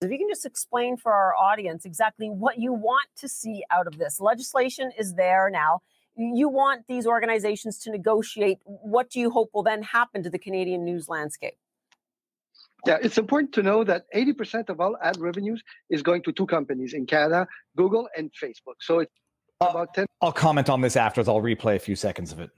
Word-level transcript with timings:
If 0.00 0.12
you 0.12 0.18
can 0.18 0.28
just 0.28 0.46
explain 0.46 0.96
for 0.96 1.12
our 1.12 1.34
audience 1.34 1.84
exactly 1.84 2.28
what 2.28 2.58
you 2.58 2.72
want 2.72 3.08
to 3.18 3.28
see 3.28 3.64
out 3.70 3.88
of 3.88 3.98
this. 3.98 4.20
Legislation 4.20 4.92
is 4.96 5.14
there 5.14 5.50
now. 5.50 5.80
You 6.16 6.48
want 6.48 6.86
these 6.86 7.04
organizations 7.04 7.78
to 7.80 7.90
negotiate. 7.90 8.58
What 8.64 9.10
do 9.10 9.18
you 9.18 9.30
hope 9.30 9.50
will 9.54 9.64
then 9.64 9.82
happen 9.82 10.22
to 10.22 10.30
the 10.30 10.38
Canadian 10.38 10.84
news 10.84 11.08
landscape? 11.08 11.54
Yeah, 12.86 12.98
it's 13.02 13.18
important 13.18 13.52
to 13.54 13.62
know 13.62 13.82
that 13.82 14.04
80% 14.14 14.68
of 14.68 14.80
all 14.80 14.96
ad 15.02 15.18
revenues 15.18 15.62
is 15.90 16.02
going 16.02 16.22
to 16.24 16.32
two 16.32 16.46
companies 16.46 16.94
in 16.94 17.04
Canada, 17.06 17.48
Google 17.76 18.08
and 18.16 18.30
Facebook. 18.40 18.76
So 18.80 19.00
it's 19.00 19.12
about 19.60 19.94
10 19.94 20.06
I'll 20.20 20.32
comment 20.32 20.70
on 20.70 20.80
this 20.80 20.96
after. 20.96 21.20
I'll 21.22 21.42
replay 21.42 21.74
a 21.74 21.80
few 21.80 21.96
seconds 21.96 22.32
of 22.32 22.38
it. 22.38 22.50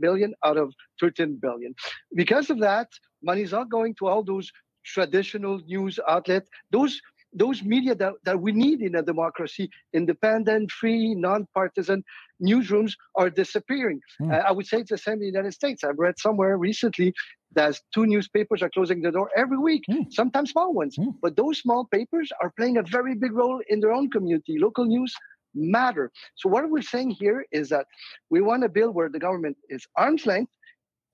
billion 0.00 0.34
out 0.44 0.56
of 0.56 0.72
13 1.00 1.38
billion. 1.40 1.74
Because 2.14 2.48
of 2.48 2.60
that, 2.60 2.88
money 3.22 3.42
is 3.42 3.52
not 3.52 3.68
going 3.70 3.94
to 3.96 4.06
all 4.06 4.22
those 4.22 4.50
traditional 4.94 5.60
news 5.66 5.98
outlets, 6.08 6.48
those 6.70 7.00
those 7.32 7.62
media 7.62 7.94
that, 7.94 8.14
that 8.24 8.40
we 8.40 8.50
need 8.50 8.80
in 8.80 8.94
a 8.94 9.02
democracy, 9.02 9.68
independent, 9.92 10.70
free, 10.70 11.14
non-partisan 11.14 12.02
newsrooms 12.42 12.92
are 13.14 13.28
disappearing. 13.28 14.00
Mm. 14.22 14.32
Uh, 14.32 14.42
I 14.48 14.52
would 14.52 14.66
say 14.66 14.78
it's 14.78 14.90
the 14.90 14.96
same 14.96 15.14
in 15.14 15.20
the 15.20 15.26
United 15.26 15.52
States. 15.52 15.84
I've 15.84 15.98
read 15.98 16.18
somewhere 16.18 16.56
recently 16.56 17.12
that 17.52 17.78
two 17.92 18.06
newspapers 18.06 18.62
are 18.62 18.70
closing 18.70 19.02
the 19.02 19.10
door 19.10 19.28
every 19.36 19.58
week, 19.58 19.82
mm. 19.90 20.10
sometimes 20.10 20.50
small 20.50 20.72
ones. 20.72 20.96
Mm. 20.96 21.14
But 21.20 21.36
those 21.36 21.58
small 21.58 21.84
papers 21.84 22.32
are 22.40 22.52
playing 22.56 22.78
a 22.78 22.82
very 22.82 23.14
big 23.14 23.32
role 23.32 23.60
in 23.68 23.80
their 23.80 23.92
own 23.92 24.10
community. 24.10 24.58
Local 24.58 24.86
news 24.86 25.14
matter. 25.54 26.10
So 26.36 26.48
what 26.48 26.70
we're 26.70 26.82
saying 26.82 27.10
here 27.10 27.44
is 27.50 27.68
that 27.70 27.86
we 28.30 28.40
want 28.40 28.64
a 28.64 28.68
bill 28.68 28.92
where 28.92 29.10
the 29.10 29.18
government 29.18 29.56
is 29.68 29.86
arm's 29.96 30.24
length. 30.26 30.52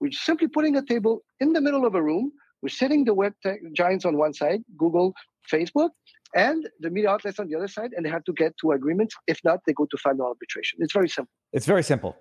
We're 0.01 0.13
simply 0.13 0.49
putting 0.49 0.77
a 0.77 0.85
table 0.85 1.23
in 1.41 1.53
the 1.53 1.61
middle 1.61 1.87
of 1.87 1.95
a 1.95 2.03
room 2.03 2.33
we're 2.63 2.69
sitting 2.69 3.05
the 3.05 3.15
web 3.15 3.35
tech 3.43 3.61
giants 3.75 4.05
on 4.05 4.17
one 4.17 4.33
side, 4.33 4.63
Google, 4.77 5.15
Facebook, 5.53 5.91
and 6.35 6.69
the 6.81 6.91
media 6.91 7.11
outlets 7.11 7.39
on 7.39 7.49
the 7.49 7.57
other 7.57 7.69
side, 7.69 7.91
and 7.95 8.07
they 8.07 8.11
have 8.11 8.25
to 8.25 8.33
get 8.33 8.57
to 8.59 8.73
agreements. 8.73 9.15
If 9.27 9.41
not, 9.45 9.61
they 9.67 9.73
go 9.73 9.87
to 9.91 9.97
final 9.99 10.27
arbitration. 10.27 10.79
It's 10.81 10.93
very 10.93 11.09
simple. 11.09 11.33
It's 11.53 11.67
very 11.67 11.83
simple. 11.83 12.17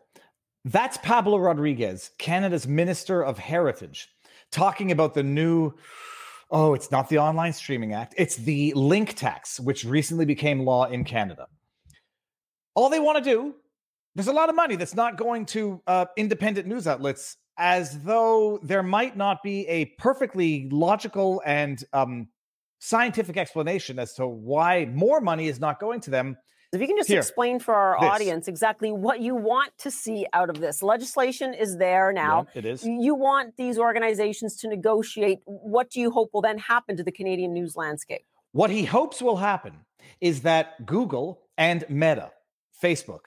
That's 0.65 0.97
Pablo 0.97 1.37
Rodriguez, 1.37 2.11
Canada's 2.17 2.67
Minister 2.67 3.23
of 3.23 3.37
Heritage, 3.37 4.09
talking 4.51 4.91
about 4.91 5.13
the 5.13 5.23
new. 5.23 5.73
Oh, 6.49 6.73
it's 6.73 6.91
not 6.91 7.07
the 7.07 7.17
Online 7.17 7.53
Streaming 7.53 7.93
Act. 7.93 8.13
It's 8.17 8.35
the 8.35 8.73
link 8.75 9.15
tax, 9.15 9.59
which 9.59 9.85
recently 9.85 10.25
became 10.25 10.65
law 10.65 10.85
in 10.85 11.05
Canada. 11.05 11.47
All 12.75 12.89
they 12.89 12.99
want 12.99 13.23
to 13.23 13.23
do, 13.23 13.55
there's 14.15 14.27
a 14.27 14.33
lot 14.33 14.49
of 14.49 14.55
money 14.55 14.75
that's 14.75 14.95
not 14.95 15.17
going 15.17 15.45
to 15.47 15.81
uh, 15.87 16.05
independent 16.17 16.67
news 16.67 16.87
outlets 16.87 17.37
as 17.57 17.99
though 18.03 18.59
there 18.63 18.83
might 18.83 19.15
not 19.17 19.43
be 19.43 19.67
a 19.67 19.85
perfectly 19.97 20.67
logical 20.71 21.41
and 21.45 21.83
um, 21.93 22.27
scientific 22.79 23.37
explanation 23.37 23.99
as 23.99 24.13
to 24.13 24.27
why 24.27 24.85
more 24.85 25.21
money 25.21 25.47
is 25.47 25.59
not 25.59 25.79
going 25.79 26.01
to 26.01 26.09
them. 26.09 26.37
If 26.73 26.79
you 26.79 26.87
can 26.87 26.95
just 26.95 27.09
Here, 27.09 27.19
explain 27.19 27.59
for 27.59 27.75
our 27.75 27.99
this. 27.99 28.09
audience 28.09 28.47
exactly 28.47 28.93
what 28.93 29.19
you 29.19 29.35
want 29.35 29.77
to 29.79 29.91
see 29.91 30.25
out 30.31 30.49
of 30.49 30.61
this. 30.61 30.81
Legislation 30.81 31.53
is 31.53 31.77
there 31.77 32.13
now. 32.13 32.47
Yeah, 32.53 32.59
it 32.59 32.65
is. 32.65 32.85
You 32.85 33.13
want 33.13 33.57
these 33.57 33.77
organizations 33.77 34.55
to 34.57 34.69
negotiate. 34.69 35.39
What 35.45 35.89
do 35.89 35.99
you 35.99 36.11
hope 36.11 36.29
will 36.33 36.41
then 36.41 36.57
happen 36.57 36.95
to 36.95 37.03
the 37.03 37.11
Canadian 37.11 37.51
news 37.53 37.75
landscape? 37.75 38.21
What 38.53 38.69
he 38.69 38.85
hopes 38.85 39.21
will 39.21 39.35
happen 39.37 39.73
is 40.21 40.41
that 40.41 40.85
Google 40.85 41.41
and 41.57 41.83
Meta, 41.89 42.31
Facebook, 42.81 43.25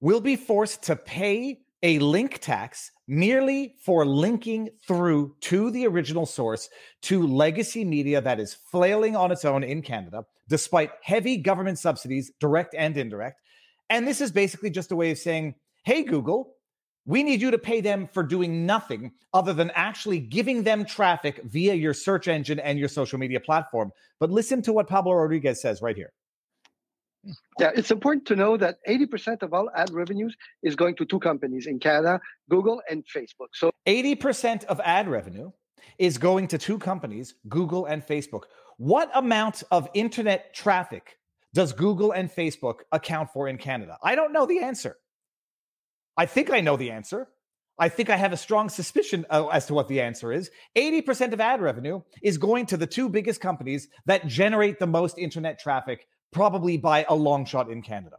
will 0.00 0.20
be 0.20 0.34
forced 0.34 0.82
to 0.84 0.96
pay 0.96 1.60
a 1.84 2.00
link 2.00 2.40
tax 2.40 2.90
merely 3.12 3.74
for 3.84 4.06
linking 4.06 4.70
through 4.88 5.36
to 5.42 5.70
the 5.70 5.86
original 5.86 6.24
source 6.24 6.70
to 7.02 7.26
legacy 7.26 7.84
media 7.84 8.22
that 8.22 8.40
is 8.40 8.54
flailing 8.54 9.14
on 9.14 9.30
its 9.30 9.44
own 9.44 9.62
in 9.62 9.82
Canada, 9.82 10.24
despite 10.48 10.90
heavy 11.02 11.36
government 11.36 11.78
subsidies, 11.78 12.32
direct 12.40 12.74
and 12.74 12.96
indirect. 12.96 13.38
And 13.90 14.08
this 14.08 14.22
is 14.22 14.32
basically 14.32 14.70
just 14.70 14.92
a 14.92 14.96
way 14.96 15.10
of 15.10 15.18
saying, 15.18 15.56
hey, 15.84 16.02
Google, 16.02 16.54
we 17.04 17.22
need 17.22 17.42
you 17.42 17.50
to 17.50 17.58
pay 17.58 17.82
them 17.82 18.08
for 18.14 18.22
doing 18.22 18.64
nothing 18.64 19.12
other 19.34 19.52
than 19.52 19.70
actually 19.74 20.18
giving 20.18 20.62
them 20.62 20.86
traffic 20.86 21.38
via 21.44 21.74
your 21.74 21.92
search 21.92 22.28
engine 22.28 22.60
and 22.60 22.78
your 22.78 22.88
social 22.88 23.18
media 23.18 23.40
platform. 23.40 23.92
But 24.20 24.30
listen 24.30 24.62
to 24.62 24.72
what 24.72 24.88
Pablo 24.88 25.12
Rodriguez 25.12 25.60
says 25.60 25.82
right 25.82 25.96
here. 25.96 26.14
Yeah, 27.58 27.70
it's 27.76 27.90
important 27.90 28.26
to 28.26 28.36
know 28.36 28.56
that 28.56 28.78
80% 28.88 29.42
of 29.42 29.54
all 29.54 29.70
ad 29.76 29.90
revenues 29.92 30.36
is 30.62 30.74
going 30.74 30.96
to 30.96 31.04
two 31.04 31.20
companies 31.20 31.66
in 31.66 31.78
Canada, 31.78 32.20
Google 32.50 32.82
and 32.90 33.04
Facebook. 33.04 33.48
So 33.54 33.70
80% 33.86 34.64
of 34.64 34.80
ad 34.80 35.08
revenue 35.08 35.52
is 35.98 36.18
going 36.18 36.48
to 36.48 36.58
two 36.58 36.78
companies, 36.78 37.34
Google 37.48 37.86
and 37.86 38.04
Facebook. 38.04 38.42
What 38.78 39.10
amount 39.14 39.62
of 39.70 39.88
internet 39.94 40.54
traffic 40.54 41.18
does 41.54 41.72
Google 41.72 42.12
and 42.12 42.30
Facebook 42.30 42.80
account 42.90 43.30
for 43.32 43.46
in 43.46 43.58
Canada? 43.58 43.98
I 44.02 44.14
don't 44.14 44.32
know 44.32 44.46
the 44.46 44.60
answer. 44.60 44.96
I 46.16 46.26
think 46.26 46.50
I 46.50 46.60
know 46.60 46.76
the 46.76 46.90
answer. 46.90 47.28
I 47.78 47.88
think 47.88 48.10
I 48.10 48.16
have 48.16 48.32
a 48.32 48.36
strong 48.36 48.68
suspicion 48.68 49.24
uh, 49.30 49.46
as 49.48 49.66
to 49.66 49.74
what 49.74 49.88
the 49.88 50.00
answer 50.00 50.32
is. 50.32 50.50
80% 50.76 51.32
of 51.32 51.40
ad 51.40 51.60
revenue 51.60 52.02
is 52.22 52.38
going 52.38 52.66
to 52.66 52.76
the 52.76 52.86
two 52.86 53.08
biggest 53.08 53.40
companies 53.40 53.88
that 54.06 54.26
generate 54.26 54.78
the 54.78 54.86
most 54.86 55.18
internet 55.18 55.58
traffic 55.58 56.06
probably 56.32 56.76
by 56.76 57.04
a 57.08 57.14
long 57.14 57.44
shot 57.44 57.70
in 57.70 57.82
Canada. 57.82 58.16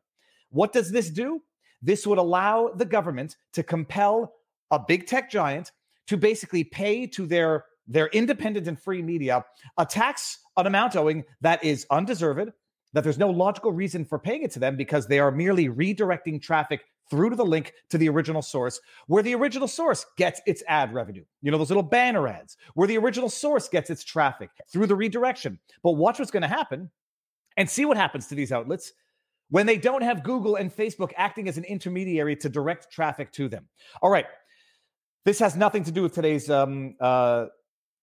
What 0.50 0.72
does 0.72 0.92
this 0.92 1.10
do? 1.10 1.42
This 1.82 2.08
would 2.08 2.18
allow 2.18 2.70
the 2.70 2.86
government 2.86 3.36
to 3.54 3.64
compel 3.64 4.34
a 4.72 4.80
big 4.80 5.08
tech 5.08 5.30
giant 5.30 5.72
to 6.08 6.18
basically 6.18 6.64
pay 6.64 7.06
to 7.08 7.26
their 7.26 7.66
their 7.86 8.08
independent 8.08 8.68
and 8.68 8.80
free 8.80 9.02
media 9.02 9.44
a 9.78 9.86
tax, 9.86 10.40
an 10.56 10.68
amount 10.68 10.96
owing 10.96 11.26
that 11.42 11.62
is 11.64 11.86
undeserved, 11.92 12.50
that 12.94 13.04
there's 13.04 13.18
no 13.18 13.30
logical 13.30 13.74
reason 13.74 14.06
for 14.06 14.18
paying 14.18 14.44
it 14.44 14.52
to 14.52 14.60
them 14.60 14.78
because 14.78 15.08
they 15.08 15.20
are 15.20 15.32
merely 15.32 15.68
redirecting 15.68 16.42
traffic 16.42 16.82
through 17.10 17.30
to 17.30 17.36
the 17.36 17.46
link 17.46 17.74
to 17.90 17.98
the 17.98 18.08
original 18.08 18.42
source, 18.42 18.80
where 19.08 19.22
the 19.22 19.36
original 19.36 19.68
source 19.68 20.06
gets 20.18 20.40
its 20.46 20.64
ad 20.68 20.94
revenue. 20.94 21.26
You 21.42 21.52
know, 21.52 21.58
those 21.58 21.70
little 21.70 21.84
banner 21.84 22.28
ads, 22.28 22.56
where 22.76 22.88
the 22.88 22.98
original 22.98 23.30
source 23.30 23.68
gets 23.68 23.90
its 23.90 24.04
traffic 24.06 24.50
through 24.72 24.88
the 24.88 24.96
redirection. 24.96 25.60
But 25.84 25.92
watch 25.92 26.20
what's 26.20 26.32
going 26.32 26.44
to 26.44 26.48
happen 26.48 26.90
and 27.58 27.70
see 27.70 27.86
what 27.86 27.98
happens 27.98 28.28
to 28.28 28.36
these 28.36 28.52
outlets 28.52 28.94
when 29.50 29.66
they 29.66 29.78
don't 29.78 30.02
have 30.02 30.24
Google 30.24 30.56
and 30.56 30.76
Facebook 30.76 31.12
acting 31.16 31.48
as 31.48 31.58
an 31.58 31.64
intermediary 31.66 32.36
to 32.38 32.50
direct 32.50 32.92
traffic 32.92 33.32
to 33.34 33.48
them. 33.48 33.68
All 34.02 34.10
right. 34.10 34.26
This 35.26 35.40
has 35.40 35.56
nothing 35.56 35.84
to 35.84 35.92
do 35.92 36.02
with 36.02 36.14
today's 36.14 36.50
um, 36.50 36.96
uh, 37.00 37.46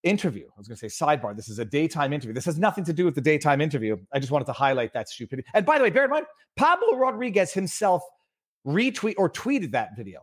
interview. 0.03 0.47
I 0.47 0.59
was 0.59 0.69
going 0.69 0.77
to 0.78 0.89
say 0.89 1.05
sidebar. 1.05 1.37
This 1.37 1.49
is 1.49 1.59
a 1.59 1.65
daytime 1.65 2.12
interview. 2.12 2.33
This 2.33 2.44
has 2.47 2.59
nothing 2.59 2.84
to 2.84 2.93
do 2.93 3.05
with 3.05 3.15
the 3.15 3.21
daytime 3.21 3.60
interview. 3.60 3.97
I 4.12 4.19
just 4.19 4.33
wanted 4.33 4.47
to 4.47 4.53
highlight 4.53 4.93
that 4.94 5.09
stupidity. 5.09 5.47
And 5.53 5.66
by 5.66 5.78
the 5.78 5.84
way, 5.84 5.91
bear 5.91 6.05
in 6.05 6.10
mind, 6.10 6.27
Pablo 6.56 6.97
Rodriguez 6.97 7.53
himself 7.53 8.03
retweet 8.66 9.15
or 9.19 9.28
tweeted 9.28 9.72
that 9.72 9.91
video. 9.97 10.21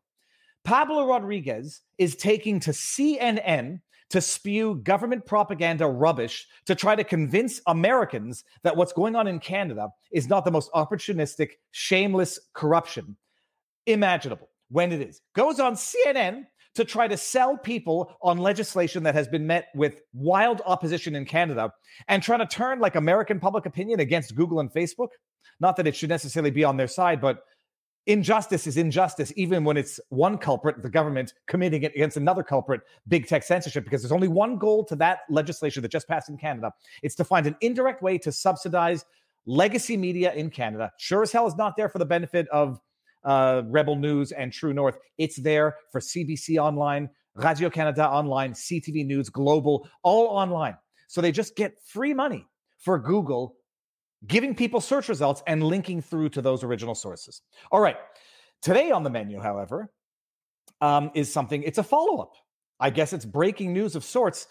Pablo 0.63 1.07
Rodriguez 1.07 1.81
is 1.97 2.15
taking 2.15 2.59
to 2.61 2.71
CNN 2.71 3.79
to 4.09 4.21
spew 4.21 4.75
government 4.75 5.25
propaganda 5.25 5.87
rubbish 5.87 6.47
to 6.65 6.75
try 6.75 6.95
to 6.95 7.03
convince 7.03 7.61
Americans 7.67 8.43
that 8.63 8.75
what's 8.75 8.93
going 8.93 9.15
on 9.15 9.27
in 9.27 9.39
Canada 9.39 9.89
is 10.11 10.29
not 10.29 10.45
the 10.45 10.51
most 10.51 10.71
opportunistic, 10.73 11.51
shameless 11.71 12.39
corruption 12.53 13.17
imaginable 13.85 14.49
when 14.69 14.91
it 14.91 15.01
is. 15.01 15.21
Goes 15.35 15.59
on 15.59 15.75
CNN 15.75 16.43
to 16.75 16.85
try 16.85 17.07
to 17.07 17.17
sell 17.17 17.57
people 17.57 18.15
on 18.21 18.37
legislation 18.37 19.01
that 19.03 19.15
has 19.15 19.27
been 19.27 19.47
met 19.47 19.69
with 19.73 20.01
wild 20.13 20.61
opposition 20.65 21.15
in 21.15 21.25
Canada 21.25 21.71
and 22.07 22.21
trying 22.21 22.39
to 22.39 22.45
turn 22.45 22.79
like 22.79 22.95
American 22.95 23.39
public 23.39 23.65
opinion 23.65 23.99
against 23.99 24.35
Google 24.35 24.59
and 24.59 24.71
Facebook. 24.71 25.09
Not 25.59 25.75
that 25.77 25.87
it 25.87 25.95
should 25.95 26.09
necessarily 26.09 26.51
be 26.51 26.63
on 26.63 26.77
their 26.77 26.87
side, 26.87 27.19
but 27.19 27.39
injustice 28.07 28.65
is 28.65 28.77
injustice, 28.77 29.31
even 29.35 29.63
when 29.63 29.77
it's 29.77 29.99
one 30.09 30.37
culprit, 30.37 30.81
the 30.81 30.89
government, 30.89 31.33
committing 31.45 31.83
it 31.83 31.93
against 31.93 32.17
another 32.17 32.41
culprit, 32.41 32.81
big 33.07 33.27
tech 33.27 33.43
censorship, 33.43 33.83
because 33.83 34.01
there's 34.01 34.11
only 34.11 34.27
one 34.27 34.57
goal 34.57 34.83
to 34.85 34.95
that 34.95 35.19
legislation 35.29 35.81
that 35.83 35.91
just 35.91 36.07
passed 36.07 36.29
in 36.29 36.37
Canada. 36.37 36.71
It's 37.03 37.15
to 37.15 37.23
find 37.23 37.45
an 37.45 37.55
indirect 37.61 38.01
way 38.01 38.17
to 38.19 38.31
subsidize 38.31 39.05
legacy 39.45 39.97
media 39.97 40.33
in 40.33 40.49
Canada. 40.49 40.91
Sure 40.97 41.21
as 41.21 41.31
hell 41.31 41.47
is 41.47 41.55
not 41.55 41.75
there 41.77 41.89
for 41.89 41.99
the 41.99 42.05
benefit 42.05 42.47
of 42.49 42.79
uh, 43.23 43.61
Rebel 43.65 43.95
News 43.95 44.31
and 44.31 44.51
True 44.51 44.73
North. 44.73 44.97
It's 45.17 45.35
there 45.35 45.75
for 45.91 45.99
CBC 45.99 46.57
Online, 46.57 47.09
Radio 47.35 47.69
Canada 47.69 48.07
Online, 48.07 48.53
CTV 48.53 49.05
News, 49.05 49.29
Global, 49.29 49.87
all 50.03 50.27
online. 50.27 50.77
So 51.07 51.21
they 51.21 51.31
just 51.31 51.55
get 51.55 51.73
free 51.83 52.13
money 52.13 52.45
for 52.77 52.97
Google 52.97 53.56
giving 54.25 54.55
people 54.55 54.81
search 54.81 55.09
results 55.09 55.43
and 55.45 55.63
linking 55.63 56.01
through 56.01 56.29
to 56.29 56.41
those 56.41 56.63
original 56.63 56.95
sources. 56.95 57.41
All 57.71 57.79
right. 57.79 57.97
Today 58.61 58.89
on 58.89 59.03
the 59.03 59.09
menu, 59.09 59.39
however, 59.39 59.91
um, 60.81 61.11
is 61.13 61.31
something, 61.31 61.61
it's 61.63 61.77
a 61.77 61.83
follow 61.83 62.21
up. 62.21 62.33
I 62.79 62.89
guess 62.89 63.13
it's 63.13 63.25
breaking 63.25 63.73
news 63.73 63.95
of 63.95 64.03
sorts. 64.03 64.47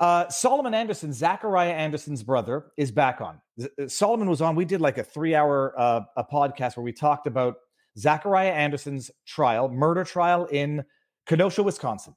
Uh, 0.00 0.28
Solomon 0.28 0.74
Anderson, 0.74 1.12
Zachariah 1.12 1.72
Anderson's 1.72 2.22
brother, 2.22 2.72
is 2.76 2.90
back 2.90 3.20
on. 3.20 3.40
Z- 3.60 3.68
uh, 3.80 3.88
Solomon 3.88 4.28
was 4.28 4.40
on. 4.40 4.56
We 4.56 4.64
did 4.64 4.80
like 4.80 4.98
a 4.98 5.04
three 5.04 5.34
hour 5.34 5.74
uh, 5.78 6.00
a 6.16 6.24
podcast 6.24 6.76
where 6.76 6.84
we 6.84 6.92
talked 6.92 7.26
about 7.26 7.56
Zachariah 7.96 8.50
Anderson's 8.50 9.10
trial, 9.26 9.68
murder 9.68 10.02
trial 10.02 10.46
in 10.46 10.84
Kenosha, 11.26 11.62
Wisconsin, 11.62 12.16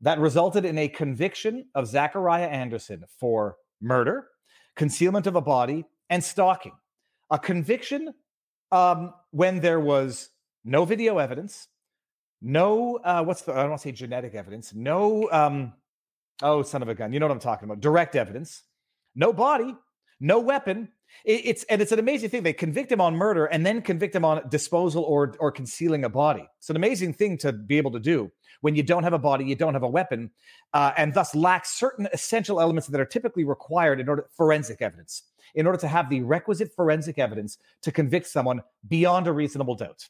that 0.00 0.18
resulted 0.18 0.64
in 0.64 0.76
a 0.78 0.88
conviction 0.88 1.66
of 1.74 1.86
Zachariah 1.86 2.48
Anderson 2.48 3.04
for 3.20 3.56
murder, 3.80 4.28
concealment 4.76 5.26
of 5.26 5.36
a 5.36 5.40
body, 5.40 5.84
and 6.10 6.22
stalking. 6.22 6.72
A 7.30 7.38
conviction 7.38 8.14
um, 8.70 9.14
when 9.30 9.60
there 9.60 9.80
was 9.80 10.30
no 10.64 10.84
video 10.84 11.18
evidence, 11.18 11.68
no, 12.42 12.98
uh, 13.04 13.22
what's 13.22 13.42
the, 13.42 13.52
I 13.52 13.62
don't 13.62 13.70
want 13.70 13.82
to 13.82 13.88
say 13.88 13.92
genetic 13.92 14.34
evidence, 14.34 14.74
no, 14.74 15.30
um, 15.30 15.72
oh, 16.42 16.62
son 16.62 16.82
of 16.82 16.88
a 16.88 16.94
gun, 16.94 17.12
you 17.12 17.20
know 17.20 17.26
what 17.26 17.32
I'm 17.32 17.40
talking 17.40 17.66
about, 17.66 17.80
direct 17.80 18.16
evidence, 18.16 18.62
no 19.14 19.32
body, 19.32 19.74
no 20.20 20.40
weapon. 20.40 20.88
It, 21.24 21.42
it's 21.44 21.64
and 21.64 21.80
it's 21.80 21.92
an 21.92 21.98
amazing 21.98 22.30
thing. 22.30 22.42
They 22.42 22.52
convict 22.52 22.90
him 22.90 23.00
on 23.00 23.16
murder 23.16 23.46
and 23.46 23.64
then 23.64 23.82
convict 23.82 24.14
him 24.14 24.24
on 24.24 24.48
disposal 24.48 25.04
or 25.04 25.34
or 25.38 25.50
concealing 25.50 26.04
a 26.04 26.08
body. 26.08 26.46
It's 26.58 26.70
an 26.70 26.76
amazing 26.76 27.14
thing 27.14 27.38
to 27.38 27.52
be 27.52 27.76
able 27.78 27.92
to 27.92 28.00
do 28.00 28.30
when 28.60 28.74
you 28.74 28.82
don't 28.82 29.02
have 29.02 29.12
a 29.12 29.18
body, 29.18 29.44
you 29.44 29.54
don't 29.54 29.74
have 29.74 29.82
a 29.82 29.88
weapon, 29.88 30.30
uh, 30.72 30.92
and 30.96 31.12
thus 31.12 31.34
lack 31.34 31.66
certain 31.66 32.08
essential 32.12 32.60
elements 32.60 32.88
that 32.88 33.00
are 33.00 33.04
typically 33.04 33.44
required 33.44 34.00
in 34.00 34.08
order 34.08 34.26
forensic 34.36 34.80
evidence 34.80 35.24
in 35.54 35.66
order 35.66 35.78
to 35.78 35.88
have 35.88 36.10
the 36.10 36.22
requisite 36.22 36.72
forensic 36.74 37.18
evidence 37.18 37.58
to 37.82 37.92
convict 37.92 38.26
someone 38.26 38.62
beyond 38.88 39.26
a 39.26 39.32
reasonable 39.32 39.74
doubt. 39.74 40.08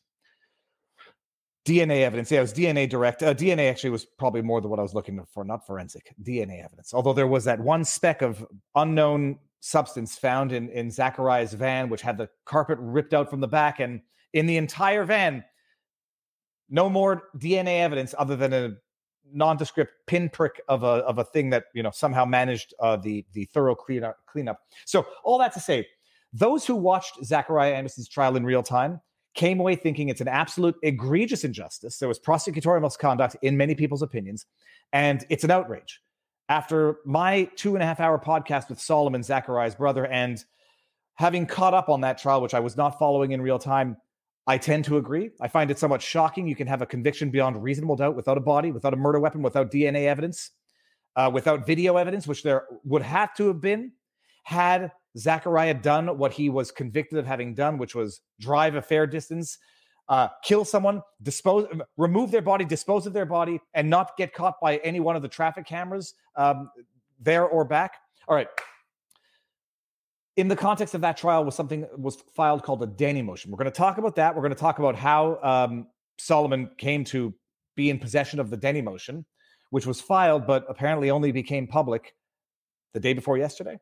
DNA 1.66 2.02
evidence. 2.02 2.30
Yeah, 2.30 2.38
it 2.38 2.42
was 2.42 2.52
DNA 2.52 2.88
direct. 2.88 3.22
Uh, 3.22 3.34
DNA 3.34 3.70
actually 3.70 3.90
was 3.90 4.04
probably 4.04 4.42
more 4.42 4.60
than 4.60 4.70
what 4.70 4.78
I 4.78 4.82
was 4.82 4.92
looking 4.92 5.18
for, 5.32 5.44
not 5.44 5.66
forensic. 5.66 6.14
DNA 6.22 6.62
evidence. 6.62 6.92
Although 6.92 7.14
there 7.14 7.26
was 7.26 7.44
that 7.44 7.58
one 7.58 7.84
speck 7.84 8.20
of 8.20 8.46
unknown 8.74 9.38
substance 9.64 10.18
found 10.18 10.52
in, 10.52 10.68
in 10.68 10.90
Zachariah's 10.90 11.54
van, 11.54 11.88
which 11.88 12.02
had 12.02 12.18
the 12.18 12.28
carpet 12.44 12.78
ripped 12.78 13.14
out 13.14 13.30
from 13.30 13.40
the 13.40 13.48
back. 13.48 13.80
And 13.80 14.02
in 14.34 14.44
the 14.44 14.58
entire 14.58 15.04
van, 15.04 15.42
no 16.68 16.90
more 16.90 17.30
DNA 17.38 17.80
evidence 17.80 18.14
other 18.18 18.36
than 18.36 18.52
a 18.52 18.74
nondescript 19.32 19.92
pinprick 20.06 20.60
of 20.68 20.82
a 20.82 20.86
of 21.06 21.16
a 21.16 21.24
thing 21.24 21.48
that 21.48 21.64
you 21.72 21.82
know 21.82 21.90
somehow 21.90 22.26
managed 22.26 22.74
uh, 22.78 22.96
the 22.96 23.24
the 23.32 23.46
thorough 23.46 23.74
cleanup 23.74 24.18
cleanup. 24.26 24.60
So 24.84 25.06
all 25.24 25.38
that 25.38 25.54
to 25.54 25.60
say, 25.60 25.86
those 26.30 26.66
who 26.66 26.76
watched 26.76 27.24
Zachariah 27.24 27.72
Anderson's 27.72 28.08
trial 28.08 28.36
in 28.36 28.44
real 28.44 28.62
time 28.62 29.00
came 29.34 29.60
away 29.60 29.76
thinking 29.76 30.10
it's 30.10 30.20
an 30.20 30.28
absolute 30.28 30.76
egregious 30.82 31.42
injustice. 31.42 31.96
There 31.96 32.08
was 32.08 32.20
prosecutorial 32.20 32.82
misconduct 32.82 33.34
in 33.40 33.56
many 33.56 33.74
people's 33.74 34.02
opinions, 34.02 34.44
and 34.92 35.24
it's 35.30 35.42
an 35.42 35.50
outrage. 35.50 36.02
After 36.48 36.96
my 37.04 37.44
two 37.56 37.74
and 37.74 37.82
a 37.82 37.86
half 37.86 38.00
hour 38.00 38.18
podcast 38.18 38.68
with 38.68 38.80
Solomon, 38.80 39.22
Zachariah's 39.22 39.74
brother, 39.74 40.06
and 40.06 40.42
having 41.14 41.46
caught 41.46 41.74
up 41.74 41.88
on 41.88 42.02
that 42.02 42.18
trial, 42.18 42.42
which 42.42 42.54
I 42.54 42.60
was 42.60 42.76
not 42.76 42.98
following 42.98 43.32
in 43.32 43.40
real 43.40 43.58
time, 43.58 43.96
I 44.46 44.58
tend 44.58 44.84
to 44.86 44.98
agree. 44.98 45.30
I 45.40 45.48
find 45.48 45.70
it 45.70 45.78
somewhat 45.78 46.02
shocking. 46.02 46.46
You 46.46 46.56
can 46.56 46.66
have 46.66 46.82
a 46.82 46.86
conviction 46.86 47.30
beyond 47.30 47.62
reasonable 47.62 47.96
doubt 47.96 48.14
without 48.14 48.36
a 48.36 48.42
body, 48.42 48.72
without 48.72 48.92
a 48.92 48.96
murder 48.96 49.20
weapon, 49.20 49.42
without 49.42 49.70
DNA 49.70 50.06
evidence, 50.06 50.50
uh, 51.16 51.30
without 51.32 51.66
video 51.66 51.96
evidence, 51.96 52.26
which 52.26 52.42
there 52.42 52.66
would 52.84 53.02
have 53.02 53.34
to 53.36 53.48
have 53.48 53.60
been 53.60 53.92
had 54.42 54.92
Zachariah 55.16 55.74
done 55.74 56.18
what 56.18 56.32
he 56.32 56.50
was 56.50 56.70
convicted 56.70 57.18
of 57.18 57.26
having 57.26 57.54
done, 57.54 57.78
which 57.78 57.94
was 57.94 58.20
drive 58.38 58.74
a 58.74 58.82
fair 58.82 59.06
distance, 59.06 59.58
uh, 60.08 60.28
kill 60.42 60.64
someone, 60.64 61.02
dispose, 61.22 61.66
remove 61.96 62.30
their 62.30 62.42
body, 62.42 62.64
dispose 62.64 63.06
of 63.06 63.12
their 63.12 63.24
body, 63.24 63.60
and 63.72 63.88
not 63.88 64.16
get 64.16 64.34
caught 64.34 64.60
by 64.60 64.76
any 64.78 65.00
one 65.00 65.16
of 65.16 65.22
the 65.22 65.28
traffic 65.28 65.66
cameras 65.66 66.14
um, 66.36 66.70
there 67.20 67.46
or 67.46 67.64
back. 67.64 67.96
All 68.28 68.36
right, 68.36 68.48
in 70.36 70.48
the 70.48 70.56
context 70.56 70.94
of 70.94 71.00
that 71.02 71.16
trial 71.16 71.44
was 71.44 71.54
something 71.54 71.86
was 71.96 72.16
filed 72.34 72.62
called 72.62 72.82
a 72.82 72.86
Denny 72.86 73.22
motion. 73.22 73.50
We're 73.50 73.58
going 73.58 73.70
to 73.70 73.76
talk 73.76 73.98
about 73.98 74.16
that. 74.16 74.34
We're 74.34 74.42
going 74.42 74.54
to 74.54 74.60
talk 74.60 74.78
about 74.78 74.96
how 74.96 75.38
um, 75.42 75.86
Solomon 76.18 76.70
came 76.76 77.04
to 77.04 77.32
be 77.76 77.90
in 77.90 77.98
possession 77.98 78.40
of 78.40 78.50
the 78.50 78.56
Denny 78.56 78.82
motion, 78.82 79.24
which 79.70 79.86
was 79.86 80.00
filed 80.00 80.46
but 80.46 80.64
apparently 80.68 81.10
only 81.10 81.32
became 81.32 81.66
public 81.66 82.14
the 82.92 83.00
day 83.00 83.12
before 83.12 83.38
yesterday, 83.38 83.78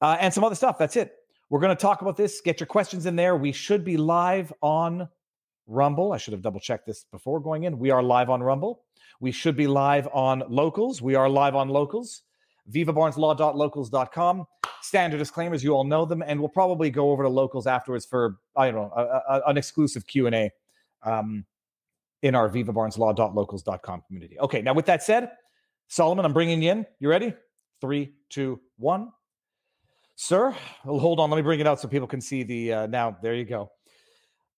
uh, 0.00 0.16
and 0.18 0.32
some 0.32 0.44
other 0.44 0.54
stuff. 0.54 0.78
That's 0.78 0.96
it. 0.96 1.14
We're 1.50 1.60
going 1.60 1.76
to 1.76 1.80
talk 1.80 2.00
about 2.00 2.16
this. 2.16 2.40
Get 2.40 2.60
your 2.60 2.66
questions 2.66 3.04
in 3.04 3.14
there. 3.14 3.36
We 3.36 3.52
should 3.52 3.84
be 3.84 3.98
live 3.98 4.52
on 4.62 5.08
Rumble. 5.72 6.12
I 6.12 6.18
should 6.18 6.32
have 6.32 6.42
double 6.42 6.60
checked 6.60 6.86
this 6.86 7.04
before 7.10 7.40
going 7.40 7.64
in. 7.64 7.78
We 7.78 7.90
are 7.90 8.02
live 8.02 8.30
on 8.30 8.42
Rumble. 8.42 8.82
We 9.20 9.32
should 9.32 9.56
be 9.56 9.66
live 9.66 10.08
on 10.12 10.42
Locals. 10.48 11.00
We 11.00 11.14
are 11.14 11.28
live 11.28 11.54
on 11.54 11.68
Locals. 11.68 12.22
VivaBarnesLaw.locals.com 12.70 14.46
standard 14.82 15.18
disclaimers. 15.18 15.64
You 15.64 15.72
all 15.72 15.84
know 15.84 16.04
them, 16.04 16.22
and 16.26 16.38
we'll 16.38 16.48
probably 16.48 16.90
go 16.90 17.10
over 17.10 17.22
to 17.22 17.28
locals 17.28 17.66
afterwards 17.66 18.04
for 18.04 18.36
I 18.56 18.70
don't 18.70 18.74
know 18.74 18.92
a, 18.94 19.02
a, 19.34 19.42
an 19.46 19.56
exclusive 19.56 20.06
Q 20.06 20.26
and 20.26 20.34
A 20.34 20.50
um, 21.02 21.46
in 22.22 22.34
our 22.34 22.48
VivaBarnesLaw.locals.com 22.48 24.02
community. 24.06 24.38
Okay, 24.40 24.62
now 24.62 24.74
with 24.74 24.86
that 24.86 25.02
said, 25.02 25.30
Solomon, 25.88 26.24
I'm 26.24 26.32
bringing 26.32 26.62
you 26.62 26.72
in. 26.72 26.86
You 27.00 27.08
ready? 27.08 27.34
Three, 27.80 28.12
two, 28.28 28.60
one. 28.76 29.12
Sir, 30.14 30.54
hold 30.84 31.20
on. 31.20 31.30
Let 31.30 31.36
me 31.36 31.42
bring 31.42 31.60
it 31.60 31.66
out 31.66 31.80
so 31.80 31.88
people 31.88 32.06
can 32.06 32.20
see 32.20 32.42
the. 32.42 32.72
Uh, 32.72 32.86
now, 32.86 33.16
there 33.22 33.34
you 33.34 33.44
go. 33.44 33.70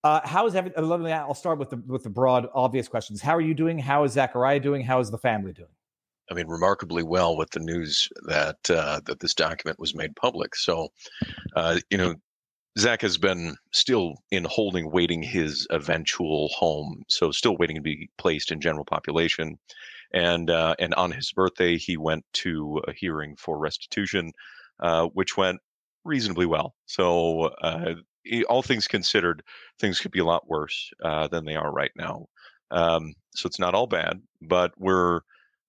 Uh, 0.04 0.20
how 0.22 0.46
is 0.46 0.54
everything? 0.54 0.84
I'll 0.84 1.32
start 1.32 1.58
with 1.58 1.70
the 1.70 1.82
with 1.86 2.02
the 2.02 2.10
broad, 2.10 2.46
obvious 2.54 2.88
questions. 2.88 3.22
How 3.22 3.34
are 3.34 3.40
you 3.40 3.54
doing? 3.54 3.78
How 3.78 4.04
is 4.04 4.12
Zachariah 4.12 4.60
doing? 4.60 4.82
How 4.82 5.00
is 5.00 5.10
the 5.10 5.16
family 5.16 5.54
doing? 5.54 5.70
I 6.30 6.34
mean, 6.34 6.46
remarkably 6.46 7.02
well 7.02 7.38
with 7.38 7.50
the 7.50 7.60
news 7.60 8.06
that 8.26 8.58
uh, 8.68 9.00
that 9.06 9.20
this 9.20 9.32
document 9.32 9.78
was 9.78 9.94
made 9.94 10.14
public. 10.14 10.56
So, 10.56 10.92
uh, 11.56 11.78
you 11.88 11.96
know, 11.96 12.16
Zach 12.78 13.00
has 13.00 13.16
been 13.16 13.56
still 13.72 14.16
in 14.30 14.44
holding, 14.44 14.90
waiting 14.90 15.22
his 15.22 15.66
eventual 15.70 16.48
home. 16.48 17.02
So, 17.08 17.30
still 17.30 17.56
waiting 17.56 17.76
to 17.76 17.82
be 17.82 18.10
placed 18.18 18.52
in 18.52 18.60
general 18.60 18.84
population. 18.84 19.58
And 20.12 20.50
uh, 20.50 20.74
and 20.78 20.92
on 20.94 21.12
his 21.12 21.32
birthday, 21.32 21.78
he 21.78 21.96
went 21.96 22.26
to 22.34 22.82
a 22.86 22.92
hearing 22.92 23.36
for 23.36 23.58
restitution, 23.58 24.32
uh, 24.80 25.06
which 25.14 25.38
went 25.38 25.60
reasonably 26.04 26.44
well. 26.44 26.74
So, 26.84 27.44
uh, 27.62 27.94
all 28.48 28.62
things 28.62 28.88
considered, 28.88 29.42
things 29.78 30.00
could 30.00 30.10
be 30.10 30.20
a 30.20 30.24
lot 30.24 30.48
worse 30.48 30.90
uh, 31.04 31.28
than 31.28 31.44
they 31.44 31.56
are 31.56 31.72
right 31.72 31.92
now. 31.96 32.26
Um, 32.70 33.14
so 33.34 33.46
it's 33.46 33.58
not 33.58 33.74
all 33.74 33.86
bad, 33.86 34.20
but 34.40 34.72
we're 34.78 35.20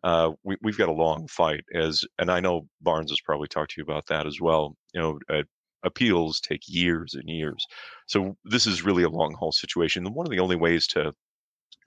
uh, 0.04 0.32
we, 0.44 0.56
have 0.66 0.78
got 0.78 0.90
a 0.90 0.94
long 0.94 1.28
fight 1.28 1.66
as, 1.74 2.04
and 2.20 2.30
I 2.30 2.40
know 2.40 2.68
Barnes 2.80 3.10
has 3.10 3.22
probably 3.22 3.48
talked 3.48 3.72
to 3.72 3.82
you 3.82 3.84
about 3.84 4.06
that 4.08 4.28
as 4.28 4.40
well. 4.40 4.78
You 4.94 5.02
know, 5.02 5.20
uh, 5.30 5.44
appeals 5.84 6.40
take 6.40 6.62
years 6.68 7.16
and 7.16 7.28
years, 7.28 7.66
so 8.06 8.38
this 8.46 8.68
is 8.68 8.84
really 8.84 9.04
a 9.04 9.10
long 9.10 9.34
haul 9.34 9.52
situation. 9.52 10.06
And 10.06 10.16
one 10.16 10.28
of 10.28 10.32
the 10.32 10.40
only 10.40 10.56
ways 10.56 10.86
to 10.88 11.14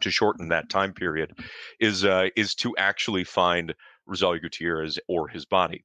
to 0.00 0.10
shorten 0.10 0.48
that 0.48 0.68
time 0.68 0.92
period 0.92 1.32
is 1.80 2.04
uh, 2.04 2.28
is 2.36 2.54
to 2.56 2.76
actually 2.76 3.24
find 3.24 3.74
Rosalio 4.08 4.40
Gutierrez 4.40 4.98
or 5.08 5.28
his 5.28 5.44
body. 5.44 5.84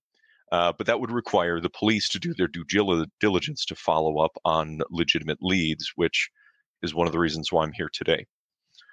Uh, 0.53 0.71
but 0.77 0.85
that 0.85 0.99
would 0.99 1.11
require 1.11 1.59
the 1.59 1.75
police 1.81 2.07
to 2.09 2.19
do 2.19 2.31
their 2.35 2.47
due 2.47 2.65
diligence 3.19 3.65
to 3.65 3.75
follow 3.75 4.13
up 4.25 4.33
on 4.45 4.65
legitimate 4.91 5.39
leads, 5.41 5.85
which 5.95 6.29
is 6.83 6.93
one 6.93 7.07
of 7.07 7.13
the 7.13 7.19
reasons 7.19 7.51
why 7.51 7.63
I'm 7.63 7.73
here 7.73 7.89
today. 7.91 8.25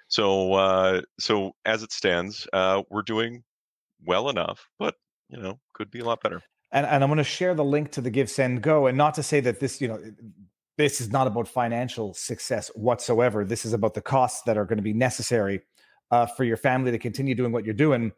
So 0.07 0.53
uh, 0.53 1.01
so 1.19 1.33
as 1.63 1.83
it 1.83 1.91
stands, 1.91 2.47
uh, 2.51 2.81
we're 2.89 3.03
doing 3.03 3.43
well 4.03 4.29
enough, 4.29 4.59
but 4.79 4.95
you 5.29 5.39
know, 5.39 5.59
could 5.75 5.91
be 5.91 5.99
a 5.99 6.03
lot 6.03 6.19
better. 6.21 6.41
And, 6.71 6.85
and 6.85 7.03
I'm 7.03 7.09
going 7.09 7.17
to 7.17 7.23
share 7.39 7.53
the 7.53 7.63
link 7.75 7.91
to 7.91 8.01
the 8.01 8.09
Give 8.09 8.29
Send 8.29 8.63
Go, 8.63 8.87
and 8.87 8.97
not 8.97 9.13
to 9.15 9.23
say 9.23 9.39
that 9.41 9.59
this, 9.59 9.79
you 9.81 9.87
know, 9.87 9.99
this 10.77 10.99
is 10.99 11.11
not 11.11 11.27
about 11.27 11.47
financial 11.47 12.13
success 12.13 12.71
whatsoever. 12.75 13.45
This 13.45 13.65
is 13.65 13.73
about 13.73 13.93
the 13.93 14.01
costs 14.01 14.41
that 14.47 14.57
are 14.57 14.65
going 14.65 14.77
to 14.77 14.83
be 14.83 14.93
necessary 14.93 15.61
uh, 16.09 16.25
for 16.25 16.43
your 16.43 16.57
family 16.57 16.91
to 16.91 16.97
continue 16.97 17.35
doing 17.35 17.51
what 17.51 17.65
you're 17.65 17.73
doing. 17.87 18.13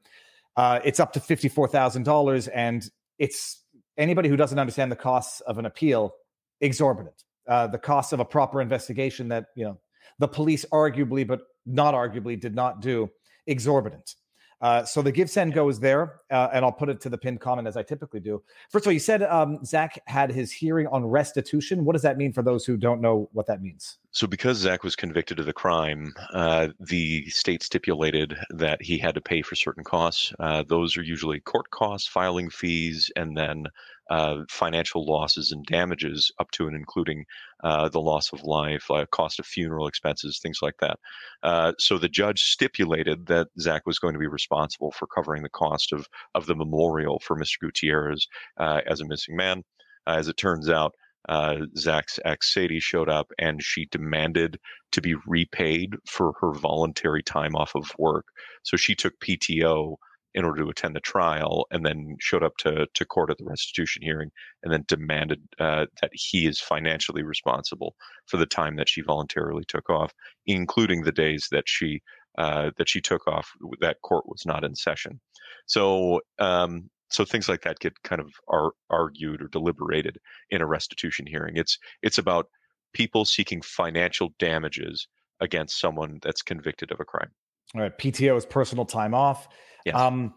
Uh, 0.56 0.79
it's 0.86 1.00
up 1.00 1.12
to 1.13 1.20
fifty-four 1.20 1.67
thousand 1.67 2.03
dollars, 2.03 2.48
and 2.48 2.89
it's 3.20 3.63
anybody 3.98 4.29
who 4.29 4.36
doesn't 4.36 4.60
understand 4.60 4.91
the 4.91 4.96
costs 4.96 5.41
of 5.41 5.58
an 5.58 5.65
appeal 5.65 6.13
exorbitant. 6.62 7.24
Uh, 7.48 7.67
the 7.67 7.77
cost 7.77 8.13
of 8.13 8.20
a 8.20 8.25
proper 8.25 8.62
investigation 8.62 9.27
that 9.27 9.48
you 9.55 9.65
know 9.65 9.77
the 10.20 10.27
police 10.27 10.65
arguably, 10.72 11.27
but 11.27 11.41
not 11.65 11.93
arguably, 11.93 12.39
did 12.39 12.55
not 12.55 12.82
do 12.82 13.10
exorbitant. 13.48 14.15
Uh, 14.63 14.86
so 14.86 15.01
the 15.01 15.12
give 15.12 15.29
send 15.29 15.53
go 15.53 15.67
is 15.67 15.77
there, 15.77 16.22
uh, 16.32 16.48
and 16.53 16.63
I'll 16.63 16.72
put 16.72 16.88
it 16.88 17.01
to 17.01 17.10
the 17.10 17.17
pinned 17.17 17.41
comment 17.41 17.67
as 17.67 17.75
I 17.75 17.84
typically 17.84 18.22
do. 18.22 18.41
First 18.70 18.86
of 18.86 18.88
all, 18.88 18.93
you 18.93 19.00
said 19.00 19.22
um, 19.24 19.63
Zach 19.65 20.01
had 20.08 20.32
his 20.32 20.53
hearing 20.53 20.88
on 20.88 21.05
restitution. 21.05 21.84
What 21.84 21.93
does 21.93 22.01
that 22.03 22.17
mean 22.17 22.32
for 22.32 22.43
those 22.43 22.65
who 22.65 22.77
don't 22.77 23.01
know 23.01 23.29
what 23.34 23.46
that 23.48 23.62
means? 23.62 23.98
So, 24.12 24.25
because 24.25 24.58
Zach 24.60 24.84
was 24.84 24.96
convicted 24.96 25.38
of 25.39 25.48
the 25.48 25.53
crime, 25.53 26.13
uh, 26.34 26.70
the 26.79 27.27
state 27.29 27.62
stipulated 27.62 28.38
that 28.51 28.82
he 28.82 28.98
had 28.98 29.15
to 29.15 29.22
pay 29.22 29.41
for 29.41 29.55
certain 29.55 29.84
costs. 29.84 30.32
Uh, 30.39 30.63
those 30.65 30.96
are 30.96 31.03
usually 31.03 31.41
court 31.41 31.70
costs, 31.72 32.08
filing 32.08 32.50
fees, 32.50 33.12
and 33.17 33.36
then 33.36 33.65
uh, 34.10 34.43
financial 34.50 35.05
losses 35.05 35.51
and 35.51 35.65
damages 35.65 36.31
up 36.39 36.51
to 36.51 36.67
and 36.67 36.75
including 36.75 37.25
uh, 37.63 37.88
the 37.89 38.01
loss 38.01 38.31
of 38.33 38.43
life, 38.43 38.89
uh, 38.91 39.05
cost 39.12 39.39
of 39.39 39.45
funeral 39.45 39.88
expenses, 39.88 40.39
things 40.41 40.60
like 40.62 40.75
that. 40.81 41.00
Uh, 41.41 41.74
so 41.79 41.98
the 41.98 42.10
judge 42.10 42.43
stipulated 42.43 43.27
that 43.27 43.48
Zach 43.60 43.86
was 43.86 44.00
going 44.00 44.13
to 44.13 44.19
be 44.19 44.27
responsible 44.27 44.91
for 44.91 45.07
covering 45.07 45.43
the 45.43 45.50
cost 45.50 45.93
of 45.93 46.07
of 46.36 46.45
the 46.45 46.55
memorial 46.55 47.19
for 47.19 47.38
Mr. 47.38 47.60
Gutierrez 47.62 48.27
uh, 48.57 48.81
as 48.86 49.00
a 49.00 49.07
missing 49.07 49.36
man. 49.36 49.63
as 50.05 50.27
it 50.27 50.38
turns 50.38 50.69
out, 50.69 50.93
uh, 51.29 51.60
Zach's 51.77 52.19
ex 52.25 52.53
Sadie 52.53 52.79
showed 52.79 53.10
up 53.10 53.31
and 53.39 53.63
she 53.63 53.86
demanded 53.86 54.60
to 54.91 55.01
be 55.01 55.15
repaid 55.25 55.95
for 56.05 56.33
her 56.41 56.53
voluntary 56.53 57.24
time 57.24 57.55
off 57.55 57.75
of 57.75 57.91
work. 57.98 58.25
So 58.63 58.77
she 58.77 58.95
took 58.95 59.17
PTO 59.19 59.95
in 60.36 60.46
order 60.46 60.63
to 60.63 60.70
attend 60.70 60.96
the 60.96 61.00
trial, 61.02 61.66
and 61.72 61.86
then 61.86 62.16
showed 62.20 62.44
up 62.44 62.58
to 62.58 62.88
to 62.94 63.06
court 63.06 63.30
at 63.30 63.38
the 63.38 63.46
restitution 63.46 64.02
hearing, 64.02 64.32
and 64.63 64.74
then 64.74 64.86
demanded 64.88 65.42
uh, 65.60 65.86
that 66.02 66.12
he 66.13 66.48
is 66.48 66.60
financially 66.60 67.24
responsible 67.24 67.96
for 68.28 68.38
the 68.38 68.46
time 68.46 68.75
that 68.75 68.90
she 68.90 69.02
voluntarily 69.02 69.63
took 69.68 69.90
off, 69.90 70.12
including 70.46 71.02
the 71.02 71.12
days 71.12 71.48
that 71.52 71.63
she 71.68 72.02
uh, 72.38 72.72
that 72.78 72.90
she 72.90 73.02
took 73.02 73.28
off 73.28 73.50
that 73.82 74.02
court 74.02 74.28
was 74.28 74.44
not 74.46 74.63
in 74.63 74.75
session. 74.75 75.20
So 75.66 76.22
um, 76.40 76.90
so 77.10 77.24
things 77.25 77.48
like 77.48 77.62
that 77.62 77.80
get 77.80 78.02
kind 78.04 78.20
of 78.20 78.32
are 78.48 78.72
argued 78.90 79.42
or 79.42 79.48
deliberated 79.48 80.18
in 80.50 80.62
a 80.62 80.68
restitution 80.68 81.28
hearing. 81.28 81.58
It's 81.58 81.78
it's 82.02 82.18
about 82.18 82.48
people 82.94 83.25
seeking 83.25 83.62
financial 83.62 84.34
damages 84.40 85.08
against 85.40 85.80
someone 85.80 86.20
that's 86.24 86.42
convicted 86.42 86.92
of 86.92 87.00
a 87.00 87.06
crime. 87.06 87.32
All 87.75 87.82
right, 87.82 87.98
PTO 87.98 88.38
is 88.38 88.46
personal 88.46 88.86
time 88.86 89.13
off. 89.13 89.48
Yes. 89.86 89.96
Um, 89.96 90.34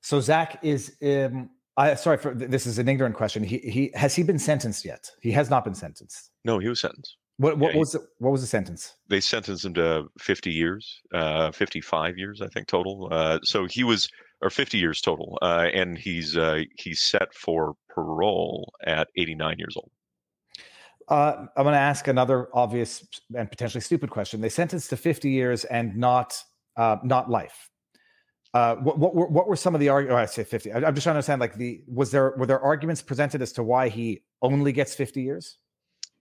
so 0.00 0.20
Zach 0.20 0.58
is. 0.62 0.96
Um, 1.02 1.50
I 1.76 1.94
sorry 1.94 2.18
for 2.18 2.34
this 2.34 2.66
is 2.66 2.78
an 2.78 2.88
ignorant 2.88 3.14
question. 3.14 3.44
He 3.44 3.58
he 3.58 3.90
has 3.94 4.14
he 4.14 4.22
been 4.22 4.38
sentenced 4.38 4.84
yet? 4.84 5.10
He 5.22 5.30
has 5.32 5.50
not 5.50 5.64
been 5.64 5.74
sentenced. 5.74 6.30
No, 6.44 6.58
he 6.58 6.68
was 6.68 6.80
sentenced. 6.80 7.16
What 7.36 7.58
what 7.58 7.72
Yeah, 7.72 7.78
was 7.78 7.92
the, 7.92 8.06
what 8.18 8.32
was 8.32 8.42
the 8.42 8.46
sentence? 8.46 8.94
They 9.08 9.20
sentenced 9.20 9.64
him 9.64 9.72
to 9.74 10.08
50 10.18 10.50
years, 10.50 11.00
uh, 11.14 11.52
55 11.52 12.18
years, 12.18 12.42
I 12.42 12.48
think 12.48 12.66
total. 12.66 13.08
Uh, 13.10 13.38
so 13.42 13.64
he 13.64 13.82
was, 13.82 14.08
or 14.42 14.50
50 14.50 14.76
years 14.76 15.00
total, 15.00 15.38
uh, 15.40 15.68
and 15.72 15.96
he's 15.96 16.36
uh, 16.36 16.64
he's 16.76 17.00
set 17.00 17.32
for 17.32 17.76
parole 17.88 18.74
at 18.84 19.08
89 19.16 19.58
years 19.58 19.74
old. 19.76 19.90
Uh, 21.08 21.46
I'm 21.56 21.64
going 21.64 21.72
to 21.72 21.78
ask 21.78 22.08
another 22.08 22.48
obvious 22.52 23.06
and 23.34 23.50
potentially 23.50 23.80
stupid 23.80 24.10
question. 24.10 24.40
They 24.40 24.48
sentenced 24.48 24.90
to 24.90 24.96
50 24.96 25.30
years 25.30 25.64
and 25.64 25.96
not 25.96 26.40
uh, 26.76 26.96
not 27.02 27.30
life. 27.30 27.70
Uh, 28.52 28.76
what, 28.76 28.98
what 28.98 29.14
were 29.14 29.28
what 29.28 29.46
were 29.46 29.56
some 29.56 29.74
of 29.74 29.80
the 29.80 29.88
arguments? 29.88 30.18
Oh, 30.18 30.22
I 30.22 30.26
say 30.26 30.44
50. 30.44 30.72
I- 30.72 30.76
I'm 30.78 30.94
just 30.94 31.04
trying 31.04 31.14
to 31.14 31.18
understand. 31.18 31.40
Like 31.40 31.54
the 31.54 31.82
was 31.86 32.10
there 32.10 32.34
were 32.36 32.46
there 32.46 32.60
arguments 32.60 33.00
presented 33.00 33.42
as 33.42 33.52
to 33.52 33.62
why 33.62 33.88
he 33.88 34.22
only 34.42 34.72
gets 34.72 34.94
50 34.94 35.22
years? 35.22 35.58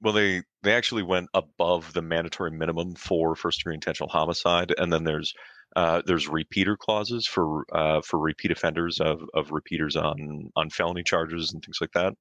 Well, 0.01 0.13
they 0.13 0.43
they 0.63 0.73
actually 0.73 1.03
went 1.03 1.29
above 1.33 1.93
the 1.93 2.01
mandatory 2.01 2.51
minimum 2.51 2.95
for 2.95 3.35
first 3.35 3.59
degree 3.59 3.73
intentional 3.73 4.09
homicide, 4.09 4.73
and 4.77 4.93
then 4.93 5.03
there's 5.03 5.33
uh, 5.75 6.01
there's 6.05 6.27
repeater 6.27 6.77
clauses 6.77 7.27
for 7.27 7.65
uh, 7.73 8.01
for 8.01 8.19
repeat 8.19 8.51
offenders 8.51 8.99
of 8.99 9.21
of 9.33 9.51
repeaters 9.51 9.95
on 9.95 10.51
on 10.55 10.69
felony 10.69 11.03
charges 11.03 11.51
and 11.51 11.63
things 11.63 11.79
like 11.81 11.91
that. 11.93 12.13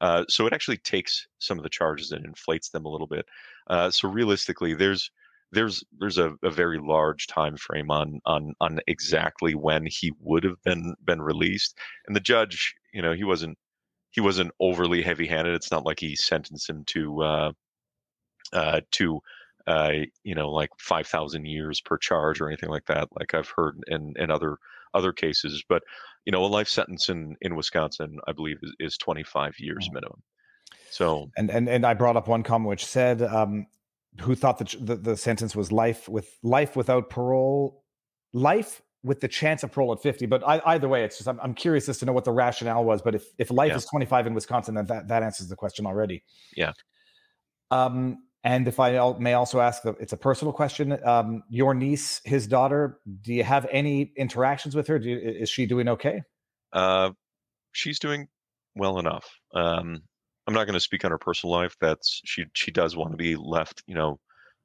Uh, 0.00 0.24
so 0.28 0.46
it 0.46 0.52
actually 0.52 0.78
takes 0.78 1.26
some 1.38 1.58
of 1.58 1.62
the 1.62 1.70
charges 1.70 2.12
and 2.12 2.24
inflates 2.24 2.70
them 2.70 2.84
a 2.84 2.88
little 2.90 3.06
bit. 3.06 3.26
Uh, 3.68 3.90
so 3.90 4.08
realistically, 4.08 4.74
there's 4.74 5.10
there's 5.52 5.82
there's 5.98 6.18
a, 6.18 6.34
a 6.42 6.50
very 6.50 6.78
large 6.78 7.26
time 7.26 7.56
frame 7.56 7.90
on 7.90 8.20
on 8.26 8.54
on 8.60 8.80
exactly 8.86 9.54
when 9.54 9.86
he 9.86 10.12
would 10.20 10.44
have 10.44 10.62
been 10.64 10.94
been 11.04 11.22
released, 11.22 11.78
and 12.06 12.14
the 12.16 12.20
judge, 12.20 12.74
you 12.92 13.02
know, 13.02 13.12
he 13.12 13.24
wasn't 13.24 13.58
he 14.12 14.20
wasn't 14.20 14.52
overly 14.60 15.02
heavy-handed. 15.02 15.54
It's 15.54 15.70
not 15.70 15.84
like 15.84 16.00
he 16.00 16.16
sentenced 16.16 16.68
him 16.68 16.84
to 16.86 17.22
uh, 17.22 17.52
uh, 18.52 18.80
to 18.92 19.20
uh, 19.66 19.92
you 20.24 20.34
know 20.34 20.50
like 20.50 20.70
five 20.78 21.06
thousand 21.06 21.46
years 21.46 21.80
per 21.80 21.96
charge 21.98 22.40
or 22.40 22.48
anything 22.48 22.70
like 22.70 22.86
that. 22.86 23.08
Like 23.18 23.34
I've 23.34 23.52
heard 23.56 23.78
in 23.88 24.14
in 24.16 24.30
other 24.30 24.56
other 24.94 25.12
cases, 25.12 25.62
but 25.68 25.82
you 26.24 26.32
know 26.32 26.44
a 26.44 26.46
life 26.46 26.68
sentence 26.68 27.08
in 27.08 27.36
in 27.40 27.56
Wisconsin, 27.56 28.18
I 28.26 28.32
believe, 28.32 28.58
is, 28.62 28.74
is 28.80 28.96
twenty 28.98 29.22
five 29.24 29.54
years 29.58 29.88
Oh. 29.90 29.94
minimum. 29.94 30.22
So 30.90 31.30
And 31.36 31.50
and 31.50 31.68
and 31.68 31.84
I 31.86 31.94
brought 31.94 32.16
up 32.16 32.28
one 32.28 32.42
comment 32.42 32.68
which 32.68 32.84
said, 32.84 33.22
um, 33.22 33.66
"Who 34.20 34.34
thought 34.34 34.58
that 34.58 34.74
the, 34.80 34.96
the 34.96 35.16
sentence 35.16 35.54
was 35.56 35.70
life 35.72 36.08
with 36.08 36.28
life 36.42 36.76
without 36.76 37.10
parole, 37.10 37.84
life 38.32 38.82
with 39.02 39.20
the 39.20 39.28
chance 39.28 39.62
of 39.62 39.72
parole 39.72 39.92
at 39.92 40.02
50?" 40.02 40.26
But 40.26 40.42
I, 40.46 40.60
either 40.66 40.88
way, 40.88 41.04
it's 41.04 41.16
just 41.18 41.28
I'm, 41.28 41.40
I'm 41.40 41.54
curious 41.54 41.88
as 41.88 41.98
to 41.98 42.06
know 42.06 42.12
what 42.12 42.24
the 42.24 42.32
rationale 42.32 42.84
was. 42.84 43.02
But 43.02 43.14
if 43.14 43.24
if 43.38 43.50
life 43.50 43.70
Yeah. 43.70 43.76
is 43.76 43.84
25 43.86 44.26
in 44.26 44.34
Wisconsin, 44.34 44.74
then 44.74 44.86
that 44.86 45.08
that 45.08 45.22
answers 45.22 45.48
the 45.48 45.56
question 45.56 45.86
already. 45.86 46.22
Yeah. 46.56 46.72
Um, 47.70 48.24
and 48.42 48.66
if 48.66 48.80
I 48.80 49.12
may 49.18 49.34
also 49.34 49.60
ask, 49.60 49.82
the- 49.82 49.94
it's 50.00 50.12
a 50.14 50.16
personal 50.16 50.52
question. 50.52 50.98
Um, 51.04 51.42
your 51.50 51.74
niece, 51.74 52.20
his 52.24 52.46
daughter, 52.46 52.98
do 53.20 53.34
you 53.34 53.44
have 53.44 53.66
any 53.70 54.12
interactions 54.16 54.74
with 54.74 54.86
her? 54.88 54.98
Do 54.98 55.10
you, 55.10 55.18
is 55.18 55.50
she 55.50 55.66
doing 55.66 55.88
okay? 55.88 56.22
uh, 56.72 57.10
she's 57.72 57.98
doing 57.98 58.28
well 58.74 58.98
enough. 58.98 59.28
Um, 59.54 60.02
I'm 60.50 60.54
not 60.54 60.66
going 60.66 60.74
to 60.74 60.80
speak 60.80 61.04
on 61.04 61.12
her 61.12 61.18
personal 61.18 61.52
life. 61.52 61.76
That's 61.80 62.20
she 62.24 62.44
she 62.54 62.72
does 62.72 62.96
want 62.96 63.12
to 63.12 63.16
be 63.16 63.36
left, 63.36 63.84
you 63.86 63.94
know, 63.94 64.18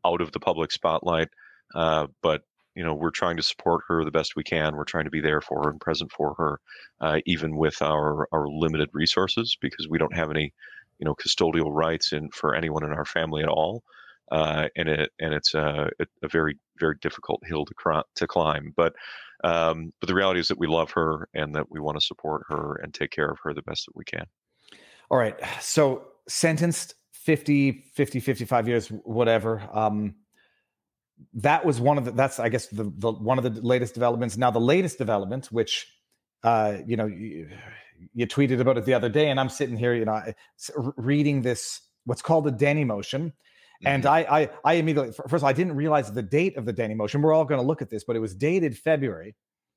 out 0.03 0.19
of 0.19 0.31
the 0.31 0.39
public 0.39 0.71
spotlight. 0.71 1.27
Uh, 1.75 2.07
but 2.23 2.41
you 2.73 2.83
know, 2.83 2.95
we're 2.95 3.11
trying 3.11 3.37
to 3.37 3.43
support 3.43 3.83
her 3.87 4.03
the 4.03 4.09
best 4.09 4.35
we 4.35 4.43
can. 4.43 4.75
We're 4.75 4.83
trying 4.83 5.03
to 5.03 5.11
be 5.11 5.21
there 5.21 5.41
for 5.41 5.61
her 5.61 5.69
and 5.69 5.79
present 5.79 6.11
for 6.11 6.33
her, 6.39 6.59
uh, 7.01 7.19
even 7.27 7.55
with 7.55 7.83
our 7.83 8.27
our 8.31 8.47
limited 8.47 8.89
resources, 8.93 9.55
because 9.61 9.87
we 9.87 9.99
don't 9.99 10.15
have 10.15 10.31
any, 10.31 10.51
you 10.97 11.05
know, 11.05 11.13
custodial 11.13 11.69
rights 11.71 12.13
in 12.13 12.31
for 12.31 12.55
anyone 12.55 12.83
in 12.83 12.91
our 12.91 13.05
family 13.05 13.43
at 13.43 13.49
all. 13.49 13.83
Uh, 14.31 14.67
and 14.75 14.89
it 14.89 15.11
and 15.19 15.35
it's 15.35 15.53
a, 15.53 15.91
a 16.23 16.27
very 16.27 16.57
very 16.79 16.95
difficult 16.99 17.43
hill 17.45 17.63
to 17.63 17.75
cri- 17.75 18.01
to 18.15 18.25
climb. 18.25 18.73
But 18.75 18.95
um, 19.43 19.93
but 19.99 20.07
the 20.07 20.15
reality 20.15 20.39
is 20.39 20.47
that 20.47 20.57
we 20.57 20.65
love 20.65 20.89
her 20.93 21.29
and 21.35 21.53
that 21.53 21.69
we 21.69 21.79
want 21.79 21.99
to 21.99 22.05
support 22.05 22.41
her 22.49 22.77
and 22.81 22.91
take 22.91 23.11
care 23.11 23.29
of 23.29 23.37
her 23.43 23.53
the 23.53 23.61
best 23.61 23.85
that 23.85 23.95
we 23.95 24.03
can. 24.03 24.25
All 25.09 25.17
right. 25.17 25.35
So 25.61 26.07
sentenced 26.27 26.95
50, 27.13 27.83
50, 27.93 28.19
55 28.19 28.67
years, 28.67 28.87
whatever. 28.89 29.67
Um, 29.71 30.15
that 31.33 31.65
was 31.65 31.79
one 31.79 31.97
of 31.97 32.05
the, 32.05 32.11
that's, 32.11 32.39
I 32.39 32.49
guess, 32.49 32.67
the, 32.67 32.91
the 32.97 33.11
one 33.11 33.37
of 33.37 33.43
the 33.43 33.61
latest 33.61 33.93
developments. 33.93 34.37
Now, 34.37 34.51
the 34.51 34.59
latest 34.59 34.97
development, 34.97 35.47
which, 35.47 35.87
uh, 36.43 36.77
you 36.85 36.97
know, 36.97 37.05
you, 37.05 37.49
you 38.13 38.27
tweeted 38.27 38.59
about 38.59 38.77
it 38.77 38.85
the 38.85 38.93
other 38.93 39.09
day, 39.09 39.29
and 39.29 39.39
I'm 39.39 39.49
sitting 39.49 39.77
here, 39.77 39.93
you 39.93 40.05
know, 40.05 40.21
reading 40.97 41.41
this, 41.41 41.81
what's 42.05 42.21
called 42.21 42.47
a 42.47 42.51
Denny 42.51 42.83
motion. 42.83 43.33
And 43.85 44.03
Mhm. 44.03 44.09
I, 44.09 44.41
I, 44.41 44.49
I 44.63 44.73
immediately, 44.73 45.11
first 45.13 45.35
of 45.35 45.43
all, 45.43 45.49
I 45.49 45.53
didn't 45.53 45.75
realize 45.75 46.11
the 46.11 46.21
date 46.21 46.57
of 46.57 46.65
the 46.65 46.73
Denny 46.73 46.93
motion. 46.93 47.21
We're 47.21 47.33
all 47.33 47.45
going 47.45 47.59
to 47.59 47.65
look 47.65 47.81
at 47.81 47.89
this, 47.89 48.03
but 48.03 48.15
it 48.15 48.19
was 48.19 48.35
dated 48.35 48.77
February. 48.77 49.35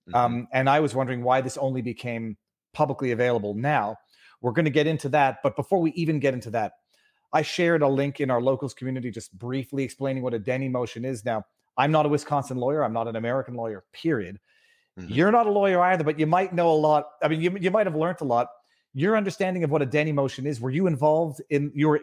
Mhm. 0.09 0.15
Um, 0.15 0.49
and 0.53 0.69
I 0.69 0.81
was 0.81 0.95
wondering 0.95 1.23
why 1.23 1.41
this 1.41 1.57
only 1.57 1.83
became 1.83 2.37
publicly 2.73 3.11
available 3.13 3.55
now. 3.55 3.97
We're 4.41 4.53
going 4.53 4.65
to 4.65 4.71
get 4.71 4.87
into 4.87 5.09
that. 5.11 5.39
But 5.43 5.57
before 5.57 5.81
we 5.81 5.93
even 5.93 6.21
get 6.21 6.35
into 6.35 6.51
that, 6.51 6.73
I 7.33 7.43
shared 7.43 7.83
a 7.83 7.89
link 7.89 8.21
in 8.21 8.31
our 8.31 8.41
locals 8.41 8.75
community 8.75 9.11
just 9.11 9.37
briefly 9.39 9.83
explaining 9.85 10.23
what 10.23 10.35
a 10.35 10.39
Denny 10.39 10.69
motion 10.69 11.05
is. 11.05 11.25
Now, 11.25 11.45
I'm 11.77 11.93
not 11.93 12.07
a 12.07 12.09
Wisconsin 12.09 12.57
lawyer. 12.57 12.83
I'm 12.83 12.93
not 12.93 13.09
an 13.09 13.17
American 13.17 13.55
lawyer, 13.55 13.85
period. 13.93 14.39
Mhm. 14.99 15.15
You're 15.15 15.31
not 15.31 15.47
a 15.47 15.51
lawyer 15.51 15.81
either, 15.81 16.05
but 16.05 16.19
you 16.19 16.27
might 16.27 16.53
know 16.53 16.71
a 16.71 16.75
lot. 16.75 17.07
I 17.23 17.29
mean, 17.29 17.41
you, 17.41 17.57
you 17.61 17.71
might 17.71 17.87
have 17.87 17.95
learned 17.95 18.21
a 18.21 18.25
lot. 18.25 18.49
Your 18.95 19.17
understanding 19.17 19.63
of 19.63 19.71
what 19.71 19.83
a 19.83 19.87
Denny 19.87 20.13
motion 20.13 20.47
is, 20.47 20.61
were 20.61 20.71
you 20.71 20.87
involved 20.87 21.41
in, 21.51 21.71
you 21.75 21.89
were 21.89 22.01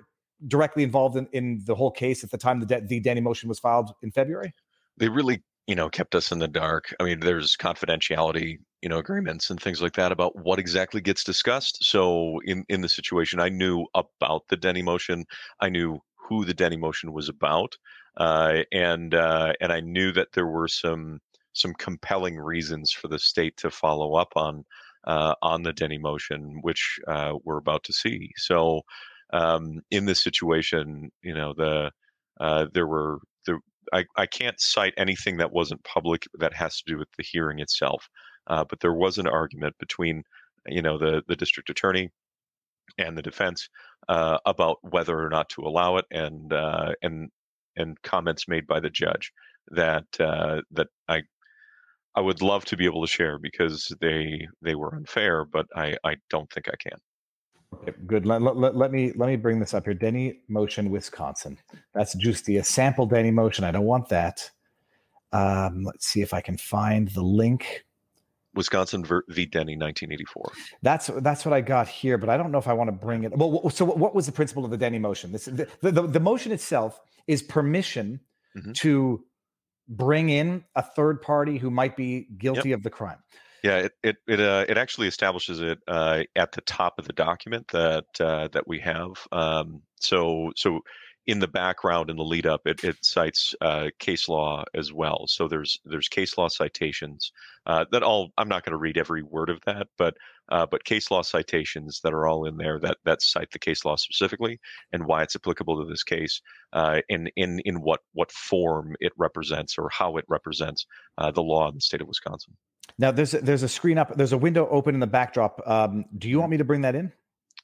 directly 0.48 0.84
involved 0.84 1.18
in, 1.18 1.27
in 1.34 1.62
the 1.65 1.75
whole 1.75 1.92
case 1.92 2.24
at 2.24 2.32
the 2.32 2.38
time 2.38 2.60
the, 2.60 2.65
De- 2.65 2.82
the 2.82 3.00
Denny 3.00 3.22
motion 3.22 3.50
was 3.50 3.60
filed 3.60 3.94
in 4.01 4.12
February? 4.12 4.54
they 4.98 5.10
really, 5.10 5.42
you 5.68 5.75
know, 5.75 5.89
kept 5.89 6.15
us 6.15 6.32
in 6.32 6.39
the 6.39 6.48
dark. 6.48 6.94
I 7.00 7.04
mean, 7.04 7.20
there's 7.20 7.58
confidentiality, 7.58 8.60
you 8.86 8.89
know, 8.89 9.00
agreements 9.00 9.50
and 9.50 9.60
things 9.60 9.82
like 9.82 9.94
that 9.94 10.12
about 10.12 10.36
what 10.36 10.60
exactly 10.60 11.01
gets 11.01 11.24
discussed. 11.24 11.84
So 11.84 12.39
in 12.46 12.63
in 12.70 12.82
the 12.82 12.88
situation, 12.88 13.39
I 13.39 13.50
knew 13.50 13.88
about 13.96 14.44
the 14.48 14.58
Denny 14.58 14.84
motion. 14.84 15.25
I 15.60 15.70
knew 15.70 15.98
who 16.15 16.46
the 16.46 16.54
Denny 16.54 16.77
motion 16.77 17.12
was 17.12 17.27
about, 17.27 17.75
uh, 18.18 18.60
and 18.72 19.15
uh, 19.15 19.54
and 19.60 19.74
I 19.74 19.80
knew 19.80 20.12
that 20.12 20.34
there 20.34 20.46
were 20.46 20.68
some 20.68 21.20
some 21.54 21.74
compelling 21.74 22.38
reasons 22.38 22.92
for 22.92 23.08
the 23.08 23.18
state 23.18 23.58
to 23.58 23.72
follow 23.72 24.13
up 24.13 24.34
on 24.36 24.63
uh, 25.08 25.34
on 25.42 25.63
the 25.63 25.74
Denny 25.74 25.98
motion, 25.98 26.60
which 26.62 27.00
uh, 27.08 27.34
we're 27.44 27.58
about 27.58 27.84
to 27.86 27.94
see. 27.94 28.30
So 28.38 28.82
um, 29.34 29.82
in 29.89 30.06
this 30.06 30.22
situation, 30.24 31.12
you 31.24 31.34
know, 31.34 31.56
the 31.58 31.92
uh, 32.39 32.68
there 32.72 32.86
were 32.86 33.18
there 33.48 33.58
I, 33.92 34.06
I 34.15 34.27
can't 34.27 34.60
cite 34.60 34.94
anything 34.96 35.38
that 35.38 35.51
wasn't 35.51 35.84
public 35.84 36.27
that 36.36 36.54
has 36.54 36.77
to 36.77 36.84
do 36.86 37.00
with 37.00 37.10
the 37.18 37.24
hearing 37.24 37.60
itself. 37.60 38.08
Uh, 38.48 38.64
but 38.64 38.80
there 38.80 38.94
was 38.94 39.18
an 39.18 39.28
argument 39.28 39.75
between, 39.80 40.24
you 40.68 40.82
know, 40.82 40.98
the 40.98 41.24
the 41.28 41.36
district 41.36 41.70
attorney 41.70 42.10
and 42.98 43.18
the 43.18 43.22
defense 43.22 43.70
uh, 44.10 44.38
about 44.46 44.78
whether 44.82 45.20
or 45.20 45.30
not 45.30 45.50
to 45.50 45.62
allow 45.62 45.98
it, 45.98 46.06
and 46.12 46.54
uh, 46.54 46.94
and 47.02 47.30
and 47.75 48.02
comments 48.04 48.48
made 48.48 48.68
by 48.68 48.80
the 48.80 48.90
judge 48.90 49.32
that 49.70 50.06
uh, 50.20 50.62
that 50.72 50.88
I 51.08 51.24
I 52.16 52.22
would 52.22 52.42
love 52.42 52.66
to 52.66 52.78
be 52.78 52.86
able 52.86 53.02
to 53.02 53.12
share 53.12 53.40
because 53.40 53.92
they 54.00 54.48
they 54.62 54.75
were 54.75 54.96
unfair, 54.96 55.46
but 55.46 55.68
I 55.75 55.96
I 56.04 56.16
don't 56.30 56.50
think 56.52 56.68
I 56.70 56.75
can. 56.80 56.98
Okay, 57.82 57.94
good. 58.06 58.25
Let, 58.25 58.42
let, 58.42 58.75
let, 58.75 58.92
me 58.92 59.12
let 59.16 59.28
me 59.28 59.36
bring 59.36 59.60
this 59.60 59.74
up 59.74 59.86
here. 59.86 59.94
Denny 59.94 60.40
Motion, 60.48 60.90
Wisconsin. 60.90 61.58
That's 61.94 62.16
just 62.16 62.46
the 62.46 62.62
sample 62.62 63.06
Denny 63.06 63.32
Motion. 63.32 63.66
I 63.66 63.72
don't 63.72 63.86
want 63.86 64.08
that. 64.10 64.50
Um, 65.34 65.84
let's 65.84 66.08
see 66.08 66.22
if 66.22 66.34
I 66.34 66.42
can 66.42 66.58
find 66.58 67.10
the 67.10 67.24
link. 67.24 67.86
Wisconsin 68.56 69.04
v. 69.04 69.46
Denny, 69.46 69.76
1984. 69.76 70.52
That's 70.82 71.08
that's 71.18 71.46
what 71.46 71.54
I 71.54 71.62
got 71.62 71.88
here, 71.88 72.18
but 72.18 72.30
I 72.30 72.38
don't 72.38 72.52
know 72.52 72.58
if 72.58 72.68
I 72.68 72.74
want 72.74 72.88
to 72.88 72.92
bring 72.92 73.24
it. 73.24 73.36
Well, 73.36 73.70
so 73.70 73.86
what 73.86 74.16
was 74.16 74.26
the 74.26 74.32
principle 74.32 74.66
of 74.66 74.72
the 74.72 74.78
Denny 74.78 75.00
motion? 75.00 75.32
This 75.32 75.46
the 75.46 75.68
the, 75.82 75.92
the, 75.92 76.20
motion 76.20 76.52
itself 76.52 77.00
is 77.28 77.44
permission 77.44 78.22
Mhm. 78.56 78.74
to 78.76 79.26
bring 79.88 80.30
in 80.30 80.64
a 80.76 80.82
third 80.82 81.22
party 81.22 81.58
who 81.58 81.70
might 81.70 81.96
be 81.96 82.28
guilty 82.38 82.72
of 82.72 82.84
the 82.84 82.90
crime. 82.90 83.20
Yeah, 83.64 83.78
it 83.78 83.92
it 84.04 84.18
it, 84.28 84.40
uh, 84.40 84.66
it 84.70 84.78
actually 84.78 85.08
establishes 85.08 85.60
it 85.60 85.80
uh, 85.88 86.24
at 86.36 86.52
the 86.52 86.62
top 86.62 87.00
of 87.00 87.06
the 87.06 87.14
document 87.14 87.68
that 87.70 88.06
uh, 88.20 88.48
that 88.54 88.68
we 88.68 88.80
have. 88.80 89.28
Um, 89.32 89.82
so 90.00 90.52
so 90.56 90.82
in 91.27 91.39
the 91.39 91.48
background 91.48 92.10
in 92.10 92.17
the 92.17 92.24
lead 92.24 92.46
up, 92.46 92.62
it, 92.65 92.84
it 92.84 93.03
cites 93.03 93.55
uh, 93.62 93.89
case 94.00 94.29
law 94.29 94.63
as 94.75 94.94
well. 94.94 95.25
So 95.27 95.48
there's 95.48 95.79
there's 95.84 96.08
case 96.08 96.38
law 96.38 96.48
citations 96.48 97.32
uh, 97.65 97.86
that 97.91 98.03
all. 98.03 98.32
I'm 98.38 98.48
not 98.48 98.63
going 98.63 98.72
to 98.72 98.77
read 98.77 98.98
every 98.98 99.24
word 99.24 99.50
of 99.50 99.60
that, 99.65 99.88
but 99.98 100.15
uh, 100.50 100.65
but 100.65 100.84
case 100.84 101.10
law 101.10 101.24
citations 101.24 102.01
that 102.03 102.13
are 102.13 102.27
all 102.27 102.46
in 102.46 102.58
there 102.58 102.79
that 102.79 102.98
that 103.05 103.22
cite 103.22 103.51
the 103.51 103.60
case 103.60 103.86
law 103.86 103.96
specifically 103.96 104.60
and 104.94 105.05
why 105.05 105.24
it's 105.24 105.36
applicable 105.36 105.84
to 105.84 105.89
this 105.89 106.03
case, 106.03 106.41
uh, 106.74 107.01
in 107.10 107.27
in 107.36 107.60
in 107.65 107.82
what 107.82 108.01
what 108.13 108.32
form 108.32 108.96
it 109.00 109.13
represents 109.17 109.77
or 109.77 109.89
how 109.89 110.17
it 110.17 110.25
represents 110.27 110.86
uh, 111.17 111.32
the 111.32 111.41
law 111.41 111.67
in 111.70 111.75
the 111.75 111.82
state 111.82 112.01
of 112.01 112.08
Wisconsin. 112.08 112.55
Now 113.00 113.12
there's 113.12 113.34
a, 113.34 113.41
there's 113.41 113.63
a 113.63 113.70
screen 113.70 113.98
up. 113.98 114.15
There's 114.15 114.34
a 114.34 114.38
window 114.38 114.67
open 114.70 114.94
in 114.94 115.00
the 115.00 115.08
backdrop. 115.08 115.60
Um, 115.65 116.05
do 116.17 116.29
you 116.29 116.39
want 116.39 116.51
me 116.51 116.58
to 116.58 116.63
bring 116.63 116.82
that 116.82 116.96
in? 116.96 117.12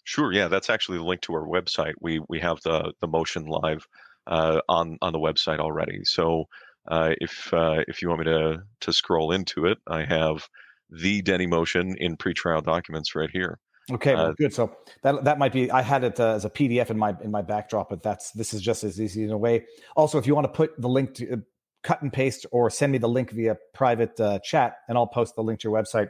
Sure. 0.03 0.31
Yeah, 0.31 0.47
that's 0.47 0.69
actually 0.69 0.97
the 0.97 1.03
link 1.03 1.21
to 1.21 1.33
our 1.33 1.45
website. 1.45 1.93
We 1.99 2.21
we 2.27 2.39
have 2.39 2.59
the 2.63 2.93
the 3.01 3.07
motion 3.07 3.45
live 3.45 3.87
uh, 4.27 4.61
on 4.67 4.97
on 5.01 5.13
the 5.13 5.19
website 5.19 5.59
already. 5.59 6.03
So 6.03 6.45
uh, 6.87 7.11
if 7.19 7.53
uh, 7.53 7.83
if 7.87 8.01
you 8.01 8.09
want 8.09 8.21
me 8.21 8.25
to 8.25 8.63
to 8.81 8.93
scroll 8.93 9.31
into 9.31 9.65
it, 9.65 9.77
I 9.87 10.03
have 10.03 10.47
the 10.89 11.21
Denny 11.21 11.47
motion 11.47 11.95
in 11.97 12.17
pretrial 12.17 12.63
documents 12.63 13.15
right 13.15 13.29
here. 13.31 13.59
Okay, 13.91 14.15
well, 14.15 14.27
uh, 14.27 14.33
good. 14.33 14.53
So 14.53 14.75
that 15.03 15.23
that 15.23 15.37
might 15.37 15.53
be. 15.53 15.69
I 15.69 15.81
had 15.81 16.03
it 16.03 16.19
uh, 16.19 16.33
as 16.33 16.45
a 16.45 16.49
PDF 16.49 16.89
in 16.89 16.97
my 16.97 17.15
in 17.21 17.29
my 17.29 17.41
backdrop, 17.41 17.89
but 17.89 18.01
that's 18.01 18.31
this 18.31 18.53
is 18.53 18.61
just 18.61 18.83
as 18.83 18.99
easy 18.99 19.23
in 19.23 19.31
a 19.31 19.37
way. 19.37 19.65
Also, 19.95 20.17
if 20.17 20.25
you 20.25 20.33
want 20.33 20.45
to 20.45 20.53
put 20.53 20.79
the 20.79 20.89
link 20.89 21.13
to 21.15 21.33
uh, 21.33 21.37
cut 21.83 22.01
and 22.01 22.11
paste 22.11 22.45
or 22.51 22.69
send 22.69 22.91
me 22.91 22.97
the 22.97 23.09
link 23.09 23.31
via 23.31 23.57
private 23.73 24.19
chat, 24.43 24.77
and 24.87 24.97
I'll 24.97 25.07
post 25.07 25.35
the 25.35 25.43
link 25.43 25.59
to 25.59 25.69
your 25.69 25.79
website. 25.79 26.09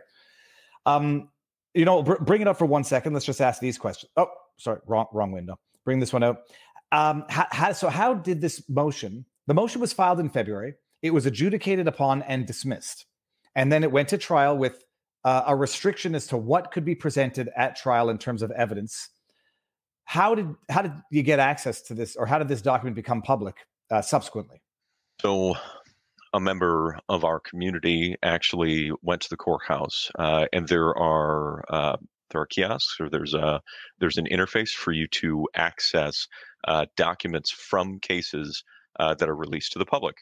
Um, 0.85 1.29
you 1.73 1.85
know, 1.85 2.03
br- 2.03 2.21
bring 2.21 2.41
it 2.41 2.47
up 2.47 2.57
for 2.57 2.65
one 2.65 2.83
second. 2.83 3.13
Let's 3.13 3.25
just 3.25 3.41
ask 3.41 3.61
these 3.61 3.77
questions. 3.77 4.11
Oh, 4.17 4.27
sorry, 4.57 4.79
wrong 4.87 5.07
wrong 5.11 5.31
window. 5.31 5.59
Bring 5.85 5.99
this 5.99 6.13
one 6.13 6.23
out. 6.23 6.37
Um, 6.91 7.25
how, 7.29 7.47
how, 7.51 7.71
so 7.71 7.89
how 7.89 8.13
did 8.13 8.41
this 8.41 8.67
motion? 8.69 9.25
The 9.47 9.53
motion 9.53 9.81
was 9.81 9.93
filed 9.93 10.19
in 10.19 10.29
February. 10.29 10.75
It 11.01 11.13
was 11.13 11.25
adjudicated 11.25 11.87
upon 11.87 12.21
and 12.23 12.45
dismissed, 12.45 13.05
and 13.55 13.71
then 13.71 13.83
it 13.83 13.91
went 13.91 14.09
to 14.09 14.17
trial 14.17 14.57
with 14.57 14.83
uh, 15.23 15.43
a 15.47 15.55
restriction 15.55 16.15
as 16.15 16.27
to 16.27 16.37
what 16.37 16.71
could 16.71 16.85
be 16.85 16.95
presented 16.95 17.49
at 17.55 17.75
trial 17.75 18.09
in 18.09 18.17
terms 18.17 18.41
of 18.41 18.51
evidence. 18.51 19.09
How 20.05 20.35
did 20.35 20.53
how 20.69 20.81
did 20.81 20.93
you 21.09 21.23
get 21.23 21.39
access 21.39 21.81
to 21.83 21.93
this, 21.93 22.15
or 22.15 22.25
how 22.25 22.37
did 22.37 22.49
this 22.49 22.61
document 22.61 22.95
become 22.95 23.21
public 23.21 23.55
uh, 23.89 24.01
subsequently? 24.01 24.61
So 25.21 25.55
a 26.33 26.39
member 26.39 26.99
of 27.09 27.23
our 27.25 27.39
community 27.39 28.15
actually 28.23 28.91
went 29.01 29.21
to 29.21 29.29
the 29.29 29.37
courthouse, 29.37 30.09
uh, 30.17 30.45
and 30.53 30.67
there 30.67 30.95
are 30.97 31.63
uh, 31.69 31.97
there 32.29 32.41
are 32.41 32.45
kiosks 32.45 32.97
or 32.99 33.09
there's 33.09 33.33
a 33.33 33.61
there's 33.99 34.17
an 34.17 34.27
interface 34.31 34.71
for 34.71 34.91
you 34.91 35.07
to 35.07 35.47
access 35.53 36.27
uh, 36.67 36.85
documents 36.95 37.51
from 37.51 37.99
cases 37.99 38.63
uh, 38.99 39.13
that 39.15 39.29
are 39.29 39.35
released 39.35 39.73
to 39.73 39.79
the 39.79 39.85
public. 39.85 40.15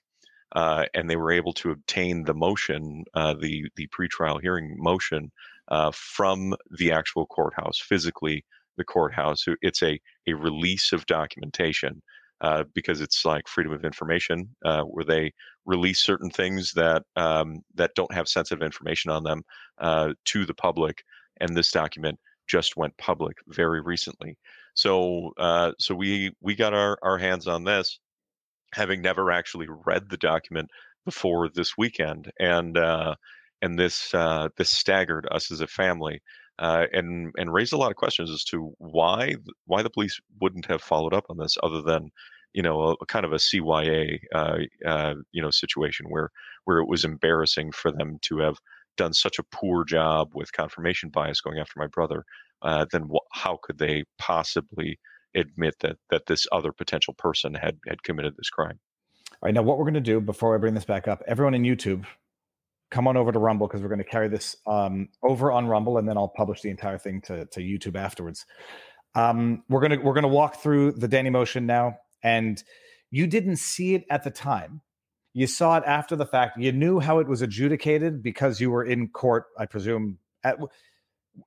Uh, 0.56 0.86
and 0.96 1.08
they 1.08 1.16
were 1.16 1.32
able 1.32 1.54
to 1.54 1.70
obtain 1.70 2.24
the 2.24 2.34
motion, 2.34 3.04
uh, 3.13 3.36
the 3.36 3.66
the 3.75 3.88
pretrial 3.88 4.42
hearing 4.42 4.75
motion, 4.80 5.32
from 5.94 6.56
the 6.75 6.92
actual 6.92 7.28
courthouse, 7.28 7.80
physically 7.80 8.44
the 8.78 8.84
courthouse. 8.84 9.46
It's 9.62 9.84
a 9.84 10.00
a 10.28 10.34
release 10.34 10.92
of 10.92 11.06
documentation 11.06 12.01
uh, 12.41 12.63
because 12.74 13.01
it's 13.01 13.25
like 13.25 13.48
freedom 13.48 13.74
of 13.74 13.84
information, 13.84 14.50
uh, 14.65 14.84
where 14.84 15.05
they 15.05 15.31
release 15.65 16.01
certain 16.01 16.29
things 16.29 16.74
that 16.74 17.03
um, 17.15 17.62
that 17.75 17.91
don't 17.96 18.13
have 18.13 18.27
sensitive 18.27 18.63
information 18.63 19.12
on 19.12 19.24
them 19.24 19.43
uh, 19.79 20.13
to 20.25 20.46
the 20.46 20.53
public. 20.53 21.03
And 21.41 21.55
this 21.55 21.72
document 21.72 22.19
just 22.48 22.75
went 22.75 22.98
public 22.98 23.38
very 23.48 23.81
recently. 23.81 24.38
So 24.74 25.31
uh, 25.38 25.74
so 25.79 25.96
we 25.96 26.31
we 26.41 26.55
got 26.55 26.74
our, 26.74 26.98
our 27.03 27.18
hands 27.18 27.48
on 27.48 27.64
this, 27.64 28.00
having 28.74 29.01
never 29.01 29.31
actually 29.31 29.68
read 29.85 30.09
the 30.09 30.18
document 30.18 30.70
before 31.05 31.50
this 31.50 31.77
weekend, 31.77 32.31
and 32.40 32.77
uh, 32.77 33.16
and 33.61 33.77
this 33.77 34.14
uh, 34.14 34.50
this 34.57 34.70
staggered 34.70 35.27
us 35.31 35.51
as 35.51 35.61
a 35.61 35.68
family. 35.68 36.22
Uh, 36.59 36.87
and 36.91 37.33
and 37.37 37.53
raised 37.53 37.72
a 37.72 37.77
lot 37.77 37.89
of 37.89 37.95
questions 37.95 38.29
as 38.29 38.43
to 38.43 38.74
why 38.79 39.33
why 39.65 39.81
the 39.81 39.89
police 39.89 40.19
wouldn't 40.41 40.65
have 40.65 40.81
followed 40.81 41.13
up 41.13 41.25
on 41.29 41.37
this 41.37 41.57
other 41.63 41.81
than 41.81 42.11
you 42.53 42.61
know 42.61 42.81
a, 42.81 42.95
a 43.01 43.05
kind 43.05 43.25
of 43.25 43.31
a 43.31 43.37
CYA 43.37 44.19
uh, 44.35 44.57
uh, 44.85 45.13
you 45.31 45.41
know 45.41 45.51
situation 45.51 46.07
where 46.09 46.29
where 46.65 46.79
it 46.79 46.87
was 46.87 47.05
embarrassing 47.05 47.72
for 47.72 47.91
them 47.91 48.19
to 48.24 48.39
have 48.39 48.57
done 48.98 49.13
such 49.13 49.39
a 49.39 49.43
poor 49.43 49.85
job 49.85 50.31
with 50.33 50.51
confirmation 50.51 51.09
bias 51.09 51.39
going 51.39 51.59
after 51.59 51.79
my 51.79 51.87
brother. 51.87 52.25
Uh, 52.61 52.85
then 52.91 53.03
wh- 53.03 53.25
how 53.31 53.57
could 53.63 53.77
they 53.77 54.03
possibly 54.17 55.00
admit 55.35 55.75
that 55.79 55.95
that 56.09 56.25
this 56.25 56.45
other 56.51 56.74
potential 56.74 57.13
person 57.13 57.53
had 57.53 57.77
had 57.87 58.03
committed 58.03 58.35
this 58.35 58.50
crime? 58.50 58.79
All 59.31 59.37
right, 59.48 59.53
now 59.53 59.61
what 59.61 59.77
we're 59.77 59.85
going 59.85 59.93
to 59.93 60.01
do 60.01 60.19
before 60.19 60.53
I 60.53 60.57
bring 60.57 60.74
this 60.74 60.83
back 60.83 61.07
up, 61.07 61.24
everyone 61.25 61.53
in 61.53 61.63
YouTube, 61.63 62.05
come 62.92 63.08
on 63.08 63.18
over 63.18 63.32
to 63.32 63.40
Rumble 63.40 63.68
because 63.68 63.82
we're 63.82 63.90
going 63.90 64.00
to 64.00 64.04
carry 64.04 64.28
this 64.28 64.56
um, 64.66 65.10
over 65.24 65.52
on 65.52 65.68
Rumble, 65.68 65.98
and 65.98 66.08
then 66.08 66.18
I'll 66.18 66.28
publish 66.28 66.62
the 66.62 66.70
entire 66.70 66.98
thing 66.98 67.22
to, 67.22 67.46
to 67.46 67.60
YouTube 67.60 67.96
afterwards. 67.96 68.46
Um, 69.16 69.64
we're 69.70 69.82
gonna 69.82 70.00
we're 70.00 70.14
gonna 70.14 70.28
walk 70.28 70.58
through 70.58 70.94
the 70.94 71.08
Denny 71.08 71.32
motion 71.32 71.66
now, 71.66 71.98
and 72.24 72.62
you 73.10 73.25
didn't 73.25 73.58
see 73.58 73.96
it 73.96 74.06
at 74.10 74.24
the 74.24 74.30
time. 74.30 74.82
You 75.34 75.48
saw 75.48 75.78
it 75.78 75.84
after 75.86 76.16
the 76.16 76.25
fact. 76.25 76.60
You 76.60 76.72
knew 76.72 77.00
how 77.00 77.20
it 77.20 77.28
was 77.28 77.42
adjudicated 77.42 78.22
because 78.22 78.60
you 78.60 78.70
were 78.72 78.84
in 78.84 79.08
court, 79.10 79.46
I 79.58 79.66
presume. 79.66 80.20
At, 80.44 80.58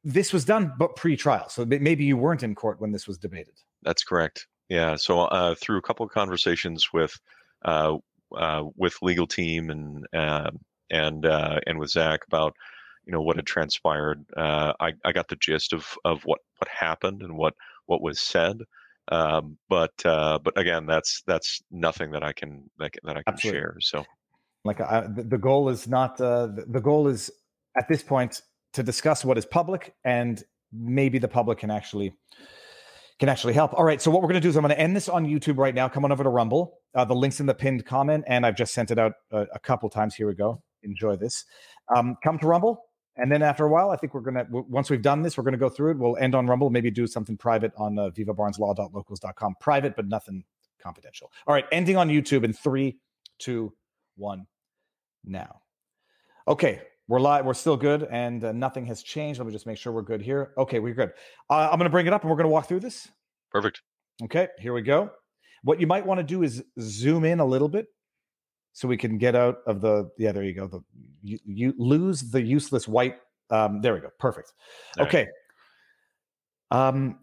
this 0.05 0.33
was 0.33 0.45
done, 0.45 0.73
but 0.79 0.97
pre-trial, 0.97 1.49
so 1.51 1.67
maybe 1.67 2.05
you 2.05 2.17
weren't 2.17 2.43
in 2.43 2.55
court 2.55 2.81
when 2.81 2.93
this 2.93 3.07
was 3.07 3.19
debated. 3.19 3.55
That's 3.83 4.05
correct. 4.05 4.47
Yeah. 4.69 4.97
So 4.97 5.21
uh, 5.21 5.55
through 5.55 5.77
a 5.79 5.83
couple 5.83 6.07
of 6.07 6.13
conversations 6.13 6.93
with 6.93 7.19
uh, 7.65 7.99
uh, 8.35 8.65
with 8.77 8.97
legal 9.03 9.27
team 9.27 9.71
and 9.71 10.07
um, 10.15 10.61
and 10.93 11.27
uh, 11.27 11.59
and 11.67 11.79
with 11.79 11.91
Zach 11.91 12.21
about 12.27 12.55
you 13.05 13.13
know 13.13 13.23
what 13.23 13.37
had 13.37 13.47
transpired. 13.47 14.25
Uh, 14.37 14.73
I, 14.79 14.93
I 15.05 15.13
got 15.13 15.29
the 15.29 15.37
gist 15.37 15.73
of 15.73 15.87
of 16.05 16.23
what 16.25 16.41
what 16.59 16.69
happened 16.69 17.23
and 17.23 17.37
what 17.37 17.55
what 17.87 18.03
was 18.03 18.21
said. 18.21 18.59
Um, 19.11 19.59
but 19.69 19.93
uh, 20.05 20.39
but 20.39 20.57
again, 20.57 20.87
that's 20.87 21.23
that's 21.27 21.61
nothing 21.71 22.13
that 22.13 22.23
I 22.23 22.33
can 22.33 22.71
that, 22.79 22.93
that 23.03 23.17
I 23.17 23.23
can 23.23 23.35
Absolutely. 23.35 23.61
share. 23.61 23.77
So, 23.81 24.05
like 24.65 24.81
I, 24.81 25.09
the 25.09 25.39
goal 25.39 25.69
is 25.69 25.89
not 25.89 26.21
uh, 26.21 26.49
the 26.69 26.81
goal 26.81 27.09
is 27.09 27.31
at 27.77 27.89
this 27.89 28.03
point 28.03 28.43
to 28.75 28.83
discuss 28.83 29.25
what 29.25 29.37
is 29.37 29.45
public 29.45 29.95
and 30.05 30.43
maybe 30.73 31.19
the 31.19 31.29
public 31.29 31.59
can 31.59 31.71
actually 31.71 32.15
can 33.19 33.29
actually 33.29 33.53
help. 33.53 33.75
All 33.75 33.85
right, 33.85 34.01
so 34.01 34.11
what 34.11 34.23
we're 34.23 34.29
going 34.29 34.41
to 34.41 34.45
do 34.45 34.49
is 34.49 34.57
I'm 34.57 34.63
going 34.63 34.75
to 34.75 34.81
end 34.81 34.97
this 34.97 35.09
on 35.09 35.27
YouTube 35.27 35.59
right 35.59 35.75
now. 35.75 35.89
Come 35.89 36.05
on 36.05 36.13
over 36.13 36.25
to 36.25 36.29
Rumble. 36.29 36.79
Uh, 36.95 37.05
the 37.05 37.15
links 37.15 37.41
in 37.41 37.47
the 37.47 37.55
pinned 37.55 37.85
comment, 37.87 38.25
and 38.27 38.45
I've 38.45 38.57
just 38.57 38.75
sent 38.75 38.91
it 38.91 38.99
out 38.99 39.13
a, 39.31 39.47
a 39.55 39.59
couple 39.59 39.89
times. 39.91 40.15
Here 40.15 40.27
we 40.27 40.35
go. 40.35 40.63
Enjoy 40.83 41.17
this. 41.17 41.45
Um, 41.95 42.17
come 42.23 42.39
to 42.39 42.47
Rumble. 42.47 42.85
And 43.17 43.31
then 43.31 43.43
after 43.43 43.65
a 43.67 43.69
while, 43.69 43.91
I 43.91 43.97
think 43.97 44.15
we're 44.15 44.21
gonna 44.21 44.47
once 44.51 44.89
we've 44.89 45.03
done 45.03 45.23
this, 45.23 45.37
we're 45.37 45.45
gonna 45.45 45.59
go 45.59 45.69
through 45.69 45.93
it. 45.93 45.99
We'll 45.99 46.17
end 46.17 46.35
on 46.35 46.47
Rumble, 46.47 46.71
maybe 46.71 46.91
do 46.91 47.07
something 47.07 47.37
private 47.37 47.73
on 47.77 47.99
uh, 47.99 48.11
vivabarneslaw.locals.com. 48.11 49.57
Private, 49.61 49.97
but 49.97 50.09
nothing 50.09 50.45
confidential. 50.81 51.31
All 51.47 51.55
right, 51.55 51.67
ending 51.73 51.97
on 51.97 52.09
YouTube 52.09 52.45
in 52.45 52.53
three, 52.53 52.99
two, 53.39 53.73
one. 54.17 54.47
Now, 55.25 55.61
okay, 56.49 56.81
we're 57.07 57.21
live. 57.21 57.45
We're 57.45 57.55
still 57.55 57.77
good, 57.77 58.09
and 58.11 58.43
uh, 58.43 58.53
nothing 58.53 58.87
has 58.87 59.03
changed. 59.03 59.39
Let 59.39 59.47
me 59.47 59.53
just 59.53 59.67
make 59.67 59.77
sure 59.77 59.93
we're 59.93 60.03
good 60.03 60.23
here. 60.23 60.53
Okay, 60.57 60.79
we're 60.79 60.95
good. 60.95 61.13
Uh, 61.51 61.69
I'm 61.71 61.79
gonna 61.79 61.91
bring 61.91 62.07
it 62.07 62.15
up, 62.15 62.23
and 62.23 62.31
we're 62.31 62.37
gonna 62.39 62.49
walk 62.49 62.67
through 62.67 62.81
this. 62.81 63.09
Perfect. 63.51 63.83
Okay, 64.23 64.49
here 64.59 64.73
we 64.73 64.81
go. 64.81 65.11
What 65.65 65.81
you 65.81 65.87
might 65.87 66.07
want 66.07 66.19
to 66.19 66.25
do 66.25 66.43
is 66.43 66.65
zoom 66.81 67.25
in 67.27 67.41
a 67.41 67.45
little 67.45 67.69
bit 67.69 67.89
so 68.73 68.89
we 68.89 68.97
can 68.97 69.19
get 69.19 69.35
out 69.35 69.59
of 69.67 69.81
the 69.81 70.11
yeah 70.19 70.33
there 70.33 70.43
you 70.43 70.55
go 70.55 70.67
the 70.67 70.81
you, 71.23 71.39
you 71.45 71.75
lose 71.79 72.31
the 72.31 72.43
useless 72.43 72.89
white 72.89 73.17
um 73.51 73.81
there 73.81 73.95
we 73.95 74.01
go 74.01 74.11
perfect 74.19 74.53
okay 74.99 75.27
um 76.71 77.19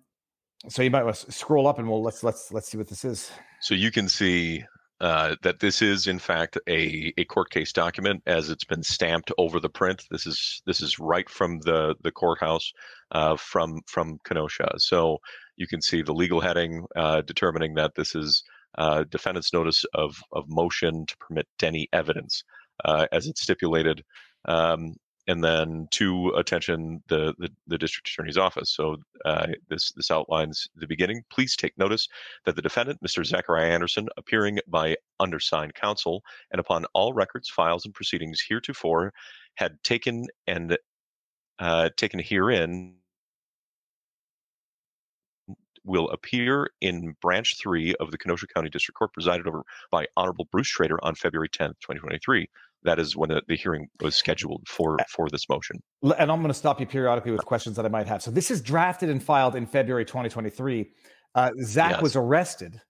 so 0.67 0.81
you 0.81 0.91
might 0.91 1.03
want 1.03 1.15
to 1.15 1.31
scroll 1.31 1.67
up 1.67 1.79
and 1.79 1.87
we'll 1.87 2.03
let's 2.03 2.23
let's 2.23 2.51
let's 2.51 2.69
see 2.69 2.77
what 2.77 2.87
this 2.87 3.05
is 3.05 3.31
so 3.61 3.73
you 3.73 3.91
can 3.91 4.07
see 4.07 4.63
uh, 5.01 5.35
that 5.43 5.61
this 5.61 5.81
is 5.81 6.07
in 6.07 6.19
fact 6.19 6.57
a, 6.67 7.13
a 7.17 7.23
court 7.25 7.49
case 7.49 7.71
document 7.71 8.21
as 8.25 8.49
it's 8.49 8.65
been 8.65 8.83
stamped 8.83 9.31
over 9.37 9.59
the 9.59 9.69
print. 9.69 10.03
This 10.11 10.27
is 10.27 10.61
this 10.65 10.81
is 10.81 10.99
right 10.99 11.29
from 11.29 11.59
the 11.59 11.95
the 12.01 12.11
courthouse 12.11 12.73
uh, 13.11 13.37
from 13.37 13.81
from 13.87 14.19
Kenosha. 14.25 14.73
So 14.77 15.19
you 15.55 15.67
can 15.67 15.81
see 15.81 16.01
the 16.01 16.13
legal 16.13 16.41
heading 16.41 16.85
uh, 16.97 17.21
determining 17.21 17.75
that 17.75 17.95
this 17.95 18.13
is 18.13 18.43
uh, 18.77 19.03
defendant's 19.09 19.53
notice 19.53 19.83
of, 19.93 20.15
of 20.31 20.45
motion 20.47 21.05
to 21.05 21.17
permit 21.17 21.47
any 21.61 21.87
evidence 21.93 22.43
uh, 22.85 23.07
as 23.11 23.27
it's 23.27 23.41
stipulated. 23.41 24.03
Um, 24.45 24.95
and 25.27 25.43
then 25.43 25.87
to 25.91 26.29
attention 26.37 27.03
the, 27.07 27.35
the, 27.37 27.49
the 27.67 27.77
district 27.77 28.09
attorney's 28.09 28.37
office. 28.37 28.73
So 28.73 28.97
uh, 29.25 29.47
this 29.69 29.91
this 29.91 30.09
outlines 30.09 30.67
the 30.75 30.87
beginning. 30.87 31.21
Please 31.29 31.55
take 31.55 31.77
notice 31.77 32.07
that 32.45 32.55
the 32.55 32.63
defendant, 32.63 32.99
Mr. 33.05 33.23
Zachariah 33.23 33.69
Anderson, 33.69 34.09
appearing 34.17 34.57
by 34.67 34.95
undersigned 35.19 35.75
counsel, 35.75 36.23
and 36.51 36.59
upon 36.59 36.85
all 36.95 37.13
records, 37.13 37.47
files, 37.47 37.85
and 37.85 37.93
proceedings 37.93 38.41
heretofore, 38.41 39.13
had 39.53 39.77
taken 39.83 40.25
and 40.47 40.75
uh, 41.59 41.89
taken 41.95 42.19
herein 42.19 42.95
will 45.83 46.09
appear 46.09 46.69
in 46.81 47.15
branch 47.21 47.57
three 47.59 47.95
of 47.95 48.11
the 48.11 48.17
Kenosha 48.17 48.47
County 48.47 48.69
District 48.69 48.97
Court 48.97 49.13
presided 49.13 49.47
over 49.47 49.63
by 49.91 50.07
Honorable 50.17 50.47
Bruce 50.51 50.67
Schroeder 50.67 51.03
on 51.03 51.15
February 51.15 51.49
10th, 51.49 51.79
2023. 51.81 52.49
That 52.83 52.99
is 52.99 53.15
when 53.15 53.29
the, 53.29 53.41
the 53.47 53.57
hearing 53.57 53.89
was 54.01 54.15
scheduled 54.15 54.67
for, 54.67 54.97
for 55.09 55.29
this 55.29 55.49
motion. 55.49 55.81
And 56.01 56.31
I'm 56.31 56.39
going 56.39 56.47
to 56.47 56.53
stop 56.53 56.79
you 56.79 56.85
periodically 56.85 57.31
with 57.31 57.45
questions 57.45 57.75
that 57.75 57.85
I 57.85 57.89
might 57.89 58.07
have. 58.07 58.21
So 58.21 58.31
this 58.31 58.49
is 58.49 58.61
drafted 58.61 59.09
and 59.09 59.21
filed 59.21 59.55
in 59.55 59.65
February 59.65 60.05
2023. 60.05 60.89
Uh, 61.35 61.51
Zach 61.61 61.91
yes. 61.91 62.01
was 62.01 62.15
arrested 62.15 62.81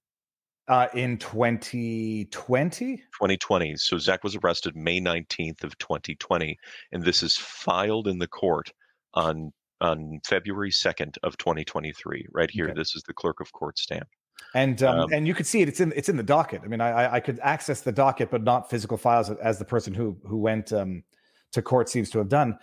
uh, 0.67 0.88
in 0.93 1.17
2020? 1.17 2.97
2020. 2.97 3.75
So 3.78 3.97
Zach 3.97 4.23
was 4.23 4.36
arrested 4.36 4.75
May 4.75 5.02
19th 5.02 5.63
of 5.63 5.78
2020, 5.80 6.58
and 6.91 7.04
this 7.04 7.23
is 7.23 7.36
filed 7.36 8.08
in 8.08 8.19
the 8.19 8.28
court 8.28 8.71
on 9.15 9.52
on 9.82 10.20
February 10.26 10.72
2nd 10.72 11.18
of 11.24 11.38
2023. 11.38 12.28
Right 12.32 12.50
here, 12.52 12.65
okay. 12.65 12.74
this 12.74 12.96
is 12.96 13.04
the 13.04 13.13
clerk 13.13 13.39
of 13.39 13.52
court 13.54 13.78
stamp. 13.78 14.08
And 14.54 14.82
um, 14.84 15.00
um, 15.00 15.13
and 15.13 15.28
you 15.28 15.34
could 15.34 15.46
see 15.46 15.62
it. 15.62 15.68
It's 15.68 15.80
in 15.80 15.94
it's 15.96 16.10
in 16.10 16.18
the 16.18 16.24
docket. 16.24 16.62
I 16.63 16.68
mean, 16.68 16.82
I 16.82 17.15
I 17.15 17.20
could 17.20 17.39
access 17.42 17.82
the 17.82 17.92
docket, 17.92 18.32
but 18.32 18.44
not 18.44 18.70
physical 18.70 18.98
files 18.98 19.30
as 19.30 19.60
the 19.60 19.65
person 19.65 19.94
who 19.94 20.18
who 20.26 20.38
went 20.38 20.74
um, 20.74 21.04
to 21.52 21.62
court 21.62 21.89
seems 21.89 22.10
to 22.12 22.18
have 22.20 22.30
done. 22.30 22.58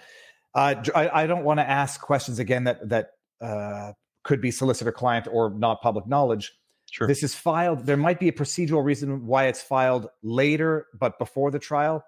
Uh, 0.55 0.75
I, 0.95 1.23
I 1.23 1.27
don't 1.27 1.45
want 1.45 1.61
to 1.61 1.69
ask 1.69 2.01
questions 2.01 2.39
again 2.39 2.65
that 2.65 2.89
that 2.89 3.11
uh, 3.41 3.93
could 4.25 4.41
be 4.41 4.51
solicitor 4.51 4.91
client 4.91 5.29
or 5.31 5.51
not 5.51 5.81
public 5.83 6.07
knowledge. 6.07 6.53
Sure. 6.91 7.07
This 7.07 7.23
is 7.23 7.35
filed. 7.35 7.85
There 7.85 7.97
might 7.97 8.19
be 8.19 8.29
a 8.29 8.33
procedural 8.33 8.85
reason 8.85 9.27
why 9.27 9.47
it's 9.47 9.61
filed 9.61 10.09
later, 10.23 10.87
but 10.99 11.19
before 11.19 11.51
the 11.51 11.59
trial 11.59 12.03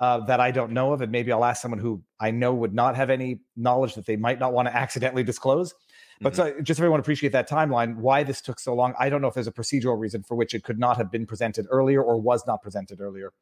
uh, 0.00 0.20
that 0.24 0.40
I 0.40 0.50
don't 0.50 0.72
know 0.72 0.92
of. 0.92 1.02
And 1.02 1.12
maybe 1.12 1.30
I'll 1.30 1.44
ask 1.44 1.62
someone 1.62 1.78
who 1.78 2.02
I 2.18 2.30
know 2.30 2.54
would 2.54 2.74
not 2.74 2.96
have 2.96 3.10
any 3.10 3.40
knowledge 3.56 3.94
that 3.94 4.06
they 4.06 4.16
might 4.16 4.38
not 4.38 4.52
want 4.52 4.68
to 4.68 4.76
accidentally 4.76 5.22
disclose. 5.22 5.74
But 6.22 6.34
mm-hmm. 6.34 6.58
so 6.58 6.62
just 6.62 6.78
everyone 6.80 7.00
appreciate 7.00 7.32
that 7.32 7.48
timeline, 7.48 7.96
why 7.96 8.22
this 8.22 8.42
took 8.42 8.60
so 8.60 8.74
long. 8.74 8.92
I 8.98 9.08
don't 9.08 9.22
know 9.22 9.28
if 9.28 9.34
there's 9.34 9.46
a 9.46 9.52
procedural 9.52 9.98
reason 9.98 10.22
for 10.22 10.34
which 10.34 10.54
it 10.54 10.64
could 10.64 10.78
not 10.78 10.98
have 10.98 11.10
been 11.10 11.26
presented 11.26 11.66
earlier 11.70 12.02
or 12.02 12.20
was 12.20 12.46
not 12.46 12.62
presented 12.62 13.00
earlier. 13.00 13.32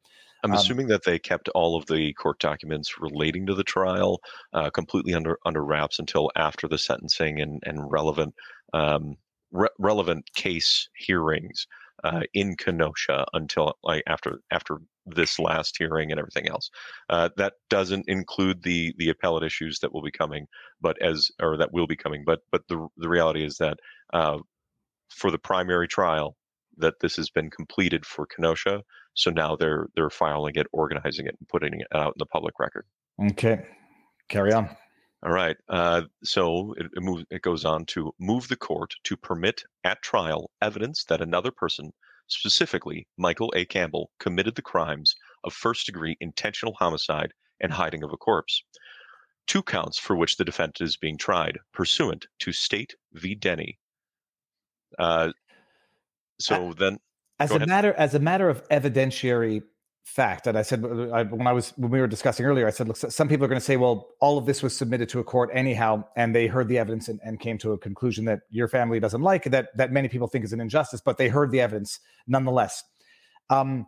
I'm 0.43 0.51
um, 0.51 0.57
assuming 0.57 0.87
that 0.87 1.03
they 1.03 1.19
kept 1.19 1.49
all 1.49 1.75
of 1.75 1.85
the 1.87 2.13
court 2.13 2.39
documents 2.39 2.99
relating 2.99 3.45
to 3.47 3.55
the 3.55 3.65
trial 3.65 4.21
uh, 4.53 4.69
completely 4.69 5.13
under 5.13 5.37
under 5.45 5.63
wraps 5.63 5.99
until 5.99 6.31
after 6.37 6.67
the 6.67 6.77
sentencing 6.77 7.41
and 7.41 7.61
and 7.65 7.91
relevant 7.91 8.33
um, 8.73 9.17
re- 9.51 9.67
relevant 9.77 10.31
case 10.33 10.87
hearings 10.95 11.67
uh, 12.03 12.21
in 12.33 12.55
Kenosha 12.55 13.25
until 13.33 13.73
like 13.83 14.03
after 14.07 14.39
after 14.51 14.79
this 15.05 15.39
last 15.39 15.75
hearing 15.77 16.11
and 16.11 16.19
everything 16.19 16.47
else. 16.47 16.69
Uh, 17.09 17.29
that 17.37 17.53
doesn't 17.69 18.05
include 18.07 18.63
the 18.63 18.93
the 18.97 19.09
appellate 19.09 19.43
issues 19.43 19.79
that 19.79 19.93
will 19.93 20.03
be 20.03 20.11
coming, 20.11 20.45
but 20.81 21.01
as 21.01 21.29
or 21.41 21.57
that 21.57 21.73
will 21.73 21.87
be 21.87 21.95
coming. 21.95 22.23
But 22.25 22.39
but 22.51 22.61
the 22.67 22.87
the 22.97 23.09
reality 23.09 23.43
is 23.43 23.57
that 23.57 23.77
uh, 24.13 24.37
for 25.09 25.31
the 25.31 25.39
primary 25.39 25.87
trial, 25.87 26.35
that 26.77 26.95
this 27.01 27.15
has 27.15 27.29
been 27.29 27.49
completed 27.49 28.05
for 28.05 28.25
Kenosha. 28.25 28.83
So 29.13 29.31
now 29.31 29.55
they're 29.55 29.87
they're 29.95 30.09
filing 30.09 30.55
it, 30.55 30.67
organizing 30.71 31.25
it, 31.25 31.35
and 31.39 31.47
putting 31.49 31.81
it 31.81 31.87
out 31.93 32.09
in 32.09 32.19
the 32.19 32.25
public 32.25 32.59
record. 32.59 32.85
Okay, 33.31 33.61
carry 34.29 34.53
on. 34.53 34.69
All 35.21 35.31
right. 35.31 35.57
Uh, 35.67 36.03
so 36.23 36.73
it, 36.77 36.85
it, 36.95 37.03
moves, 37.03 37.25
it 37.29 37.41
goes 37.41 37.65
on 37.65 37.85
to 37.87 38.13
move 38.19 38.47
the 38.47 38.55
court 38.55 38.93
to 39.03 39.17
permit 39.17 39.63
at 39.83 40.01
trial 40.01 40.49
evidence 40.61 41.03
that 41.05 41.21
another 41.21 41.51
person, 41.51 41.91
specifically 42.27 43.07
Michael 43.17 43.51
A. 43.55 43.65
Campbell, 43.65 44.11
committed 44.19 44.55
the 44.55 44.61
crimes 44.61 45.15
of 45.43 45.53
first 45.53 45.85
degree 45.85 46.15
intentional 46.21 46.73
homicide 46.79 47.33
and 47.59 47.73
hiding 47.73 48.03
of 48.03 48.13
a 48.13 48.17
corpse. 48.17 48.63
Two 49.45 49.61
counts 49.61 49.97
for 49.97 50.15
which 50.15 50.37
the 50.37 50.45
defendant 50.45 50.79
is 50.79 50.95
being 50.95 51.17
tried, 51.17 51.57
pursuant 51.73 52.27
to 52.39 52.53
State 52.53 52.95
v. 53.13 53.35
Denny. 53.35 53.79
Uh, 54.97 55.31
so 56.39 56.73
then, 56.77 56.99
as 57.39 57.51
a 57.51 57.55
ahead. 57.55 57.67
matter 57.67 57.93
as 57.93 58.15
a 58.15 58.19
matter 58.19 58.47
of 58.49 58.67
evidentiary 58.69 59.63
fact. 60.09 60.47
And 60.47 60.57
I 60.57 60.63
said 60.63 60.83
I, 61.13 61.23
when 61.23 61.47
I 61.47 61.53
was 61.53 61.71
when 61.77 61.91
we 61.91 61.99
were 61.99 62.07
discussing 62.07 62.45
earlier, 62.45 62.67
I 62.67 62.71
said, 62.71 62.87
look, 62.87 62.97
some 62.97 63.27
people 63.27 63.45
are 63.45 63.47
going 63.47 63.59
to 63.59 63.65
say, 63.65 63.77
well, 63.77 64.09
all 64.19 64.37
of 64.37 64.45
this 64.45 64.63
was 64.63 64.75
submitted 64.75 65.07
to 65.09 65.19
a 65.19 65.23
court 65.23 65.49
anyhow, 65.53 66.03
and 66.15 66.35
they 66.35 66.47
heard 66.47 66.67
the 66.67 66.77
evidence 66.77 67.07
and, 67.07 67.19
and 67.23 67.39
came 67.39 67.57
to 67.59 67.73
a 67.73 67.77
conclusion 67.77 68.25
that 68.25 68.39
your 68.49 68.67
family 68.67 68.99
doesn't 68.99 69.21
like 69.21 69.43
that 69.45 69.69
that 69.77 69.91
many 69.91 70.07
people 70.07 70.27
think 70.27 70.43
is 70.43 70.53
an 70.53 70.59
injustice, 70.59 71.01
but 71.01 71.17
they 71.17 71.27
heard 71.27 71.51
the 71.51 71.61
evidence 71.61 71.99
nonetheless. 72.27 72.83
Um, 73.49 73.85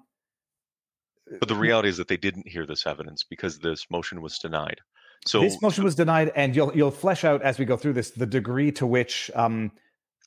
but 1.40 1.48
the 1.48 1.56
reality 1.56 1.90
is 1.90 1.98
that 1.98 2.08
they 2.08 2.18
didn't 2.18 2.48
hear 2.48 2.66
this 2.66 2.86
evidence 2.86 3.24
because 3.24 3.60
this 3.60 3.90
motion 3.90 4.22
was 4.22 4.38
denied. 4.38 4.80
So 5.26 5.42
this 5.42 5.62
motion 5.62 5.84
was 5.84 5.96
denied, 5.96 6.32
and 6.36 6.56
you'll 6.56 6.76
you'll 6.76 6.92
flesh 6.92 7.24
out 7.24 7.42
as 7.42 7.60
we 7.60 7.66
go 7.66 7.78
through 7.78 7.94
this 7.94 8.12
the 8.12 8.26
degree 8.26 8.72
to 8.74 8.86
which 8.86 9.32
um, 9.36 9.72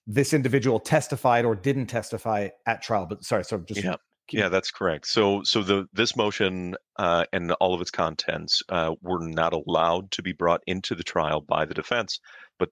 this 0.06 0.32
individual 0.32 0.80
testified 0.80 1.44
or 1.44 1.54
didn't 1.54 1.86
testify 1.86 2.48
at 2.66 2.82
trial. 2.82 3.06
But 3.06 3.24
sorry, 3.24 3.44
so 3.44 3.58
just 3.58 3.82
yeah. 3.82 3.96
Yeah, 4.30 4.48
that's 4.48 4.70
correct. 4.70 5.06
So, 5.06 5.42
so 5.42 5.62
the 5.62 5.86
this 5.92 6.16
motion 6.16 6.76
uh, 6.96 7.26
and 7.32 7.52
all 7.52 7.74
of 7.74 7.80
its 7.80 7.90
contents 7.90 8.62
uh, 8.68 8.94
were 9.02 9.20
not 9.20 9.52
allowed 9.52 10.10
to 10.12 10.22
be 10.22 10.32
brought 10.32 10.62
into 10.66 10.94
the 10.94 11.02
trial 11.02 11.42
by 11.42 11.64
the 11.64 11.74
defense, 11.74 12.20
but 12.58 12.70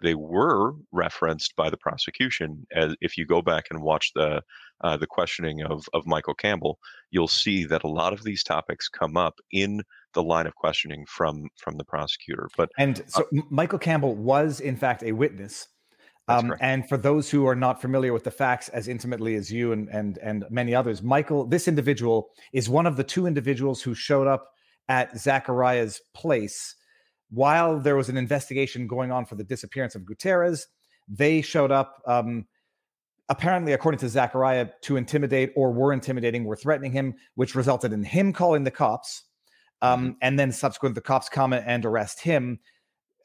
they 0.00 0.14
were 0.14 0.74
referenced 0.92 1.54
by 1.56 1.68
the 1.68 1.76
prosecution. 1.76 2.66
As 2.74 2.96
if 3.00 3.18
you 3.18 3.26
go 3.26 3.42
back 3.42 3.64
and 3.70 3.82
watch 3.82 4.12
the 4.14 4.42
uh, 4.82 4.96
the 4.96 5.06
questioning 5.06 5.62
of 5.62 5.84
of 5.92 6.06
Michael 6.06 6.34
Campbell, 6.34 6.78
you'll 7.10 7.28
see 7.28 7.64
that 7.64 7.84
a 7.84 7.88
lot 7.88 8.12
of 8.12 8.24
these 8.24 8.42
topics 8.42 8.88
come 8.88 9.16
up 9.16 9.34
in 9.50 9.82
the 10.14 10.22
line 10.22 10.46
of 10.46 10.54
questioning 10.54 11.04
from 11.06 11.48
from 11.56 11.76
the 11.76 11.84
prosecutor. 11.84 12.48
But 12.56 12.70
and 12.78 13.00
uh 13.00 13.04
so 13.08 13.28
Michael 13.50 13.78
Campbell 13.78 14.14
was 14.14 14.60
in 14.60 14.76
fact 14.76 15.02
a 15.02 15.12
witness 15.12 15.68
um, 16.28 16.54
and 16.60 16.88
for 16.88 16.96
those 16.96 17.30
who 17.30 17.46
are 17.46 17.54
not 17.54 17.80
familiar 17.80 18.12
with 18.12 18.24
the 18.24 18.30
facts 18.30 18.68
as 18.70 18.88
intimately 18.88 19.34
as 19.34 19.52
you 19.52 19.72
and 19.72 19.88
and 19.88 20.18
and 20.18 20.44
many 20.50 20.74
others, 20.74 21.02
Michael, 21.02 21.46
this 21.46 21.68
individual 21.68 22.30
is 22.52 22.68
one 22.68 22.86
of 22.86 22.96
the 22.96 23.04
two 23.04 23.26
individuals 23.26 23.82
who 23.82 23.94
showed 23.94 24.26
up 24.26 24.52
at 24.88 25.16
Zachariah's 25.18 26.00
place 26.14 26.76
while 27.30 27.80
there 27.80 27.96
was 27.96 28.08
an 28.08 28.16
investigation 28.16 28.86
going 28.86 29.10
on 29.10 29.26
for 29.26 29.34
the 29.34 29.44
disappearance 29.44 29.94
of 29.94 30.06
Gutierrez. 30.06 30.66
They 31.08 31.42
showed 31.42 31.70
up, 31.70 32.00
um, 32.06 32.46
apparently, 33.28 33.72
according 33.72 33.98
to 34.00 34.08
Zachariah, 34.08 34.68
to 34.82 34.96
intimidate 34.96 35.52
or 35.56 35.72
were 35.72 35.92
intimidating, 35.92 36.44
were 36.44 36.56
threatening 36.56 36.92
him, 36.92 37.14
which 37.34 37.54
resulted 37.54 37.92
in 37.92 38.04
him 38.04 38.32
calling 38.32 38.64
the 38.64 38.70
cops. 38.70 39.24
Um, 39.82 40.00
mm-hmm. 40.00 40.10
And 40.22 40.38
then 40.38 40.52
subsequent, 40.52 40.94
the 40.94 41.00
cops 41.00 41.28
come 41.28 41.52
and 41.52 41.84
arrest 41.84 42.20
him. 42.20 42.60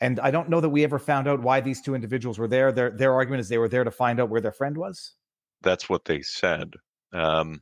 And 0.01 0.19
I 0.19 0.31
don't 0.31 0.49
know 0.49 0.61
that 0.61 0.69
we 0.69 0.83
ever 0.83 0.99
found 0.99 1.27
out 1.27 1.41
why 1.41 1.59
these 1.59 1.81
two 1.81 1.95
individuals 1.95 2.39
were 2.39 2.47
there. 2.47 2.71
Their 2.71 2.91
their 2.91 3.13
argument 3.13 3.41
is 3.41 3.49
they 3.49 3.57
were 3.57 3.69
there 3.69 3.83
to 3.83 3.91
find 3.91 4.19
out 4.19 4.29
where 4.29 4.41
their 4.41 4.51
friend 4.51 4.77
was. 4.77 5.15
That's 5.61 5.89
what 5.89 6.05
they 6.05 6.21
said. 6.21 6.73
Um, 7.11 7.61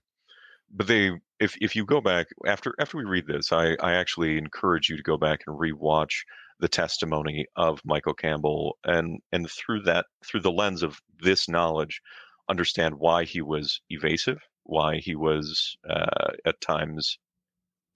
but 0.72 0.88
they, 0.88 1.12
if 1.40 1.56
if 1.62 1.76
you 1.76 1.86
go 1.86 2.02
back 2.02 2.28
after 2.46 2.76
after 2.80 2.98
we 2.98 3.06
read 3.06 3.28
this, 3.28 3.52
I 3.52 3.76
I 3.82 3.94
actually 3.94 4.38
encourage 4.38 4.90
you 4.90 4.98
to 4.98 5.04
go 5.04 5.18
back 5.18 5.42
and 5.48 5.58
rewatch 5.58 6.24
the 6.60 6.68
testimony 6.68 7.46
of 7.56 7.82
Michael 7.86 8.14
Campbell 8.14 8.78
and 8.84 9.20
and 9.32 9.50
through 9.50 9.82
that 9.84 10.06
through 10.26 10.42
the 10.42 10.52
lens 10.52 10.84
of 10.84 11.00
this 11.20 11.48
knowledge, 11.50 12.02
understand 12.50 12.96
why 12.96 13.24
he 13.24 13.42
was 13.42 13.82
evasive, 13.90 14.40
why 14.64 14.98
he 14.98 15.16
was 15.16 15.78
uh, 15.90 16.32
at 16.46 16.62
times, 16.62 17.18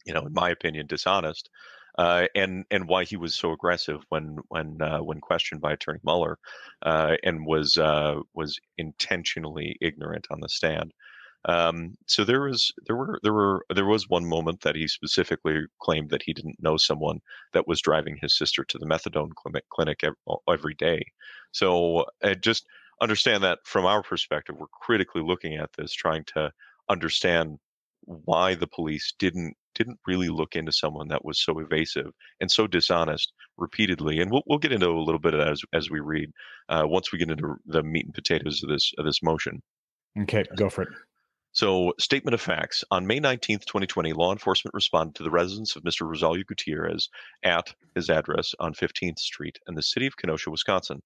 you 0.06 0.14
know, 0.14 0.26
in 0.26 0.34
my 0.34 0.50
opinion, 0.50 0.88
dishonest, 0.88 1.50
uh, 1.98 2.28
and 2.36 2.66
and 2.72 2.88
why 2.88 3.04
he 3.04 3.18
was 3.18 3.36
so 3.36 3.52
aggressive 3.52 4.02
when 4.10 4.38
when 4.50 4.82
uh, 4.82 5.00
when 5.00 5.20
questioned 5.20 5.62
by 5.62 5.74
Attorney 5.74 6.00
Mueller, 6.04 6.38
uh, 6.84 7.16
and 7.24 7.46
was 7.46 7.78
uh, 7.78 8.16
was 8.34 8.60
intentionally 8.78 9.78
ignorant 9.82 10.28
on 10.32 10.40
the 10.42 10.50
stand. 10.50 10.94
Um, 11.46 11.98
so 12.08 12.24
there 12.24 12.42
was 12.42 12.72
there 12.86 12.96
were 12.96 13.20
there 13.24 13.34
were 13.34 13.66
there 13.74 13.86
was 13.86 14.08
one 14.10 14.26
moment 14.26 14.62
that 14.62 14.76
he 14.76 14.88
specifically 14.88 15.62
claimed 15.82 16.10
that 16.12 16.22
he 16.24 16.34
didn't 16.34 16.62
know 16.62 16.78
someone 16.78 17.20
that 17.54 17.68
was 17.68 17.82
driving 17.82 18.18
his 18.22 18.38
sister 18.38 18.64
to 18.66 18.78
the 18.78 18.86
methadone 18.86 19.34
clinic 19.36 19.66
clinic 19.70 20.02
every 20.48 20.76
day. 20.76 21.04
So 21.52 22.06
uh, 22.24 22.36
just 22.36 22.66
understand 23.02 23.44
that 23.44 23.60
from 23.66 23.86
our 23.86 24.04
perspective, 24.04 24.56
we're 24.60 24.68
critically 24.68 25.24
looking 25.24 25.56
at 25.56 25.72
this, 25.74 25.92
trying 25.94 26.24
to 26.36 26.52
understand 26.90 27.58
why 28.06 28.56
the 28.56 28.68
police 28.68 29.14
didn't 29.18 29.56
didn't 29.82 30.00
really 30.06 30.30
look 30.30 30.56
into 30.56 30.72
someone 30.72 31.08
that 31.08 31.26
was 31.26 31.44
so 31.44 31.60
evasive 31.60 32.12
and 32.40 32.52
so 32.52 32.68
dishonest 32.68 33.34
repeatedly. 33.58 34.20
And 34.20 34.32
we'll 34.32 34.44
we'll 34.46 34.60
get 34.60 34.72
into 34.72 34.90
a 34.90 35.04
little 35.04 35.20
bit 35.20 35.34
of 35.34 35.40
that 35.40 35.52
as 35.52 35.62
as 35.74 35.90
we 35.90 36.00
read 36.00 36.32
uh, 36.70 36.84
once 36.86 37.12
we 37.12 37.20
get 37.20 37.32
into 37.32 37.56
the 37.66 37.84
meat 37.84 38.06
and 38.06 38.14
potatoes 38.14 38.62
of 38.64 38.70
this 38.70 38.92
of 38.98 39.06
this 39.06 39.24
motion. 39.24 39.62
Okay, 40.20 40.44
go 40.56 40.70
for 40.70 40.84
it. 40.84 40.90
So, 41.54 41.94
statement 42.00 42.34
of 42.34 42.40
facts. 42.40 42.86
On 42.92 43.08
May 43.08 43.20
19th, 43.20 43.66
2020, 43.66 44.14
law 44.14 44.32
enforcement 44.32 44.74
responded 44.74 45.16
to 45.16 45.24
the 45.24 45.32
residence 45.32 45.76
of 45.76 45.84
Mr. 45.84 46.10
Rosalio 46.10 46.46
Gutierrez 46.46 47.10
at 47.44 47.74
his 47.94 48.10
address 48.10 48.56
on 48.58 48.74
15th 48.74 49.20
Street 49.20 49.60
in 49.68 49.76
the 49.76 49.84
city 49.84 50.08
of 50.08 50.16
Kenosha, 50.16 50.50
Wisconsin. 50.50 51.02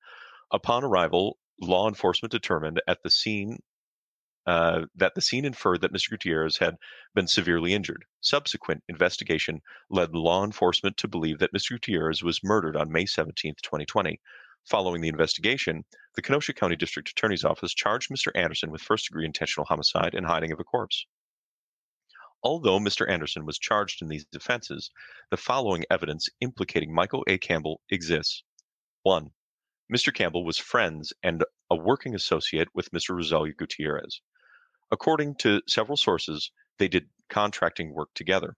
Upon 0.52 0.84
arrival, 0.84 1.40
law 1.60 1.88
enforcement 1.88 2.32
determined 2.32 2.80
at 2.88 3.02
the 3.02 3.10
scene 3.10 3.58
uh, 4.46 4.86
that 4.96 5.16
the 5.16 5.22
scene 5.22 5.46
inferred 5.46 5.82
that 5.82 5.94
Mr. 5.94 6.12
Gutierrez 6.12 6.58
had 6.58 6.76
been 7.16 7.28
severely 7.28 7.74
injured. 7.74 8.06
Subsequent 8.22 8.84
investigation 8.88 9.62
led 9.90 10.14
law 10.14 10.44
enforcement 10.44 10.98
to 10.98 11.08
believe 11.08 11.40
that 11.40 11.54
Mr. 11.54 11.72
Gutierrez 11.72 12.22
was 12.22 12.44
murdered 12.44 12.76
on 12.76 12.92
May 12.92 13.06
17, 13.06 13.56
2020. 13.64 14.20
Following 14.66 15.02
the 15.02 15.10
investigation, 15.10 15.84
the 16.16 16.22
Kenosha 16.22 16.54
County 16.54 16.76
District 16.76 17.10
Attorney's 17.10 17.44
Office 17.44 17.74
charged 17.74 18.10
Mr. 18.10 18.32
Anderson 18.36 18.72
with 18.72 18.82
first 18.82 19.08
degree 19.08 19.26
intentional 19.26 19.66
homicide 19.66 20.14
and 20.14 20.26
hiding 20.26 20.52
of 20.52 20.60
a 20.60 20.64
corpse. 20.64 21.06
Although 22.44 22.80
Mr. 22.80 23.10
Anderson 23.10 23.46
was 23.46 23.58
charged 23.58 24.04
in 24.04 24.08
these 24.08 24.26
offenses, 24.36 24.92
the 25.32 25.38
following 25.38 25.86
evidence 25.90 26.30
implicating 26.42 26.94
Michael 26.94 27.24
A. 27.28 27.40
Campbell 27.40 27.82
exists. 27.90 28.44
1. 29.02 29.32
Mr. 29.92 30.14
Campbell 30.14 30.46
was 30.46 30.58
friends 30.58 31.14
and 31.24 31.44
a 31.72 31.76
working 31.76 32.14
associate 32.14 32.68
with 32.74 32.92
Mr. 32.92 33.16
Rogelio 33.16 33.56
Gutierrez. 33.56 34.22
According 34.92 35.36
to 35.36 35.62
several 35.68 35.98
sources, 35.98 36.52
they 36.78 36.88
did 36.88 37.10
contracting 37.30 37.94
work 37.94 38.10
together. 38.14 38.56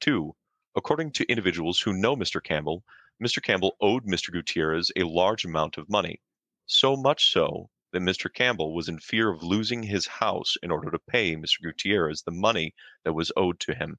Two, 0.00 0.34
according 0.74 1.12
to 1.12 1.30
individuals 1.30 1.80
who 1.80 1.92
know 1.92 2.16
Mr. 2.16 2.42
Campbell, 2.42 2.84
Mr. 3.22 3.42
Campbell 3.42 3.76
owed 3.80 4.04
Mr. 4.04 4.30
Gutierrez 4.30 4.90
a 4.96 5.04
large 5.04 5.44
amount 5.44 5.78
of 5.78 5.88
money, 5.88 6.20
so 6.66 6.96
much 6.96 7.32
so 7.32 7.70
that 7.92 8.02
Mr. 8.02 8.32
Campbell 8.32 8.74
was 8.74 8.88
in 8.88 8.98
fear 8.98 9.30
of 9.30 9.42
losing 9.42 9.82
his 9.82 10.06
house 10.06 10.56
in 10.62 10.70
order 10.70 10.90
to 10.90 10.98
pay 10.98 11.34
Mr. 11.34 11.62
Gutierrez 11.62 12.22
the 12.22 12.30
money 12.30 12.74
that 13.04 13.14
was 13.14 13.32
owed 13.36 13.58
to 13.60 13.74
him. 13.74 13.98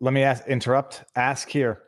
Let 0.00 0.12
me 0.12 0.22
ask, 0.22 0.46
interrupt. 0.46 1.04
Ask 1.14 1.48
here. 1.48 1.82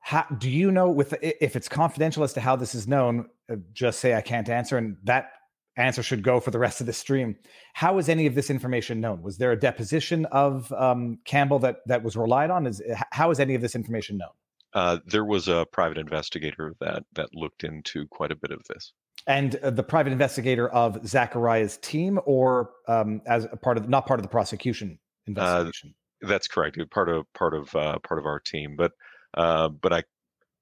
How, 0.00 0.24
do 0.38 0.50
you 0.50 0.70
know 0.70 0.90
with 0.90 1.14
if 1.22 1.56
it's 1.56 1.68
confidential 1.68 2.22
as 2.24 2.32
to 2.34 2.40
how 2.40 2.56
this 2.56 2.74
is 2.74 2.86
known? 2.86 3.28
Uh, 3.50 3.56
just 3.72 4.00
say 4.00 4.14
I 4.14 4.20
can't 4.20 4.48
answer, 4.48 4.76
and 4.78 4.96
that 5.04 5.30
answer 5.76 6.02
should 6.02 6.22
go 6.22 6.40
for 6.40 6.50
the 6.50 6.58
rest 6.58 6.80
of 6.80 6.86
the 6.86 6.92
stream. 6.92 7.36
How 7.74 7.98
is 7.98 8.08
any 8.08 8.26
of 8.26 8.34
this 8.34 8.50
information 8.50 9.00
known? 9.00 9.22
Was 9.22 9.38
there 9.38 9.52
a 9.52 9.58
deposition 9.58 10.24
of 10.26 10.72
um, 10.72 11.18
Campbell 11.24 11.58
that 11.60 11.78
that 11.86 12.02
was 12.02 12.16
relied 12.16 12.50
on? 12.50 12.66
Is 12.66 12.82
how 13.12 13.30
is 13.30 13.40
any 13.40 13.54
of 13.54 13.62
this 13.62 13.74
information 13.74 14.18
known? 14.18 14.30
Uh, 14.74 14.98
there 15.06 15.24
was 15.24 15.48
a 15.48 15.66
private 15.72 15.98
investigator 15.98 16.74
that 16.80 17.04
that 17.14 17.28
looked 17.34 17.64
into 17.64 18.06
quite 18.08 18.32
a 18.32 18.36
bit 18.36 18.50
of 18.50 18.62
this. 18.68 18.92
And 19.26 19.56
uh, 19.56 19.70
the 19.70 19.82
private 19.82 20.12
investigator 20.12 20.68
of 20.68 21.06
Zachariah's 21.06 21.78
team, 21.78 22.20
or 22.26 22.70
um, 22.86 23.22
as 23.26 23.44
a 23.50 23.56
part 23.56 23.76
of 23.76 23.88
not 23.88 24.06
part 24.06 24.20
of 24.20 24.22
the 24.22 24.28
prosecution 24.28 24.98
uh, 25.26 25.30
investigation. 25.30 25.94
that's 26.20 26.46
correct. 26.46 26.78
Part 26.90 27.08
of 27.08 27.30
part 27.32 27.54
of 27.54 27.74
uh, 27.74 27.98
part 28.00 28.18
of 28.18 28.26
our 28.26 28.40
team, 28.40 28.76
but 28.76 28.92
uh, 29.34 29.68
but 29.68 29.92
I 29.92 30.04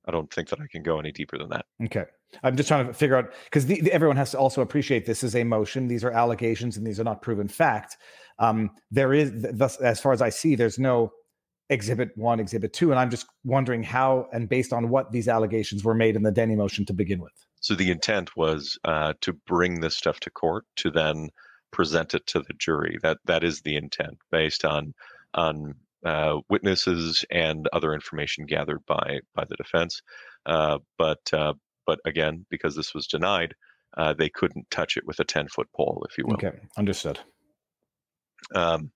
I 0.06 0.12
don't 0.12 0.32
think 0.32 0.48
that 0.50 0.60
I 0.60 0.66
can 0.66 0.82
go 0.82 0.98
any 0.98 1.12
deeper 1.12 1.38
than 1.38 1.48
that. 1.50 1.66
Okay. 1.84 2.04
I'm 2.42 2.56
just 2.56 2.68
trying 2.68 2.86
to 2.86 2.92
figure 2.92 3.16
out 3.16 3.32
because 3.44 3.70
everyone 3.90 4.16
has 4.16 4.32
to 4.32 4.38
also 4.38 4.60
appreciate 4.60 5.06
this 5.06 5.22
is 5.22 5.36
a 5.36 5.44
motion. 5.44 5.88
These 5.88 6.04
are 6.04 6.10
allegations 6.10 6.76
and 6.76 6.86
these 6.86 6.98
are 6.98 7.04
not 7.04 7.22
proven 7.22 7.48
fact. 7.48 7.96
Um, 8.38 8.70
there 8.90 9.14
is, 9.14 9.30
thus, 9.52 9.76
as 9.76 10.00
far 10.00 10.12
as 10.12 10.20
I 10.20 10.30
see, 10.30 10.56
there's 10.56 10.78
no 10.78 11.12
exhibit 11.70 12.10
one, 12.16 12.40
exhibit 12.40 12.72
two. 12.72 12.90
And 12.90 12.98
I'm 12.98 13.10
just 13.10 13.26
wondering 13.44 13.82
how 13.82 14.26
and 14.32 14.48
based 14.48 14.72
on 14.72 14.88
what 14.88 15.12
these 15.12 15.28
allegations 15.28 15.84
were 15.84 15.94
made 15.94 16.16
in 16.16 16.22
the 16.22 16.32
Denny 16.32 16.56
motion 16.56 16.84
to 16.86 16.92
begin 16.92 17.20
with. 17.20 17.32
So 17.60 17.74
the 17.74 17.90
intent 17.90 18.36
was 18.36 18.78
uh, 18.84 19.14
to 19.22 19.32
bring 19.32 19.80
this 19.80 19.96
stuff 19.96 20.20
to 20.20 20.30
court 20.30 20.64
to 20.76 20.90
then 20.90 21.30
present 21.70 22.14
it 22.14 22.26
to 22.28 22.40
the 22.40 22.54
jury. 22.58 22.98
That 23.02 23.18
that 23.24 23.42
is 23.42 23.62
the 23.62 23.76
intent 23.76 24.18
based 24.30 24.64
on 24.64 24.94
on 25.34 25.74
uh, 26.04 26.40
witnesses 26.48 27.24
and 27.30 27.68
other 27.72 27.94
information 27.94 28.46
gathered 28.46 28.84
by 28.86 29.20
by 29.34 29.44
the 29.44 29.56
defense. 29.56 30.02
Uh, 30.46 30.78
but 30.98 31.20
uh, 31.32 31.54
but 31.86 31.98
again, 32.04 32.44
because 32.50 32.76
this 32.76 32.94
was 32.94 33.06
denied, 33.06 33.54
uh, 33.96 34.14
they 34.14 34.28
couldn't 34.28 34.70
touch 34.70 34.96
it 34.96 35.06
with 35.06 35.20
a 35.20 35.24
ten 35.24 35.48
foot 35.48 35.68
pole, 35.74 36.04
if 36.08 36.18
you 36.18 36.24
will. 36.26 36.34
Okay, 36.34 36.52
understood. 36.76 37.18
Um, 38.54 38.90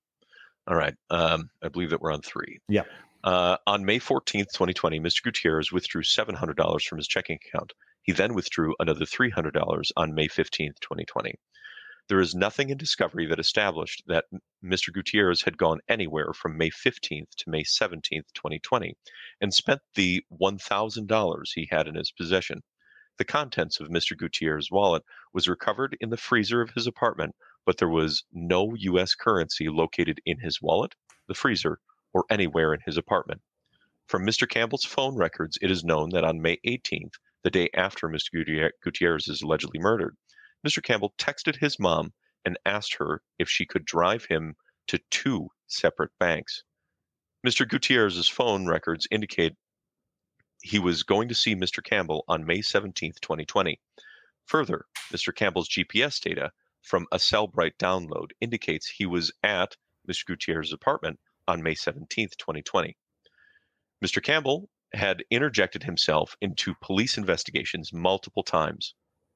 all 0.66 0.76
right. 0.76 0.94
Um, 1.10 1.48
I 1.62 1.68
believe 1.68 1.90
that 1.90 2.00
we're 2.00 2.12
on 2.12 2.22
three. 2.22 2.58
Yeah. 2.68 2.82
Uh, 3.24 3.56
on 3.66 3.84
May 3.84 3.98
14th, 3.98 4.46
2020, 4.52 5.00
Mr. 5.00 5.22
Gutierrez 5.24 5.72
withdrew 5.72 6.02
$700 6.02 6.82
from 6.82 6.98
his 6.98 7.08
checking 7.08 7.38
account. 7.44 7.72
He 8.02 8.12
then 8.12 8.34
withdrew 8.34 8.74
another 8.78 9.04
$300 9.04 9.90
on 9.96 10.14
May 10.14 10.28
15th, 10.28 10.78
2020. 10.80 11.34
There 12.08 12.20
is 12.20 12.34
nothing 12.34 12.70
in 12.70 12.78
discovery 12.78 13.26
that 13.26 13.38
established 13.38 14.02
that 14.06 14.24
Mr. 14.64 14.90
Gutierrez 14.90 15.42
had 15.42 15.58
gone 15.58 15.80
anywhere 15.90 16.32
from 16.32 16.56
May 16.56 16.70
15th 16.70 17.34
to 17.36 17.50
May 17.50 17.64
17th, 17.64 18.32
2020, 18.32 18.96
and 19.42 19.52
spent 19.52 19.82
the 19.94 20.24
$1,000 20.32 21.42
he 21.54 21.68
had 21.70 21.86
in 21.86 21.96
his 21.96 22.10
possession. 22.10 22.62
The 23.18 23.26
contents 23.26 23.78
of 23.78 23.88
Mr. 23.88 24.16
Gutierrez's 24.16 24.70
wallet 24.70 25.02
was 25.34 25.48
recovered 25.48 25.98
in 26.00 26.08
the 26.08 26.16
freezer 26.16 26.62
of 26.62 26.70
his 26.70 26.86
apartment, 26.86 27.36
but 27.66 27.76
there 27.76 27.90
was 27.90 28.24
no 28.32 28.74
U.S. 28.74 29.14
currency 29.14 29.68
located 29.68 30.18
in 30.24 30.38
his 30.38 30.62
wallet, 30.62 30.94
the 31.26 31.34
freezer, 31.34 31.78
or 32.14 32.24
anywhere 32.30 32.72
in 32.72 32.80
his 32.86 32.96
apartment. 32.96 33.42
From 34.06 34.24
Mr. 34.24 34.48
Campbell's 34.48 34.86
phone 34.86 35.16
records, 35.16 35.58
it 35.60 35.70
is 35.70 35.84
known 35.84 36.08
that 36.10 36.24
on 36.24 36.40
May 36.40 36.56
18th, 36.66 37.16
the 37.42 37.50
day 37.50 37.68
after 37.74 38.08
Mr. 38.08 38.70
Gutierrez 38.82 39.28
is 39.28 39.42
allegedly 39.42 39.78
murdered, 39.78 40.16
Mr. 40.66 40.82
Campbell 40.82 41.14
texted 41.18 41.56
his 41.56 41.78
mom 41.78 42.12
and 42.44 42.58
asked 42.66 42.94
her 42.94 43.22
if 43.38 43.48
she 43.48 43.66
could 43.66 43.84
drive 43.84 44.24
him 44.24 44.56
to 44.88 44.98
two 45.10 45.48
separate 45.66 46.10
banks. 46.18 46.64
Mr. 47.46 47.68
Gutierrez's 47.68 48.28
phone 48.28 48.66
records 48.66 49.06
indicate 49.10 49.54
he 50.62 50.78
was 50.78 51.04
going 51.04 51.28
to 51.28 51.34
see 51.34 51.54
Mr. 51.54 51.84
Campbell 51.84 52.24
on 52.26 52.44
May 52.44 52.62
17, 52.62 53.12
2020. 53.20 53.80
Further, 54.46 54.86
Mr. 55.12 55.34
Campbell's 55.34 55.68
GPS 55.68 56.20
data 56.20 56.50
from 56.82 57.06
a 57.12 57.18
Cellebrite 57.18 57.76
download 57.78 58.30
indicates 58.40 58.88
he 58.88 59.06
was 59.06 59.30
at 59.42 59.76
Mr. 60.08 60.24
Gutierrez's 60.26 60.72
apartment 60.72 61.20
on 61.46 61.62
May 61.62 61.74
17, 61.74 62.30
2020. 62.36 62.96
Mr. 64.04 64.22
Campbell 64.22 64.68
had 64.94 65.22
interjected 65.30 65.82
himself 65.82 66.34
into 66.40 66.74
police 66.82 67.18
investigations 67.18 67.92
multiple 67.92 68.42
times. 68.42 68.94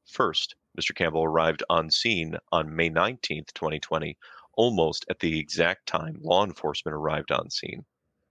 First, 0.08 0.56
Mr. 0.76 0.94
Campbell 0.94 1.24
arrived 1.24 1.62
on 1.70 1.90
scene 1.90 2.36
on 2.50 2.74
May 2.74 2.88
19, 2.88 3.44
2020, 3.54 4.18
almost 4.54 5.06
at 5.08 5.20
the 5.20 5.38
exact 5.38 5.86
time 5.86 6.18
law 6.20 6.44
enforcement 6.44 6.94
arrived 6.94 7.30
on 7.30 7.50
scene. 7.50 7.84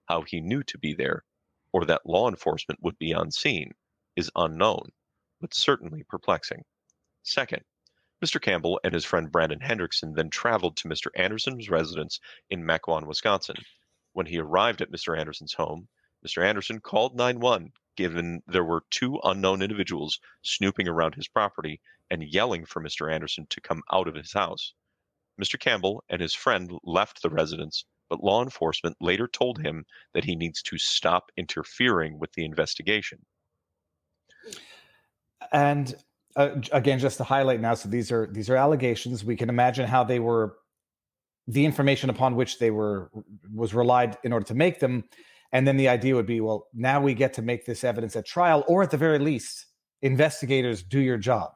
How 0.06 0.24
he 0.24 0.42
knew 0.42 0.64
to 0.64 0.78
be 0.78 0.94
there, 0.94 1.24
or 1.72 1.86
that 1.86 2.06
law 2.06 2.28
enforcement 2.28 2.84
would 2.84 2.98
be 3.00 3.14
on 3.14 3.32
scene, 3.32 3.74
is 4.16 4.30
unknown, 4.36 4.92
but 5.40 5.54
certainly 5.54 6.04
perplexing. 6.04 6.66
Second, 7.24 7.64
Mr. 8.22 8.42
Campbell 8.42 8.80
and 8.84 8.94
his 8.94 9.06
friend 9.06 9.32
Brandon 9.32 9.60
Hendrickson 9.60 10.14
then 10.14 10.30
traveled 10.30 10.76
to 10.78 10.90
Mr. 10.90 11.08
Anderson's 11.16 11.70
residence 11.70 12.20
in 12.50 12.64
Mequon, 12.64 13.08
Wisconsin. 13.08 13.56
When 14.14 14.26
he 14.26 14.40
arrived 14.40 14.82
at 14.82 14.92
Mr. 14.92 15.18
Anderson's 15.18 15.54
home, 15.54 15.88
Mr. 16.26 16.46
Anderson 16.46 16.82
called 16.82 17.16
911 17.16 17.72
given 17.96 18.42
there 18.48 18.64
were 18.64 18.84
two 18.90 19.20
unknown 19.24 19.62
individuals 19.62 20.20
snooping 20.44 20.88
around 20.88 21.16
his 21.16 21.28
property 21.28 21.82
and 22.10 22.24
yelling 22.24 22.66
for 22.66 22.82
Mr. 22.82 23.12
Anderson 23.12 23.48
to 23.50 23.62
come 23.62 23.82
out 23.92 24.08
of 24.08 24.16
his 24.16 24.34
house. 24.34 24.74
Mr. 25.42 25.60
Campbell 25.60 26.04
and 26.10 26.22
his 26.22 26.36
friend 26.36 26.72
left 26.84 27.22
the 27.22 27.30
residence, 27.30 27.86
but 28.10 28.24
law 28.24 28.44
enforcement 28.44 28.98
later 29.00 29.28
told 29.28 29.60
him 29.60 29.86
that 30.14 30.26
he 30.26 30.36
needs 30.36 30.62
to 30.62 30.78
stop 30.78 31.32
interfering 31.38 32.20
with 32.20 32.32
the 32.34 32.46
investigation. 32.46 33.20
And 35.52 35.96
uh, 36.36 36.50
again, 36.72 37.00
just 37.00 37.18
to 37.18 37.24
highlight 37.24 37.60
now, 37.60 37.74
so 37.74 37.90
these 37.90 38.12
are 38.12 38.28
these 38.32 38.50
are 38.50 38.56
allegations. 38.56 39.24
We 39.24 39.36
can 39.36 39.50
imagine 39.50 39.88
how 39.88 40.04
they 40.04 40.20
were, 40.20 40.58
the 41.48 41.66
information 41.66 42.10
upon 42.10 42.36
which 42.36 42.60
they 42.60 42.72
were 42.72 43.12
was 43.54 43.74
relied 43.74 44.18
in 44.24 44.32
order 44.32 44.46
to 44.46 44.54
make 44.54 44.80
them 44.80 45.04
and 45.52 45.68
then 45.68 45.78
the 45.78 45.90
idea 45.90 46.16
would 46.16 46.26
be, 46.26 46.42
well, 46.42 46.68
now 46.74 47.02
we 47.02 47.14
get 47.14 47.34
to 47.34 47.42
make 47.42 47.66
this 47.66 47.84
evidence 47.84 48.16
at 48.16 48.26
trial, 48.26 48.64
or 48.68 48.84
at 48.84 48.92
the 48.92 48.98
very 48.98 49.20
least, 49.20 49.68
investigators 50.02 50.84
do 50.84 51.00
your 51.00 51.18
job. 51.18 51.52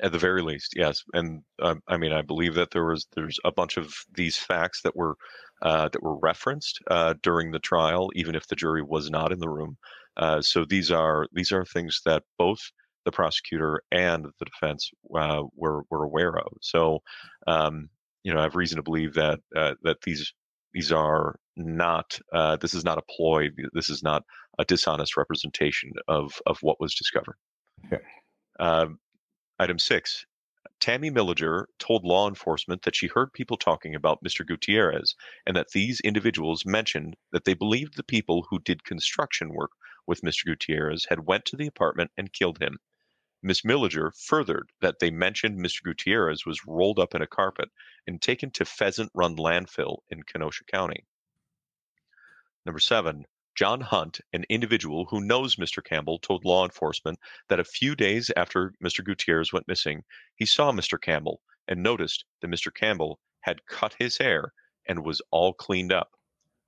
At 0.00 0.12
the 0.12 0.18
very 0.18 0.42
least, 0.42 0.74
yes. 0.76 1.02
And 1.12 1.42
uh, 1.60 1.74
I 1.88 1.96
mean, 1.96 2.12
I 2.12 2.22
believe 2.22 2.54
that 2.54 2.70
there 2.70 2.84
was 2.84 3.06
there's 3.16 3.38
a 3.44 3.50
bunch 3.50 3.76
of 3.76 3.92
these 4.14 4.36
facts 4.36 4.82
that 4.82 4.94
were 4.94 5.16
uh, 5.62 5.88
that 5.88 6.02
were 6.02 6.16
referenced 6.16 6.78
uh, 6.88 7.14
during 7.22 7.50
the 7.50 7.58
trial, 7.58 8.10
even 8.14 8.36
if 8.36 8.46
the 8.46 8.54
jury 8.54 8.82
was 8.82 9.10
not 9.10 9.32
in 9.32 9.40
the 9.40 9.48
room. 9.48 9.76
Uh, 10.16 10.40
so 10.40 10.64
these 10.64 10.92
are 10.92 11.26
these 11.32 11.50
are 11.50 11.64
things 11.64 12.00
that 12.04 12.22
both 12.38 12.60
the 13.04 13.12
prosecutor 13.12 13.82
and 13.90 14.24
the 14.24 14.44
defense 14.44 14.90
uh, 15.16 15.42
were 15.56 15.82
were 15.90 16.04
aware 16.04 16.38
of. 16.38 16.52
So, 16.60 17.00
um, 17.48 17.88
you 18.22 18.32
know, 18.32 18.38
I 18.38 18.44
have 18.44 18.54
reason 18.54 18.76
to 18.76 18.82
believe 18.82 19.14
that 19.14 19.40
uh, 19.56 19.74
that 19.82 20.02
these 20.02 20.32
these 20.72 20.92
are 20.92 21.40
not. 21.58 22.18
Uh, 22.32 22.56
this 22.56 22.74
is 22.74 22.84
not 22.84 22.98
a 22.98 23.02
ploy. 23.02 23.48
This 23.72 23.90
is 23.90 24.02
not 24.02 24.24
a 24.58 24.64
dishonest 24.64 25.16
representation 25.16 25.92
of 26.06 26.40
of 26.46 26.58
what 26.62 26.80
was 26.80 26.94
discovered. 26.94 27.36
Okay. 27.86 28.02
Um, 28.58 28.98
item 29.58 29.78
six. 29.78 30.24
Tammy 30.80 31.10
Milliger 31.10 31.68
told 31.78 32.04
law 32.04 32.28
enforcement 32.28 32.82
that 32.82 32.94
she 32.94 33.08
heard 33.08 33.32
people 33.32 33.56
talking 33.56 33.94
about 33.94 34.22
Mr. 34.22 34.46
Gutierrez 34.46 35.16
and 35.44 35.56
that 35.56 35.70
these 35.72 36.00
individuals 36.00 36.64
mentioned 36.64 37.16
that 37.32 37.44
they 37.44 37.54
believed 37.54 37.96
the 37.96 38.04
people 38.04 38.46
who 38.48 38.60
did 38.60 38.84
construction 38.84 39.48
work 39.48 39.72
with 40.06 40.22
Mr. 40.22 40.44
Gutierrez 40.44 41.06
had 41.08 41.26
went 41.26 41.44
to 41.46 41.56
the 41.56 41.66
apartment 41.66 42.12
and 42.16 42.32
killed 42.32 42.58
him. 42.58 42.78
Miss 43.42 43.64
Milliger 43.64 44.12
furthered 44.12 44.70
that 44.80 45.00
they 45.00 45.10
mentioned 45.10 45.58
Mr. 45.58 45.82
Gutierrez 45.82 46.44
was 46.44 46.66
rolled 46.66 46.98
up 46.98 47.14
in 47.14 47.22
a 47.22 47.26
carpet 47.26 47.70
and 48.06 48.20
taken 48.20 48.50
to 48.52 48.64
Pheasant 48.64 49.10
Run 49.14 49.36
landfill 49.36 49.98
in 50.08 50.22
Kenosha 50.22 50.64
County. 50.64 51.06
Number 52.68 52.80
seven, 52.80 53.24
John 53.54 53.80
Hunt, 53.80 54.20
an 54.34 54.44
individual 54.50 55.06
who 55.06 55.22
knows 55.22 55.56
Mr. 55.56 55.82
Campbell, 55.82 56.18
told 56.18 56.44
law 56.44 56.66
enforcement 56.66 57.18
that 57.48 57.58
a 57.58 57.64
few 57.64 57.96
days 57.96 58.30
after 58.36 58.74
Mr. 58.84 59.02
Gutierrez 59.02 59.54
went 59.54 59.66
missing, 59.66 60.04
he 60.36 60.44
saw 60.44 60.70
Mr. 60.70 61.00
Campbell 61.00 61.40
and 61.66 61.82
noticed 61.82 62.26
that 62.42 62.50
Mr. 62.50 62.70
Campbell 62.70 63.20
had 63.40 63.64
cut 63.64 63.96
his 63.98 64.18
hair 64.18 64.52
and 64.86 65.02
was 65.02 65.22
all 65.30 65.54
cleaned 65.54 65.94
up. 65.94 66.10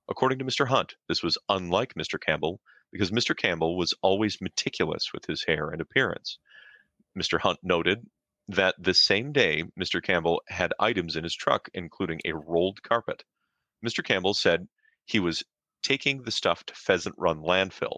According 0.09 0.39
to 0.39 0.43
Mr. 0.43 0.69
Hunt, 0.69 0.95
this 1.07 1.21
was 1.21 1.37
unlike 1.47 1.93
Mr. 1.93 2.19
Campbell 2.19 2.61
because 2.91 3.11
Mr. 3.11 3.37
Campbell 3.37 3.77
was 3.77 3.93
always 4.01 4.41
meticulous 4.41 5.13
with 5.13 5.27
his 5.27 5.43
hair 5.43 5.69
and 5.69 5.81
appearance. 5.81 6.39
Mr. 7.15 7.39
Hunt 7.39 7.59
noted 7.61 8.09
that 8.47 8.73
the 8.79 8.95
same 8.95 9.33
day 9.33 9.65
Mr. 9.79 10.01
Campbell 10.01 10.41
had 10.47 10.73
items 10.79 11.15
in 11.15 11.23
his 11.23 11.35
truck, 11.35 11.69
including 11.75 12.21
a 12.25 12.33
rolled 12.33 12.81
carpet. 12.81 13.23
Mr. 13.85 14.03
Campbell 14.03 14.33
said 14.33 14.67
he 15.05 15.19
was 15.19 15.43
taking 15.81 16.23
the 16.23 16.31
stuff 16.31 16.63
to 16.65 16.73
Pheasant 16.75 17.15
Run 17.17 17.39
landfill. 17.41 17.97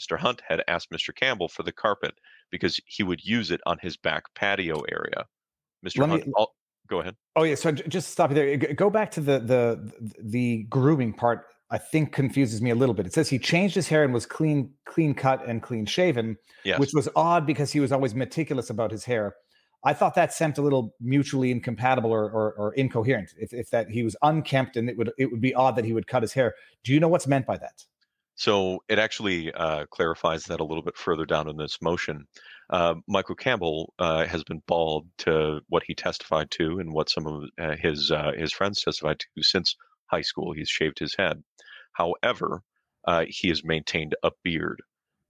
Mr. 0.00 0.18
Hunt 0.18 0.42
had 0.46 0.62
asked 0.68 0.90
Mr. 0.90 1.14
Campbell 1.14 1.48
for 1.48 1.62
the 1.62 1.72
carpet 1.72 2.14
because 2.50 2.80
he 2.86 3.02
would 3.02 3.24
use 3.24 3.50
it 3.50 3.60
on 3.66 3.78
his 3.80 3.96
back 3.96 4.24
patio 4.34 4.80
area. 4.90 5.26
Mr. 5.86 5.98
Let 6.00 6.08
Hunt, 6.10 6.26
me- 6.26 6.32
al- 6.38 6.54
go 6.88 7.00
ahead. 7.00 7.16
Oh 7.36 7.42
yeah, 7.44 7.54
so 7.54 7.72
just 7.72 8.10
stop 8.10 8.30
you 8.30 8.34
there. 8.34 8.56
Go 8.56 8.90
back 8.90 9.10
to 9.12 9.20
the 9.20 9.38
the 9.38 9.92
the 10.20 10.64
grooming 10.64 11.12
part. 11.12 11.46
I 11.70 11.78
think 11.78 12.12
confuses 12.12 12.60
me 12.60 12.68
a 12.70 12.74
little 12.74 12.94
bit. 12.94 13.06
It 13.06 13.14
says 13.14 13.30
he 13.30 13.38
changed 13.38 13.74
his 13.74 13.88
hair 13.88 14.04
and 14.04 14.12
was 14.12 14.26
clean 14.26 14.74
clean 14.84 15.14
cut 15.14 15.46
and 15.48 15.62
clean 15.62 15.86
shaven, 15.86 16.36
Yes. 16.64 16.78
which 16.78 16.90
was 16.92 17.08
odd 17.16 17.46
because 17.46 17.72
he 17.72 17.80
was 17.80 17.92
always 17.92 18.14
meticulous 18.14 18.68
about 18.70 18.90
his 18.90 19.04
hair. 19.06 19.34
I 19.84 19.94
thought 19.94 20.14
that 20.14 20.32
sent 20.32 20.58
a 20.58 20.62
little 20.62 20.94
mutually 21.00 21.50
incompatible 21.50 22.10
or, 22.10 22.30
or, 22.30 22.52
or 22.52 22.74
incoherent. 22.74 23.34
If, 23.36 23.52
if 23.52 23.70
that 23.70 23.90
he 23.90 24.02
was 24.02 24.16
unkempt 24.22 24.76
and 24.76 24.88
it 24.88 24.96
would 24.96 25.12
it 25.18 25.30
would 25.30 25.40
be 25.40 25.54
odd 25.54 25.76
that 25.76 25.84
he 25.84 25.92
would 25.92 26.06
cut 26.06 26.22
his 26.22 26.32
hair. 26.32 26.54
Do 26.84 26.92
you 26.92 27.00
know 27.00 27.08
what's 27.08 27.26
meant 27.26 27.46
by 27.46 27.58
that? 27.58 27.84
So 28.34 28.82
it 28.88 28.98
actually 28.98 29.52
uh, 29.52 29.86
clarifies 29.86 30.44
that 30.44 30.60
a 30.60 30.64
little 30.64 30.82
bit 30.82 30.96
further 30.96 31.26
down 31.26 31.48
in 31.48 31.56
this 31.56 31.82
motion. 31.82 32.26
Uh, 32.70 32.94
Michael 33.06 33.34
Campbell 33.34 33.92
uh, 33.98 34.24
has 34.24 34.42
been 34.44 34.62
bald 34.66 35.06
to 35.18 35.60
what 35.68 35.82
he 35.86 35.94
testified 35.94 36.50
to 36.52 36.78
and 36.78 36.92
what 36.92 37.10
some 37.10 37.26
of 37.26 37.44
uh, 37.60 37.76
his 37.76 38.10
uh, 38.10 38.32
his 38.36 38.52
friends 38.52 38.82
testified 38.82 39.18
to 39.20 39.42
since 39.42 39.76
high 40.06 40.22
school. 40.22 40.52
He's 40.52 40.70
shaved 40.70 40.98
his 40.98 41.14
head. 41.18 41.42
However, 41.92 42.62
uh, 43.06 43.26
he 43.28 43.48
has 43.48 43.64
maintained 43.64 44.14
a 44.22 44.30
beard, 44.42 44.82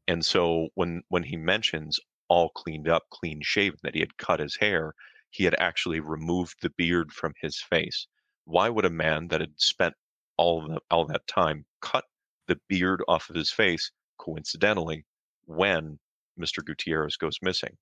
and 0.07 0.25
so 0.25 0.69
when 0.75 1.03
when 1.09 1.25
he 1.25 1.37
mentions 1.37 1.99
all 2.29 2.51
cleaned 2.51 2.89
up, 2.89 3.05
clean 3.11 3.41
shaven, 3.43 3.79
that 3.83 3.95
he 3.95 4.01
had 4.01 4.17
cut 4.19 4.41
his 4.41 4.57
hair, 4.57 4.95
he 5.31 5.45
had 5.45 5.55
actually 5.59 6.01
removed 6.01 6.57
the 6.63 6.71
beard 6.71 7.13
from 7.13 7.33
his 7.41 7.61
face. 7.61 8.07
Why 8.45 8.69
would 8.69 8.85
a 8.85 8.91
man 8.91 9.29
that 9.29 9.41
had 9.41 9.61
spent 9.61 9.95
all 10.37 10.67
the, 10.67 10.81
all 10.91 11.07
that 11.07 11.27
time 11.27 11.65
cut 11.81 12.05
the 12.49 12.61
beard 12.69 13.03
off 13.09 13.31
of 13.31 13.37
his 13.37 13.51
face 13.53 13.91
coincidentally 14.19 15.05
when 15.45 15.99
Mr. 16.37 16.63
Gutierrez 16.63 17.17
goes 17.17 17.39
missing. 17.43 17.77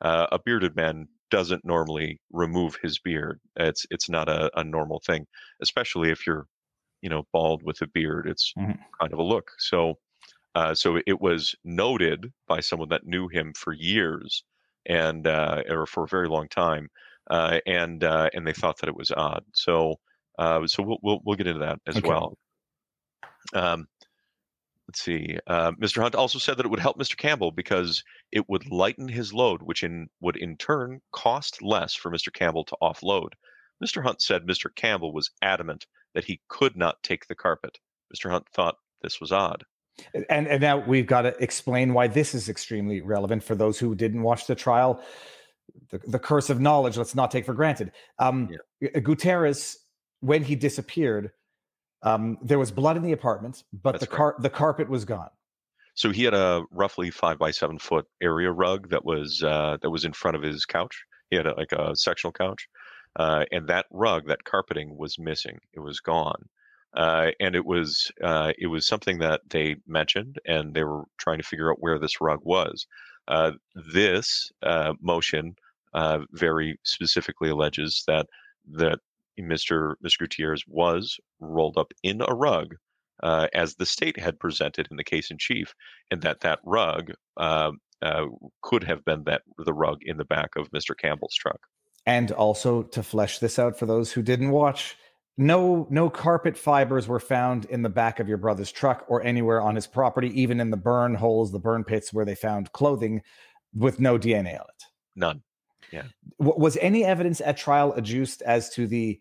Uh, 0.00 0.26
a 0.32 0.38
bearded 0.38 0.76
man 0.76 1.08
doesn't 1.30 1.64
normally 1.64 2.20
remove 2.30 2.76
his 2.82 2.98
beard. 2.98 3.40
It's 3.56 3.86
it's 3.90 4.08
not 4.08 4.28
a, 4.28 4.50
a 4.58 4.64
normal 4.64 5.00
thing, 5.06 5.26
especially 5.62 6.10
if 6.10 6.26
you're, 6.26 6.46
you 7.02 7.10
know, 7.10 7.24
bald 7.32 7.62
with 7.64 7.82
a 7.82 7.88
beard. 7.88 8.28
It's 8.28 8.54
Mhm. 8.56 8.78
kind 9.00 9.12
of 9.12 9.18
a 9.18 9.22
look. 9.24 9.52
So, 9.58 10.00
uh, 10.54 10.74
so 10.74 10.98
it 11.06 11.20
was 11.20 11.54
noted 11.64 12.32
by 12.46 12.60
someone 12.60 12.88
that 12.90 13.06
knew 13.06 13.28
him 13.28 13.52
for 13.56 13.72
years 13.72 14.44
and 14.86 15.26
uh, 15.26 15.62
or 15.68 15.86
for 15.86 16.04
a 16.04 16.08
very 16.08 16.28
long 16.28 16.48
time, 16.48 16.88
uh, 17.30 17.58
and 17.66 18.04
uh, 18.04 18.28
and 18.34 18.46
they 18.46 18.52
thought 18.52 18.78
that 18.80 18.88
it 18.88 18.96
was 18.96 19.10
odd. 19.10 19.44
So, 19.54 19.96
uh, 20.38 20.66
so 20.66 20.82
we'll, 20.82 20.98
we'll 21.02 21.20
we'll 21.24 21.36
get 21.36 21.46
into 21.46 21.60
that 21.60 21.78
as 21.86 21.96
Okay. 21.96 22.08
well. 22.08 22.36
Um, 23.54 23.86
let's 24.88 25.00
see. 25.02 25.38
Uh, 25.46 25.72
Mr. 25.72 26.02
Hunt 26.02 26.14
also 26.14 26.38
said 26.38 26.56
that 26.58 26.66
it 26.66 26.70
would 26.70 26.80
help 26.80 26.98
Mr. 26.98 27.16
Campbell 27.16 27.52
because 27.52 28.02
it 28.30 28.48
would 28.48 28.70
lighten 28.70 29.08
his 29.08 29.32
load, 29.32 29.62
which 29.62 29.82
in 29.82 30.08
would 30.20 30.36
in 30.36 30.56
turn 30.56 31.00
cost 31.12 31.62
less 31.62 31.94
for 31.94 32.10
Mr. 32.10 32.32
Campbell 32.32 32.64
to 32.64 32.76
offload. 32.82 33.30
Mr. 33.82 34.02
Hunt 34.02 34.20
said 34.22 34.42
Mr. 34.42 34.72
Campbell 34.74 35.12
was 35.12 35.30
adamant 35.42 35.86
that 36.14 36.24
he 36.24 36.40
could 36.48 36.76
not 36.76 37.02
take 37.02 37.26
the 37.26 37.34
carpet. 37.34 37.78
Mr. 38.14 38.30
Hunt 38.30 38.46
thought 38.54 38.76
this 39.02 39.20
was 39.20 39.32
odd. 39.32 39.64
And 40.14 40.48
and 40.48 40.60
now 40.60 40.78
we've 40.78 41.06
got 41.06 41.22
to 41.22 41.36
explain 41.42 41.94
why 41.94 42.06
this 42.06 42.34
is 42.34 42.48
extremely 42.48 43.00
relevant 43.00 43.42
for 43.42 43.54
those 43.54 43.78
who 43.78 43.94
didn't 43.94 44.22
watch 44.22 44.46
the 44.46 44.54
trial. 44.54 45.02
The, 45.90 45.98
the 46.06 46.18
curse 46.18 46.50
of 46.50 46.60
knowledge, 46.60 46.96
let's 46.96 47.14
not 47.14 47.30
take 47.30 47.46
for 47.46 47.54
granted. 47.54 47.92
Um, 48.18 48.50
Gutierrez, 49.02 49.78
when 50.20 50.42
he 50.42 50.54
disappeared, 50.54 51.32
um, 52.02 52.38
there 52.42 52.58
was 52.58 52.70
blood 52.70 52.96
in 52.96 53.02
the 53.02 53.12
apartment, 53.12 53.62
but 53.72 53.92
That's 53.92 54.04
the 54.04 54.06
car 54.08 54.34
the 54.38 54.50
carpet 54.50 54.88
was 54.88 55.04
gone. 55.04 55.30
So 55.94 56.10
he 56.10 56.24
had 56.24 56.34
a 56.34 56.64
roughly 56.70 57.10
five 57.10 57.38
by 57.38 57.50
seven 57.50 57.78
foot 57.78 58.06
area 58.22 58.50
rug 58.50 58.90
that 58.90 59.04
was 59.04 59.42
uh, 59.42 59.76
that 59.82 59.90
was 59.90 60.04
in 60.04 60.12
front 60.12 60.36
of 60.36 60.42
his 60.42 60.64
couch. 60.64 61.04
He 61.30 61.36
had 61.36 61.46
a, 61.46 61.54
like 61.54 61.72
a 61.72 61.94
sectional 61.94 62.32
couch, 62.32 62.66
uh, 63.16 63.44
and 63.52 63.68
that 63.68 63.86
rug, 63.90 64.26
that 64.28 64.44
carpeting, 64.44 64.96
was 64.96 65.18
missing. 65.18 65.58
It 65.74 65.80
was 65.80 66.00
gone, 66.00 66.48
uh, 66.94 67.30
and 67.40 67.54
it 67.54 67.64
was 67.64 68.10
uh, 68.22 68.52
it 68.58 68.66
was 68.66 68.86
something 68.86 69.18
that 69.18 69.40
they 69.48 69.76
mentioned, 69.86 70.38
and 70.46 70.74
they 70.74 70.84
were 70.84 71.04
trying 71.18 71.38
to 71.38 71.44
figure 71.44 71.70
out 71.70 71.80
where 71.80 71.98
this 71.98 72.20
rug 72.20 72.40
was. 72.42 72.86
Uh, 73.28 73.52
this 73.92 74.50
uh, 74.62 74.92
motion 75.00 75.54
uh, 75.94 76.18
very 76.32 76.78
specifically 76.84 77.48
alleges 77.48 78.04
that 78.06 78.26
that 78.72 78.98
Mr. 79.40 79.94
Mr. 80.04 80.18
Gutierrez 80.18 80.62
was 80.66 81.18
rolled 81.40 81.78
up 81.78 81.92
in 82.02 82.20
a 82.20 82.34
rug 82.34 82.74
uh, 83.22 83.48
as 83.54 83.74
the 83.74 83.86
state 83.86 84.18
had 84.18 84.38
presented 84.38 84.88
in 84.90 84.96
the 84.96 85.04
case 85.04 85.30
in 85.30 85.38
chief, 85.38 85.74
and 86.10 86.20
that 86.22 86.40
that 86.40 86.58
rug 86.64 87.12
could 88.62 88.84
have 88.84 89.04
been 89.04 89.24
that 89.24 89.42
the 89.64 89.72
rug 89.72 89.98
in 90.02 90.18
the 90.18 90.24
back 90.24 90.50
of 90.56 90.70
Mr. 90.72 90.96
Campbell's 90.96 91.34
truck. 91.34 91.60
And 92.04 92.32
also 92.32 92.82
to 92.82 93.02
flesh 93.02 93.38
this 93.38 93.60
out 93.60 93.78
for 93.78 93.86
those 93.86 94.12
who 94.12 94.22
didn't 94.22 94.50
watch, 94.50 94.96
no 95.38 95.86
no 95.90 96.10
carpet 96.10 96.56
fibers 96.56 97.08
were 97.08 97.20
found 97.20 97.64
in 97.66 97.82
the 97.82 97.88
back 97.88 98.20
of 98.20 98.28
your 98.28 98.38
brother's 98.38 98.70
truck 98.70 99.04
or 99.08 99.22
anywhere 99.22 99.60
on 99.60 99.74
his 99.74 99.86
property, 99.86 100.28
even 100.40 100.60
in 100.60 100.70
the 100.70 100.76
burn 100.76 101.14
holes, 101.14 101.52
the 101.52 101.58
burn 101.58 101.84
pits 101.84 102.12
where 102.12 102.24
they 102.24 102.34
found 102.34 102.72
clothing 102.72 103.22
with 103.74 104.00
no 104.00 104.18
DNA 104.18 104.54
on 104.54 104.66
it. 104.68 104.84
None. 105.16 105.42
W- 106.38 106.60
was 106.60 106.76
any 106.78 107.04
evidence 107.04 107.40
at 107.40 107.56
trial 107.56 107.92
adduced 107.94 108.42
as 108.42 108.70
to 108.70 108.86
the 108.86 109.20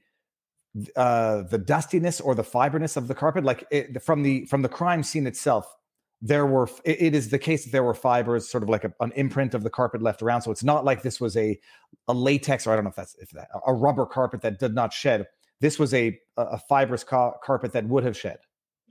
uh 0.95 1.43
the 1.43 1.58
dustiness 1.58 2.21
or 2.21 2.34
the 2.34 2.43
fiberness 2.43 2.95
of 2.95 3.10
the 3.10 3.15
carpet 3.15 3.43
like 3.43 3.65
it, 3.71 4.02
from 4.02 4.24
the 4.24 4.45
from 4.45 4.62
the 4.62 4.69
crime 4.69 5.04
scene 5.04 5.28
itself 5.28 5.76
there 6.21 6.45
were 6.45 6.69
it, 6.86 7.02
it 7.02 7.15
is 7.15 7.28
the 7.28 7.38
case 7.38 7.65
that 7.65 7.71
there 7.71 7.84
were 7.84 7.93
fibers 7.93 8.50
sort 8.50 8.63
of 8.63 8.69
like 8.69 8.86
a, 8.86 8.93
an 9.02 9.12
imprint 9.17 9.54
of 9.54 9.63
the 9.63 9.69
carpet 9.69 10.02
left 10.02 10.21
around 10.21 10.41
so 10.41 10.50
it's 10.50 10.63
not 10.63 10.86
like 10.86 11.02
this 11.02 11.19
was 11.19 11.36
a 11.36 11.60
a 12.08 12.13
latex 12.13 12.65
or 12.65 12.71
i 12.71 12.76
don't 12.76 12.86
know 12.86 12.89
if 12.89 12.95
that's 12.95 13.15
if 13.19 13.30
that 13.32 13.50
a 13.67 13.74
rubber 13.74 14.06
carpet 14.06 14.39
that 14.39 14.60
did 14.60 14.74
not 14.74 14.93
shed 14.93 15.28
this 15.62 15.80
was 15.80 15.93
a 15.93 16.19
a 16.38 16.60
fibrous 16.69 17.04
ca- 17.04 17.38
carpet 17.43 17.71
that 17.74 17.86
would 17.88 18.04
have 18.04 18.17
shed 18.17 18.39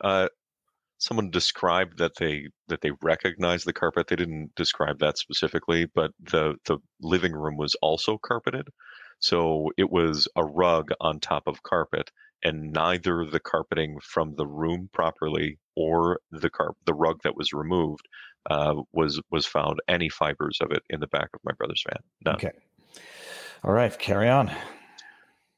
Uh, 0.02 0.28
someone 0.98 1.30
described 1.30 1.98
that 1.98 2.12
they 2.16 2.48
that 2.68 2.80
they 2.82 2.92
recognized 3.02 3.66
the 3.66 3.72
carpet. 3.72 4.06
They 4.08 4.16
didn't 4.16 4.54
describe 4.54 4.98
that 5.00 5.18
specifically, 5.18 5.86
but 5.94 6.12
the 6.20 6.54
the 6.66 6.78
living 7.00 7.32
room 7.32 7.56
was 7.56 7.74
also 7.82 8.18
carpeted, 8.18 8.68
so 9.18 9.70
it 9.76 9.90
was 9.90 10.28
a 10.36 10.44
rug 10.44 10.90
on 11.00 11.18
top 11.20 11.44
of 11.46 11.62
carpet, 11.62 12.10
and 12.42 12.72
neither 12.72 13.24
the 13.24 13.40
carpeting 13.40 13.98
from 14.02 14.34
the 14.36 14.46
room 14.46 14.88
properly 14.92 15.58
or 15.76 16.20
the 16.30 16.50
carp 16.50 16.76
the 16.86 16.94
rug 16.94 17.20
that 17.24 17.36
was 17.36 17.52
removed 17.52 18.06
uh, 18.50 18.74
was 18.92 19.20
was 19.30 19.46
found 19.46 19.80
any 19.88 20.08
fibers 20.08 20.58
of 20.60 20.70
it 20.70 20.82
in 20.90 21.00
the 21.00 21.06
back 21.08 21.30
of 21.34 21.40
my 21.44 21.52
brother's 21.52 21.82
van. 21.88 22.02
None. 22.24 22.34
okay 22.36 22.52
all 23.64 23.72
right 23.72 23.98
carry 23.98 24.28
on 24.28 24.50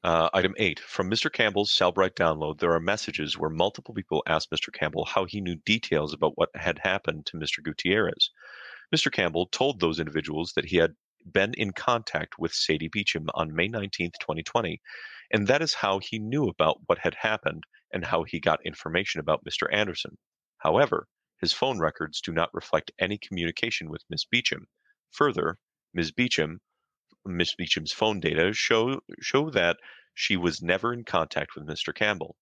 Uh, 0.05 0.29
item 0.35 0.53
eight 0.59 0.81
from 0.81 1.09
Mr. 1.09 1.33
Campbell's 1.33 1.71
Cellebrite 1.71 2.17
download, 2.17 2.59
there 2.59 2.73
are 2.73 2.81
messages 2.81 3.39
where 3.39 3.51
multiple 3.51 3.95
people 3.95 4.23
asked 4.27 4.51
Mr. 4.51 4.73
Campbell 4.73 5.05
how 5.05 5.25
he 5.25 5.41
knew 5.41 5.55
details 5.65 6.13
about 6.13 6.37
what 6.37 6.49
had 6.57 6.81
happened 6.81 7.25
to 7.27 7.37
Mr. 7.37 7.63
Gutierrez. 7.63 8.31
Mr. 8.93 9.13
Campbell 9.13 9.47
told 9.47 9.79
those 9.79 10.01
individuals 10.01 10.55
that 10.57 10.65
he 10.65 10.77
had 10.77 10.97
been 11.33 11.55
in 11.55 11.73
contact 11.73 12.37
with 12.37 12.53
Sadie 12.53 12.89
Beecham 12.89 13.29
on 13.35 13.55
May 13.55 13.69
19th, 13.69 14.15
2020, 14.21 14.81
and 15.31 15.47
that 15.47 15.63
is 15.63 15.75
how 15.75 16.01
he 16.01 16.19
knew 16.19 16.49
about 16.49 16.81
what 16.87 16.99
had 16.99 17.15
happened 17.15 17.63
and 17.93 18.05
how 18.05 18.25
he 18.25 18.41
got 18.41 18.67
information 18.67 19.21
about 19.21 19.45
Mr. 19.45 19.73
Anderson. 19.73 20.19
However, 20.59 21.07
his 21.41 21.53
phone 21.53 21.79
records 21.79 22.21
do 22.21 22.33
not 22.33 22.53
reflect 22.53 22.91
any 22.99 23.19
communication 23.19 23.89
with 23.89 24.03
Miss 24.11 24.25
Beecham. 24.25 24.67
Further, 25.13 25.59
Ms. 25.95 26.11
Beecham 26.11 26.61
Miss 27.27 27.55
Beecham's 27.55 27.93
phone 27.93 28.21
data 28.21 28.53
show 28.53 29.01
show 29.21 29.51
that 29.51 29.77
she 30.15 30.37
was 30.37 30.63
never 30.63 30.93
in 30.93 31.05
contact 31.05 31.55
with 31.57 31.67
Mr. 31.67 31.95
Campbell. 31.95 32.37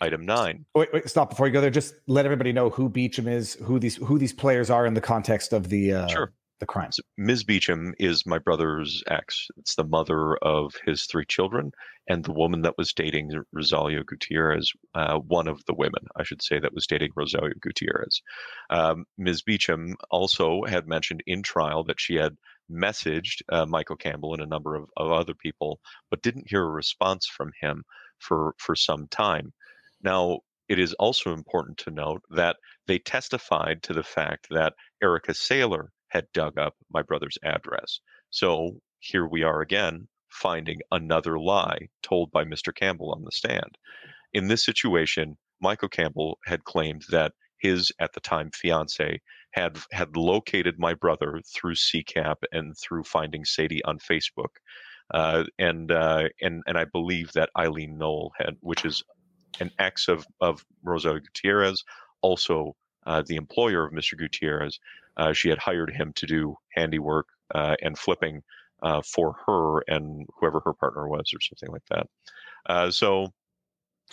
Item 0.00 0.26
nine. 0.26 0.64
wait, 0.74 0.88
wait 0.92 1.08
stop 1.08 1.30
before 1.30 1.46
you 1.46 1.52
go 1.52 1.60
there 1.60 1.70
just 1.70 1.94
let 2.08 2.24
everybody 2.24 2.52
know 2.52 2.68
who 2.68 2.88
beecham 2.88 3.28
is 3.28 3.54
who 3.62 3.78
these 3.78 3.94
who 3.96 4.18
these 4.18 4.32
players 4.32 4.68
are 4.68 4.86
in 4.86 4.94
the 4.94 5.00
context 5.00 5.52
of 5.52 5.68
the 5.68 5.92
uh 5.92 6.08
Sure. 6.08 6.32
the 6.58 6.66
crime. 6.66 6.90
So 6.90 7.02
Ms. 7.16 7.44
Beecham 7.44 7.94
is 7.98 8.26
my 8.26 8.38
brother's 8.38 9.02
ex. 9.08 9.46
It's 9.56 9.76
the 9.76 9.84
mother 9.84 10.36
of 10.38 10.74
his 10.84 11.06
three 11.06 11.24
children, 11.26 11.70
and 12.08 12.24
the 12.24 12.32
woman 12.32 12.62
that 12.62 12.76
was 12.76 12.92
dating 12.92 13.30
Rosalio 13.54 14.04
Gutierrez, 14.04 14.72
uh, 14.94 15.18
one 15.18 15.46
of 15.48 15.64
the 15.66 15.74
women, 15.74 16.06
I 16.16 16.24
should 16.24 16.42
say, 16.42 16.58
that 16.58 16.74
was 16.74 16.86
dating 16.86 17.12
Rosalio 17.16 17.58
Gutierrez. 17.60 18.20
Um, 18.70 19.04
Ms. 19.16 19.42
Beecham 19.42 19.96
also 20.10 20.62
had 20.66 20.88
mentioned 20.88 21.22
in 21.26 21.42
trial 21.42 21.84
that 21.84 22.00
she 22.00 22.14
had 22.16 22.36
messaged 22.70 23.42
uh, 23.50 23.66
Michael 23.66 23.96
Campbell 23.96 24.34
and 24.34 24.42
a 24.42 24.46
number 24.46 24.74
of, 24.74 24.88
of 24.96 25.12
other 25.12 25.34
people, 25.34 25.80
but 26.10 26.22
didn't 26.22 26.48
hear 26.48 26.64
a 26.64 26.70
response 26.70 27.26
from 27.26 27.52
him 27.60 27.84
for 28.18 28.54
for 28.58 28.74
some 28.74 29.06
time. 29.08 29.52
Now, 30.02 30.40
it 30.68 30.78
is 30.78 30.94
also 30.94 31.32
important 31.32 31.78
to 31.78 31.90
note 31.90 32.22
that 32.30 32.56
they 32.86 32.98
testified 32.98 33.82
to 33.82 33.92
the 33.92 34.02
fact 34.02 34.46
that 34.50 34.74
Erica 35.02 35.32
Saylor 35.32 35.88
had 36.08 36.26
dug 36.32 36.58
up 36.58 36.74
my 36.92 37.02
brother's 37.02 37.38
address. 37.42 38.00
So 38.30 38.80
here 39.00 39.26
we 39.26 39.42
are 39.42 39.60
again, 39.60 40.08
finding 40.30 40.80
another 40.90 41.38
lie 41.38 41.88
told 42.02 42.30
by 42.30 42.44
Mr. 42.44 42.74
Campbell 42.74 43.12
on 43.12 43.24
the 43.24 43.32
stand. 43.32 43.76
In 44.32 44.48
this 44.48 44.64
situation, 44.64 45.36
Michael 45.60 45.88
Campbell 45.88 46.38
had 46.46 46.64
claimed 46.64 47.04
that 47.10 47.32
his 47.64 47.90
at 47.98 48.12
the 48.12 48.20
time 48.20 48.50
fiance 48.50 49.18
had 49.52 49.78
had 49.90 50.16
located 50.18 50.78
my 50.78 50.92
brother 50.92 51.40
through 51.46 51.74
CCAP 51.74 52.36
and 52.52 52.76
through 52.76 53.04
finding 53.04 53.42
Sadie 53.44 53.82
on 53.84 53.98
Facebook, 53.98 54.56
uh, 55.14 55.44
and 55.58 55.90
uh, 55.90 56.28
and 56.42 56.62
and 56.66 56.76
I 56.76 56.84
believe 56.84 57.32
that 57.32 57.48
Eileen 57.56 57.96
Knoll 57.96 58.32
had, 58.38 58.56
which 58.60 58.84
is 58.84 59.02
an 59.60 59.70
ex 59.78 60.08
of 60.08 60.26
of 60.42 60.62
Rosa 60.82 61.20
Gutierrez, 61.20 61.82
also 62.20 62.76
uh, 63.06 63.22
the 63.26 63.36
employer 63.36 63.86
of 63.86 63.92
Mr. 63.94 64.18
Gutierrez. 64.18 64.78
Uh, 65.16 65.32
she 65.32 65.48
had 65.48 65.58
hired 65.58 65.90
him 65.90 66.12
to 66.16 66.26
do 66.26 66.56
handiwork 66.76 67.28
uh, 67.54 67.76
and 67.80 67.98
flipping 67.98 68.42
uh, 68.82 69.00
for 69.00 69.36
her 69.46 69.80
and 69.88 70.26
whoever 70.38 70.60
her 70.66 70.74
partner 70.74 71.08
was, 71.08 71.32
or 71.32 71.40
something 71.40 71.72
like 71.72 71.86
that. 71.88 72.92
So, 72.92 73.32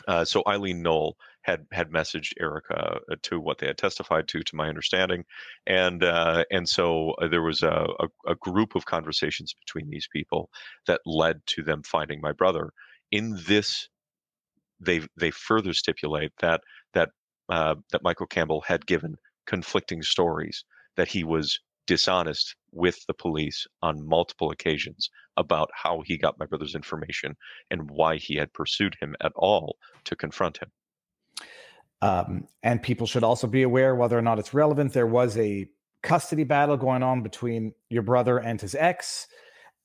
uh, 0.08 0.26
so 0.26 0.44
Eileen 0.48 0.82
Knoll 0.82 1.16
had 1.42 1.66
had 1.72 1.90
messaged 1.90 2.34
Erica 2.40 3.00
to 3.24 3.40
what 3.40 3.58
they 3.58 3.68
had 3.68 3.78
testified 3.78 4.28
to, 4.30 4.44
to 4.44 4.56
my 4.56 4.70
understanding, 4.70 5.24
and 5.68 6.04
and 6.04 6.68
so 6.68 7.16
there 7.30 7.42
was 7.42 7.64
a, 7.64 7.88
a, 8.00 8.08
a 8.32 8.36
group 8.36 8.76
of 8.76 8.86
conversations 8.86 9.54
between 9.66 9.90
these 9.90 10.08
people 10.12 10.50
that 10.88 11.02
led 11.06 11.42
to 11.48 11.64
them 11.64 11.82
finding 11.84 12.22
my 12.22 12.32
brother. 12.32 12.72
In 13.12 13.38
this 13.48 13.90
they 14.80 15.02
they 15.18 15.32
further 15.32 15.74
stipulate 15.74 16.32
that 16.40 16.62
that 16.94 17.10
uh, 17.50 17.76
that 17.92 18.04
Michael 18.04 18.28
Campbell 18.28 18.62
had 18.62 18.86
given 18.86 19.16
conflicting 19.46 20.02
stories, 20.02 20.64
that 20.96 21.08
he 21.10 21.24
was 21.24 21.60
dishonest 21.92 22.56
with 22.72 23.06
the 23.08 23.14
police 23.14 23.68
on 23.82 24.08
multiple 24.08 24.50
occasions 24.50 25.10
about 25.36 25.70
how 25.74 26.02
he 26.06 26.18
got 26.18 26.40
my 26.40 26.46
brother's 26.46 26.74
information 26.74 27.36
and 27.70 27.92
why 27.92 28.16
he 28.16 28.36
had 28.38 28.54
pursued 28.54 28.96
him 29.02 29.14
at 29.20 29.34
all 29.36 29.76
to 30.06 30.16
confront 30.16 30.58
him. 30.60 30.72
Um, 32.02 32.48
and 32.64 32.82
people 32.82 33.06
should 33.06 33.26
also 33.26 33.46
be 33.46 33.64
aware, 33.64 33.94
whether 33.94 34.18
or 34.18 34.22
not 34.22 34.40
it's 34.40 34.54
relevant, 34.54 34.94
there 34.94 35.06
was 35.06 35.38
a 35.38 35.68
custody 36.02 36.46
battle 36.46 36.78
going 36.78 37.04
on 37.04 37.24
between 37.24 37.74
your 37.90 38.04
brother 38.04 38.38
and 38.38 38.62
his 38.62 38.74
ex. 38.74 39.28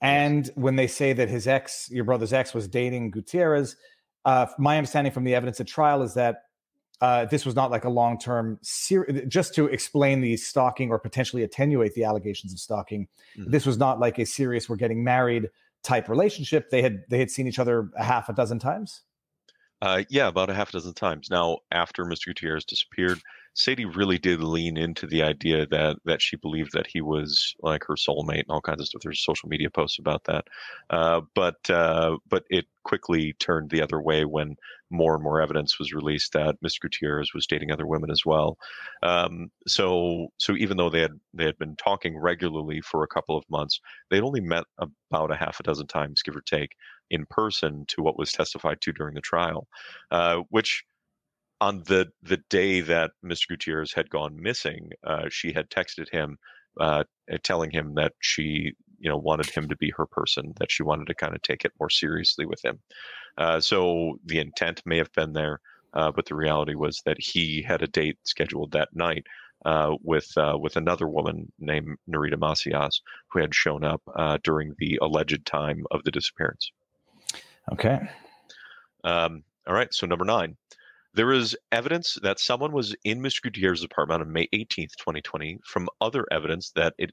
And 0.00 0.48
when 0.54 0.76
they 0.76 0.86
say 0.86 1.12
that 1.12 1.28
his 1.28 1.48
ex, 1.48 1.90
your 1.90 2.04
brother's 2.04 2.32
ex, 2.32 2.54
was 2.54 2.68
dating 2.68 3.10
Gutierrez, 3.10 3.74
uh, 4.24 4.46
my 4.58 4.78
understanding 4.78 5.12
from 5.12 5.24
the 5.24 5.34
evidence 5.34 5.58
at 5.60 5.66
trial 5.66 6.02
is 6.02 6.14
that 6.14 6.42
uh, 7.00 7.26
this 7.26 7.44
was 7.44 7.54
not 7.54 7.70
like 7.70 7.84
a 7.84 7.90
long 7.90 8.18
term 8.18 8.58
ser- 8.62 9.06
just 9.28 9.54
to 9.54 9.66
explain 9.66 10.20
the 10.20 10.36
stalking 10.36 10.90
or 10.90 10.98
potentially 10.98 11.42
attenuate 11.42 11.94
the 11.94 12.04
allegations 12.04 12.52
of 12.52 12.58
stalking 12.58 13.06
mm-hmm. 13.38 13.50
this 13.50 13.66
was 13.66 13.78
not 13.78 14.00
like 14.00 14.18
a 14.18 14.26
serious 14.26 14.68
we're 14.68 14.76
getting 14.76 15.04
married 15.04 15.50
type 15.86 16.08
relationship. 16.08 16.70
They 16.70 16.82
had 16.82 17.04
they 17.08 17.18
had 17.18 17.30
seen 17.30 17.46
each 17.46 17.58
other 17.58 17.88
a 17.96 18.04
half 18.04 18.28
a 18.28 18.32
dozen 18.32 18.58
times? 18.58 19.02
Uh, 19.80 20.02
yeah 20.08 20.26
about 20.26 20.50
a 20.50 20.54
half 20.54 20.70
a 20.70 20.72
dozen 20.72 20.94
times. 20.94 21.28
Now 21.30 21.58
after 21.70 22.04
mr 22.04 22.26
gutierrez 22.26 22.64
disappeared 22.64 23.20
Sadie 23.56 23.86
really 23.86 24.18
did 24.18 24.42
lean 24.42 24.76
into 24.76 25.06
the 25.06 25.22
idea 25.22 25.66
that 25.66 25.96
that 26.04 26.20
she 26.20 26.36
believed 26.36 26.72
that 26.72 26.86
he 26.86 27.00
was 27.00 27.54
like 27.60 27.82
her 27.84 27.94
soulmate 27.94 28.42
and 28.42 28.50
all 28.50 28.60
kinds 28.60 28.82
of 28.82 28.88
stuff. 28.88 29.00
There's 29.02 29.24
social 29.24 29.48
media 29.48 29.70
posts 29.70 29.98
about 29.98 30.24
that, 30.24 30.46
uh, 30.90 31.22
but 31.34 31.68
uh, 31.70 32.18
but 32.28 32.44
it 32.50 32.66
quickly 32.84 33.32
turned 33.38 33.70
the 33.70 33.82
other 33.82 34.00
way 34.00 34.26
when 34.26 34.56
more 34.90 35.14
and 35.14 35.24
more 35.24 35.40
evidence 35.40 35.78
was 35.78 35.94
released 35.94 36.34
that 36.34 36.54
Mr. 36.62 36.82
Gutierrez 36.82 37.32
was 37.34 37.46
dating 37.46 37.72
other 37.72 37.86
women 37.86 38.10
as 38.10 38.26
well. 38.26 38.58
Um, 39.02 39.50
so 39.66 40.28
so 40.36 40.54
even 40.54 40.76
though 40.76 40.90
they 40.90 41.00
had 41.00 41.18
they 41.32 41.46
had 41.46 41.58
been 41.58 41.76
talking 41.76 42.18
regularly 42.18 42.82
for 42.82 43.02
a 43.02 43.08
couple 43.08 43.38
of 43.38 43.44
months, 43.48 43.80
they'd 44.10 44.22
only 44.22 44.42
met 44.42 44.64
about 44.78 45.32
a 45.32 45.36
half 45.36 45.58
a 45.60 45.62
dozen 45.62 45.86
times, 45.86 46.22
give 46.22 46.36
or 46.36 46.42
take, 46.42 46.72
in 47.10 47.24
person 47.30 47.86
to 47.88 48.02
what 48.02 48.18
was 48.18 48.32
testified 48.32 48.82
to 48.82 48.92
during 48.92 49.14
the 49.14 49.20
trial, 49.22 49.66
uh, 50.10 50.42
which 50.50 50.84
on 51.60 51.82
the 51.86 52.08
the 52.22 52.38
day 52.50 52.80
that 52.80 53.12
Mr. 53.24 53.48
Gutierrez 53.48 53.92
had 53.92 54.10
gone 54.10 54.40
missing, 54.40 54.90
uh, 55.04 55.24
she 55.30 55.52
had 55.52 55.70
texted 55.70 56.10
him, 56.10 56.38
uh, 56.80 57.04
telling 57.42 57.70
him 57.70 57.94
that 57.94 58.12
she, 58.20 58.72
you 58.98 59.08
know, 59.08 59.16
wanted 59.16 59.48
him 59.50 59.68
to 59.68 59.76
be 59.76 59.92
her 59.96 60.06
person, 60.06 60.52
that 60.58 60.70
she 60.70 60.82
wanted 60.82 61.06
to 61.06 61.14
kind 61.14 61.34
of 61.34 61.42
take 61.42 61.64
it 61.64 61.72
more 61.80 61.90
seriously 61.90 62.46
with 62.46 62.62
him. 62.64 62.78
Uh, 63.38 63.60
so 63.60 64.18
the 64.24 64.38
intent 64.38 64.82
may 64.84 64.98
have 64.98 65.12
been 65.12 65.32
there, 65.32 65.60
uh, 65.94 66.10
but 66.10 66.26
the 66.26 66.34
reality 66.34 66.74
was 66.74 67.02
that 67.06 67.16
he 67.18 67.62
had 67.62 67.82
a 67.82 67.88
date 67.88 68.18
scheduled 68.24 68.72
that 68.72 68.94
night. 68.94 69.26
Uh, 69.64 69.96
with 70.02 70.30
uh, 70.36 70.56
with 70.60 70.76
another 70.76 71.08
woman 71.08 71.50
named 71.58 71.96
Narita 72.08 72.38
Macias, 72.38 73.00
who 73.28 73.40
had 73.40 73.54
shown 73.54 73.82
up 73.84 74.02
during 74.44 74.74
the 74.78 74.98
alleged 75.02 75.44
time 75.46 75.82
of 75.90 76.04
the 76.04 76.10
disappearance. 76.10 76.70
Okay. 77.72 77.98
Um, 79.02 79.42
all 79.66 79.74
right. 79.74 79.92
So 79.92 80.06
number 80.06 80.24
nine, 80.24 80.56
there 81.16 81.32
is 81.32 81.56
evidence 81.72 82.18
that 82.22 82.38
someone 82.38 82.72
was 82.72 82.94
in 83.02 83.20
Mr. 83.20 83.42
Gutierrez's 83.42 83.82
apartment 83.82 84.20
on 84.20 84.32
May 84.32 84.48
18th, 84.54 84.96
2020, 84.98 85.60
from 85.64 85.88
other 86.00 86.26
evidence 86.30 86.72
that 86.76 86.94
it 86.98 87.10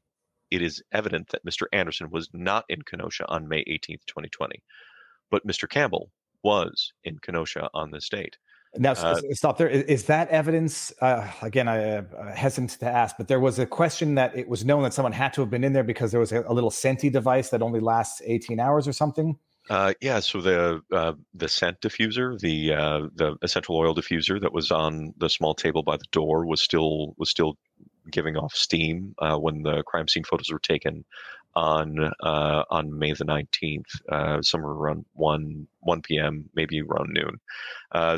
it 0.52 0.62
is 0.62 0.84
evident 0.92 1.30
that 1.30 1.44
Mr. 1.44 1.66
Anderson 1.74 2.10
was 2.12 2.30
not 2.32 2.66
in 2.70 2.84
Kenosha 2.84 3.26
on 3.28 3.48
May 3.48 3.64
18th, 3.64 4.06
2020. 4.06 4.62
But 5.32 5.48
Mr. 5.48 5.68
Campbell 5.68 6.12
was 6.44 6.94
in 7.04 7.18
Kenosha 7.18 7.70
on 7.74 7.90
this 7.90 8.08
date. 8.08 8.38
Now, 8.76 8.92
uh, 8.92 9.20
stop 9.32 9.58
there. 9.58 9.70
Is 9.70 10.06
that 10.06 10.30
evidence? 10.30 10.94
Uh, 11.02 11.28
again, 11.42 11.68
I 11.68 11.98
uh, 11.98 12.36
hesitant 12.36 12.72
to 12.82 12.86
ask, 12.86 13.18
but 13.18 13.28
there 13.28 13.40
was 13.40 13.58
a 13.58 13.66
question 13.66 14.16
that 14.16 14.36
it 14.36 14.48
was 14.48 14.64
known 14.66 14.84
that 14.84 14.94
someone 14.94 15.14
had 15.14 15.34
to 15.34 15.42
have 15.42 15.50
been 15.50 15.64
in 15.64 15.74
there 15.74 15.84
because 15.84 16.12
there 16.12 16.20
was 16.20 16.32
a, 16.32 16.44
a 16.48 16.54
little 16.54 16.72
Scentsy 16.72 17.12
device 17.12 17.50
that 17.50 17.62
only 17.62 17.80
lasts 17.80 18.22
18 18.26 18.60
hours 18.60 18.88
or 18.88 18.94
something. 18.94 19.40
Uh, 19.70 19.94
yeah, 20.02 20.20
so 20.20 20.42
the 20.42 20.82
uh, 20.92 21.14
the 21.34 21.48
scent 21.48 21.80
diffuser, 21.80 22.38
the 22.40 22.74
uh, 22.74 23.08
the 23.16 23.38
essential 23.42 23.78
oil 23.78 23.96
diffuser 23.96 24.40
that 24.42 24.52
was 24.52 24.72
on 24.72 25.14
the 25.18 25.30
small 25.30 25.54
table 25.54 25.84
by 25.84 25.96
the 25.96 26.06
door 26.12 26.46
was 26.46 26.62
still 26.62 27.14
was 27.18 27.30
still 27.30 27.58
giving 28.12 28.36
off 28.36 28.54
steam 28.54 29.16
uh, 29.20 29.38
when 29.38 29.64
the 29.64 29.82
crime 29.84 30.08
scene 30.10 30.26
photos 30.26 30.52
were 30.52 30.60
taken 30.60 31.06
on 31.56 31.98
uh, 32.22 32.64
on 32.70 32.98
May 33.00 33.14
the 33.14 33.24
nineteenth, 33.24 33.88
uh, 34.12 34.42
somewhere 34.42 34.74
around 34.74 35.06
one 35.14 35.68
one 35.80 36.02
p.m., 36.02 36.50
maybe 36.56 36.82
around 36.82 37.12
noon. 37.14 37.40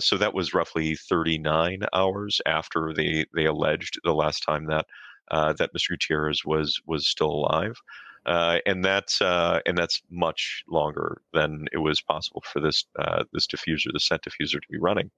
so 0.01 0.17
that 0.17 0.33
was 0.33 0.53
roughly 0.55 0.95
thirty 0.95 1.37
nine 1.37 1.81
hours 1.93 2.41
after 2.47 2.91
they 2.95 3.25
they 3.35 3.45
alleged 3.45 3.99
the 4.03 4.13
last 4.15 4.41
time 4.41 4.65
that 4.67 4.87
that 5.31 5.73
Mr. 5.75 5.89
Gutierrez 5.89 6.43
was 6.43 6.81
was 6.87 7.07
still 7.07 7.29
alive 7.29 7.75
uh, 8.25 8.59
and 8.65 8.83
that's 8.83 9.21
uh, 9.21 9.59
and 9.65 9.77
that's 9.77 10.01
much 10.09 10.63
longer 10.67 11.21
than 11.33 11.67
it 11.71 11.77
was 11.77 12.01
possible 12.01 12.43
for 12.51 12.59
this 12.59 12.85
uh, 12.97 13.23
this 13.33 13.47
diffuser, 13.47 13.91
the 13.93 13.99
scent 13.99 14.23
diffuser, 14.23 14.61
to 14.61 14.67
be 14.71 14.79
running. 14.79 15.11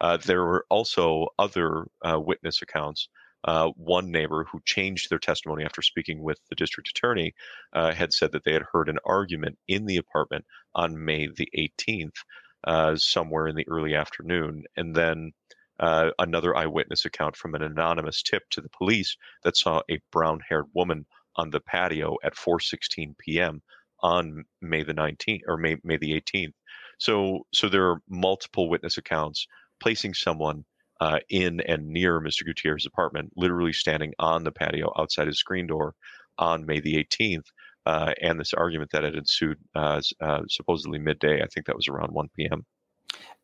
Uh, 0.00 0.16
there 0.18 0.42
were 0.44 0.64
also 0.70 1.28
other 1.38 1.86
uh, 2.02 2.18
witness 2.18 2.62
accounts. 2.62 3.08
Uh, 3.44 3.68
one 3.76 4.10
neighbor 4.10 4.46
who 4.50 4.58
changed 4.64 5.10
their 5.10 5.18
testimony 5.18 5.64
after 5.64 5.82
speaking 5.82 6.22
with 6.22 6.38
the 6.48 6.54
district 6.54 6.88
attorney 6.88 7.34
had 7.74 8.10
said 8.10 8.32
that 8.32 8.42
they 8.44 8.54
had 8.54 8.64
heard 8.72 8.88
an 8.88 8.98
argument 9.04 9.58
in 9.68 9.84
the 9.84 9.98
apartment 9.98 10.42
on 10.74 11.04
May 11.04 11.28
the 11.28 11.48
18th, 11.54 12.98
somewhere 12.98 13.46
in 13.46 13.54
the 13.54 13.68
early 13.68 13.94
afternoon, 13.94 14.64
and 14.76 14.94
then. 14.94 15.32
another 15.78 16.56
eyewitness 16.56 17.04
account 17.04 17.36
from 17.36 17.54
an 17.54 17.62
anonymous 17.62 18.22
tip 18.22 18.44
to 18.50 18.62
the 18.62 18.70
police 18.78 19.14
that 19.42 19.56
saw 19.56 19.82
a 19.90 20.00
brown-haired 20.10 20.66
woman 20.72 21.04
on 21.36 21.50
the 21.50 21.60
patio 21.60 22.16
at 22.22 22.34
4:16 22.34 23.16
p.m. 23.18 23.62
on 24.02 24.44
May 24.60 24.82
the 24.82 24.94
19th 24.94 25.40
or 25.46 25.56
May 25.56 25.76
May 25.84 25.96
the 25.96 26.20
18th. 26.20 26.54
So 26.98 27.46
so 27.52 27.68
there 27.68 27.88
are 27.90 28.02
multiple 28.08 28.68
witness 28.68 28.98
accounts 28.98 29.46
placing 29.80 30.14
someone 30.14 30.64
uh, 31.00 31.18
in 31.28 31.60
and 31.60 31.88
near 31.88 32.20
Mr. 32.20 32.44
Gutierrez's 32.44 32.86
apartment, 32.86 33.32
literally 33.36 33.72
standing 33.72 34.12
on 34.18 34.44
the 34.44 34.52
patio 34.52 34.92
outside 34.98 35.26
his 35.26 35.38
screen 35.38 35.66
door 35.66 35.94
on 36.38 36.66
May 36.66 36.80
the 36.80 37.04
18th. 37.04 37.46
Uh, 37.86 38.14
and 38.22 38.40
this 38.40 38.54
argument 38.54 38.90
that 38.92 39.04
had 39.04 39.14
ensued 39.14 39.58
uh, 39.74 40.00
uh, 40.20 40.40
supposedly 40.48 40.98
midday, 40.98 41.42
I 41.42 41.46
think 41.46 41.66
that 41.66 41.76
was 41.76 41.88
around 41.88 42.12
1 42.12 42.28
p.m. 42.34 42.64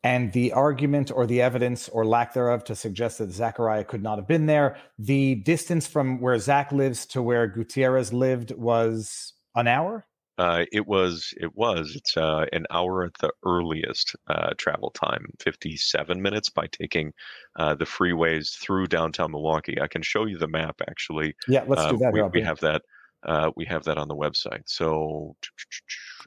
and 0.03 0.32
the 0.32 0.53
argument 0.53 1.11
or 1.14 1.26
the 1.26 1.42
evidence 1.42 1.88
or 1.88 2.07
lack 2.07 2.32
thereof 2.32 2.64
to 2.64 2.74
suggest 2.74 3.18
that 3.18 3.32
Zachariah 3.32 3.84
could 3.84 4.03
not 4.03 4.18
have 4.18 4.26
been 4.26 4.46
there. 4.46 4.76
The 4.98 5.34
distance 5.36 5.86
from 5.86 6.20
where 6.20 6.38
Zach 6.38 6.72
lives 6.72 7.07
to 7.07 7.22
where 7.22 7.46
Gutierrez 7.46 8.12
lived 8.12 8.53
was 8.53 9.34
an 9.55 9.68
hour. 9.68 10.07
Uh, 10.38 10.64
it 10.72 10.86
was. 10.86 11.34
It 11.36 11.55
was. 11.55 11.94
It's 11.94 12.16
uh, 12.16 12.46
an 12.55 12.64
hour 12.70 13.05
at 13.05 13.12
the 13.20 13.30
earliest 13.44 14.16
uh, 14.26 14.55
travel 14.57 14.90
time, 14.92 15.26
fifty-seven 15.38 16.22
minutes 16.22 16.48
by 16.48 16.66
taking 16.72 17.12
uh, 17.57 17.74
the 17.74 17.84
freeways 17.84 18.59
through 18.59 18.86
downtown 18.86 19.32
Milwaukee. 19.32 19.78
I 19.78 19.86
can 19.86 20.01
show 20.01 20.24
you 20.24 20.38
the 20.38 20.48
map. 20.48 20.80
Actually, 20.88 21.34
yeah, 21.46 21.64
let's 21.66 21.82
do 21.82 21.90
Um, 21.90 21.98
that. 21.98 22.12
we, 22.14 22.22
we 22.22 22.40
have 22.40 22.59
that. 22.61 22.80
Uh, 23.22 23.51
we 23.55 23.66
have 23.66 23.84
that 23.84 23.98
on 23.98 24.09
the 24.09 24.16
website. 24.16 24.62
So, 24.64 25.36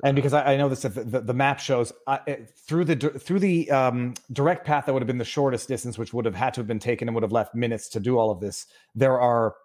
and 0.03 0.15
because 0.15 0.33
I, 0.33 0.53
I 0.53 0.57
know 0.57 0.69
this, 0.69 0.81
the, 0.81 0.89
the, 0.89 1.21
the 1.21 1.33
map 1.33 1.59
shows 1.59 1.91
uh, 2.07 2.17
through 2.67 2.85
the 2.85 2.95
through 3.19 3.39
the 3.39 3.69
um, 3.71 4.13
direct 4.31 4.65
path 4.65 4.85
that 4.85 4.93
would 4.93 5.01
have 5.01 5.07
been 5.07 5.17
the 5.17 5.25
shortest 5.25 5.67
distance, 5.67 5.97
which 5.97 6.13
would 6.13 6.25
have 6.25 6.35
had 6.35 6.53
to 6.55 6.61
have 6.61 6.67
been 6.67 6.79
taken 6.79 7.07
and 7.07 7.15
would 7.15 7.23
have 7.23 7.31
left 7.31 7.53
minutes 7.53 7.89
to 7.89 7.99
do 7.99 8.17
all 8.17 8.31
of 8.31 8.39
this. 8.39 8.65
There 8.95 9.19
are 9.19 9.55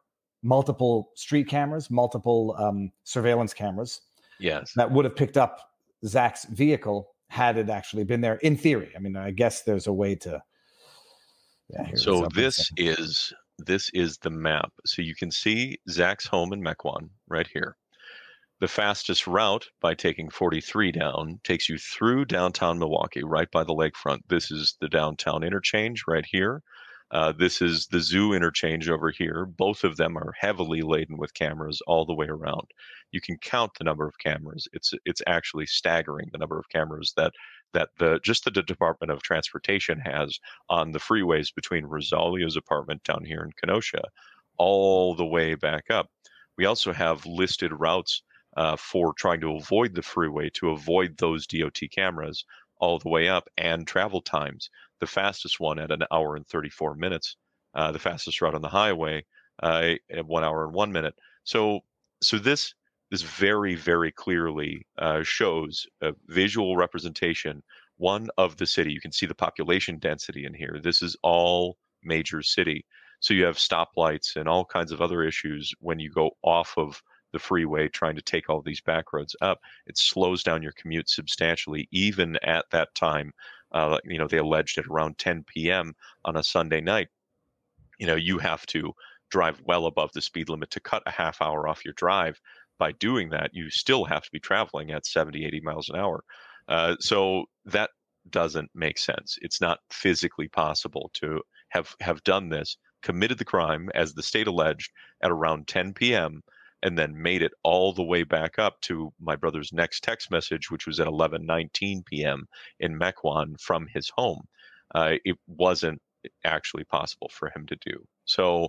multiple 0.43 1.11
street 1.15 1.49
cameras, 1.49 1.91
multiple 1.91 2.55
um, 2.59 2.93
surveillance 3.05 3.55
cameras 3.55 4.01
yes, 4.39 4.73
that 4.77 4.91
would 4.91 5.05
have 5.05 5.17
picked 5.17 5.37
up 5.37 5.71
Zach's 6.05 6.45
vehicle 6.47 7.11
had 7.29 7.57
it 7.59 7.69
actually 7.69 8.05
been 8.05 8.21
there. 8.21 8.37
In 8.37 8.57
theory, 8.57 8.93
I 8.97 9.01
mean, 9.01 9.17
I 9.17 9.31
guess 9.31 9.63
there's 9.63 9.87
a 9.87 9.93
way 9.93 10.15
to. 10.17 10.43
Yeah, 11.71 11.85
here 11.85 11.93
it 11.93 11.95
is 11.95 12.03
So 12.03 12.25
up 12.25 12.33
in 12.33 12.39
a 12.39 12.43
this 12.43 12.71
is 12.77 13.33
this 13.59 13.91
is 13.93 14.19
the 14.19 14.31
map. 14.31 14.73
So 14.87 15.03
you 15.03 15.15
can 15.15 15.31
see 15.31 15.79
Zach's 15.91 16.27
home 16.27 16.53
in 16.53 16.63
Mequon 16.63 17.09
right 17.29 17.47
here. 17.53 17.77
The 18.61 18.67
fastest 18.67 19.29
route 19.29 19.71
by 19.81 19.95
taking 19.95 20.31
43 20.31 20.91
down 20.91 21.41
takes 21.45 21.69
you 21.69 21.79
through 21.79 22.25
downtown 22.25 22.81
Milwaukee, 22.81 23.23
right 23.23 23.49
by 23.53 23.63
the 23.63 23.73
lakefront. 23.73 24.23
This 24.27 24.51
is 24.51 24.77
the 24.81 24.89
downtown 24.89 25.45
interchange 25.45 26.03
right 26.09 26.27
here. 26.27 26.65
Uh, 27.13 27.31
this 27.31 27.63
is 27.63 27.87
the 27.87 28.01
zoo 28.01 28.33
interchange 28.33 28.89
over 28.89 29.13
here. 29.13 29.47
Both 29.47 29.85
of 29.85 29.97
them 29.97 30.19
are 30.19 30.35
heavily 30.37 30.83
laden 30.83 31.19
with 31.19 31.35
cameras 31.35 31.81
all 31.87 32.05
the 32.05 32.15
way 32.15 32.27
around. 32.27 32.67
You 33.13 33.21
can 33.21 33.39
count 33.39 33.71
the 33.79 33.85
number 33.85 34.09
of 34.09 34.19
cameras. 34.19 34.67
It's 34.73 34.93
it's 35.05 35.23
actually 35.29 35.67
staggering 35.67 36.29
the 36.33 36.39
number 36.39 36.59
of 36.59 36.69
cameras 36.69 37.13
that 37.17 37.33
that 37.75 37.91
the 37.99 38.19
just 38.25 38.45
the 38.45 38.51
Department 38.51 39.13
of 39.13 39.23
Transportation 39.23 40.01
has 40.01 40.37
on 40.69 40.91
the 40.91 40.99
freeways 40.99 41.55
between 41.55 41.87
Rosalio's 41.87 42.57
apartment 42.57 43.05
down 43.05 43.25
here 43.25 43.45
in 43.45 43.53
Kenosha, 43.53 44.03
all 44.57 45.15
the 45.15 45.25
way 45.25 45.55
back 45.55 45.91
up. 45.91 46.11
We 46.57 46.65
also 46.65 46.93
have 46.93 47.25
listed 47.25 47.73
routes 47.73 48.23
uh, 48.59 48.77
for 48.77 49.15
trying 49.15 49.41
to 49.41 49.55
avoid 49.55 49.95
the 49.95 50.03
freeway 50.03 50.51
to 50.51 50.71
avoid 50.71 51.17
those 51.17 51.47
DOT 51.47 51.79
cameras 51.93 52.45
all 52.81 52.99
the 52.99 53.09
way 53.09 53.29
up 53.29 53.49
and 53.57 53.87
travel 53.87 54.21
times. 54.21 54.69
The 54.99 55.07
fastest 55.07 55.61
one 55.61 55.79
at 55.79 55.93
an 55.93 56.03
hour 56.11 56.35
and 56.35 56.45
34 56.45 56.97
minutes, 56.97 57.37
uh, 57.75 57.93
the 57.93 58.01
fastest 58.01 58.43
route 58.43 58.57
on 58.57 58.63
the 58.63 58.69
highway 58.69 59.25
uh, 59.63 59.95
at 60.11 60.27
one 60.27 60.43
hour 60.43 60.65
and 60.65 60.75
one 60.75 60.91
minute. 60.91 61.15
So, 61.45 61.81
so 62.21 62.37
this 62.37 62.75
this 63.13 63.23
very 63.23 63.77
very 63.77 64.11
clearly 64.11 64.85
uh, 64.99 65.23
shows 65.23 65.87
a 66.03 66.13
visual 66.27 66.77
representation 66.77 67.63
one 67.97 68.29
of 68.39 68.57
the 68.57 68.67
city. 68.67 68.93
You 68.93 69.01
can 69.01 69.13
see 69.13 69.27
the 69.27 69.37
population 69.37 69.99
density 69.99 70.45
in 70.45 70.53
here. 70.53 70.81
This 70.83 71.01
is 71.01 71.17
all 71.23 71.79
major 72.03 72.43
city. 72.43 72.85
So 73.21 73.35
you 73.35 73.45
have 73.45 73.57
stoplights 73.57 74.35
and 74.35 74.49
all 74.49 74.65
kinds 74.65 74.91
of 74.91 75.01
other 75.01 75.23
issues 75.23 75.73
when 75.79 76.01
you 76.01 76.11
go 76.11 76.31
off 76.43 76.75
of 76.77 77.01
the 77.33 77.39
freeway 77.39 77.89
trying 77.89 78.17
to 78.17 78.23
take 78.23 78.49
all 78.49 78.63
these 78.63 78.81
back 78.81 79.13
roads 79.13 79.37
up. 79.41 79.61
It 79.87 79.99
slows 79.99 80.43
down 80.43 80.63
your 80.63 80.73
commute 80.73 81.09
substantially, 81.09 81.89
even 81.91 82.37
at 82.43 82.67
that 82.71 82.95
time. 82.95 83.33
Uh, 83.73 83.99
you 84.05 84.19
know, 84.19 84.27
they 84.27 84.39
alleged 84.39 84.79
at 84.79 84.87
around 84.87 85.19
10 85.19 85.45
p.m. 85.45 85.95
on 86.25 86.37
a 86.37 86.43
Sunday 86.43 86.81
night. 86.81 87.09
You 87.99 88.07
know, 88.07 88.15
you 88.15 88.39
have 88.39 88.65
to 88.67 88.95
drive 89.31 89.61
well 89.65 89.87
above 89.87 90.13
the 90.13 90.23
speed 90.23 90.49
limit 90.49 90.71
to 90.71 90.81
cut 90.81 91.03
a 91.07 91.11
half 91.11 91.43
hour 91.43 91.69
off 91.69 91.85
your 91.85 91.95
drive. 91.95 92.41
By 92.79 92.93
doing 92.93 93.29
that, 93.31 93.51
you 93.53 93.71
still 93.71 94.05
have 94.05 94.23
to 94.23 94.31
be 94.31 94.41
traveling 94.41 94.93
at 94.93 95.05
70, 95.05 95.45
80 95.45 95.61
miles 95.61 95.89
an 95.89 95.97
hour. 95.97 96.25
Uh, 96.69 96.97
so 97.01 97.45
that 97.67 97.91
doesn't 98.31 98.71
make 98.75 98.99
sense. 98.99 99.39
It's 99.43 99.61
not 99.61 99.81
physically 99.91 100.49
possible 100.49 101.11
to 101.15 101.43
have 101.71 101.95
have 102.01 102.23
done 102.25 102.49
this, 102.49 102.77
committed 103.03 103.39
the 103.39 103.45
crime 103.45 103.91
as 103.95 104.15
the 104.15 104.23
state 104.23 104.47
alleged 104.47 104.93
at 105.23 105.31
around 105.31 105.67
10 105.67 105.95
p.m. 105.95 106.43
and 106.83 106.99
then 106.99 107.21
made 107.21 107.43
it 107.43 107.53
all 107.63 107.93
the 107.93 108.03
way 108.03 108.23
back 108.23 108.59
up 108.59 108.81
to 108.83 109.13
my 109.21 109.37
brother's 109.37 109.73
next 109.73 110.03
text 110.03 110.31
message, 110.31 110.71
which 110.71 110.87
was 110.87 111.01
at 111.01 111.07
11:19 111.07 112.05
p.m. 112.07 112.47
in 112.81 112.99
Mequon 112.99 113.61
from 113.61 113.87
his 113.93 114.11
home. 114.17 114.47
Uh, 114.95 115.15
it 115.25 115.37
wasn't 115.47 116.01
actually 116.45 116.85
possible 116.85 117.31
for 117.33 117.51
him 117.55 117.67
to 117.67 117.77
do. 117.77 118.07
So, 118.25 118.69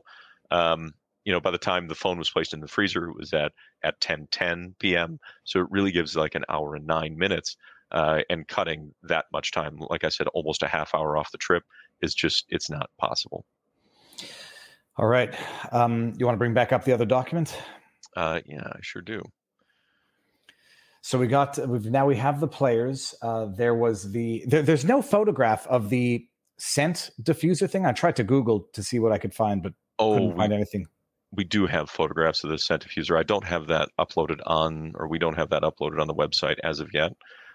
um, 0.52 0.94
you 1.26 1.32
know, 1.34 1.40
by 1.40 1.52
the 1.52 1.58
time 1.58 1.88
the 1.88 1.96
phone 1.96 2.18
was 2.18 2.30
placed 2.30 2.54
in 2.54 2.60
the 2.60 2.68
freezer, 2.68 3.10
it 3.10 3.18
was 3.18 3.34
at 3.34 3.52
at 3.84 4.00
10:10 4.00 4.74
p.m. 4.80 5.20
So 5.44 5.60
it 5.62 5.68
really 5.70 5.92
gives 5.92 6.16
like 6.16 6.36
an 6.36 6.46
hour 6.50 6.76
and 6.76 6.88
nine 6.88 7.18
minutes 7.18 7.58
uh, 7.92 8.22
and 8.30 8.48
cutting 8.48 8.94
that 9.04 9.26
much 9.32 9.52
time, 9.52 9.78
like 9.90 10.04
I 10.04 10.10
said, 10.10 10.28
almost 10.28 10.64
a 10.64 10.68
half 10.68 10.94
hour 10.94 11.18
off 11.18 11.32
the 11.32 11.38
trip 11.38 11.64
is 12.02 12.14
just 12.14 12.46
it's 12.50 12.70
not 12.70 12.90
possible. 12.98 13.46
All 14.98 15.08
right. 15.08 15.34
Um, 15.72 16.14
you 16.18 16.26
want 16.26 16.36
to 16.36 16.40
bring 16.40 16.54
back 16.54 16.74
up 16.74 16.84
the 16.84 16.92
other 16.92 17.06
document? 17.06 17.58
Uh, 18.16 18.42
yeah, 18.46 18.68
I 18.74 18.80
sure 18.82 19.02
do. 19.02 19.22
So 21.02 21.18
we 21.18 21.28
got 21.28 21.58
we've 21.68 21.86
now 21.86 22.06
we 22.06 22.18
have 22.18 22.40
the 22.40 22.48
players. 22.48 23.16
Uh, 23.22 23.46
there 23.46 23.74
was 23.76 24.12
the 24.12 24.44
there, 24.48 24.62
there's 24.62 24.84
no 24.86 25.02
photograph 25.02 25.66
of 25.68 25.90
the 25.90 26.28
scent 26.58 27.10
diffuser 27.22 27.70
thing. 27.70 27.86
I 27.86 27.94
tried 27.94 28.18
to 28.18 28.24
Google 28.24 28.68
to 28.74 28.84
see 28.84 29.00
what 29.00 29.12
I 29.14 29.18
could 29.18 29.34
find, 29.34 29.64
but 29.64 29.74
Oh, 29.98 30.14
couldn't 30.14 30.30
we, 30.34 30.38
find 30.38 30.54
anything. 30.54 30.88
we 31.32 31.44
do 31.46 31.68
have 31.68 31.90
photographs 31.90 32.44
of 32.44 32.50
the 32.50 32.58
scent 32.58 32.86
diffuser. 32.86 33.18
I 33.18 33.24
don't 33.24 33.46
have 33.46 33.68
that 33.68 33.90
uploaded 34.00 34.40
on, 34.46 34.94
or 34.96 35.08
we 35.08 35.20
don't 35.20 35.38
have 35.38 35.50
that 35.52 35.64
uploaded 35.64 36.02
on 36.02 36.08
the 36.08 36.14
website 36.14 36.58
as 36.64 36.80
of 36.82 36.90
yet, 36.94 37.14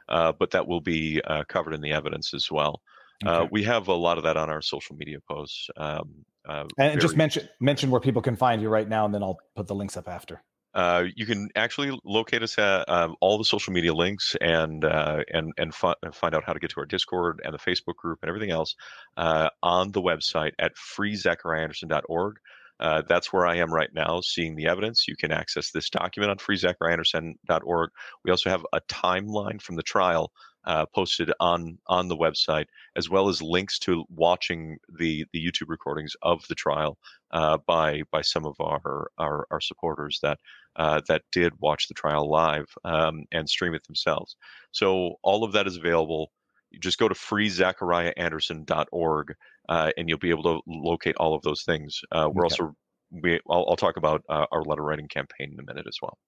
uh, 0.08 0.32
but 0.32 0.50
that 0.52 0.66
will 0.66 0.80
be 0.80 1.20
uh, 1.22 1.44
covered 1.48 1.74
in 1.74 1.80
the 1.82 1.92
evidence 1.92 2.32
as 2.34 2.50
well. 2.50 2.80
Uh, 3.26 3.40
Okay. 3.42 3.48
we 3.52 3.62
have 3.64 3.88
a 3.88 3.94
lot 3.94 4.16
of 4.18 4.24
that 4.24 4.36
on 4.36 4.48
our 4.50 4.62
social 4.62 4.96
media 4.96 5.18
posts. 5.28 5.68
Um, 5.76 6.24
uh, 6.46 6.64
and 6.78 7.00
just 7.00 7.16
mention 7.16 7.48
mention 7.60 7.90
where 7.90 8.00
people 8.00 8.22
can 8.22 8.36
find 8.36 8.60
you 8.60 8.68
right 8.68 8.88
now, 8.88 9.04
and 9.04 9.14
then 9.14 9.22
I'll 9.22 9.38
put 9.56 9.66
the 9.66 9.74
links 9.74 9.96
up 9.96 10.08
after. 10.08 10.42
Uh, 10.74 11.04
you 11.14 11.24
can 11.24 11.48
actually 11.54 11.96
locate 12.04 12.42
us 12.42 12.58
at 12.58 12.88
um, 12.88 13.14
all 13.20 13.38
the 13.38 13.44
social 13.44 13.72
media 13.72 13.94
links 13.94 14.36
and 14.40 14.84
uh, 14.84 15.22
and 15.32 15.52
and 15.56 15.72
fi- 15.72 15.94
find 16.12 16.34
out 16.34 16.42
how 16.44 16.52
to 16.52 16.58
get 16.58 16.70
to 16.70 16.80
our 16.80 16.86
Discord 16.86 17.40
and 17.44 17.54
the 17.54 17.58
Facebook 17.58 17.94
group 17.94 18.18
and 18.22 18.28
everything 18.28 18.50
else 18.50 18.74
uh, 19.16 19.48
on 19.62 19.92
the 19.92 20.02
website 20.02 20.52
at 20.58 20.72
freezachariahanderson.org. 20.74 22.36
Uh, 22.80 23.02
that's 23.08 23.32
where 23.32 23.46
I 23.46 23.58
am 23.58 23.72
right 23.72 23.90
now, 23.94 24.20
seeing 24.20 24.56
the 24.56 24.66
evidence. 24.66 25.06
You 25.06 25.14
can 25.16 25.30
access 25.30 25.70
this 25.70 25.88
document 25.90 26.32
on 26.32 26.38
freezachariahanderson.org. 26.38 27.90
We 28.24 28.32
also 28.32 28.50
have 28.50 28.66
a 28.72 28.80
timeline 28.90 29.62
from 29.62 29.76
the 29.76 29.84
trial 29.84 30.32
uh, 30.66 30.86
posted 30.94 31.30
on 31.40 31.78
on 31.86 32.08
the 32.08 32.16
website, 32.16 32.66
as 32.96 33.10
well 33.10 33.28
as 33.28 33.42
links 33.42 33.78
to 33.80 34.04
watching 34.08 34.78
the 34.98 35.24
the 35.32 35.44
YouTube 35.44 35.68
recordings 35.68 36.14
of 36.22 36.46
the 36.48 36.54
trial 36.54 36.96
uh, 37.32 37.58
by 37.66 38.02
by 38.10 38.22
some 38.22 38.46
of 38.46 38.54
our 38.60 39.10
our, 39.18 39.46
our 39.50 39.60
supporters 39.60 40.18
that 40.22 40.38
uh, 40.76 41.00
that 41.08 41.22
did 41.32 41.52
watch 41.60 41.88
the 41.88 41.94
trial 41.94 42.28
live 42.28 42.66
um, 42.84 43.24
and 43.32 43.48
stream 43.48 43.74
it 43.74 43.84
themselves. 43.86 44.36
So 44.72 45.16
all 45.22 45.44
of 45.44 45.52
that 45.52 45.66
is 45.66 45.76
available. 45.76 46.30
You 46.70 46.80
just 46.80 46.98
go 46.98 47.08
to 47.08 47.14
freezachariahanderson.org 47.14 49.34
uh, 49.68 49.90
and 49.96 50.08
you'll 50.08 50.18
be 50.18 50.30
able 50.30 50.42
to 50.44 50.60
locate 50.66 51.16
all 51.16 51.34
of 51.34 51.42
those 51.42 51.62
things. 51.62 52.00
Uh, 52.10 52.28
we're 52.32 52.44
Okay. 52.44 52.46
also 52.46 52.74
we 53.10 53.40
I'll, 53.48 53.66
I'll 53.68 53.76
talk 53.76 53.96
about 53.96 54.22
uh, 54.28 54.46
our 54.50 54.62
letter 54.62 54.82
writing 54.82 55.08
campaign 55.08 55.52
in 55.52 55.60
a 55.60 55.62
minute 55.62 55.86
as 55.86 55.98
well. 56.02 56.18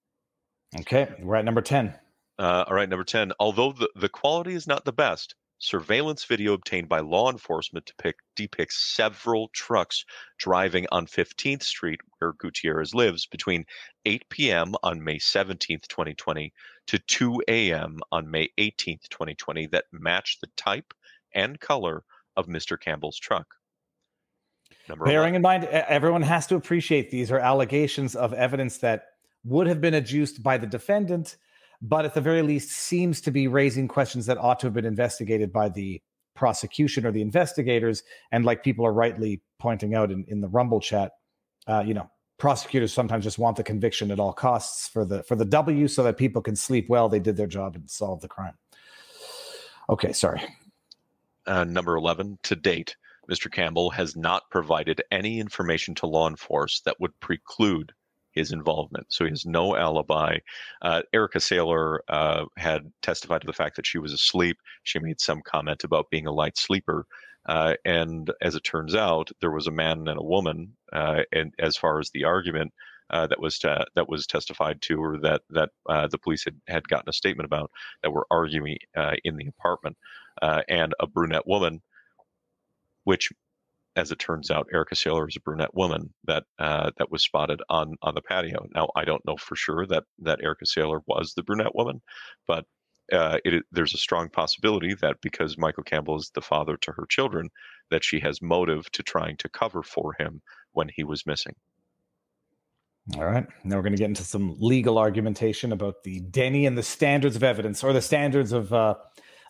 Okay, 0.81 1.09
we're 1.21 1.37
at 1.37 1.45
number 1.45 1.63
ten. 1.63 1.95
Uh, 2.39 2.65
all 2.67 2.75
right, 2.75 2.89
number 2.89 3.05
10. 3.05 3.33
Although 3.41 3.73
the, 3.73 3.91
the 3.97 4.09
quality 4.09 4.55
is 4.55 4.67
not 4.67 4.85
the 4.85 4.93
best, 4.93 5.35
surveillance 5.59 6.25
video 6.25 6.53
obtained 6.53 6.89
by 6.89 7.01
law 7.01 7.31
enforcement 7.31 7.87
depict, 7.87 8.21
depicts 8.35 8.95
several 8.95 9.49
trucks 9.55 10.05
driving 10.39 10.87
on 10.93 11.07
15th 11.07 11.63
Street, 11.63 12.01
where 12.19 12.35
Gutierrez 12.35 12.95
lives, 12.95 13.27
between 13.27 13.65
8 14.05 14.29
p.m. 14.29 14.75
on 14.83 15.03
May 15.03 15.19
17th, 15.19 15.89
2020, 15.89 16.53
to 16.89 16.99
2 16.99 17.43
a.m. 17.49 18.01
on 18.13 18.31
May 18.31 18.51
18th, 18.59 19.09
2020, 19.09 19.67
that 19.69 19.85
match 19.93 20.39
the 20.41 20.49
type 20.57 20.93
and 21.35 21.59
color 21.59 22.03
of 22.37 22.47
Mr. 22.47 22.79
Campbell's 22.79 23.19
truck. 23.19 23.47
Number 24.89 25.05
Bearing 25.05 25.35
11. 25.35 25.37
in 25.37 25.43
mind, 25.43 25.65
everyone 25.65 26.23
has 26.23 26.47
to 26.49 26.57
appreciate 26.57 27.11
these 27.11 27.31
are 27.31 27.39
allegations 27.39 28.15
of 28.15 28.33
evidence 28.33 28.79
that 28.79 29.07
would 29.45 29.67
have 29.67 29.81
been 29.81 29.95
adduced 29.95 30.43
by 30.43 30.59
the 30.59 30.67
defendant, 30.67 31.37
but 31.83 32.05
at 32.05 32.15
the 32.15 32.21
very 32.21 32.43
least 32.43 32.71
seems 32.71 33.21
to 33.23 33.31
be 33.31 33.49
raising 33.49 33.89
questions 33.89 34.27
that 34.27 34.39
ought 34.39 34.61
to 34.61 34.67
have 34.67 34.75
been 34.75 34.85
investigated 34.85 35.53
by 35.53 35.69
the 35.69 36.01
prosecution 36.35 37.07
or 37.07 37.13
the 37.13 37.23
investigators. 37.23 38.03
And 38.33 38.45
like 38.45 38.63
people 38.63 38.87
are 38.87 38.93
rightly 38.93 39.43
pointing 39.59 39.95
out 39.95 40.11
in, 40.11 40.25
in 40.29 40.41
the 40.41 40.49
Rumble 40.49 40.81
chat, 40.81 41.13
uh, 41.67 41.83
you 41.87 41.95
know, 41.95 42.11
prosecutors 42.39 42.93
sometimes 42.93 43.25
just 43.25 43.39
want 43.39 43.57
the 43.57 43.63
conviction 43.63 44.11
at 44.11 44.21
all 44.21 44.33
costs 44.33 44.89
for 44.89 45.05
the 45.05 45.23
for 45.23 45.37
the 45.37 45.45
W 45.45 45.89
so 45.89 46.03
that 46.03 46.17
people 46.17 46.43
can 46.43 46.55
sleep 46.55 46.87
well. 46.89 47.09
They 47.09 47.21
did 47.21 47.37
their 47.37 47.47
job 47.47 47.75
and 47.75 47.91
solved 47.91 48.23
the 48.23 48.29
crime. 48.29 48.55
Okay, 49.89 50.13
sorry. 50.13 50.43
uh, 51.47 51.65
number 51.65 51.97
11, 51.97 52.39
to 52.43 52.57
date, 52.57 52.97
Mr. 53.31 53.51
Campbell 53.51 53.91
has 53.91 54.17
not 54.17 54.51
provided 54.51 55.03
any 55.11 55.41
information 55.41 55.95
to 55.97 56.07
law 56.07 56.29
enforcement 56.29 56.85
that 56.85 57.01
would 57.01 57.19
preclude 57.21 57.93
his 58.37 58.53
involvement. 58.53 59.07
So 59.09 59.25
he 59.25 59.31
has 59.31 59.45
no 59.45 59.75
alibi. 59.75 60.39
Uh, 60.83 61.03
Erica 61.13 61.39
Saylor 61.39 61.99
uh, 62.09 62.45
had 62.57 62.93
testified 63.03 63.41
to 63.41 63.47
the 63.47 63.53
fact 63.53 63.75
that 63.77 63.87
she 63.87 63.99
was 63.99 64.13
asleep. 64.13 64.59
She 64.85 65.01
made 65.01 65.21
some 65.21 65.43
comment 65.43 65.83
about 65.83 66.11
being 66.11 66.29
a 66.29 66.33
light 66.33 66.57
sleeper. 66.57 67.07
Uh, 67.47 67.75
and 67.85 68.31
as 68.43 68.55
it 68.55 68.63
turns 68.63 68.95
out, 68.95 69.31
there 69.41 69.51
was 69.51 69.67
a 69.67 69.73
man 69.73 70.07
and 70.07 70.19
a 70.19 70.23
woman. 70.23 70.77
Uh, 70.93 71.23
and 71.33 71.53
as 71.59 71.77
far 71.77 71.99
as 71.99 72.11
the 72.11 72.25
argument 72.25 72.73
uh, 73.11 73.27
that 73.27 73.41
was 73.41 73.59
that 73.61 74.09
was 74.09 74.27
testified 74.27 74.83
to, 74.83 75.01
or 75.01 75.19
that 75.19 75.43
that 75.51 75.71
uh, 75.89 76.09
the 76.09 76.19
police 76.19 76.45
had, 76.45 76.61
had 76.67 76.89
gotten 76.89 77.09
a 77.09 77.13
statement 77.13 77.47
about, 77.47 77.71
that 78.03 78.11
were 78.11 78.27
arguing 78.31 78.77
in 79.23 79.37
the 79.37 79.47
apartment, 79.47 79.97
and 80.69 80.93
a 80.99 81.07
brunette 81.07 81.47
woman, 81.47 81.81
which 83.05 83.31
as 83.97 84.13
it 84.13 84.19
turns 84.19 84.51
out, 84.51 84.69
Erica 84.73 84.95
Saylor 84.95 85.29
is 85.29 85.37
a 85.37 85.41
brunette 85.41 85.75
woman 85.75 86.13
that 86.25 86.45
uh, 86.59 86.91
that 86.99 87.11
was 87.11 87.23
spotted 87.23 87.63
on 87.69 87.97
on 88.03 88.15
the 88.15 88.23
patio. 88.23 88.67
Now, 88.75 88.91
I 88.95 89.05
don't 89.05 89.25
know 89.27 89.37
for 89.37 89.57
sure 89.57 89.87
that 89.87 90.05
that 90.21 90.41
Erica 90.43 90.67
Saylor 90.67 91.01
was 91.07 91.33
the 91.35 91.43
brunette 91.43 91.75
woman, 91.75 92.03
but 92.47 92.67
uh, 93.13 93.39
it, 93.45 93.65
there's 93.73 93.95
a 93.95 93.99
strong 93.99 94.29
possibility 94.29 94.95
that 95.01 95.17
because 95.23 95.57
Michael 95.57 95.85
Campbell 95.85 96.17
is 96.17 96.31
the 96.35 96.41
father 96.43 96.77
to 96.79 96.93
her 96.93 97.07
children, 97.09 97.49
that 97.91 98.05
she 98.05 98.21
has 98.21 98.43
motive 98.43 98.91
to 98.93 99.03
trying 99.03 99.37
to 99.39 99.49
cover 99.49 99.83
for 99.83 100.15
him 100.19 100.43
when 100.73 100.91
he 100.95 101.05
was 101.05 101.25
missing. 101.27 101.55
All 103.15 103.25
right. 103.25 103.47
Now 103.63 103.77
we're 103.77 103.83
going 103.83 103.93
to 103.93 103.99
get 103.99 104.09
into 104.09 104.25
some 104.25 104.57
legal 104.59 104.99
argumentation 104.99 105.71
about 105.71 106.03
the 106.03 106.21
Denny 106.21 106.67
and 106.67 106.77
the 106.77 106.83
standards 106.83 107.37
of 107.37 107.45
evidence 107.45 107.85
or 107.85 107.93
the 107.93 108.03
standards 108.03 108.51
of 108.51 108.73
uh, 108.73 108.97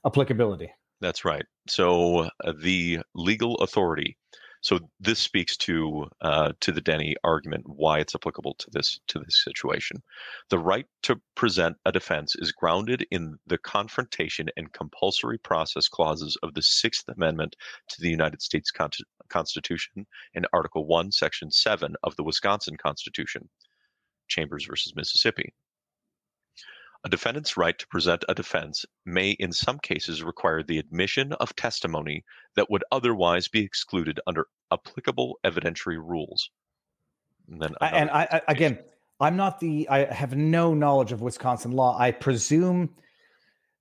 applicability. 0.04 0.70
That's 1.00 1.24
right. 1.24 1.44
So 1.68 2.28
uh, 2.44 2.52
the 2.60 3.00
legal 3.14 3.56
authority. 3.56 4.16
So 4.62 4.80
this 4.98 5.20
speaks 5.20 5.56
to 5.58 6.08
uh, 6.22 6.52
to 6.60 6.72
the 6.72 6.80
Denny 6.80 7.14
argument 7.22 7.64
why 7.66 8.00
it's 8.00 8.14
applicable 8.14 8.54
to 8.58 8.66
this 8.72 8.98
to 9.08 9.18
this 9.20 9.44
situation. 9.44 10.02
The 10.50 10.58
right 10.58 10.86
to 11.02 11.20
present 11.34 11.76
a 11.84 11.92
defense 11.92 12.34
is 12.36 12.50
grounded 12.52 13.06
in 13.10 13.38
the 13.46 13.58
confrontation 13.58 14.48
and 14.56 14.72
compulsory 14.72 15.38
process 15.38 15.86
clauses 15.86 16.36
of 16.42 16.54
the 16.54 16.62
Sixth 16.62 17.08
Amendment 17.08 17.54
to 17.90 18.00
the 18.00 18.10
United 18.10 18.42
States 18.42 18.70
Con- 18.70 18.90
Constitution 19.28 20.06
and 20.34 20.48
Article 20.52 20.86
One, 20.86 21.12
Section 21.12 21.50
Seven 21.50 21.94
of 22.02 22.16
the 22.16 22.24
Wisconsin 22.24 22.76
Constitution. 22.76 23.48
Chambers 24.28 24.66
versus 24.66 24.96
Mississippi. 24.96 25.52
A 27.06 27.08
defendant's 27.08 27.56
right 27.56 27.78
to 27.78 27.86
present 27.86 28.24
a 28.28 28.34
defense 28.34 28.84
may 29.04 29.30
in 29.30 29.52
some 29.52 29.78
cases 29.78 30.24
require 30.24 30.64
the 30.64 30.78
admission 30.78 31.34
of 31.34 31.54
testimony 31.54 32.24
that 32.56 32.68
would 32.68 32.82
otherwise 32.90 33.46
be 33.46 33.60
excluded 33.60 34.18
under 34.26 34.48
applicable 34.72 35.38
evidentiary 35.44 36.04
rules. 36.04 36.50
And, 37.48 37.62
then 37.62 37.74
and 37.80 38.10
I, 38.10 38.26
I 38.32 38.40
again, 38.48 38.80
I'm 39.20 39.36
not 39.36 39.60
the 39.60 39.88
I 39.88 40.12
have 40.12 40.36
no 40.36 40.74
knowledge 40.74 41.12
of 41.12 41.22
Wisconsin 41.22 41.70
law. 41.70 41.96
I 41.96 42.10
presume 42.10 42.90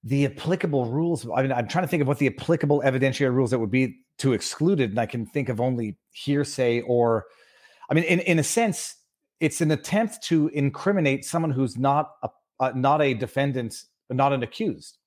the 0.03 0.25
applicable 0.25 0.85
rules. 0.85 1.27
I 1.35 1.41
mean, 1.41 1.51
I'm 1.51 1.67
trying 1.67 1.83
to 1.83 1.87
think 1.87 2.01
of 2.01 2.07
what 2.07 2.19
the 2.19 2.27
applicable 2.27 2.83
evidentiary 2.85 3.33
rules 3.33 3.49
that 3.49 3.57
would 3.57 3.71
be 3.71 4.01
to 4.19 4.33
exclude 4.33 4.79
it, 4.79 4.91
and 4.91 4.99
I 4.99 5.07
can 5.07 5.25
think 5.25 5.49
of 5.49 5.59
only 5.59 5.97
hearsay 6.11 6.81
or, 6.81 7.25
I 7.89 7.95
mean, 7.95 8.03
in 8.03 8.19
in 8.19 8.37
a 8.37 8.43
sense, 8.43 8.97
it's 9.39 9.61
an 9.61 9.71
attempt 9.71 10.21
to 10.25 10.47
incriminate 10.49 11.25
someone 11.25 11.49
who's 11.49 11.75
not 11.75 12.11
a 12.21 12.29
uh, 12.59 12.71
not 12.75 13.01
a 13.01 13.13
defendant, 13.13 13.83
not 14.09 14.33
an 14.33 14.43
accused. 14.43 14.97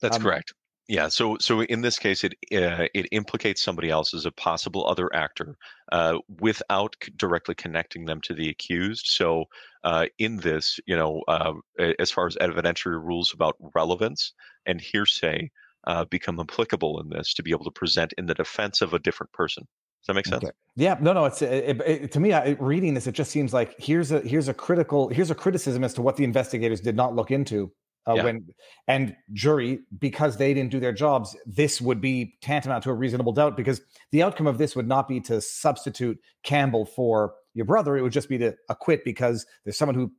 That's 0.00 0.16
um, 0.16 0.22
correct. 0.22 0.52
Yeah. 0.88 1.08
So, 1.08 1.36
so 1.38 1.62
in 1.62 1.82
this 1.82 1.98
case, 1.98 2.24
it 2.24 2.32
uh, 2.52 2.86
it 2.94 3.08
implicates 3.12 3.62
somebody 3.62 3.90
else 3.90 4.14
as 4.14 4.24
a 4.24 4.32
possible 4.32 4.86
other 4.86 5.14
actor 5.14 5.56
uh, 5.92 6.18
without 6.40 6.96
c- 7.02 7.12
directly 7.16 7.54
connecting 7.54 8.06
them 8.06 8.22
to 8.22 8.32
the 8.32 8.48
accused. 8.48 9.06
So, 9.06 9.44
uh, 9.84 10.06
in 10.18 10.38
this, 10.38 10.80
you 10.86 10.96
know, 10.96 11.22
uh, 11.28 11.52
as 11.98 12.10
far 12.10 12.26
as 12.26 12.36
evidentiary 12.36 13.04
rules 13.04 13.34
about 13.34 13.56
relevance 13.74 14.32
and 14.64 14.80
hearsay 14.80 15.50
uh, 15.86 16.06
become 16.06 16.40
applicable 16.40 17.00
in 17.00 17.10
this 17.10 17.34
to 17.34 17.42
be 17.42 17.50
able 17.50 17.64
to 17.64 17.70
present 17.70 18.14
in 18.16 18.26
the 18.26 18.34
defense 18.34 18.80
of 18.80 18.94
a 18.94 18.98
different 18.98 19.32
person. 19.32 19.66
Does 20.00 20.06
that 20.06 20.14
make 20.14 20.26
sense? 20.26 20.44
Okay. 20.44 20.52
Yeah, 20.76 20.96
no, 21.00 21.12
no. 21.12 21.24
It's 21.24 21.42
it, 21.42 21.80
it, 21.80 22.12
to 22.12 22.20
me, 22.20 22.32
I, 22.32 22.50
reading 22.60 22.94
this, 22.94 23.06
it 23.06 23.12
just 23.12 23.30
seems 23.30 23.52
like 23.52 23.74
here's 23.78 24.12
a 24.12 24.20
here's 24.20 24.48
a 24.48 24.54
critical 24.54 25.08
here's 25.08 25.30
a 25.30 25.34
criticism 25.34 25.82
as 25.82 25.92
to 25.94 26.02
what 26.02 26.16
the 26.16 26.24
investigators 26.24 26.80
did 26.80 26.96
not 26.96 27.14
look 27.14 27.30
into 27.30 27.72
uh, 28.08 28.14
yeah. 28.14 28.24
when 28.24 28.46
and 28.86 29.16
jury 29.32 29.80
because 29.98 30.36
they 30.36 30.54
didn't 30.54 30.70
do 30.70 30.80
their 30.80 30.92
jobs. 30.92 31.36
This 31.46 31.80
would 31.80 32.00
be 32.00 32.36
tantamount 32.40 32.84
to 32.84 32.90
a 32.90 32.94
reasonable 32.94 33.32
doubt 33.32 33.56
because 33.56 33.80
the 34.12 34.22
outcome 34.22 34.46
of 34.46 34.56
this 34.56 34.74
would 34.74 34.88
not 34.88 35.08
be 35.08 35.20
to 35.22 35.40
substitute 35.40 36.18
Campbell 36.42 36.86
for 36.86 37.34
your 37.54 37.66
brother. 37.66 37.96
It 37.96 38.02
would 38.02 38.12
just 38.12 38.28
be 38.28 38.38
to 38.38 38.54
acquit 38.68 39.04
because 39.04 39.46
there's 39.64 39.76
someone 39.76 39.94
who, 39.94 40.12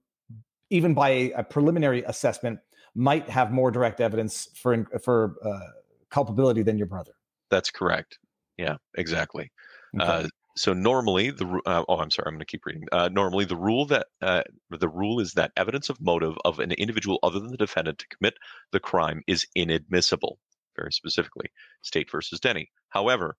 even 0.69 0.93
by 0.93 1.09
a, 1.09 1.31
a 1.31 1.43
preliminary 1.43 2.03
assessment, 2.03 2.59
might 2.95 3.27
have 3.29 3.51
more 3.51 3.71
direct 3.71 4.01
evidence 4.01 4.49
for 4.55 4.85
for 5.03 5.35
uh, 5.43 5.71
culpability 6.09 6.61
than 6.61 6.77
your 6.77 6.87
brother. 6.87 7.13
That's 7.49 7.71
correct. 7.71 8.19
Yeah, 8.57 8.75
exactly. 8.95 9.51
Okay. 9.95 10.05
Uh, 10.05 10.27
so 10.57 10.73
normally 10.73 11.31
the 11.31 11.61
uh, 11.65 11.83
oh 11.87 11.97
I'm 11.99 12.11
sorry 12.11 12.27
I'm 12.27 12.33
going 12.33 12.39
to 12.39 12.45
keep 12.45 12.65
reading. 12.65 12.85
Uh, 12.91 13.09
normally 13.09 13.45
the 13.45 13.55
rule 13.55 13.85
that 13.85 14.07
uh, 14.21 14.43
the 14.69 14.89
rule 14.89 15.19
is 15.19 15.33
that 15.33 15.51
evidence 15.55 15.89
of 15.89 16.01
motive 16.01 16.37
of 16.43 16.59
an 16.59 16.71
individual 16.73 17.19
other 17.23 17.39
than 17.39 17.51
the 17.51 17.57
defendant 17.57 17.99
to 17.99 18.07
commit 18.07 18.33
the 18.71 18.79
crime 18.79 19.21
is 19.27 19.47
inadmissible. 19.55 20.37
Very 20.75 20.91
specifically, 20.91 21.47
State 21.81 22.11
versus 22.11 22.39
Denny. 22.39 22.69
However, 22.89 23.37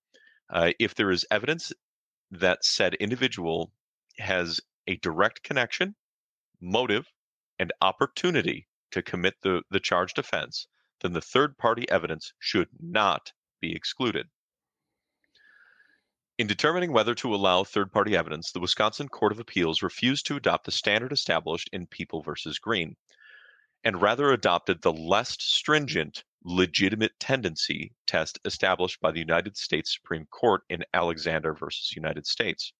uh, 0.50 0.72
if 0.78 0.94
there 0.94 1.10
is 1.10 1.26
evidence 1.30 1.72
that 2.30 2.64
said 2.64 2.94
individual 2.94 3.72
has 4.18 4.60
a 4.86 4.96
direct 4.96 5.42
connection, 5.42 5.94
motive, 6.60 7.06
and 7.58 7.72
opportunity 7.82 8.66
to 8.92 9.02
commit 9.02 9.34
the 9.42 9.62
the 9.70 9.80
charged 9.80 10.18
offense, 10.18 10.66
then 11.00 11.12
the 11.12 11.20
third 11.20 11.58
party 11.58 11.88
evidence 11.90 12.32
should 12.38 12.68
not 12.80 13.32
be 13.60 13.74
excluded. 13.74 14.28
In 16.40 16.46
determining 16.46 16.92
whether 16.92 17.14
to 17.16 17.34
allow 17.34 17.64
third 17.64 17.92
party 17.92 18.16
evidence, 18.16 18.50
the 18.50 18.60
Wisconsin 18.60 19.10
Court 19.10 19.30
of 19.30 19.38
Appeals 19.38 19.82
refused 19.82 20.24
to 20.24 20.36
adopt 20.36 20.64
the 20.64 20.72
standard 20.72 21.12
established 21.12 21.68
in 21.70 21.86
People 21.86 22.22
v. 22.22 22.32
Green 22.62 22.96
and 23.84 24.00
rather 24.00 24.32
adopted 24.32 24.80
the 24.80 24.90
less 24.90 25.36
stringent 25.38 26.24
legitimate 26.42 27.12
tendency 27.20 27.92
test 28.06 28.38
established 28.46 29.02
by 29.02 29.10
the 29.10 29.18
United 29.18 29.58
States 29.58 29.92
Supreme 29.92 30.24
Court 30.30 30.62
in 30.70 30.82
Alexander 30.94 31.52
v. 31.52 31.66
United 31.94 32.26
States. 32.26 32.72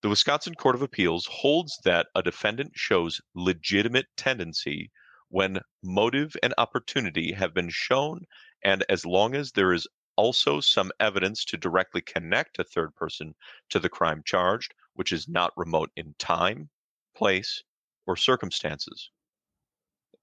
The 0.00 0.08
Wisconsin 0.08 0.54
Court 0.54 0.74
of 0.74 0.80
Appeals 0.80 1.28
holds 1.30 1.78
that 1.84 2.06
a 2.14 2.22
defendant 2.22 2.72
shows 2.74 3.20
legitimate 3.34 4.06
tendency 4.16 4.90
when 5.28 5.60
motive 5.82 6.34
and 6.42 6.54
opportunity 6.56 7.32
have 7.32 7.52
been 7.52 7.68
shown 7.68 8.24
and 8.64 8.82
as 8.88 9.04
long 9.04 9.34
as 9.34 9.52
there 9.52 9.74
is 9.74 9.86
also 10.16 10.60
some 10.60 10.92
evidence 11.00 11.44
to 11.46 11.56
directly 11.56 12.00
connect 12.00 12.58
a 12.58 12.64
third 12.64 12.94
person 12.94 13.34
to 13.70 13.78
the 13.78 13.88
crime 13.88 14.22
charged, 14.24 14.74
which 14.94 15.12
is 15.12 15.28
not 15.28 15.56
remote 15.56 15.90
in 15.96 16.14
time, 16.18 16.70
place, 17.14 17.62
or 18.06 18.16
circumstances. 18.16 19.10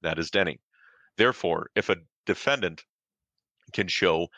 That 0.01 0.19
is 0.19 0.31
Denny. 0.31 0.59
Therefore, 1.17 1.69
if 1.75 1.89
a 1.89 1.97
defendant 2.25 2.85
can 3.73 3.87
show 3.87 4.29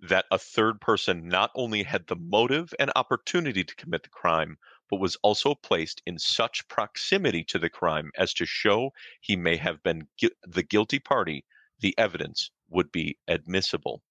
that 0.00 0.26
a 0.30 0.38
third 0.38 0.80
person 0.80 1.28
not 1.28 1.50
only 1.54 1.82
had 1.82 2.06
the 2.06 2.16
motive 2.16 2.72
and 2.78 2.90
opportunity 2.96 3.64
to 3.64 3.76
commit 3.76 4.02
the 4.02 4.08
crime, 4.08 4.56
but 4.88 5.00
was 5.00 5.16
also 5.22 5.54
placed 5.54 6.02
in 6.06 6.18
such 6.18 6.66
proximity 6.68 7.44
to 7.44 7.58
the 7.58 7.70
crime 7.70 8.10
as 8.16 8.32
to 8.34 8.46
show 8.46 8.92
he 9.20 9.36
may 9.36 9.56
have 9.56 9.82
been 9.82 10.08
gu- 10.20 10.30
the 10.42 10.62
guilty 10.62 10.98
party, 10.98 11.44
the 11.80 11.94
evidence 11.98 12.50
would 12.68 12.90
be 12.90 13.18
admissible. 13.28 14.02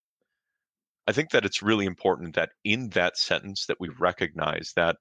I 1.10 1.12
think 1.12 1.32
that 1.32 1.44
it's 1.44 1.64
really 1.64 1.88
important 1.88 2.36
that 2.36 2.52
in 2.64 2.90
that 2.90 3.18
sentence 3.18 3.66
that 3.66 3.80
we 3.80 3.90
recognize 3.90 4.74
that 4.76 4.98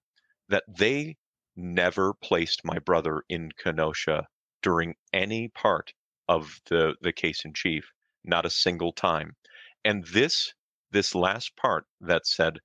that 0.48 0.64
they 0.66 1.18
never 1.54 2.14
placed 2.14 2.64
my 2.64 2.78
brother 2.78 3.24
in 3.28 3.50
Kenosha 3.62 4.26
during 4.62 4.94
any 5.12 5.48
part 5.48 5.92
of 6.26 6.62
the 6.70 6.94
the 7.02 7.12
case 7.12 7.44
in 7.44 7.52
chief, 7.52 7.92
not 8.24 8.46
a 8.46 8.50
single 8.64 8.90
time. 8.90 9.36
And 9.84 10.02
this 10.06 10.54
this 10.90 11.14
last 11.14 11.54
part 11.56 11.84
that 12.00 12.26
said 12.26 12.60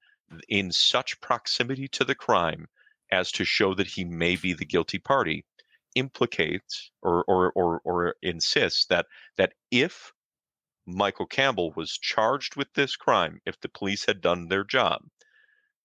in 0.47 0.71
such 0.71 1.19
proximity 1.19 1.89
to 1.89 2.05
the 2.05 2.15
crime 2.15 2.67
as 3.11 3.29
to 3.33 3.43
show 3.43 3.73
that 3.75 3.87
he 3.87 4.05
may 4.05 4.37
be 4.37 4.53
the 4.53 4.65
guilty 4.65 4.99
party 4.99 5.43
implicates 5.95 6.91
or 7.01 7.25
or 7.27 7.51
or, 7.57 7.81
or 7.83 8.15
insists 8.21 8.85
that 8.85 9.05
that 9.35 9.51
if 9.69 10.13
Michael 10.85 11.25
Campbell 11.25 11.71
was 11.75 11.97
charged 11.97 12.55
with 12.55 12.73
this 12.73 12.95
crime, 12.95 13.39
if 13.45 13.59
the 13.59 13.69
police 13.69 14.05
had 14.05 14.21
done 14.21 14.47
their 14.47 14.63
job, 14.63 15.01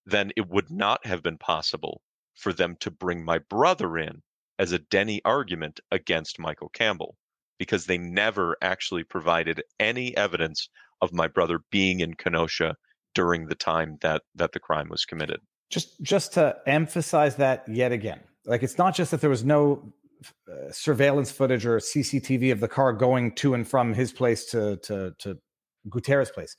then 0.05 0.31
it 0.35 0.49
would 0.49 0.69
not 0.69 1.05
have 1.05 1.23
been 1.23 1.37
possible 1.37 2.01
for 2.35 2.53
them 2.53 2.75
to 2.79 2.91
bring 2.91 3.23
my 3.23 3.37
brother 3.37 3.97
in 3.97 4.21
as 4.57 4.71
a 4.71 4.79
Denny 4.79 5.21
argument 5.23 5.79
against 5.91 6.39
Michael 6.39 6.69
Campbell 6.69 7.15
because 7.57 7.85
they 7.85 7.97
never 7.97 8.57
actually 8.61 9.03
provided 9.03 9.61
any 9.79 10.15
evidence 10.17 10.69
of 11.01 11.13
my 11.13 11.27
brother 11.27 11.59
being 11.71 11.99
in 11.99 12.13
Kenosha 12.15 12.75
during 13.13 13.47
the 13.47 13.55
time 13.55 13.97
that 14.01 14.23
that 14.35 14.51
the 14.53 14.59
crime 14.59 14.89
was 14.89 15.05
committed. 15.05 15.39
Just 15.69 16.01
just 16.01 16.33
to 16.33 16.57
emphasize 16.65 17.35
that 17.35 17.67
yet 17.67 17.91
again, 17.91 18.21
like 18.45 18.63
it's 18.63 18.77
not 18.77 18.95
just 18.95 19.11
that 19.11 19.21
there 19.21 19.29
was 19.29 19.43
no 19.43 19.93
uh, 20.51 20.71
surveillance 20.71 21.31
footage 21.31 21.65
or 21.65 21.77
CCTV 21.79 22.51
of 22.51 22.59
the 22.59 22.67
car 22.67 22.93
going 22.93 23.33
to 23.35 23.53
and 23.53 23.67
from 23.67 23.93
his 23.93 24.11
place 24.11 24.45
to 24.45 24.77
to 24.77 25.13
to 25.19 25.37
Gutierrez' 25.89 26.31
place. 26.31 26.55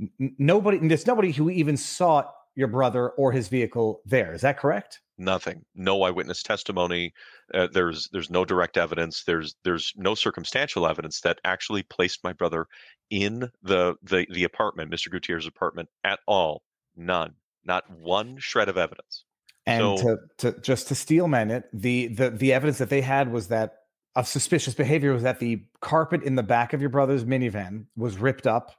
N- 0.00 0.34
nobody, 0.38 0.78
there's 0.86 1.06
nobody 1.06 1.32
who 1.32 1.50
even 1.50 1.76
saw 1.76 2.24
your 2.56 2.68
brother 2.68 3.10
or 3.10 3.32
his 3.32 3.48
vehicle 3.48 4.00
there. 4.04 4.32
Is 4.32 4.42
that 4.42 4.58
correct? 4.58 5.00
Nothing. 5.18 5.64
No 5.74 6.02
eyewitness 6.02 6.42
testimony. 6.42 7.12
Uh, 7.52 7.68
there's 7.72 8.08
there's 8.12 8.30
no 8.30 8.44
direct 8.44 8.76
evidence. 8.76 9.24
There's 9.24 9.54
there's 9.64 9.92
no 9.96 10.14
circumstantial 10.14 10.86
evidence 10.86 11.20
that 11.20 11.40
actually 11.44 11.84
placed 11.84 12.24
my 12.24 12.32
brother 12.32 12.66
in 13.10 13.50
the 13.62 13.94
the 14.02 14.26
the 14.30 14.44
apartment, 14.44 14.90
Mr. 14.90 15.10
Gutierrez's 15.10 15.46
apartment, 15.46 15.88
at 16.02 16.18
all. 16.26 16.62
None. 16.96 17.34
Not 17.64 17.88
one 17.90 18.38
shred 18.38 18.68
of 18.68 18.76
evidence. 18.76 19.24
And 19.66 19.98
so, 19.98 20.18
to, 20.38 20.52
to 20.52 20.60
just 20.60 20.88
to 20.88 20.94
steelman 20.94 21.50
it, 21.50 21.64
the 21.72 22.08
the 22.08 22.30
the 22.30 22.52
evidence 22.52 22.78
that 22.78 22.90
they 22.90 23.00
had 23.00 23.32
was 23.32 23.48
that 23.48 23.76
of 24.14 24.28
suspicious 24.28 24.74
behavior 24.74 25.12
was 25.12 25.22
that 25.22 25.40
the 25.40 25.64
carpet 25.80 26.22
in 26.22 26.34
the 26.34 26.42
back 26.42 26.72
of 26.72 26.80
your 26.80 26.90
brother's 26.90 27.24
minivan 27.24 27.86
was 27.96 28.18
ripped 28.18 28.46
up 28.46 28.72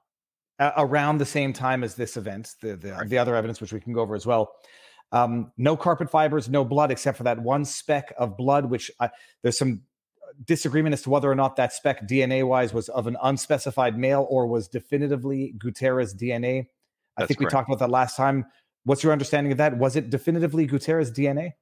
uh, 0.59 0.71
around 0.77 1.17
the 1.17 1.25
same 1.25 1.53
time 1.53 1.83
as 1.83 1.95
this 1.95 2.17
event. 2.17 2.53
The 2.61 2.75
the, 2.75 2.91
right. 2.91 3.09
the 3.09 3.17
other 3.17 3.35
evidence, 3.35 3.59
which 3.59 3.73
we 3.73 3.79
can 3.79 3.93
go 3.93 4.01
over 4.01 4.15
as 4.15 4.25
well. 4.25 4.53
Um, 5.11 5.51
no 5.57 5.77
carpet 5.77 6.09
fibers, 6.09 6.49
no 6.49 6.65
blood, 6.65 6.91
except 6.91 7.17
for 7.17 7.23
that 7.23 7.39
one 7.39 7.65
speck 7.65 8.13
of 8.17 8.37
blood, 8.37 8.69
which 8.69 8.91
uh, 8.99 9.07
there's 9.41 9.57
some 9.57 9.81
disagreement 10.43 10.93
as 10.93 11.01
to 11.03 11.09
whether 11.09 11.31
or 11.31 11.35
not 11.35 11.55
that 11.55 11.73
speck 11.73 12.07
DNA 12.07 12.45
wise 12.45 12.73
was 12.73 12.89
of 12.89 13.07
an 13.07 13.15
unspecified 13.23 13.97
male 13.97 14.27
or 14.29 14.47
was 14.47 14.67
definitively 14.67 15.53
Gutierrez 15.57 16.13
DNA. 16.13 16.61
I 17.17 17.21
That's 17.21 17.27
think 17.29 17.39
we 17.39 17.45
correct. 17.45 17.51
talked 17.51 17.69
about 17.69 17.79
that 17.79 17.89
last 17.89 18.17
time. 18.17 18.45
What's 18.85 19.03
your 19.03 19.11
understanding 19.11 19.51
of 19.51 19.57
that? 19.57 19.77
Was 19.77 19.95
it 19.95 20.09
definitively 20.09 20.65
Gutierrez 20.65 21.11
DNA? 21.11 21.53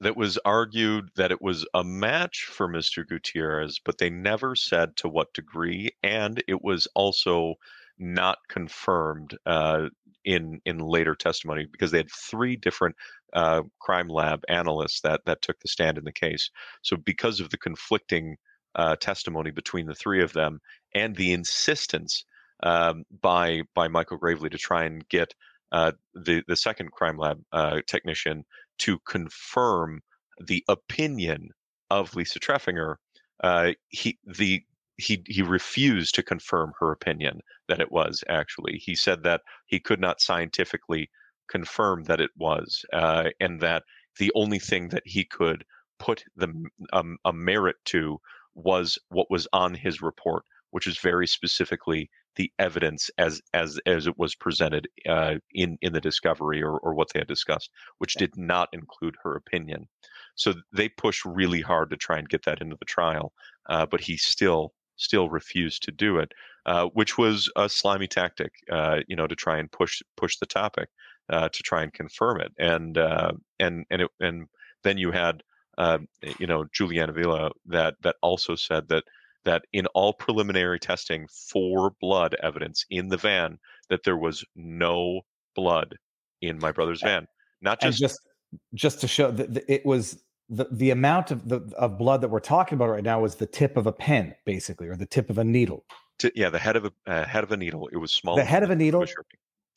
That 0.00 0.16
was 0.16 0.38
argued 0.46 1.10
that 1.16 1.30
it 1.30 1.42
was 1.42 1.66
a 1.74 1.84
match 1.84 2.48
for 2.50 2.66
Mr. 2.66 3.06
Gutierrez, 3.06 3.78
but 3.84 3.98
they 3.98 4.08
never 4.08 4.56
said 4.56 4.96
to 4.96 5.08
what 5.08 5.34
degree, 5.34 5.90
and 6.02 6.42
it 6.48 6.62
was 6.62 6.88
also 6.94 7.56
not 7.98 8.38
confirmed 8.48 9.36
uh, 9.44 9.90
in 10.24 10.60
in 10.64 10.78
later 10.78 11.14
testimony 11.14 11.66
because 11.70 11.90
they 11.90 11.98
had 11.98 12.10
three 12.10 12.56
different 12.56 12.96
uh, 13.34 13.62
crime 13.78 14.08
lab 14.08 14.42
analysts 14.48 15.02
that 15.02 15.20
that 15.26 15.42
took 15.42 15.60
the 15.60 15.68
stand 15.68 15.98
in 15.98 16.04
the 16.04 16.12
case. 16.12 16.50
So 16.80 16.96
because 16.96 17.40
of 17.40 17.50
the 17.50 17.58
conflicting 17.58 18.36
uh, 18.74 18.96
testimony 18.96 19.50
between 19.50 19.86
the 19.86 19.94
three 19.94 20.22
of 20.22 20.32
them 20.32 20.60
and 20.94 21.14
the 21.14 21.32
insistence 21.32 22.24
um, 22.62 23.04
by 23.20 23.62
by 23.74 23.88
Michael 23.88 24.18
Graveley 24.18 24.50
to 24.50 24.58
try 24.58 24.84
and 24.84 25.06
get 25.08 25.34
uh, 25.72 25.92
the 26.14 26.42
the 26.48 26.56
second 26.56 26.92
crime 26.92 27.16
lab 27.16 27.42
uh, 27.52 27.80
technician 27.86 28.44
to 28.78 28.98
confirm 29.00 30.02
the 30.44 30.64
opinion 30.68 31.50
of 31.90 32.14
Lisa 32.14 32.38
Treffinger, 32.38 32.96
uh, 33.42 33.72
he 33.88 34.18
the 34.24 34.62
he 34.96 35.22
he 35.26 35.42
refused 35.42 36.14
to 36.14 36.22
confirm 36.22 36.72
her 36.78 36.92
opinion 36.92 37.40
that 37.68 37.80
it 37.80 37.90
was 37.90 38.22
actually. 38.28 38.78
He 38.78 38.94
said 38.94 39.22
that 39.22 39.42
he 39.66 39.80
could 39.80 40.00
not 40.00 40.20
scientifically 40.20 41.10
confirm 41.48 42.04
that 42.04 42.20
it 42.20 42.30
was, 42.36 42.84
uh, 42.92 43.30
and 43.40 43.60
that 43.60 43.84
the 44.18 44.32
only 44.34 44.58
thing 44.58 44.88
that 44.88 45.02
he 45.06 45.24
could 45.24 45.64
put 45.98 46.24
the 46.36 46.52
um, 46.92 47.18
a 47.24 47.32
merit 47.32 47.76
to 47.86 48.18
was 48.54 48.98
what 49.08 49.30
was 49.30 49.46
on 49.52 49.74
his 49.74 50.02
report, 50.02 50.44
which 50.70 50.86
is 50.86 50.98
very 50.98 51.26
specifically 51.26 52.10
the 52.40 52.52
evidence 52.58 53.10
as 53.18 53.42
as 53.52 53.78
as 53.84 54.06
it 54.06 54.18
was 54.18 54.34
presented 54.34 54.88
uh, 55.06 55.34
in 55.52 55.76
in 55.82 55.92
the 55.92 56.00
discovery 56.00 56.62
or, 56.62 56.78
or 56.78 56.94
what 56.94 57.08
they 57.12 57.20
had 57.20 57.28
discussed, 57.28 57.68
which 57.98 58.14
did 58.14 58.34
not 58.36 58.68
include 58.72 59.16
her 59.22 59.36
opinion. 59.36 59.86
So 60.36 60.54
they 60.72 60.88
pushed 60.88 61.24
really 61.26 61.60
hard 61.60 61.90
to 61.90 61.96
try 61.96 62.16
and 62.18 62.28
get 62.28 62.44
that 62.46 62.62
into 62.62 62.76
the 62.78 62.86
trial, 62.86 63.32
uh, 63.68 63.84
but 63.90 64.00
he 64.00 64.16
still 64.16 64.72
still 64.96 65.28
refused 65.28 65.82
to 65.82 65.92
do 65.92 66.18
it, 66.18 66.32
uh, 66.64 66.86
which 66.94 67.18
was 67.18 67.50
a 67.56 67.68
slimy 67.68 68.06
tactic, 68.06 68.52
uh, 68.70 69.00
you 69.08 69.16
know, 69.16 69.26
to 69.26 69.36
try 69.36 69.58
and 69.58 69.70
push 69.70 70.00
push 70.16 70.38
the 70.38 70.46
topic, 70.46 70.88
uh, 71.28 71.48
to 71.50 71.62
try 71.62 71.82
and 71.82 71.92
confirm 71.92 72.40
it, 72.40 72.52
and 72.58 72.96
uh, 72.96 73.32
and 73.58 73.84
and 73.90 74.02
it, 74.02 74.10
and 74.18 74.46
then 74.82 74.96
you 74.96 75.10
had, 75.12 75.42
uh, 75.76 75.98
you 76.38 76.46
know, 76.46 76.64
Juliana 76.72 77.12
Villa 77.12 77.50
that 77.66 77.96
that 78.02 78.16
also 78.22 78.54
said 78.54 78.88
that 78.88 79.04
that 79.44 79.62
in 79.72 79.86
all 79.88 80.12
preliminary 80.12 80.78
testing 80.78 81.26
for 81.28 81.92
blood 82.00 82.36
evidence 82.42 82.84
in 82.90 83.08
the 83.08 83.16
van, 83.16 83.58
that 83.88 84.04
there 84.04 84.16
was 84.16 84.44
no 84.54 85.22
blood 85.54 85.96
in 86.40 86.58
my 86.58 86.72
brother's 86.72 87.02
van. 87.02 87.26
Not 87.60 87.80
just 87.80 87.98
just 87.98 88.20
just 88.74 89.00
to 89.00 89.08
show 89.08 89.30
that 89.30 89.64
it 89.68 89.84
was 89.84 90.22
the, 90.48 90.66
the 90.70 90.90
amount 90.90 91.30
of 91.30 91.48
the 91.48 91.60
of 91.76 91.98
blood 91.98 92.20
that 92.22 92.28
we're 92.28 92.40
talking 92.40 92.76
about 92.76 92.88
right 92.88 93.04
now 93.04 93.20
was 93.20 93.36
the 93.36 93.46
tip 93.46 93.76
of 93.76 93.86
a 93.86 93.92
pen, 93.92 94.34
basically, 94.44 94.88
or 94.88 94.96
the 94.96 95.06
tip 95.06 95.30
of 95.30 95.38
a 95.38 95.44
needle. 95.44 95.84
To, 96.18 96.32
yeah, 96.34 96.50
the 96.50 96.58
head 96.58 96.76
of 96.76 96.84
a 96.84 96.92
uh, 97.06 97.24
head 97.24 97.44
of 97.44 97.52
a 97.52 97.56
needle. 97.56 97.88
It 97.92 97.96
was 97.96 98.12
small. 98.12 98.36
The 98.36 98.44
head 98.44 98.62
of 98.62 98.70
a 98.70 98.76
needle 98.76 99.06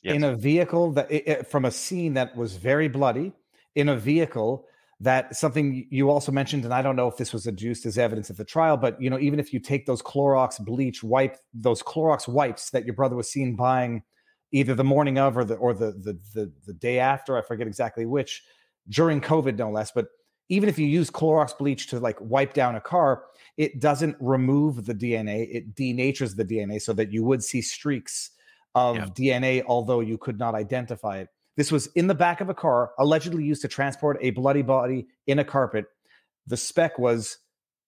yes. 0.03 0.15
in 0.15 0.23
a 0.23 0.35
vehicle 0.35 0.91
that 0.93 1.11
it, 1.11 1.27
it, 1.27 1.47
from 1.47 1.65
a 1.65 1.71
scene 1.71 2.15
that 2.15 2.35
was 2.35 2.55
very 2.55 2.87
bloody 2.87 3.33
in 3.75 3.89
a 3.89 3.95
vehicle 3.95 4.65
that 5.03 5.35
something 5.35 5.85
you 5.89 6.09
also 6.09 6.31
mentioned, 6.31 6.63
and 6.63 6.73
I 6.73 6.81
don't 6.81 6.95
know 6.95 7.07
if 7.07 7.17
this 7.17 7.33
was 7.33 7.45
adduced 7.45 7.85
as 7.85 7.97
evidence 7.97 8.29
at 8.29 8.37
the 8.37 8.45
trial, 8.45 8.77
but 8.77 8.99
you 9.01 9.09
know, 9.09 9.19
even 9.19 9.39
if 9.39 9.53
you 9.53 9.59
take 9.59 9.85
those 9.85 10.01
Clorox 10.01 10.63
bleach 10.63 11.03
wipe, 11.03 11.37
those 11.53 11.83
Clorox 11.83 12.27
wipes 12.27 12.69
that 12.69 12.85
your 12.85 12.95
brother 12.95 13.15
was 13.15 13.29
seen 13.29 13.55
buying 13.55 14.03
either 14.53 14.73
the 14.73 14.83
morning 14.83 15.17
of 15.17 15.37
or 15.37 15.43
the 15.43 15.55
or 15.55 15.73
the 15.73 15.91
the 15.91 16.17
the, 16.33 16.51
the 16.65 16.73
day 16.73 16.99
after, 16.99 17.37
I 17.37 17.41
forget 17.41 17.67
exactly 17.67 18.05
which, 18.05 18.43
during 18.87 19.19
COVID, 19.19 19.57
no 19.57 19.69
less, 19.69 19.91
but 19.91 20.07
even 20.49 20.69
if 20.69 20.79
you 20.79 20.87
use 20.87 21.09
Clorox 21.09 21.57
bleach 21.57 21.87
to 21.87 21.99
like 21.99 22.17
wipe 22.21 22.53
down 22.53 22.75
a 22.75 22.81
car, 22.81 23.23
it 23.57 23.81
doesn't 23.81 24.15
remove 24.19 24.85
the 24.85 24.95
DNA. 24.95 25.47
It 25.53 25.75
denatures 25.75 26.35
the 26.35 26.45
DNA 26.45 26.81
so 26.81 26.93
that 26.93 27.11
you 27.11 27.23
would 27.23 27.43
see 27.43 27.61
streaks 27.61 28.31
of. 28.75 28.97
DNA, 29.13 29.63
although 29.67 29.99
you 29.99 30.17
could 30.17 30.39
not 30.39 30.55
identify 30.55 31.17
it. 31.19 31.29
This 31.55 31.71
was 31.71 31.87
in 31.87 32.07
the 32.07 32.15
back 32.15 32.41
of 32.41 32.49
a 32.49 32.53
car, 32.53 32.91
allegedly 32.97 33.43
used 33.43 33.61
to 33.61 33.67
transport 33.67 34.17
a 34.21 34.31
bloody 34.31 34.61
body 34.63 35.07
in 35.27 35.39
a 35.39 35.43
carpet. 35.43 35.85
The 36.47 36.57
spec 36.57 36.97
was 36.97 37.37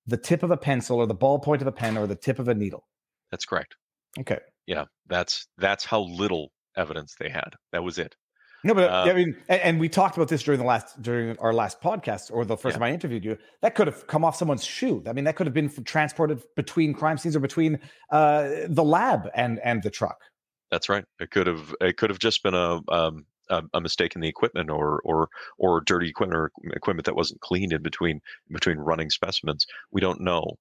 the 0.05 0.17
tip 0.17 0.43
of 0.43 0.51
a 0.51 0.57
pencil 0.57 0.97
or 0.97 1.07
the 1.07 1.15
ballpoint 1.15 1.61
of 1.61 1.67
a 1.67 1.71
pen 1.71 1.97
or 1.97 2.07
the 2.07 2.15
tip 2.15 2.39
of 2.39 2.47
a 2.47 2.53
needle. 2.53 2.87
That's 3.31 3.45
correct. 3.45 3.75
Okay. 4.19 4.39
Yeah, 4.67 4.85
that's 5.07 5.47
that's 5.57 5.85
how 5.85 6.01
little 6.01 6.51
evidence 6.77 7.15
they 7.19 7.29
had. 7.29 7.55
That 7.71 7.83
was 7.83 7.97
it. 7.97 8.15
No, 8.63 8.73
but 8.73 8.89
uh, 8.89 9.05
I 9.07 9.13
mean, 9.13 9.37
and, 9.47 9.61
and, 9.61 9.79
we 9.79 9.87
talked 9.89 10.17
about 10.17 10.27
this 10.27 10.41
during 10.41 10.59
the 10.59 10.65
last 10.65 10.99
during 10.99 11.37
our 11.37 11.53
last 11.53 11.81
podcast 11.81 12.31
or 12.33 12.45
the 12.45 12.57
first 12.57 12.73
yeah. 12.73 12.79
time 12.79 12.89
I 12.89 12.93
interviewed 12.93 13.23
you. 13.23 13.37
That 13.61 13.75
could 13.75 13.85
have 13.85 14.07
come 14.07 14.25
off 14.25 14.35
someone's 14.35 14.65
shoe. 14.65 15.03
I 15.07 15.13
mean, 15.13 15.25
that 15.25 15.35
could 15.35 15.45
have 15.45 15.53
been 15.53 15.69
transported 15.83 16.41
between 16.55 16.95
crime 16.95 17.19
scenes 17.19 17.35
or 17.35 17.41
between 17.41 17.79
uh, 18.11 18.49
the 18.67 18.83
lab 18.83 19.29
and 19.35 19.59
and 19.63 19.83
the 19.83 19.91
truck. 19.91 20.17
That's 20.71 20.89
right. 20.89 21.05
It 21.19 21.29
could 21.29 21.45
have 21.45 21.75
it 21.79 21.97
could 21.97 22.09
have 22.09 22.17
just 22.17 22.41
been 22.41 22.55
a 22.55 22.81
um, 22.89 23.27
a, 23.49 23.63
a, 23.73 23.81
mistake 23.81 24.15
in 24.15 24.21
the 24.21 24.27
equipment 24.27 24.69
or 24.69 25.01
or 25.03 25.29
or 25.57 25.81
dirty 25.81 26.09
equipment 26.09 26.37
or 26.37 26.51
equipment 26.73 27.05
that 27.05 27.15
wasn't 27.15 27.41
cleaned 27.41 27.73
in 27.73 27.81
between 27.81 28.21
between 28.49 28.77
running 28.77 29.09
specimens. 29.09 29.65
We 29.91 30.01
don't 30.01 30.21
know 30.21 30.57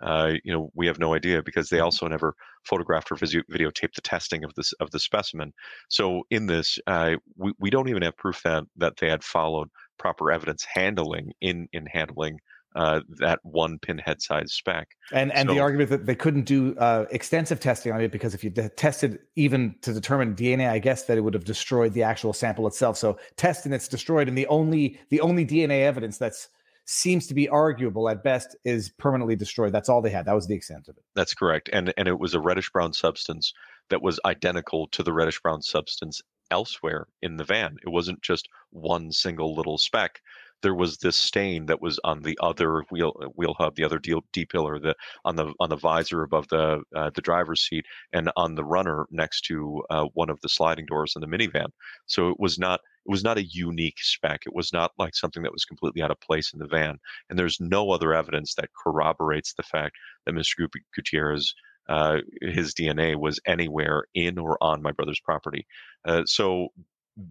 uh, 0.00 0.34
you 0.44 0.52
know, 0.52 0.70
we 0.74 0.86
have 0.86 0.98
no 0.98 1.14
idea 1.14 1.42
because 1.42 1.68
they 1.68 1.78
mm-hmm. 1.78 1.84
also 1.84 2.06
never 2.06 2.34
photographed 2.64 3.10
or 3.10 3.16
video, 3.16 3.42
videotaped 3.50 3.94
the 3.94 4.00
testing 4.00 4.44
of 4.44 4.54
this 4.54 4.72
of 4.74 4.90
the 4.90 5.00
specimen. 5.00 5.52
So 5.88 6.22
in 6.30 6.46
this, 6.46 6.78
uh, 6.86 7.16
we 7.36 7.52
we 7.58 7.70
don't 7.70 7.88
even 7.88 8.02
have 8.02 8.16
proof 8.16 8.42
that 8.44 8.64
that 8.76 8.96
they 8.98 9.08
had 9.08 9.24
followed 9.24 9.68
proper 9.98 10.30
evidence 10.30 10.64
handling 10.72 11.32
in 11.40 11.68
in 11.72 11.86
handling 11.86 12.38
uh, 12.74 13.00
that 13.18 13.40
one 13.42 13.78
pinhead 13.78 14.22
size 14.22 14.52
speck. 14.52 14.88
And 15.12 15.32
and 15.32 15.48
so, 15.48 15.54
the 15.54 15.60
argument 15.60 15.90
that 15.90 16.06
they 16.06 16.14
couldn't 16.14 16.44
do 16.44 16.76
uh, 16.78 17.06
extensive 17.10 17.60
testing 17.60 17.92
on 17.92 18.00
it 18.00 18.12
because 18.12 18.34
if 18.34 18.44
you 18.44 18.50
tested 18.50 19.18
even 19.36 19.74
to 19.82 19.92
determine 19.92 20.34
DNA, 20.34 20.68
I 20.68 20.78
guess 20.78 21.04
that 21.04 21.18
it 21.18 21.22
would 21.22 21.34
have 21.34 21.44
destroyed 21.44 21.94
the 21.94 22.02
actual 22.02 22.32
sample 22.32 22.66
itself. 22.66 22.96
So 22.96 23.18
testing 23.36 23.72
it's 23.72 23.88
destroyed, 23.88 24.28
and 24.28 24.36
the 24.36 24.46
only 24.46 25.00
the 25.10 25.20
only 25.20 25.46
DNA 25.46 25.82
evidence 25.82 26.18
that's 26.18 26.48
seems 26.84 27.26
to 27.26 27.34
be 27.34 27.48
arguable 27.50 28.08
at 28.08 28.22
best 28.22 28.56
is 28.64 28.88
permanently 28.88 29.36
destroyed. 29.36 29.72
That's 29.72 29.90
all 29.90 30.00
they 30.00 30.10
had. 30.10 30.24
That 30.24 30.34
was 30.34 30.46
the 30.46 30.54
extent 30.54 30.88
of 30.88 30.96
it. 30.96 31.04
That's 31.14 31.34
correct. 31.34 31.68
And 31.72 31.92
and 31.96 32.08
it 32.08 32.18
was 32.18 32.34
a 32.34 32.40
reddish 32.40 32.70
brown 32.70 32.92
substance 32.92 33.52
that 33.90 34.02
was 34.02 34.20
identical 34.24 34.88
to 34.88 35.02
the 35.02 35.12
reddish 35.12 35.40
brown 35.40 35.62
substance 35.62 36.22
elsewhere 36.50 37.06
in 37.22 37.36
the 37.36 37.44
van. 37.44 37.76
It 37.84 37.90
wasn't 37.90 38.22
just 38.22 38.48
one 38.70 39.12
single 39.12 39.54
little 39.54 39.78
speck 39.78 40.20
there 40.62 40.74
was 40.74 40.98
this 40.98 41.16
stain 41.16 41.66
that 41.66 41.80
was 41.80 41.98
on 42.04 42.22
the 42.22 42.38
other 42.42 42.84
wheel 42.90 43.12
uh, 43.22 43.26
wheel 43.26 43.54
hub, 43.58 43.76
the 43.76 43.84
other 43.84 43.98
D, 43.98 44.44
pillar, 44.46 44.78
the 44.78 44.94
on 45.24 45.36
the 45.36 45.52
on 45.60 45.70
the 45.70 45.76
visor 45.76 46.22
above 46.22 46.48
the 46.48 46.82
uh, 46.94 47.10
the 47.14 47.22
driver's 47.22 47.62
seat, 47.62 47.84
and 48.12 48.30
on 48.36 48.54
the 48.54 48.64
runner 48.64 49.06
next 49.10 49.42
to 49.42 49.82
uh, 49.90 50.04
one 50.14 50.30
of 50.30 50.40
the 50.40 50.48
sliding 50.48 50.86
doors 50.86 51.14
in 51.16 51.20
the 51.20 51.26
minivan. 51.26 51.68
So 52.06 52.28
it 52.28 52.36
was 52.38 52.58
not 52.58 52.80
it 53.06 53.10
was 53.10 53.24
not 53.24 53.38
a 53.38 53.46
unique 53.46 53.98
speck. 54.00 54.40
It 54.46 54.54
was 54.54 54.72
not 54.72 54.92
like 54.98 55.14
something 55.14 55.42
that 55.42 55.52
was 55.52 55.64
completely 55.64 56.02
out 56.02 56.10
of 56.10 56.20
place 56.20 56.52
in 56.52 56.58
the 56.58 56.66
van. 56.66 56.98
And 57.30 57.38
there's 57.38 57.58
no 57.60 57.90
other 57.90 58.12
evidence 58.14 58.54
that 58.56 58.70
corroborates 58.84 59.54
the 59.54 59.62
fact 59.62 59.96
that 60.26 60.34
Mr. 60.34 60.68
Gutierrez 60.94 61.54
uh, 61.88 62.18
his 62.42 62.74
DNA 62.74 63.16
was 63.16 63.40
anywhere 63.46 64.04
in 64.14 64.38
or 64.38 64.62
on 64.62 64.82
my 64.82 64.92
brother's 64.92 65.20
property. 65.20 65.66
Uh, 66.04 66.22
so 66.26 66.68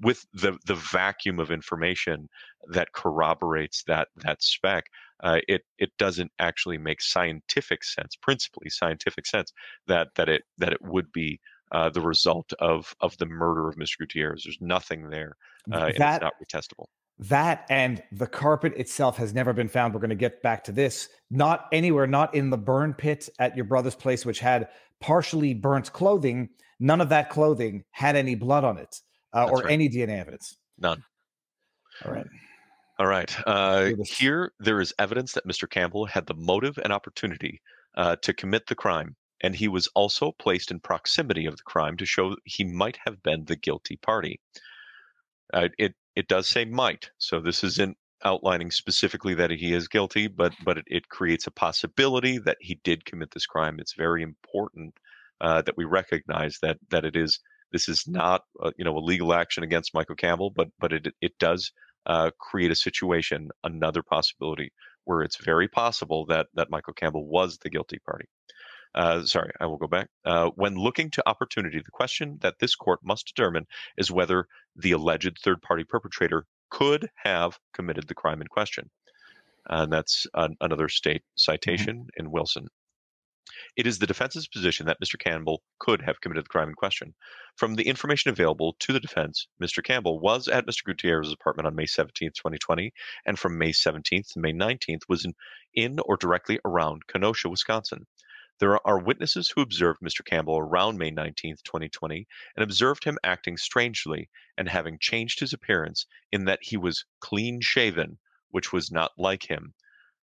with 0.01 0.25
the 0.33 0.57
the 0.65 0.75
vacuum 0.75 1.39
of 1.39 1.51
information 1.51 2.27
that 2.69 2.91
corroborates 2.91 3.83
that 3.87 4.09
that 4.17 4.43
spec, 4.43 4.85
uh, 5.23 5.39
it 5.47 5.61
it 5.77 5.91
doesn't 5.97 6.31
actually 6.39 6.77
make 6.77 7.01
scientific 7.01 7.83
sense, 7.83 8.15
principally 8.15 8.69
scientific 8.69 9.25
sense, 9.25 9.53
that 9.87 10.09
that 10.15 10.29
it 10.29 10.43
that 10.57 10.73
it 10.73 10.81
would 10.81 11.11
be 11.11 11.39
uh, 11.71 11.89
the 11.89 12.01
result 12.01 12.51
of 12.59 12.93
of 12.99 13.17
the 13.17 13.25
murder 13.25 13.69
of 13.69 13.75
Mr. 13.75 13.99
Gutierrez. 13.99 14.43
There's 14.43 14.57
nothing 14.59 15.09
there, 15.09 15.37
uh, 15.71 15.85
and 15.85 15.97
That- 15.97 16.21
it's 16.21 16.23
not 16.23 16.33
retestable. 16.43 16.87
That 17.19 17.65
and 17.71 18.03
the 18.11 18.27
carpet 18.27 18.73
itself 18.75 19.17
has 19.17 19.33
never 19.33 19.51
been 19.51 19.69
found. 19.69 19.95
We're 19.95 20.01
going 20.01 20.11
to 20.11 20.15
get 20.15 20.43
back 20.43 20.63
to 20.65 20.71
this. 20.71 21.09
Not 21.31 21.67
anywhere, 21.71 22.05
not 22.05 22.35
in 22.35 22.51
the 22.51 22.59
burn 22.59 22.93
pit 22.93 23.27
at 23.39 23.55
your 23.55 23.65
brother's 23.65 23.95
place, 23.95 24.23
which 24.23 24.37
had 24.37 24.69
partially 24.99 25.55
burnt 25.55 25.91
clothing. 25.93 26.49
None 26.79 27.01
of 27.01 27.09
that 27.09 27.31
clothing 27.31 27.85
had 27.89 28.15
any 28.15 28.35
blood 28.35 28.63
on 28.63 28.77
it 28.77 29.01
uh, 29.33 29.47
or 29.49 29.59
right. 29.59 29.71
any 29.71 29.89
DNA 29.89 30.19
evidence. 30.19 30.57
None. 30.77 31.03
All 32.05 32.11
right. 32.11 32.27
All 32.99 33.07
right. 33.07 33.35
Uh, 33.45 33.91
here, 34.05 34.51
there 34.59 34.81
is 34.81 34.93
evidence 34.97 35.33
that 35.33 35.47
Mr. 35.47 35.69
Campbell 35.69 36.05
had 36.05 36.25
the 36.25 36.33
motive 36.33 36.79
and 36.83 36.91
opportunity 36.91 37.61
uh, 37.95 38.15
to 38.23 38.33
commit 38.33 38.67
the 38.67 38.75
crime, 38.75 39.15
and 39.41 39.55
he 39.55 39.67
was 39.67 39.87
also 39.93 40.31
placed 40.39 40.71
in 40.71 40.79
proximity 40.79 41.45
of 41.45 41.57
the 41.57 41.63
crime 41.63 41.97
to 41.97 42.05
show 42.05 42.35
he 42.43 42.63
might 42.63 42.97
have 43.05 43.21
been 43.21 43.45
the 43.45 43.55
guilty 43.55 43.97
party. 43.97 44.39
Uh, 45.53 45.69
it 45.77 45.93
it 46.15 46.27
does 46.27 46.47
say 46.47 46.65
might, 46.65 47.11
so 47.19 47.39
this 47.39 47.63
isn't 47.63 47.97
outlining 48.25 48.71
specifically 48.71 49.35
that 49.35 49.51
he 49.51 49.73
is 49.73 49.87
guilty, 49.87 50.27
but 50.27 50.53
but 50.63 50.79
it, 50.79 50.85
it 50.87 51.09
creates 51.09 51.45
a 51.45 51.51
possibility 51.51 52.39
that 52.39 52.57
he 52.59 52.79
did 52.83 53.05
commit 53.05 53.31
this 53.31 53.45
crime. 53.45 53.79
It's 53.79 53.93
very 53.93 54.23
important 54.23 54.95
uh, 55.39 55.61
that 55.61 55.77
we 55.77 55.85
recognize 55.85 56.57
that 56.61 56.77
that 56.89 57.05
it 57.05 57.15
is 57.15 57.39
this 57.71 57.89
is 57.89 58.07
not 58.07 58.41
uh, 58.61 58.71
you 58.77 58.85
know 58.85 58.97
a 58.97 58.99
legal 58.99 59.33
action 59.33 59.63
against 59.63 59.93
Michael 59.93 60.15
Campbell, 60.15 60.51
but 60.55 60.69
but 60.79 60.93
it 60.93 61.13
it 61.21 61.33
does 61.39 61.71
uh, 62.05 62.31
create 62.39 62.71
a 62.71 62.75
situation, 62.75 63.49
another 63.63 64.01
possibility 64.01 64.71
where 65.03 65.21
it's 65.21 65.43
very 65.43 65.67
possible 65.67 66.25
that 66.27 66.47
that 66.55 66.69
Michael 66.69 66.93
Campbell 66.93 67.27
was 67.27 67.57
the 67.57 67.69
guilty 67.69 67.99
party. 67.99 68.25
Uh, 68.95 69.23
sorry, 69.23 69.51
I 69.59 69.65
will 69.65 69.77
go 69.77 69.87
back. 69.87 70.09
Uh, 70.25 70.49
when 70.55 70.75
looking 70.75 71.11
to 71.11 71.29
opportunity, 71.29 71.79
the 71.79 71.91
question 71.91 72.37
that 72.41 72.55
this 72.59 72.75
court 72.75 72.99
must 73.03 73.27
determine 73.27 73.67
is 73.97 74.09
whether 74.09 74.47
the 74.75 74.93
alleged 74.93 75.37
third 75.43 75.61
party 75.61 75.83
perpetrator 75.83 76.45
could 76.71 77.09
have 77.23 77.59
committed 77.73 78.07
the 78.07 78.15
crime 78.15 78.41
in 78.41 78.47
question. 78.47 78.89
And 79.69 79.91
that's 79.91 80.25
an, 80.33 80.55
another 80.61 80.89
state 80.89 81.21
citation 81.35 82.07
in 82.17 82.31
Wilson. 82.31 82.67
It 83.75 83.85
is 83.85 83.99
the 83.99 84.07
defense's 84.07 84.47
position 84.47 84.85
that 84.85 85.01
Mr. 85.03 85.19
Campbell 85.19 85.61
could 85.79 86.01
have 86.03 86.21
committed 86.21 86.45
the 86.45 86.49
crime 86.49 86.69
in 86.69 86.75
question. 86.75 87.13
From 87.55 87.75
the 87.75 87.87
information 87.87 88.29
available 88.29 88.77
to 88.79 88.93
the 88.93 88.99
defense, 88.99 89.47
Mr. 89.61 89.83
Campbell 89.83 90.19
was 90.19 90.47
at 90.47 90.65
Mr. 90.65 90.83
Gutierrez's 90.85 91.33
apartment 91.33 91.67
on 91.67 91.75
May 91.75 91.85
17, 91.85 92.31
2020, 92.31 92.93
and 93.25 93.37
from 93.37 93.57
May 93.57 93.71
17th 93.71 94.33
to 94.33 94.39
May 94.39 94.53
19th 94.53 95.01
was 95.09 95.25
in, 95.25 95.35
in 95.73 95.99
or 96.05 96.15
directly 96.15 96.59
around 96.63 97.07
Kenosha, 97.07 97.49
Wisconsin. 97.49 98.07
There 98.59 98.79
are 98.87 98.97
witnesses 98.97 99.49
who 99.49 99.61
observed 99.61 100.01
Mr. 100.01 100.25
Campbell 100.25 100.57
around 100.57 100.97
May 100.97 101.11
19, 101.11 101.57
2020, 101.63 102.25
and 102.55 102.63
observed 102.63 103.03
him 103.03 103.19
acting 103.23 103.57
strangely 103.57 104.29
and 104.57 104.69
having 104.69 104.97
changed 104.97 105.39
his 105.39 105.53
appearance 105.53 106.07
in 106.31 106.45
that 106.45 106.63
he 106.63 106.77
was 106.77 107.05
clean 107.19 107.61
shaven, 107.61 108.17
which 108.49 108.73
was 108.73 108.89
not 108.89 109.11
like 109.17 109.43
him. 109.43 109.73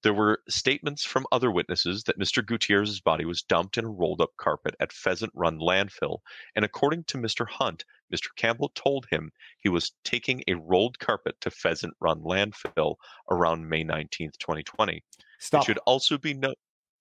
There 0.06 0.14
were 0.14 0.44
statements 0.48 1.04
from 1.04 1.26
other 1.32 1.50
witnesses 1.50 2.04
that 2.04 2.20
Mr. 2.20 2.46
Gutierrez's 2.46 3.02
body 3.02 3.26
was 3.26 3.42
dumped 3.42 3.76
in 3.80 3.86
a 3.86 3.90
rolled 3.90 4.22
up 4.22 4.30
carpet 4.38 4.76
at 4.80 4.94
Pheasant 4.94 5.32
Run 5.34 5.58
landfill, 5.58 6.20
and 6.56 6.64
according 6.64 7.06
to 7.06 7.18
Mr. 7.18 7.48
Hunt, 7.50 7.86
Mr. 8.14 8.28
Campbell 8.36 8.72
told 8.76 9.08
him 9.10 9.32
he 9.58 9.68
was 9.68 9.94
taking 10.04 10.44
a 10.48 10.54
rolled 10.54 11.00
carpet 11.00 11.34
to 11.42 11.50
Pheasant 11.50 11.96
Run 12.00 12.20
landfill 12.20 12.98
around 13.32 13.68
May 13.68 13.84
19th, 13.84 14.38
2020. 14.38 15.04
Stop. 15.40 15.64
It 15.64 15.66
should 15.66 15.80
also 15.88 16.20
be 16.20 16.36
noted. 16.36 16.60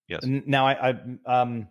Yes. 0.08 0.24
Now, 0.24 0.66
I, 0.66 0.88
I 0.88 0.94
um, 1.26 1.68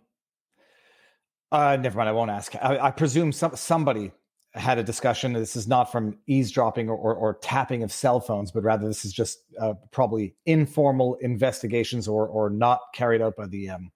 uh, 1.50 1.76
never 1.80 1.98
mind. 1.98 2.10
I 2.10 2.12
won't 2.12 2.30
ask. 2.30 2.54
I, 2.54 2.78
I 2.78 2.90
presume 2.92 3.32
some 3.32 3.56
somebody 3.56 4.12
had 4.54 4.78
a 4.78 4.82
discussion. 4.82 5.32
This 5.32 5.56
is 5.56 5.66
not 5.66 5.90
from 5.90 6.16
eavesdropping 6.26 6.88
or, 6.88 6.96
or, 6.96 7.14
or 7.14 7.34
tapping 7.34 7.82
of 7.82 7.92
cell 7.92 8.20
phones, 8.20 8.52
but 8.52 8.62
rather 8.62 8.86
this 8.86 9.04
is 9.04 9.12
just 9.12 9.40
uh, 9.60 9.74
probably 9.90 10.34
informal 10.46 11.16
investigations 11.16 12.06
or 12.06 12.26
or 12.28 12.50
not 12.50 12.80
carried 12.94 13.20
out 13.20 13.34
by 13.36 13.46
the 13.46 13.70
um, 13.70 13.90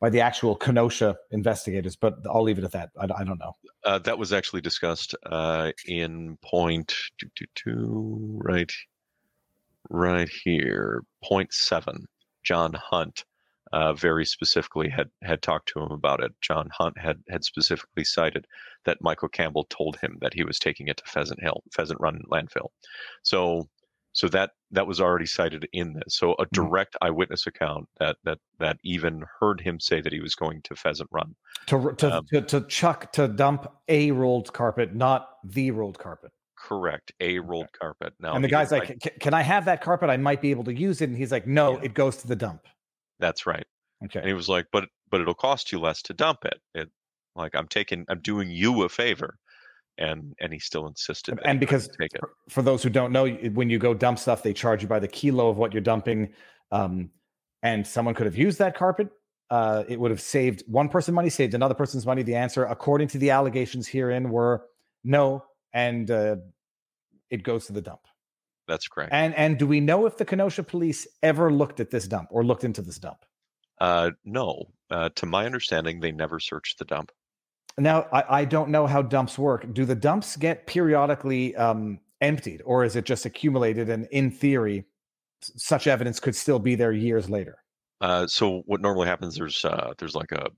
by 0.00 0.10
the 0.10 0.20
actual 0.20 0.54
Kenosha 0.54 1.16
investigators. 1.30 1.96
But 1.96 2.16
I'll 2.30 2.42
leave 2.42 2.58
it 2.58 2.64
at 2.64 2.72
that. 2.72 2.90
I, 2.98 3.04
I 3.04 3.24
don't 3.24 3.38
know. 3.38 3.56
Uh, 3.84 3.98
that 4.00 4.18
was 4.18 4.32
actually 4.32 4.60
discussed 4.60 5.14
uh, 5.24 5.72
in 5.86 6.36
point 6.42 6.94
two, 7.18 7.28
two, 7.34 7.46
two, 7.54 8.40
right, 8.42 8.72
right 9.88 10.28
here, 10.44 11.02
point 11.24 11.52
seven. 11.52 12.06
John 12.44 12.74
Hunt 12.74 13.24
uh, 13.72 13.92
very 13.92 14.24
specifically 14.24 14.88
had 14.88 15.08
had 15.22 15.42
talked 15.42 15.68
to 15.68 15.80
him 15.80 15.90
about 15.90 16.22
it. 16.22 16.32
John 16.40 16.68
Hunt 16.72 16.98
had 16.98 17.18
had 17.28 17.44
specifically 17.44 18.04
cited 18.04 18.46
that 18.84 18.98
Michael 19.02 19.28
Campbell 19.28 19.66
told 19.70 19.96
him 19.96 20.18
that 20.20 20.34
he 20.34 20.44
was 20.44 20.58
taking 20.58 20.88
it 20.88 20.96
to 20.98 21.04
Pheasant 21.06 21.42
Hill, 21.42 21.62
Pheasant 21.72 22.00
Run 22.00 22.20
landfill. 22.30 22.68
So, 23.22 23.68
so 24.12 24.28
that 24.28 24.50
that 24.70 24.86
was 24.86 25.00
already 25.00 25.26
cited 25.26 25.68
in 25.72 25.92
this. 25.94 26.16
So 26.16 26.34
a 26.38 26.46
direct 26.52 26.96
eyewitness 27.02 27.46
account 27.46 27.86
that 28.00 28.16
that 28.24 28.38
that 28.58 28.78
even 28.84 29.24
heard 29.40 29.60
him 29.60 29.80
say 29.80 30.00
that 30.00 30.12
he 30.12 30.20
was 30.20 30.34
going 30.34 30.62
to 30.62 30.74
Pheasant 30.74 31.08
Run. 31.12 31.34
To 31.66 31.94
to, 31.98 32.16
Um, 32.18 32.26
to 32.32 32.40
to 32.42 32.60
chuck 32.62 33.12
to 33.12 33.28
dump 33.28 33.70
a 33.88 34.10
rolled 34.12 34.52
carpet, 34.52 34.94
not 34.94 35.28
the 35.44 35.70
rolled 35.72 35.98
carpet. 35.98 36.30
Correct, 36.56 37.12
a 37.20 37.38
rolled 37.38 37.68
carpet. 37.78 38.14
Now, 38.18 38.34
and 38.34 38.42
the 38.42 38.48
guy's 38.48 38.72
like, 38.72 38.98
"Can- 39.00 39.12
"Can 39.20 39.34
I 39.34 39.42
have 39.42 39.66
that 39.66 39.80
carpet? 39.80 40.10
I 40.10 40.16
might 40.16 40.42
be 40.42 40.50
able 40.50 40.64
to 40.64 40.74
use 40.74 41.00
it." 41.00 41.08
And 41.08 41.16
he's 41.16 41.30
like, 41.30 41.46
"No, 41.46 41.74
Yeah. 41.74 41.84
it 41.84 41.94
goes 41.94 42.16
to 42.18 42.26
the 42.26 42.34
dump." 42.34 42.62
"That's 43.18 43.46
right." 43.46 43.66
Okay. 44.04 44.20
And 44.20 44.28
he 44.28 44.34
was 44.34 44.48
like, 44.48 44.66
"But 44.72 44.88
but 45.10 45.20
it'll 45.20 45.34
cost 45.34 45.72
you 45.72 45.80
less 45.80 46.02
to 46.02 46.14
dump 46.14 46.44
it." 46.44 46.60
It 46.74 46.90
like 47.34 47.54
I'm 47.54 47.68
taking 47.68 48.04
I'm 48.08 48.20
doing 48.20 48.50
you 48.50 48.82
a 48.82 48.88
favor, 48.88 49.38
and 49.96 50.34
and 50.40 50.52
he 50.52 50.58
still 50.58 50.86
insisted. 50.86 51.36
that 51.36 51.46
and 51.46 51.60
because 51.60 51.88
for- 52.50 52.62
those 52.62 52.82
who 52.82 52.90
don't 52.90 53.12
know, 53.12 53.28
when 53.28 53.70
you 53.70 53.78
go 53.78 53.94
dump 53.94 54.18
stuff, 54.18 54.42
they 54.42 54.52
charge 54.52 54.82
you 54.82 54.88
by 54.88 54.98
the 54.98 55.08
kilo 55.08 55.48
of 55.48 55.56
what 55.56 55.72
you're 55.72 55.80
dumping. 55.82 56.32
Um, 56.70 57.10
and 57.62 57.86
someone 57.86 58.14
could 58.14 58.26
have 58.26 58.36
used 58.36 58.58
that 58.58 58.76
carpet. 58.76 59.08
Uh, 59.50 59.82
it 59.88 59.98
would 59.98 60.10
have 60.10 60.20
saved 60.20 60.62
one 60.66 60.88
person 60.88 61.14
money, 61.14 61.30
saved 61.30 61.54
another 61.54 61.74
person's 61.74 62.04
money. 62.04 62.22
The 62.22 62.34
answer, 62.34 62.64
according 62.66 63.08
to 63.08 63.18
the 63.18 63.30
allegations 63.30 63.88
herein, 63.88 64.30
were 64.30 64.66
no, 65.04 65.44
and 65.72 66.10
uh, 66.10 66.36
it 67.30 67.42
goes 67.42 67.66
to 67.66 67.72
the 67.72 67.80
dump. 67.80 68.00
That's 68.68 68.86
correct. 68.86 69.12
And 69.12 69.34
and 69.34 69.58
do 69.58 69.66
we 69.66 69.80
know 69.80 70.06
if 70.06 70.18
the 70.18 70.24
Kenosha 70.24 70.62
police 70.62 71.08
ever 71.22 71.50
looked 71.50 71.80
at 71.80 71.90
this 71.90 72.06
dump 72.06 72.28
or 72.30 72.44
looked 72.44 72.64
into 72.64 72.82
this 72.82 72.98
dump? 72.98 73.24
Uh, 73.80 74.10
no, 74.24 74.64
uh, 74.90 75.08
to 75.16 75.26
my 75.26 75.46
understanding, 75.46 76.00
they 76.00 76.12
never 76.12 76.38
searched 76.38 76.78
the 76.78 76.84
dump. 76.84 77.10
Now, 77.78 78.06
I, 78.12 78.40
I 78.40 78.44
don't 78.44 78.70
know 78.70 78.86
how 78.86 79.02
dumps 79.02 79.38
work. 79.38 79.72
Do 79.72 79.84
the 79.84 79.94
dumps 79.94 80.36
get 80.36 80.66
periodically 80.66 81.54
um, 81.56 82.00
emptied, 82.20 82.60
or 82.64 82.84
is 82.84 82.96
it 82.96 83.04
just 83.04 83.24
accumulated? 83.24 83.88
And 83.88 84.06
in 84.10 84.30
theory, 84.30 84.84
such 85.40 85.86
evidence 85.86 86.18
could 86.20 86.34
still 86.34 86.58
be 86.58 86.74
there 86.74 86.92
years 86.92 87.30
later. 87.30 87.58
Uh, 88.00 88.26
so 88.26 88.62
what 88.66 88.80
normally 88.80 89.06
happens? 89.06 89.36
There's 89.36 89.64
uh, 89.64 89.94
there's 89.98 90.14
like 90.14 90.32
a 90.32 90.48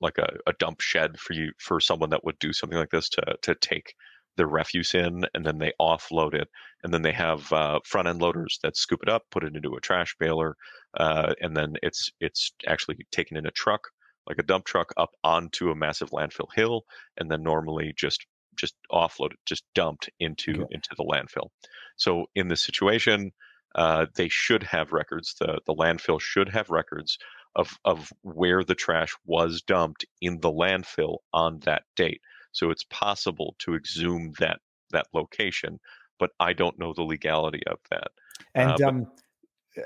like 0.00 0.18
a, 0.18 0.28
a 0.46 0.52
dump 0.58 0.80
shed 0.80 1.18
for 1.18 1.32
you 1.32 1.52
for 1.58 1.80
someone 1.80 2.10
that 2.10 2.24
would 2.24 2.38
do 2.38 2.52
something 2.52 2.78
like 2.78 2.90
this 2.90 3.08
to 3.10 3.22
to 3.42 3.54
take 3.56 3.94
their 4.36 4.46
refuse 4.48 4.94
in, 4.94 5.24
and 5.34 5.44
then 5.46 5.58
they 5.58 5.72
offload 5.80 6.34
it, 6.34 6.48
and 6.82 6.92
then 6.92 7.02
they 7.02 7.12
have 7.12 7.52
uh, 7.52 7.80
front 7.84 8.08
end 8.08 8.20
loaders 8.20 8.58
that 8.62 8.76
scoop 8.76 9.00
it 9.02 9.08
up, 9.08 9.22
put 9.30 9.44
it 9.44 9.56
into 9.56 9.74
a 9.74 9.80
trash 9.80 10.14
baler, 10.18 10.56
uh, 10.98 11.34
and 11.40 11.56
then 11.56 11.74
it's 11.82 12.10
it's 12.20 12.52
actually 12.66 12.96
taken 13.12 13.36
in 13.36 13.46
a 13.46 13.50
truck, 13.50 13.82
like 14.26 14.38
a 14.38 14.42
dump 14.42 14.64
truck, 14.64 14.92
up 14.96 15.10
onto 15.24 15.70
a 15.70 15.76
massive 15.76 16.10
landfill 16.10 16.48
hill, 16.54 16.84
and 17.16 17.30
then 17.30 17.42
normally 17.42 17.92
just 17.96 18.26
just 18.56 18.74
offloaded, 18.92 19.34
just 19.46 19.64
dumped 19.74 20.08
into 20.20 20.64
Okay. 20.64 20.66
into 20.70 20.88
the 20.96 21.04
landfill. 21.04 21.48
So 21.96 22.26
in 22.34 22.48
this 22.48 22.62
situation, 22.62 23.32
uh, 23.74 24.06
they 24.14 24.28
should 24.28 24.62
have 24.62 24.92
records. 24.92 25.34
The 25.38 25.60
the 25.66 25.74
landfill 25.74 26.20
should 26.20 26.48
have 26.48 26.70
records 26.70 27.18
of 27.54 27.76
of 27.84 28.12
where 28.22 28.62
the 28.64 28.74
trash 28.74 29.12
was 29.24 29.62
dumped 29.62 30.04
in 30.20 30.40
the 30.40 30.50
landfill 30.52 31.18
on 31.32 31.60
that 31.60 31.84
date. 31.94 32.20
So 32.56 32.70
it's 32.70 32.84
possible 32.84 33.54
to 33.58 33.74
exhume 33.74 34.32
that 34.38 34.60
that 34.92 35.06
location, 35.12 35.78
but 36.18 36.30
I 36.40 36.54
don't 36.54 36.78
know 36.78 36.94
the 36.94 37.02
legality 37.02 37.60
of 37.66 37.78
that. 37.90 38.08
And 38.54 38.70
Uh, 38.70 38.76
but- 38.78 38.88
um, 38.88 39.12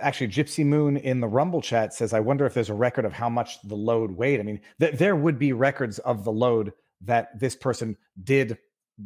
actually, 0.00 0.28
Gypsy 0.28 0.64
Moon 0.64 0.96
in 0.96 1.20
the 1.20 1.26
Rumble 1.26 1.62
chat 1.62 1.92
says, 1.92 2.12
"I 2.12 2.20
wonder 2.20 2.46
if 2.46 2.54
there's 2.54 2.70
a 2.70 2.74
record 2.74 3.04
of 3.04 3.12
how 3.12 3.28
much 3.28 3.60
the 3.62 3.74
load 3.74 4.12
weighed." 4.12 4.38
I 4.38 4.44
mean, 4.44 4.60
th- 4.78 4.94
there 4.94 5.16
would 5.16 5.36
be 5.36 5.52
records 5.52 5.98
of 6.00 6.22
the 6.22 6.30
load 6.30 6.72
that 7.00 7.36
this 7.40 7.56
person 7.56 7.96
did 8.22 8.56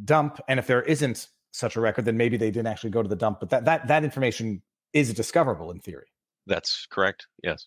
dump, 0.03 0.39
and 0.47 0.59
if 0.59 0.67
there 0.67 0.83
isn't 0.83 1.29
such 1.51 1.75
a 1.75 1.81
record, 1.81 2.05
then 2.05 2.17
maybe 2.17 2.37
they 2.37 2.51
didn't 2.51 2.67
actually 2.67 2.91
go 2.91 3.01
to 3.01 3.09
the 3.09 3.15
dump. 3.15 3.39
But 3.39 3.49
that 3.49 3.65
that 3.65 3.87
that 3.87 4.03
information 4.03 4.61
is 4.93 5.11
discoverable 5.11 5.71
in 5.71 5.79
theory. 5.79 6.07
That's 6.45 6.85
correct. 6.91 7.25
Yes. 7.41 7.65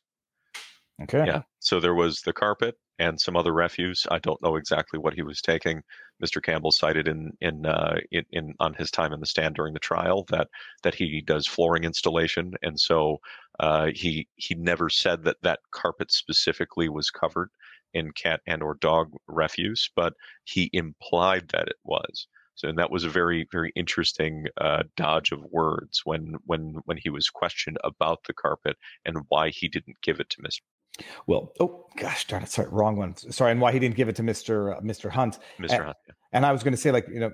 Okay. 1.02 1.26
Yeah. 1.26 1.42
So 1.58 1.80
there 1.80 1.94
was 1.94 2.20
the 2.20 2.32
carpet 2.32 2.78
and 2.98 3.20
some 3.20 3.36
other 3.36 3.52
refuse. 3.52 4.06
I 4.10 4.18
don't 4.18 4.42
know 4.42 4.56
exactly 4.56 4.98
what 4.98 5.14
he 5.14 5.22
was 5.22 5.40
taking. 5.40 5.82
Mr. 6.22 6.42
Campbell 6.42 6.72
cited 6.72 7.08
in 7.08 7.32
in, 7.40 7.66
uh, 7.66 7.96
in 8.10 8.24
in 8.32 8.54
on 8.60 8.74
his 8.74 8.90
time 8.90 9.12
in 9.12 9.20
the 9.20 9.26
stand 9.26 9.54
during 9.54 9.74
the 9.74 9.80
trial 9.80 10.24
that 10.30 10.48
that 10.82 10.94
he 10.94 11.20
does 11.20 11.46
flooring 11.46 11.84
installation, 11.84 12.54
and 12.62 12.78
so 12.78 13.18
uh, 13.60 13.88
he 13.94 14.28
he 14.36 14.54
never 14.54 14.88
said 14.88 15.24
that 15.24 15.36
that 15.42 15.60
carpet 15.70 16.10
specifically 16.12 16.88
was 16.88 17.10
covered 17.10 17.50
in 17.94 18.12
cat 18.12 18.40
and 18.46 18.62
or 18.62 18.74
dog 18.74 19.12
refuse, 19.26 19.90
but 19.96 20.14
he 20.44 20.70
implied 20.72 21.48
that 21.48 21.68
it 21.68 21.76
was. 21.84 22.26
So, 22.58 22.68
and 22.68 22.78
that 22.78 22.90
was 22.90 23.04
a 23.04 23.08
very, 23.08 23.46
very 23.52 23.72
interesting 23.76 24.46
uh, 24.60 24.82
dodge 24.96 25.30
of 25.30 25.44
words 25.44 26.02
when, 26.04 26.34
when, 26.44 26.80
when 26.86 26.96
he 26.96 27.08
was 27.08 27.30
questioned 27.30 27.78
about 27.84 28.24
the 28.24 28.34
carpet 28.34 28.76
and 29.04 29.18
why 29.28 29.50
he 29.50 29.68
didn't 29.68 30.00
give 30.02 30.18
it 30.18 30.28
to 30.30 30.42
Mr. 30.42 30.60
Well, 31.26 31.52
oh 31.60 31.86
gosh, 31.96 32.26
darn 32.26 32.42
it, 32.42 32.50
sorry, 32.50 32.68
wrong 32.70 32.96
one. 32.96 33.16
Sorry, 33.16 33.52
and 33.52 33.60
why 33.60 33.72
he 33.72 33.78
didn't 33.78 33.96
give 33.96 34.08
it 34.08 34.16
to 34.16 34.22
Mister 34.22 34.74
uh, 34.74 34.80
Mister 34.80 35.10
Hunt. 35.10 35.38
Mr. 35.58 35.74
And, 35.74 35.84
Hunt. 35.84 35.96
yeah. 36.06 36.14
and 36.32 36.46
I 36.46 36.52
was 36.52 36.62
going 36.62 36.74
to 36.74 36.80
say, 36.80 36.90
like, 36.90 37.06
you 37.08 37.20
know, 37.20 37.32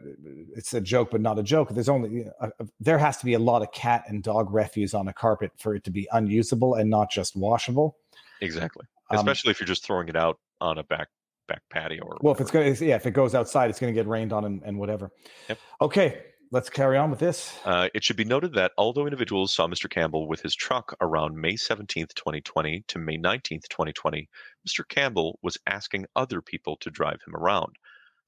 it's 0.54 0.74
a 0.74 0.80
joke, 0.80 1.10
but 1.10 1.20
not 1.20 1.38
a 1.38 1.42
joke. 1.42 1.70
There's 1.70 1.88
only 1.88 2.10
you 2.10 2.24
know, 2.24 2.32
uh, 2.40 2.48
uh, 2.60 2.64
there 2.80 2.98
has 2.98 3.16
to 3.18 3.24
be 3.24 3.34
a 3.34 3.38
lot 3.38 3.62
of 3.62 3.72
cat 3.72 4.04
and 4.06 4.22
dog 4.22 4.52
refuse 4.52 4.92
on 4.92 5.08
a 5.08 5.12
carpet 5.12 5.52
for 5.56 5.74
it 5.74 5.84
to 5.84 5.90
be 5.90 6.06
unusable 6.12 6.74
and 6.74 6.90
not 6.90 7.10
just 7.10 7.36
washable. 7.36 7.96
Exactly. 8.40 8.86
Um, 9.10 9.18
Especially 9.18 9.50
if 9.50 9.60
you're 9.60 9.66
just 9.66 9.84
throwing 9.84 10.08
it 10.08 10.16
out 10.16 10.38
on 10.60 10.78
a 10.78 10.82
back 10.84 11.08
back 11.46 11.62
patio 11.70 12.02
or 12.04 12.18
Well, 12.22 12.34
if 12.34 12.40
it's 12.40 12.50
going 12.50 12.74
to, 12.74 12.84
yeah, 12.84 12.96
if 12.96 13.06
it 13.06 13.12
goes 13.12 13.34
outside, 13.34 13.70
it's 13.70 13.78
going 13.78 13.92
to 13.92 13.98
get 13.98 14.06
rained 14.08 14.32
on 14.32 14.44
and, 14.44 14.62
and 14.62 14.78
whatever. 14.78 15.10
Yep. 15.48 15.58
Okay, 15.80 16.22
let's 16.50 16.70
carry 16.70 16.96
on 16.96 17.10
with 17.10 17.18
this. 17.18 17.58
Uh, 17.64 17.88
it 17.94 18.04
should 18.04 18.16
be 18.16 18.24
noted 18.24 18.54
that 18.54 18.72
although 18.78 19.06
individuals 19.06 19.54
saw 19.54 19.66
Mr. 19.66 19.88
Campbell 19.88 20.28
with 20.28 20.40
his 20.40 20.54
truck 20.54 20.96
around 21.00 21.36
May 21.36 21.54
17th, 21.54 22.14
2020 22.14 22.84
to 22.88 22.98
May 22.98 23.18
19th, 23.18 23.68
2020, 23.68 24.28
Mr. 24.66 24.86
Campbell 24.88 25.38
was 25.42 25.58
asking 25.66 26.06
other 26.14 26.40
people 26.40 26.76
to 26.78 26.90
drive 26.90 27.20
him 27.26 27.34
around. 27.34 27.76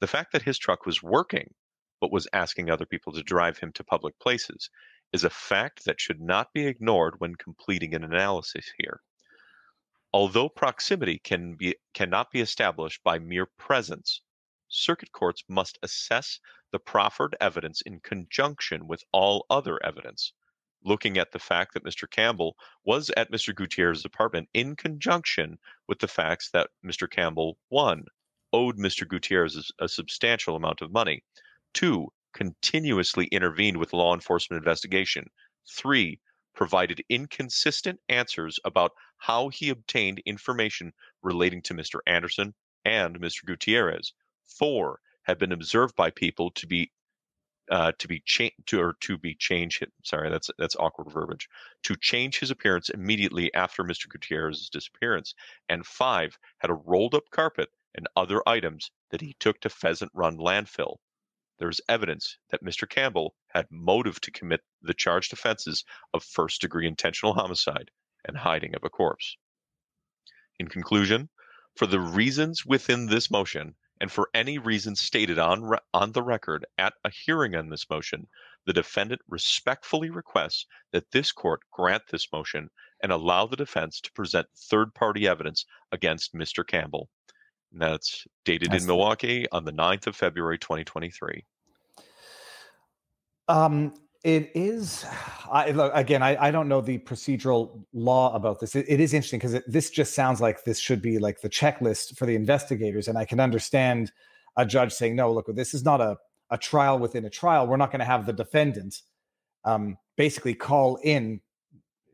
The 0.00 0.06
fact 0.06 0.32
that 0.32 0.42
his 0.42 0.58
truck 0.58 0.86
was 0.86 1.02
working, 1.02 1.54
but 2.00 2.12
was 2.12 2.28
asking 2.32 2.70
other 2.70 2.86
people 2.86 3.12
to 3.12 3.22
drive 3.22 3.58
him 3.58 3.72
to 3.72 3.84
public 3.84 4.18
places, 4.18 4.70
is 5.12 5.24
a 5.24 5.30
fact 5.30 5.84
that 5.84 6.00
should 6.00 6.20
not 6.20 6.52
be 6.52 6.66
ignored 6.66 7.14
when 7.18 7.34
completing 7.36 7.94
an 7.94 8.04
analysis 8.04 8.72
here. 8.78 9.00
Although 10.12 10.48
proximity 10.48 11.18
can 11.18 11.54
be 11.54 11.76
cannot 11.94 12.30
be 12.30 12.40
established 12.40 13.02
by 13.04 13.18
mere 13.18 13.46
presence, 13.58 14.20
circuit 14.68 15.12
courts 15.12 15.44
must 15.48 15.78
assess 15.82 16.40
the 16.72 16.78
proffered 16.78 17.36
evidence 17.40 17.80
in 17.82 18.00
conjunction 18.00 18.86
with 18.86 19.04
all 19.12 19.46
other 19.48 19.78
evidence. 19.84 20.32
Looking 20.82 21.18
at 21.18 21.32
the 21.32 21.38
fact 21.38 21.74
that 21.74 21.84
Mr. 21.84 22.10
Campbell 22.10 22.56
was 22.84 23.10
at 23.16 23.30
Mr. 23.30 23.54
Gutierrez's 23.54 24.04
apartment 24.04 24.48
in 24.52 24.76
conjunction 24.76 25.58
with 25.88 26.00
the 26.00 26.08
facts 26.08 26.50
that 26.50 26.70
Mr. 26.84 27.10
Campbell, 27.10 27.58
one, 27.68 28.04
owed 28.52 28.78
Mr. 28.78 29.06
Gutierrez 29.06 29.70
a 29.78 29.88
substantial 29.88 30.56
amount 30.56 30.80
of 30.80 30.92
money, 30.92 31.22
two, 31.72 32.12
continuously 32.32 33.26
intervened 33.26 33.76
with 33.76 33.92
law 33.92 34.14
enforcement 34.14 34.58
investigation, 34.58 35.30
three, 35.68 36.20
provided 36.54 37.02
inconsistent 37.08 38.00
answers 38.08 38.58
about 38.64 38.92
how 39.18 39.48
he 39.48 39.68
obtained 39.68 40.22
information 40.26 40.92
relating 41.22 41.62
to 41.62 41.74
Mr. 41.74 42.00
Anderson 42.06 42.54
and 42.84 43.20
Mr. 43.20 43.44
Gutierrez. 43.44 44.12
Four 44.46 45.00
had 45.22 45.38
been 45.38 45.52
observed 45.52 45.96
by 45.96 46.10
people 46.10 46.50
to 46.52 46.66
be 46.66 46.92
uh, 47.70 47.90
to 47.98 48.06
be 48.06 48.20
cha- 48.24 48.54
to 48.66 48.80
or 48.80 48.96
to 49.00 49.18
be 49.18 49.34
changed. 49.34 49.84
Sorry, 50.04 50.30
that's 50.30 50.50
that's 50.56 50.76
awkward 50.76 51.10
verbiage. 51.10 51.48
To 51.82 51.96
change 51.96 52.38
his 52.38 52.50
appearance 52.50 52.88
immediately 52.88 53.52
after 53.54 53.82
Mr. 53.82 54.08
Gutierrez's 54.08 54.70
disappearance, 54.70 55.34
and 55.68 55.84
five 55.84 56.38
had 56.58 56.70
a 56.70 56.74
rolled 56.74 57.14
up 57.14 57.28
carpet 57.30 57.70
and 57.94 58.06
other 58.14 58.40
items 58.46 58.90
that 59.10 59.20
he 59.20 59.34
took 59.40 59.60
to 59.62 59.68
Pheasant 59.68 60.12
Run 60.14 60.36
landfill. 60.36 60.98
There 61.58 61.68
is 61.68 61.80
evidence 61.88 62.38
that 62.50 62.62
Mr. 62.62 62.88
Campbell 62.88 63.34
had 63.48 63.66
motive 63.70 64.20
to 64.20 64.30
commit 64.30 64.60
the 64.82 64.94
charged 64.94 65.32
offenses 65.32 65.84
of 66.12 66.22
first 66.22 66.60
degree 66.60 66.86
intentional 66.86 67.34
homicide 67.34 67.90
and 68.24 68.36
hiding 68.36 68.74
of 68.74 68.84
a 68.84 68.90
corpse. 68.90 69.36
In 70.58 70.68
conclusion, 70.68 71.30
for 71.74 71.86
the 71.86 72.00
reasons 72.00 72.64
within 72.64 73.06
this 73.06 73.30
motion 73.30 73.74
and 74.00 74.10
for 74.10 74.28
any 74.34 74.58
reason 74.58 74.94
stated 74.94 75.38
on 75.38 75.62
re- 75.62 75.78
on 75.94 76.12
the 76.12 76.22
record 76.22 76.66
at 76.78 76.94
a 77.04 77.10
hearing 77.10 77.54
on 77.54 77.68
this 77.68 77.88
motion, 77.88 78.26
the 78.66 78.72
defendant 78.72 79.20
respectfully 79.28 80.10
requests 80.10 80.66
that 80.92 81.10
this 81.12 81.32
court 81.32 81.60
grant 81.70 82.02
this 82.10 82.28
motion 82.32 82.68
and 83.02 83.12
allow 83.12 83.46
the 83.46 83.56
defense 83.56 84.00
to 84.00 84.12
present 84.12 84.46
third-party 84.56 85.28
evidence 85.28 85.66
against 85.92 86.34
Mr. 86.34 86.66
Campbell. 86.66 87.08
And 87.72 87.80
that's 87.80 88.26
dated 88.44 88.70
That's 88.70 88.82
in 88.82 88.86
Milwaukee 88.86 89.46
on 89.52 89.64
the 89.64 89.72
9th 89.72 90.06
of 90.06 90.16
February 90.16 90.58
2023. 90.58 91.44
Um, 93.48 93.94
it 94.26 94.50
is. 94.56 95.06
I 95.48 95.70
look 95.70 95.92
again. 95.94 96.20
I, 96.20 96.48
I 96.48 96.50
don't 96.50 96.66
know 96.68 96.80
the 96.80 96.98
procedural 96.98 97.84
law 97.92 98.34
about 98.34 98.58
this. 98.58 98.74
It, 98.74 98.84
it 98.88 98.98
is 98.98 99.14
interesting 99.14 99.38
because 99.38 99.62
this 99.68 99.88
just 99.88 100.14
sounds 100.14 100.40
like 100.40 100.64
this 100.64 100.80
should 100.80 101.00
be 101.00 101.20
like 101.20 101.42
the 101.42 101.48
checklist 101.48 102.18
for 102.18 102.26
the 102.26 102.34
investigators, 102.34 103.06
and 103.06 103.16
I 103.16 103.24
can 103.24 103.38
understand 103.38 104.10
a 104.56 104.66
judge 104.66 104.92
saying, 104.92 105.14
"No, 105.14 105.32
look, 105.32 105.46
this 105.54 105.74
is 105.74 105.84
not 105.84 106.00
a 106.00 106.16
a 106.50 106.58
trial 106.58 106.98
within 106.98 107.24
a 107.24 107.30
trial. 107.30 107.68
We're 107.68 107.76
not 107.76 107.92
going 107.92 108.00
to 108.00 108.04
have 108.04 108.26
the 108.26 108.32
defendant 108.32 109.02
um, 109.64 109.96
basically 110.16 110.54
call 110.54 110.96
in, 111.04 111.40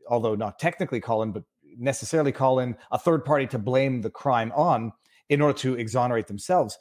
although 0.07 0.35
not 0.35 0.59
technically 0.59 0.99
call 0.99 1.23
in, 1.23 1.31
but 1.31 1.43
necessarily 1.79 2.31
call 2.31 2.59
in 2.59 2.77
a 2.91 2.99
third 2.99 3.25
party 3.25 3.47
to 3.47 3.57
blame 3.57 4.01
the 4.01 4.11
crime 4.11 4.51
on 4.55 4.93
in 5.29 5.41
order 5.41 5.57
to 5.59 5.73
exonerate 5.79 6.27
themselves." 6.27 6.77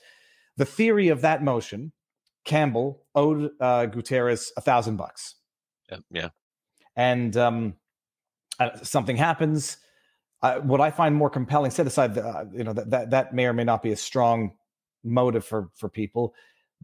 The 0.59 0.67
theory 0.67 1.09
of 1.09 1.23
that 1.23 1.43
motion 1.43 1.93
Campbell 2.45 3.05
owed 3.15 3.51
uh, 3.61 3.87
Gutierrez 3.87 4.53
a 4.57 4.61
thousand 4.61 4.97
bucks, 4.97 5.37
Yeah, 5.91 5.99
yeah. 6.11 6.29
and 6.97 7.37
um, 7.37 7.75
uh, 8.59 8.77
something 8.83 9.17
happens. 9.17 9.79
Uh, 10.43 10.57
what 10.59 10.81
I 10.81 10.91
find 10.91 11.15
more 11.15 11.31
compelling, 11.31 11.71
set 11.71 11.87
aside, 11.87 12.15
the, 12.15 12.25
uh, 12.27 12.45
you 12.53 12.65
know, 12.65 12.73
that, 12.73 12.91
that 12.91 13.11
that 13.11 13.35
may 13.35 13.47
or 13.47 13.53
may 13.53 13.65
not 13.65 13.83
be 13.83 13.93
a 13.93 13.97
strong 13.97 14.53
motive 15.05 15.45
for 15.45 15.71
for 15.75 15.89
people, 15.89 16.35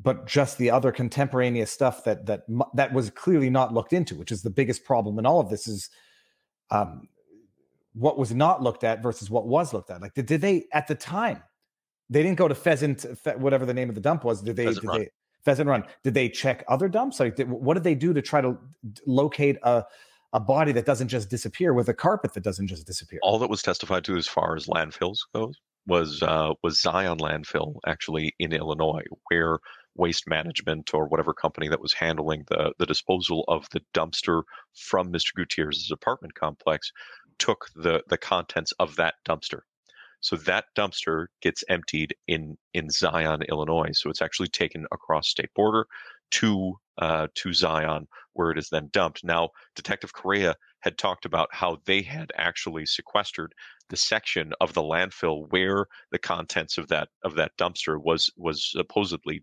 but 0.00 0.26
just 0.26 0.58
the 0.58 0.70
other 0.70 0.92
contemporaneous 0.92 1.70
stuff 1.70 2.04
that 2.04 2.26
that 2.26 2.44
that 2.74 2.92
was 2.92 3.10
clearly 3.10 3.50
not 3.50 3.74
looked 3.74 3.92
into, 3.92 4.14
which 4.14 4.30
is 4.30 4.42
the 4.42 4.50
biggest 4.50 4.84
problem 4.84 5.18
in 5.18 5.26
all 5.26 5.40
of 5.40 5.50
this 5.50 5.66
is 5.66 5.90
um, 6.70 7.08
what 7.94 8.16
was 8.16 8.32
not 8.32 8.62
looked 8.62 8.84
at 8.84 9.02
versus 9.02 9.28
what 9.28 9.48
was 9.48 9.72
looked 9.72 9.90
at. 9.90 10.00
Like, 10.00 10.14
did, 10.14 10.26
did 10.26 10.40
they 10.40 10.66
at 10.72 10.86
the 10.86 10.94
time? 10.94 11.42
They 12.10 12.22
didn't 12.22 12.38
go 12.38 12.48
to 12.48 12.54
Pheasant, 12.54 13.04
whatever 13.36 13.66
the 13.66 13.74
name 13.74 13.88
of 13.90 13.94
the 13.94 14.00
dump 14.00 14.24
was. 14.24 14.40
Did 14.40 14.56
they? 14.56 14.66
Did 14.66 14.82
they? 14.82 15.08
Pheasant 15.48 15.66
Run. 15.66 15.84
Did 16.04 16.12
they 16.12 16.28
check 16.28 16.62
other 16.68 16.88
dumps? 16.88 17.20
Like, 17.20 17.36
did, 17.36 17.48
what 17.48 17.72
did 17.72 17.82
they 17.84 17.94
do 17.94 18.12
to 18.12 18.20
try 18.20 18.42
to 18.42 18.58
locate 19.06 19.56
a 19.62 19.84
a 20.34 20.40
body 20.40 20.72
that 20.72 20.84
doesn't 20.84 21.08
just 21.08 21.30
disappear 21.30 21.72
with 21.72 21.88
a 21.88 21.94
carpet 21.94 22.34
that 22.34 22.44
doesn't 22.44 22.66
just 22.66 22.86
disappear? 22.86 23.18
all 23.22 23.38
that 23.38 23.48
was 23.48 23.62
testified 23.62 24.04
to 24.04 24.16
as 24.18 24.26
far 24.26 24.56
as 24.56 24.66
landfills 24.66 25.20
goes 25.34 25.56
was 25.86 26.22
uh, 26.22 26.52
was 26.62 26.82
Zion 26.82 27.16
landfill 27.16 27.76
actually 27.86 28.34
in 28.38 28.52
Illinois, 28.52 29.04
where 29.30 29.58
Waste 29.94 30.28
Management 30.28 30.92
or 30.92 31.08
whatever 31.08 31.32
company 31.32 31.66
that 31.68 31.80
was 31.80 31.94
handling 31.94 32.44
the 32.48 32.74
the 32.78 32.84
disposal 32.84 33.44
of 33.48 33.66
the 33.72 33.80
dumpster 33.94 34.42
from 34.74 35.10
Mr. 35.10 35.32
Gutierrez's 35.34 35.90
apartment 35.90 36.34
complex 36.34 36.92
took 37.38 37.68
the 37.74 38.02
the 38.08 38.18
contents 38.18 38.72
of 38.78 38.96
that 38.96 39.14
dumpster. 39.26 39.60
So 40.20 40.36
that 40.36 40.66
dumpster 40.76 41.26
gets 41.42 41.64
emptied 41.68 42.14
in 42.26 42.56
in 42.74 42.90
Zion, 42.90 43.42
Illinois. 43.48 43.92
So 43.92 44.10
it's 44.10 44.22
actually 44.22 44.48
taken 44.48 44.86
across 44.92 45.28
state 45.28 45.52
border 45.54 45.86
to 46.32 46.74
uh, 46.98 47.28
to 47.36 47.52
Zion, 47.52 48.08
where 48.32 48.50
it 48.50 48.58
is 48.58 48.68
then 48.68 48.88
dumped. 48.92 49.24
Now, 49.24 49.50
Detective 49.76 50.12
Correa 50.12 50.56
had 50.80 50.98
talked 50.98 51.24
about 51.24 51.48
how 51.52 51.78
they 51.86 52.02
had 52.02 52.32
actually 52.36 52.86
sequestered 52.86 53.54
the 53.88 53.96
section 53.96 54.52
of 54.60 54.74
the 54.74 54.82
landfill 54.82 55.48
where 55.50 55.86
the 56.10 56.18
contents 56.18 56.78
of 56.78 56.88
that 56.88 57.08
of 57.22 57.36
that 57.36 57.56
dumpster 57.56 58.00
was 58.02 58.30
was 58.36 58.70
supposedly 58.70 59.42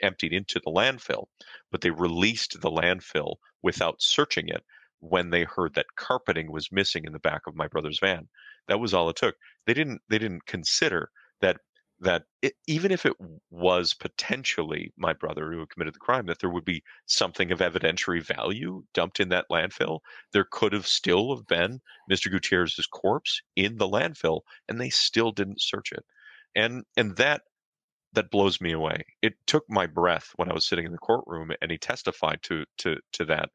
emptied 0.00 0.32
into 0.32 0.58
the 0.64 0.70
landfill, 0.70 1.26
but 1.70 1.82
they 1.82 1.90
released 1.90 2.60
the 2.60 2.70
landfill 2.70 3.36
without 3.62 4.00
searching 4.00 4.48
it 4.48 4.64
when 5.00 5.30
they 5.30 5.44
heard 5.44 5.74
that 5.74 5.86
carpeting 5.96 6.50
was 6.50 6.72
missing 6.72 7.04
in 7.04 7.12
the 7.12 7.18
back 7.18 7.42
of 7.46 7.54
my 7.54 7.68
brother's 7.68 7.98
van. 8.00 8.28
That 8.68 8.80
was 8.80 8.94
all 8.94 9.08
it 9.10 9.16
took. 9.16 9.36
They 9.66 9.74
didn't 9.74 10.00
they 10.08 10.18
didn't 10.18 10.46
consider 10.46 11.10
that 11.40 11.58
that 12.00 12.24
it, 12.42 12.54
even 12.66 12.92
if 12.92 13.06
it 13.06 13.14
was 13.50 13.94
potentially 13.94 14.92
my 14.98 15.12
brother 15.14 15.50
who 15.50 15.66
committed 15.66 15.94
the 15.94 15.98
crime, 15.98 16.26
that 16.26 16.40
there 16.40 16.50
would 16.50 16.64
be 16.64 16.82
something 17.06 17.50
of 17.50 17.60
evidentiary 17.60 18.22
value 18.22 18.82
dumped 18.92 19.18
in 19.18 19.30
that 19.30 19.46
landfill. 19.50 20.00
There 20.32 20.46
could 20.50 20.72
have 20.72 20.86
still 20.86 21.34
have 21.34 21.46
been 21.46 21.80
Mr. 22.10 22.30
Gutierrez's 22.30 22.86
corpse 22.86 23.40
in 23.54 23.76
the 23.78 23.88
landfill, 23.88 24.40
and 24.68 24.80
they 24.80 24.90
still 24.90 25.32
didn't 25.32 25.62
search 25.62 25.92
it. 25.92 26.04
And 26.54 26.84
and 26.96 27.16
that 27.16 27.42
that 28.16 28.30
blows 28.30 28.60
me 28.60 28.72
away. 28.72 29.04
It 29.22 29.34
took 29.46 29.64
my 29.68 29.86
breath 29.86 30.32
when 30.36 30.50
I 30.50 30.54
was 30.54 30.66
sitting 30.66 30.86
in 30.86 30.92
the 30.92 30.98
courtroom 30.98 31.52
and 31.62 31.70
he 31.70 31.78
testified 31.78 32.42
to 32.44 32.64
to 32.78 32.96
to 33.12 33.24
that. 33.26 33.50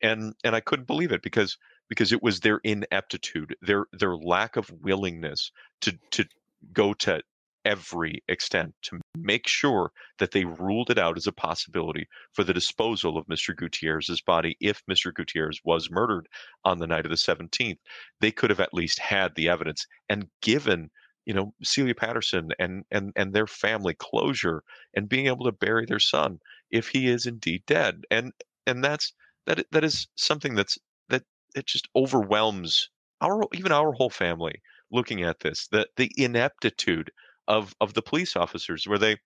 And 0.00 0.34
and 0.42 0.56
I 0.56 0.60
couldn't 0.60 0.86
believe 0.86 1.12
it 1.12 1.22
because 1.22 1.58
because 1.88 2.12
it 2.12 2.22
was 2.22 2.40
their 2.40 2.60
ineptitude, 2.64 3.54
their 3.60 3.86
their 3.92 4.16
lack 4.16 4.56
of 4.56 4.70
willingness 4.80 5.50
to 5.82 5.98
to 6.12 6.24
go 6.72 6.94
to 6.94 7.20
every 7.64 8.22
extent 8.28 8.74
to 8.82 9.00
make 9.16 9.48
sure 9.48 9.90
that 10.18 10.32
they 10.32 10.44
ruled 10.44 10.90
it 10.90 10.98
out 10.98 11.16
as 11.16 11.26
a 11.26 11.32
possibility 11.32 12.06
for 12.32 12.44
the 12.44 12.52
disposal 12.52 13.16
of 13.16 13.26
Mr. 13.26 13.56
Gutierrez's 13.56 14.20
body 14.20 14.54
if 14.60 14.82
Mr. 14.90 15.12
Gutierrez 15.14 15.60
was 15.64 15.90
murdered 15.90 16.28
on 16.64 16.78
the 16.78 16.86
night 16.86 17.06
of 17.06 17.10
the 17.10 17.16
17th. 17.16 17.78
They 18.20 18.30
could 18.30 18.50
have 18.50 18.60
at 18.60 18.74
least 18.74 18.98
had 18.98 19.34
the 19.34 19.48
evidence 19.48 19.86
and 20.10 20.28
given 20.42 20.90
you 21.26 21.34
know 21.34 21.54
Celia 21.62 21.94
Patterson 21.94 22.50
and 22.58 22.84
and 22.90 23.12
and 23.16 23.32
their 23.32 23.46
family 23.46 23.94
closure 23.94 24.62
and 24.94 25.08
being 25.08 25.26
able 25.26 25.44
to 25.46 25.52
bury 25.52 25.86
their 25.86 26.00
son 26.00 26.38
if 26.70 26.88
he 26.88 27.08
is 27.08 27.26
indeed 27.26 27.62
dead. 27.66 28.02
And 28.10 28.32
and 28.66 28.82
that's 28.84 29.12
that 29.46 29.66
that 29.72 29.84
is 29.84 30.08
something 30.16 30.54
that's 30.54 30.78
that 31.08 31.24
it 31.54 31.66
just 31.66 31.88
overwhelms 31.96 32.88
our 33.20 33.42
even 33.54 33.72
our 33.72 33.92
whole 33.92 34.10
family 34.10 34.60
looking 34.90 35.22
at 35.22 35.40
this 35.40 35.68
the 35.68 35.86
the 35.96 36.10
ineptitude 36.16 37.10
of 37.48 37.74
of 37.80 37.94
the 37.94 38.02
police 38.02 38.36
officers 38.36 38.86
where 38.86 38.98
they 38.98 39.16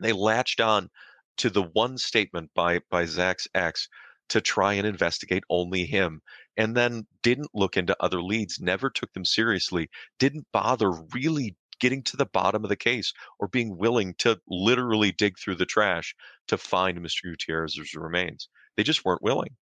they 0.00 0.12
latched 0.12 0.60
on 0.60 0.90
to 1.38 1.50
the 1.50 1.62
one 1.62 1.98
statement 1.98 2.50
by 2.54 2.80
by 2.90 3.06
Zach's 3.06 3.48
ex 3.54 3.88
to 4.28 4.40
try 4.40 4.74
and 4.74 4.86
investigate 4.86 5.44
only 5.50 5.84
him 5.86 6.22
and 6.56 6.76
then 6.76 7.06
didn't 7.22 7.50
look 7.54 7.76
into 7.76 7.96
other 8.00 8.22
leads 8.22 8.60
never 8.60 8.90
took 8.90 9.12
them 9.12 9.24
seriously 9.24 9.88
didn't 10.18 10.46
bother 10.52 10.90
really 11.14 11.56
getting 11.80 12.02
to 12.02 12.16
the 12.16 12.26
bottom 12.26 12.62
of 12.62 12.68
the 12.68 12.76
case 12.76 13.12
or 13.40 13.48
being 13.48 13.76
willing 13.76 14.14
to 14.18 14.38
literally 14.48 15.10
dig 15.12 15.36
through 15.38 15.56
the 15.56 15.66
trash 15.66 16.14
to 16.46 16.56
find 16.56 16.98
Mr. 16.98 17.24
Gutierrez's 17.24 17.94
remains 17.94 18.48
they 18.76 18.82
just 18.82 19.04
weren't 19.04 19.22
willing 19.22 19.56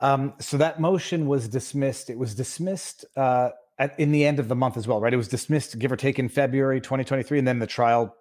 um, 0.00 0.34
so 0.38 0.56
that 0.58 0.80
motion 0.80 1.26
was 1.26 1.48
dismissed 1.48 2.10
it 2.10 2.18
was 2.18 2.34
dismissed 2.34 3.04
uh, 3.16 3.50
at, 3.78 3.98
in 3.98 4.12
the 4.12 4.24
end 4.24 4.38
of 4.38 4.48
the 4.48 4.56
month 4.56 4.76
as 4.76 4.86
well, 4.86 5.00
right? 5.00 5.12
It 5.12 5.16
was 5.18 5.28
dismissed, 5.28 5.78
give 5.78 5.92
or 5.92 5.96
take, 5.96 6.18
in 6.18 6.28
February 6.28 6.80
2023, 6.80 7.38
and 7.38 7.48
then 7.48 7.58
the 7.58 7.66
trial 7.66 8.14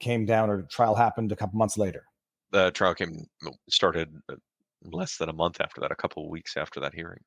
came 0.00 0.26
down, 0.26 0.50
or 0.50 0.62
trial 0.62 0.94
happened 0.94 1.32
a 1.32 1.36
couple 1.36 1.58
months 1.58 1.78
later. 1.78 2.04
The 2.50 2.70
trial 2.72 2.94
came 2.94 3.26
started 3.70 4.10
uh, 4.30 4.36
less 4.92 5.16
than 5.16 5.28
a 5.28 5.32
month 5.32 5.60
after 5.60 5.80
that, 5.80 5.90
a 5.90 5.96
couple 5.96 6.24
of 6.24 6.30
weeks 6.30 6.56
after 6.56 6.80
that 6.80 6.94
hearing. 6.94 7.20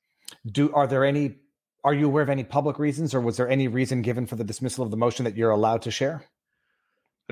Do 0.46 0.72
are 0.74 0.88
there 0.88 1.06
any? 1.06 1.36
Are 1.84 1.94
you 1.94 2.08
aware 2.08 2.24
of 2.24 2.30
any 2.30 2.44
public 2.44 2.78
reasons, 2.78 3.14
or 3.14 3.22
was 3.22 3.38
there 3.38 3.50
any 3.50 3.68
reason 3.68 4.02
given 4.02 4.26
for 4.26 4.36
the 4.36 4.44
dismissal 4.44 4.84
of 4.84 4.92
the 4.92 4.98
motion 4.98 5.24
that 5.26 5.38
you're 5.38 5.52
allowed 5.52 5.82
to 5.84 5.92
share? 5.92 6.24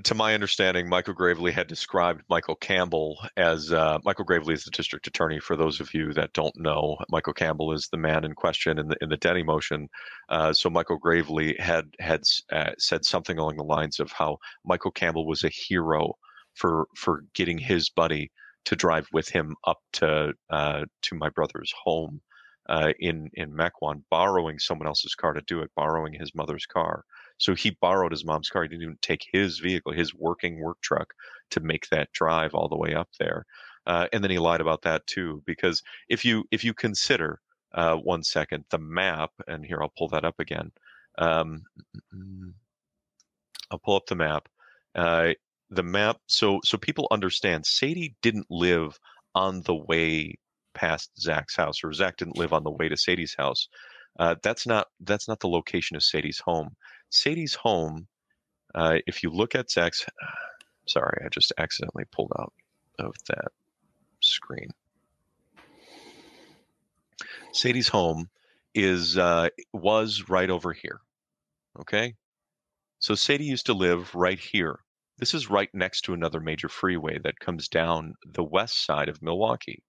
to 0.03 0.13
my 0.13 0.33
understanding, 0.33 0.87
Michael 0.87 1.15
Graveley 1.15 1.51
had 1.51 1.67
described 1.67 2.21
Michael 2.29 2.55
Campbell 2.55 3.17
as 3.35 3.71
uh, 3.71 3.97
Michael 4.03 4.25
Graveley 4.25 4.53
is 4.53 4.63
the 4.63 4.71
district 4.71 5.07
attorney. 5.07 5.39
For 5.39 5.55
those 5.55 5.79
of 5.79 5.93
you 5.93 6.13
that 6.13 6.33
don't 6.33 6.55
know, 6.55 6.97
Michael 7.09 7.33
Campbell 7.33 7.73
is 7.73 7.87
the 7.91 7.97
man 7.97 8.23
in 8.23 8.33
question 8.33 8.77
in 8.77 8.89
the 8.89 8.97
in 9.01 9.09
the 9.09 9.17
Denny 9.17 9.43
motion. 9.43 9.89
Uh, 10.29 10.53
so 10.53 10.69
Michael 10.69 10.99
Graveley 10.99 11.59
had 11.59 11.85
had 11.99 12.21
uh, 12.51 12.71
said 12.77 13.05
something 13.05 13.37
along 13.37 13.57
the 13.57 13.63
lines 13.63 13.99
of 13.99 14.11
how 14.11 14.37
Michael 14.63 14.91
Campbell 14.91 15.25
was 15.25 15.43
a 15.43 15.49
hero 15.49 16.13
for 16.53 16.87
for 16.95 17.23
getting 17.33 17.57
his 17.57 17.89
buddy 17.89 18.31
to 18.67 18.75
drive 18.75 19.07
with 19.13 19.29
him 19.29 19.55
up 19.63 19.77
to 19.93 20.33
uh, 20.49 20.83
to 21.01 21.15
my 21.15 21.29
brother's 21.29 21.73
home 21.83 22.19
uh, 22.67 22.91
in 22.99 23.29
in 23.35 23.49
Mequon, 23.53 24.03
borrowing 24.11 24.59
someone 24.59 24.87
else's 24.87 25.15
car 25.15 25.31
to 25.31 25.41
do 25.47 25.61
it, 25.61 25.71
borrowing 25.77 26.13
his 26.13 26.35
mother's 26.35 26.65
car. 26.65 27.05
So 27.37 27.55
he 27.55 27.77
borrowed 27.81 28.11
his 28.11 28.25
mom's 28.25 28.49
car. 28.49 28.63
He 28.63 28.67
didn't 28.67 28.83
even 28.83 28.97
take 29.01 29.25
his 29.31 29.59
vehicle, 29.59 29.93
his 29.93 30.13
working 30.13 30.59
work 30.59 30.81
truck, 30.81 31.13
to 31.51 31.61
make 31.61 31.87
that 31.91 32.11
drive 32.11 32.53
all 32.53 32.67
the 32.67 32.75
way 32.75 32.93
up 32.93 33.07
there. 33.19 33.45
Uh, 33.85 34.07
and 34.11 34.21
then 34.21 34.31
he 34.31 34.39
lied 34.39 34.59
about 34.59 34.81
that 34.81 35.07
too, 35.07 35.41
because 35.45 35.81
if 36.09 36.25
you 36.25 36.43
if 36.51 36.65
you 36.65 36.73
consider 36.73 37.39
uh, 37.73 37.95
one 37.95 38.21
second 38.21 38.65
the 38.69 38.79
map, 38.79 39.31
and 39.47 39.65
here 39.65 39.79
I'll 39.81 39.93
pull 39.97 40.09
that 40.09 40.25
up 40.25 40.35
again. 40.39 40.73
Um, 41.17 41.63
I'll 43.71 43.79
pull 43.79 43.95
up 43.95 44.07
the 44.07 44.15
map. 44.15 44.49
The 45.69 45.83
map, 45.83 46.17
so 46.27 46.59
so 46.63 46.77
people 46.77 47.07
understand. 47.11 47.65
Sadie 47.65 48.15
didn't 48.21 48.47
live 48.49 48.97
on 49.35 49.61
the 49.61 49.75
way 49.75 50.35
past 50.73 51.11
Zach's 51.19 51.55
house, 51.55 51.83
or 51.83 51.91
Zach 51.91 52.17
didn't 52.17 52.37
live 52.37 52.53
on 52.53 52.63
the 52.63 52.71
way 52.71 52.87
to 52.87 52.95
Sadie's 52.95 53.35
house. 53.37 53.67
Uh, 54.17 54.35
that's 54.41 54.65
not 54.65 54.87
that's 55.01 55.27
not 55.27 55.39
the 55.41 55.49
location 55.49 55.97
of 55.97 56.03
Sadie's 56.03 56.39
home. 56.39 56.75
Sadie's 57.09 57.55
home, 57.55 58.07
uh, 58.73 58.97
if 59.05 59.23
you 59.23 59.29
look 59.29 59.55
at 59.55 59.69
Zach's, 59.69 60.05
sorry, 60.87 61.21
I 61.25 61.29
just 61.29 61.53
accidentally 61.57 62.05
pulled 62.11 62.31
out 62.39 62.53
of 62.99 63.13
that 63.27 63.49
screen. 64.21 64.69
Sadie's 67.51 67.87
home 67.87 68.29
is 68.73 69.17
uh, 69.17 69.49
was 69.73 70.29
right 70.29 70.49
over 70.49 70.73
here. 70.73 70.99
Okay, 71.79 72.15
so 72.99 73.15
Sadie 73.15 73.45
used 73.45 73.67
to 73.67 73.73
live 73.73 74.13
right 74.15 74.39
here. 74.39 74.79
This 75.17 75.33
is 75.33 75.49
right 75.49 75.69
next 75.73 76.01
to 76.01 76.13
another 76.13 76.39
major 76.39 76.69
freeway 76.69 77.17
that 77.19 77.39
comes 77.39 77.67
down 77.67 78.13
the 78.23 78.43
west 78.43 78.85
side 78.85 79.09
of 79.09 79.21
Milwaukee, 79.21 79.83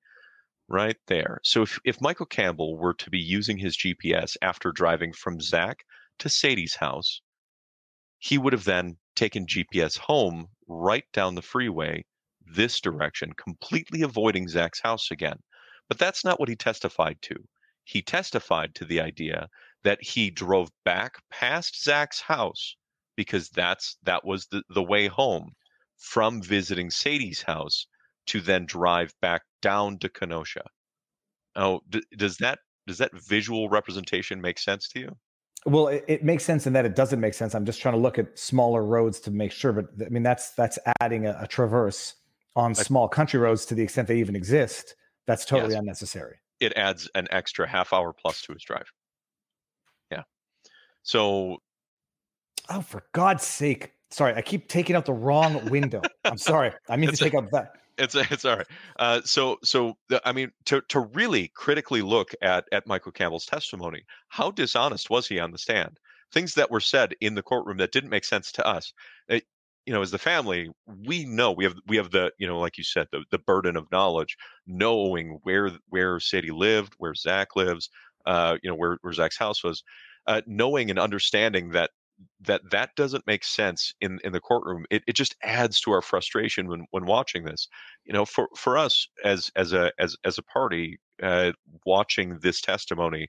right 0.69 0.97
there. 1.07 1.41
So 1.45 1.63
if, 1.63 1.79
if 1.85 2.01
Michael 2.01 2.27
Campbell 2.27 2.79
were 2.79 2.95
to 2.95 3.11
be 3.11 3.19
using 3.19 3.59
his 3.59 3.77
GPS 3.77 4.37
after 4.41 4.73
driving 4.73 5.13
from 5.13 5.41
Zach 5.41 5.85
to 6.19 6.29
Sadie's 6.29 6.77
house. 6.77 7.21
He 8.19 8.39
would 8.39 8.53
have 8.53 8.65
then 8.65 8.99
taken 9.15 9.47
GPS 9.47 9.99
home 9.99 10.49
right 10.67 11.05
down 11.13 11.35
the 11.35 11.43
freeway 11.43 12.05
this 12.41 12.81
direction, 12.81 13.33
completely 13.35 14.03
avoiding 14.03 14.49
Zach's 14.49 14.81
house 14.81 15.11
again. 15.11 15.43
But 15.89 15.99
that's 15.99 16.25
not 16.25 16.41
what 16.41 16.49
he 16.49 16.57
testified 16.57 17.23
to. 17.23 17.37
He 17.85 18.03
testified 18.03 18.75
to 18.75 18.85
the 18.85 19.01
idea 19.01 19.49
that 19.85 20.03
he 20.03 20.31
drove 20.31 20.71
back 20.85 21.23
past 21.31 21.83
Zach's 21.83 22.21
house 22.21 22.77
because 23.19 23.49
that's 23.49 23.97
that 24.05 24.25
was 24.25 24.47
the, 24.47 24.63
the 24.71 24.83
way 24.83 25.09
home 25.09 25.51
from 25.97 26.41
visiting 26.41 26.89
Sadie's 26.89 27.43
house 27.43 27.89
to 28.29 28.41
then 28.41 28.65
drive 28.65 29.13
back 29.21 29.43
down 29.61 29.99
to 29.99 30.09
Kenosha. 30.09 30.63
Oh, 31.57 31.81
d- 31.91 32.05
does 32.17 32.37
that 32.37 32.61
does 32.87 32.99
that 32.99 33.11
visual 33.13 33.69
representation 33.69 34.41
make 34.41 34.61
sense 34.61 34.89
to 34.91 35.01
you? 35.01 35.17
Well, 35.67 35.89
it, 35.89 36.05
it, 36.07 36.25
makes 36.25 36.45
sense 36.45 36.69
in 36.69 36.73
that 36.75 36.85
it 36.85 36.95
doesn't 36.95 37.19
make 37.19 37.35
sense. 37.35 37.57
I'm 37.57 37.65
just 37.67 37.81
trying 37.81 37.95
to 37.95 38.01
look 38.01 38.21
at 38.21 38.39
smaller 38.39 38.85
roads 38.85 39.19
to 39.23 39.33
make 39.33 39.51
sure, 39.51 39.73
but 39.73 39.87
I 40.07 40.09
mean 40.11 40.23
that's 40.23 40.53
that's 40.53 40.79
adding 41.01 41.27
a, 41.27 41.37
a 41.41 41.49
traverse 41.49 42.15
on 42.55 42.73
small 42.77 43.09
country 43.09 43.41
roads 43.41 43.67
to 43.67 43.75
the 43.75 43.83
extent 43.83 44.07
they 44.07 44.19
even 44.19 44.37
exist. 44.37 44.95
That's 45.27 45.45
totally 45.45 45.73
yes. 45.73 45.81
unnecessary. 45.81 46.37
It 46.61 46.75
adds 46.77 47.11
an 47.17 47.27
extra 47.33 47.69
half 47.69 47.93
hour 47.93 48.13
plus 48.13 48.43
to 48.43 48.53
his 48.53 48.63
drive. 48.63 48.93
Yeah. 50.13 50.23
So. 51.03 51.59
Oh, 52.69 52.81
for 52.81 53.05
God's 53.13 53.45
sake! 53.45 53.93
Sorry, 54.11 54.35
I 54.35 54.43
keep 54.43 54.69
taking 54.69 54.97
out 54.97 55.05
the 55.05 55.13
wrong 55.13 55.69
window. 55.71 56.03
I'm 56.25 56.39
sorry. 56.39 56.73
I 56.89 56.97
mean 56.97 57.11
to 57.11 57.17
take 57.17 57.35
out 57.35 57.51
that 57.53 57.73
it's 57.99 58.15
it's 58.15 58.45
all 58.45 58.57
right. 58.57 58.67
Uh, 58.99 59.21
so 59.25 59.59
so 59.63 59.97
I 60.25 60.33
mean 60.33 60.51
to 60.67 60.81
to 60.89 61.01
really 61.01 61.49
critically 61.55 62.03
look 62.03 62.33
at 62.41 62.65
at 62.73 62.87
Michael 62.87 63.13
Campbell's 63.13 63.47
testimony, 63.47 64.05
how 64.29 64.51
dishonest 64.51 65.11
was 65.11 65.27
he 65.29 65.39
on 65.39 65.51
the 65.51 65.59
stand? 65.59 65.99
Things 66.33 66.55
that 66.55 66.71
were 66.71 66.81
said 66.81 67.15
in 67.21 67.35
the 67.35 67.43
courtroom 67.43 67.79
that 67.79 67.93
didn't 67.93 68.11
make 68.11 68.25
sense 68.25 68.53
to 68.53 68.67
us. 68.67 68.93
It, 69.29 69.45
you 69.87 69.95
know, 69.95 70.03
as 70.03 70.11
the 70.11 70.19
family, 70.19 70.71
we 71.07 71.25
know 71.25 71.53
we 71.53 71.65
have 71.65 71.75
we 71.87 71.97
have 71.97 72.11
the 72.11 72.31
you 72.39 72.47
know, 72.47 72.59
like 72.59 72.79
you 72.79 72.85
said, 72.85 73.09
the 73.13 73.25
the 73.31 73.39
burden 73.39 73.77
of 73.77 73.91
knowledge, 73.91 74.37
knowing 74.67 75.39
where 75.43 75.71
where 75.89 76.21
Sadie 76.21 76.51
lived, 76.51 76.95
where 76.99 77.15
Zach 77.15 77.57
lives, 77.57 77.89
uh, 78.27 78.57
you 78.63 78.71
know, 78.71 78.77
where 78.77 78.99
where 79.01 79.13
Zach's 79.13 79.39
house 79.39 79.65
was, 79.65 79.83
uh, 80.27 80.43
knowing 80.47 80.91
and 80.91 80.99
understanding 80.99 81.71
that 81.71 81.91
that 82.41 82.63
that 82.71 82.91
doesn't 82.97 83.27
make 83.27 83.45
sense 83.45 83.93
in 84.01 84.19
in 84.25 84.33
the 84.33 84.41
courtroom. 84.41 84.85
It, 84.91 85.03
it 85.07 85.15
just 85.15 85.37
adds 85.43 85.81
to 85.83 85.93
our 85.93 86.03
frustration 86.03 86.69
when 86.69 86.87
when 86.91 87.07
watching 87.07 87.45
this. 87.45 87.69
You 88.05 88.13
know 88.13 88.25
for 88.25 88.49
for 88.57 88.77
us 88.77 89.07
as 89.25 89.51
as 89.57 89.73
a 89.73 89.93
as 89.99 90.17
as 90.25 90.39
a 90.39 90.43
party 90.43 90.99
uh, 91.23 91.53
watching 91.85 92.39
this 92.41 92.61
testimony 92.61 93.29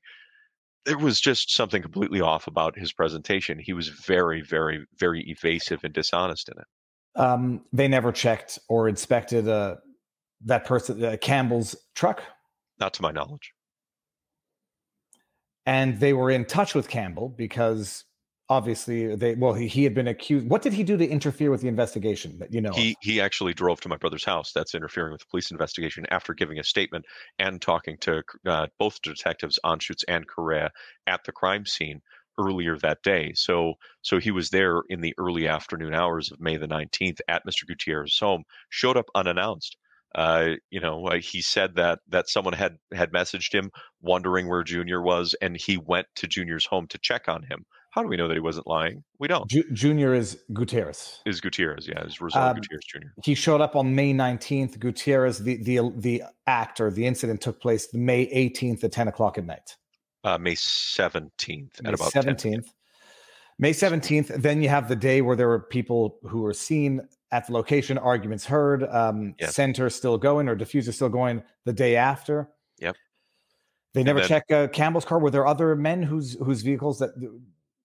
there 0.86 0.98
was 0.98 1.20
just 1.20 1.54
something 1.54 1.82
completely 1.82 2.22
off 2.22 2.48
about 2.48 2.78
his 2.78 2.94
presentation. 2.94 3.60
He 3.60 3.74
was 3.74 3.90
very 3.90 4.42
very 4.42 4.86
very 4.98 5.24
evasive 5.30 5.84
and 5.84 5.94
dishonest 5.94 6.50
in 6.50 6.56
it. 6.60 7.22
Um, 7.22 7.62
they 7.74 7.88
never 7.88 8.12
checked 8.12 8.60
or 8.70 8.88
inspected 8.88 9.48
uh, 9.48 9.76
that 10.46 10.66
person 10.66 11.04
uh, 11.04 11.18
campbell's 11.20 11.76
truck? 11.96 12.22
Not 12.80 12.94
to 12.96 13.02
my 13.02 13.12
knowledge. 13.12 13.54
And 15.66 16.00
they 16.00 16.14
were 16.14 16.32
in 16.32 16.46
touch 16.46 16.74
with 16.74 16.88
campbell 16.88 17.30
because 17.30 18.06
obviously 18.50 19.16
they 19.16 19.36
well 19.36 19.54
he, 19.54 19.68
he 19.68 19.84
had 19.84 19.94
been 19.94 20.08
accused 20.08 20.48
what 20.50 20.62
did 20.62 20.74
he 20.74 20.84
do 20.84 20.98
to 20.98 21.08
interfere 21.08 21.52
with 21.52 21.62
the 21.62 21.68
investigation 21.68 22.38
that 22.40 22.52
you 22.52 22.60
know 22.60 22.72
he 22.72 22.96
he 23.02 23.22
actually 23.22 23.54
drove 23.54 23.80
to 23.80 23.90
my 23.90 23.96
brother's 23.96 24.26
house 24.26 24.52
that's 24.52 24.74
interfering 24.74 25.12
with 25.12 25.22
the 25.22 25.28
police 25.30 25.52
investigation 25.52 26.06
after 26.10 26.34
giving 26.34 26.58
a 26.60 26.64
statement 26.64 27.06
and 27.38 27.62
talking 27.62 27.96
to 27.98 28.24
uh, 28.48 28.68
both 28.80 29.02
detectives 29.02 29.60
Anschutz 29.64 30.04
and 30.08 30.28
Correa 30.28 30.72
at 31.06 31.24
the 31.26 31.32
crime 31.32 31.66
scene 31.66 32.02
earlier 32.40 32.78
that 32.80 33.04
day 33.04 33.34
so 33.36 33.74
so 34.02 34.18
he 34.20 34.32
was 34.32 34.50
there 34.50 34.82
in 34.90 35.02
the 35.02 35.14
early 35.20 35.48
afternoon 35.48 35.94
hours 35.94 36.32
of 36.32 36.40
May 36.40 36.58
the 36.58 36.68
19th 36.68 37.20
at 37.28 37.46
Mr. 37.46 37.68
Gutierrez's 37.68 38.18
home 38.20 38.44
showed 38.70 38.98
up 38.98 39.10
unannounced 39.14 39.78
Uh, 40.16 40.56
you 40.72 40.80
know, 40.80 41.06
uh, 41.06 41.20
he 41.20 41.40
said 41.40 41.76
that 41.76 42.00
that 42.08 42.28
someone 42.28 42.54
had 42.54 42.78
had 42.92 43.12
messaged 43.12 43.54
him 43.54 43.70
wondering 44.02 44.48
where 44.50 44.64
Junior 44.64 45.02
was, 45.04 45.36
and 45.40 45.56
he 45.56 45.78
went 45.78 46.08
to 46.16 46.28
Junior's 46.28 46.66
home 46.66 46.88
to 46.88 46.98
check 46.98 47.30
on 47.30 47.44
him. 47.44 47.64
How 47.92 48.04
do 48.04 48.08
we 48.08 48.18
know 48.18 48.28
that 48.28 48.36
he 48.36 48.40
wasn't 48.40 48.68
lying? 48.68 49.04
We 49.18 49.28
don't. 49.28 49.50
Ju- 49.50 49.70
Junior 49.74 50.14
is 50.14 50.38
Gutierrez. 50.54 51.22
Is 51.26 51.42
Gutierrez? 51.42 51.88
Yeah, 51.88 52.04
is 52.06 52.18
Rosalio 52.18 52.50
um, 52.50 52.56
Gutierrez 52.56 52.86
Jr. 52.86 53.08
He 53.24 53.34
showed 53.34 53.62
up 53.62 53.76
on 53.76 53.96
May 53.96 54.14
nineteenth. 54.14 54.80
Gutierrez, 54.80 55.40
the 55.40 55.62
the 55.64 55.92
the 55.96 56.24
act 56.46 56.80
or 56.80 56.92
the 56.92 57.06
incident 57.06 57.42
took 57.42 57.60
place 57.60 57.88
May 57.94 58.22
eighteenth 58.24 58.84
at 58.84 58.92
ten 58.92 59.08
o'clock 59.08 59.38
at 59.38 59.46
night. 59.46 59.76
Uh, 60.24 60.38
May 60.38 60.56
seventeenth 60.56 61.80
at 61.84 61.94
about 61.94 62.12
seventeenth. 62.12 62.72
May 63.62 63.72
17th, 63.72 64.42
then 64.42 64.62
you 64.62 64.70
have 64.70 64.88
the 64.88 64.96
day 64.96 65.22
where 65.22 65.36
there 65.36 65.50
were 65.50 65.60
people 65.60 66.18
who 66.24 66.42
were 66.42 66.54
seen 66.54 67.02
at 67.32 67.46
the 67.46 67.54
location, 67.54 67.98
arguments 67.98 68.46
heard, 68.46 68.84
um, 68.86 69.36
yes. 69.38 69.54
center 69.54 69.90
still 69.90 70.18
going 70.18 70.48
or 70.48 70.56
diffuser 70.56 70.94
still 70.94 71.10
going 71.10 71.44
the 71.66 71.74
day 71.74 71.98
after. 71.98 72.50
Yep. 72.80 72.96
They 73.94 74.04
never 74.04 74.20
then, 74.20 74.30
check 74.30 74.52
uh, 74.52 74.68
Campbell's 74.68 75.04
car. 75.04 75.20
Were 75.20 75.30
there 75.30 75.46
other 75.46 75.76
men 75.76 76.02
whose 76.02 76.38
whose 76.40 76.62
vehicles 76.62 77.00
that 77.00 77.10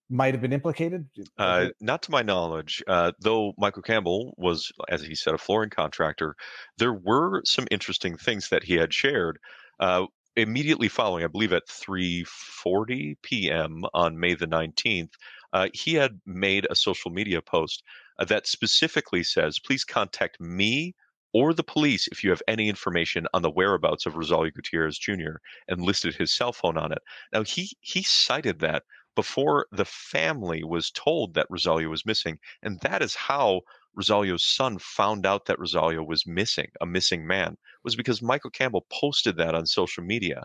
might 0.09 0.33
have 0.33 0.41
been 0.41 0.53
implicated? 0.53 1.07
Uh, 1.37 1.69
not 1.81 2.03
to 2.03 2.11
my 2.11 2.21
knowledge. 2.21 2.83
Uh, 2.87 3.11
though 3.19 3.53
Michael 3.57 3.81
Campbell 3.81 4.33
was, 4.37 4.71
as 4.89 5.01
he 5.01 5.15
said, 5.15 5.33
a 5.33 5.37
flooring 5.37 5.69
contractor, 5.69 6.35
there 6.77 6.93
were 6.93 7.41
some 7.45 7.67
interesting 7.71 8.17
things 8.17 8.49
that 8.49 8.63
he 8.63 8.75
had 8.75 8.93
shared. 8.93 9.39
Uh, 9.79 10.05
immediately 10.35 10.89
following, 10.89 11.23
I 11.23 11.27
believe 11.27 11.53
at 11.53 11.67
3:40 11.67 13.15
p.m. 13.21 13.83
on 13.93 14.19
May 14.19 14.35
the 14.35 14.47
19th, 14.47 15.13
uh, 15.53 15.69
he 15.73 15.95
had 15.95 16.19
made 16.25 16.67
a 16.69 16.75
social 16.75 17.11
media 17.11 17.41
post 17.41 17.83
uh, 18.19 18.25
that 18.25 18.47
specifically 18.47 19.23
says, 19.23 19.59
please 19.59 19.83
contact 19.83 20.39
me 20.39 20.93
or 21.33 21.53
the 21.53 21.63
police 21.63 22.07
if 22.07 22.23
you 22.23 22.29
have 22.29 22.41
any 22.47 22.69
information 22.69 23.27
on 23.33 23.41
the 23.41 23.51
whereabouts 23.51 24.05
of 24.05 24.13
Rosalio 24.13 24.53
Gutierrez 24.53 24.97
Jr. 24.97 25.37
and 25.67 25.81
listed 25.81 26.15
his 26.15 26.33
cell 26.33 26.53
phone 26.53 26.77
on 26.77 26.91
it. 26.91 26.99
Now 27.33 27.43
he 27.43 27.71
he 27.81 28.03
cited 28.03 28.59
that 28.59 28.83
before 29.15 29.67
the 29.71 29.85
family 29.85 30.63
was 30.63 30.91
told 30.91 31.33
that 31.35 31.47
Rosalio 31.49 31.89
was 31.89 32.05
missing, 32.05 32.39
and 32.61 32.79
that 32.81 33.01
is 33.01 33.15
how 33.15 33.61
Rosalio's 33.97 34.43
son 34.45 34.77
found 34.79 35.25
out 35.25 35.45
that 35.45 35.57
Rosalio 35.59 36.05
was 36.05 36.27
missing, 36.27 36.71
a 36.81 36.85
missing 36.85 37.25
man, 37.25 37.57
was 37.83 37.95
because 37.95 38.21
Michael 38.21 38.49
Campbell 38.51 38.85
posted 38.91 39.37
that 39.37 39.55
on 39.55 39.65
social 39.65 40.03
media 40.03 40.43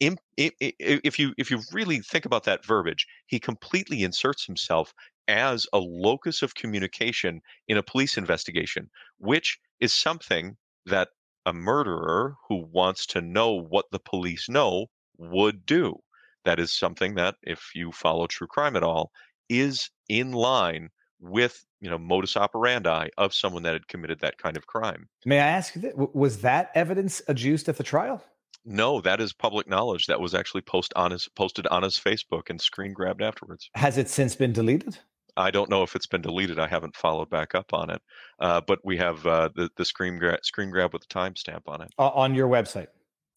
if 0.00 1.18
you 1.18 1.34
if 1.38 1.50
you 1.50 1.60
really 1.72 2.00
think 2.00 2.24
about 2.24 2.44
that 2.44 2.64
verbiage, 2.64 3.06
he 3.26 3.38
completely 3.38 4.02
inserts 4.02 4.44
himself 4.46 4.92
as 5.28 5.66
a 5.72 5.78
locus 5.78 6.42
of 6.42 6.54
communication 6.54 7.40
in 7.68 7.76
a 7.76 7.82
police 7.82 8.16
investigation, 8.16 8.90
which 9.18 9.58
is 9.80 9.94
something 9.94 10.56
that 10.86 11.08
a 11.46 11.52
murderer 11.52 12.36
who 12.48 12.66
wants 12.72 13.06
to 13.06 13.20
know 13.20 13.52
what 13.52 13.86
the 13.92 13.98
police 14.00 14.48
know 14.48 14.86
would 15.16 15.64
do. 15.66 15.96
That 16.44 16.58
is 16.58 16.72
something 16.72 17.14
that, 17.14 17.36
if 17.42 17.70
you 17.74 17.92
follow 17.92 18.26
true 18.26 18.46
crime 18.46 18.76
at 18.76 18.82
all, 18.82 19.10
is 19.48 19.90
in 20.08 20.32
line 20.32 20.88
with 21.20 21.64
you 21.80 21.88
know 21.88 21.98
modus 21.98 22.36
operandi 22.36 23.08
of 23.16 23.32
someone 23.32 23.62
that 23.62 23.74
had 23.74 23.88
committed 23.88 24.20
that 24.20 24.38
kind 24.38 24.56
of 24.56 24.66
crime. 24.66 25.08
May 25.24 25.38
I 25.38 25.46
ask, 25.46 25.74
was 25.94 26.38
that 26.38 26.70
evidence 26.74 27.22
adduced 27.28 27.68
at 27.68 27.76
the 27.76 27.84
trial? 27.84 28.22
No, 28.64 29.00
that 29.00 29.20
is 29.20 29.32
public 29.32 29.68
knowledge. 29.68 30.06
That 30.06 30.20
was 30.20 30.34
actually 30.34 30.62
post 30.62 30.92
on 30.94 31.10
his 31.10 31.28
posted 31.28 31.66
on 31.68 31.82
his 31.82 31.98
Facebook 31.98 32.50
and 32.50 32.60
screen 32.60 32.92
grabbed 32.92 33.22
afterwards. 33.22 33.70
Has 33.74 33.98
it 33.98 34.08
since 34.08 34.36
been 34.36 34.52
deleted? 34.52 34.98
I 35.36 35.50
don't 35.50 35.70
know 35.70 35.82
if 35.82 35.96
it's 35.96 36.06
been 36.06 36.20
deleted. 36.20 36.58
I 36.58 36.66
haven't 36.66 36.94
followed 36.94 37.30
back 37.30 37.54
up 37.54 37.72
on 37.72 37.88
it, 37.90 38.02
uh, 38.38 38.60
but 38.66 38.80
we 38.84 38.96
have 38.98 39.26
uh, 39.26 39.48
the 39.54 39.70
the 39.76 39.84
screen 39.84 40.18
grab 40.18 40.44
screen 40.44 40.70
grab 40.70 40.92
with 40.92 41.02
the 41.02 41.14
timestamp 41.14 41.62
on 41.66 41.80
it 41.80 41.88
uh, 41.98 42.08
on 42.10 42.34
your 42.34 42.48
website. 42.48 42.88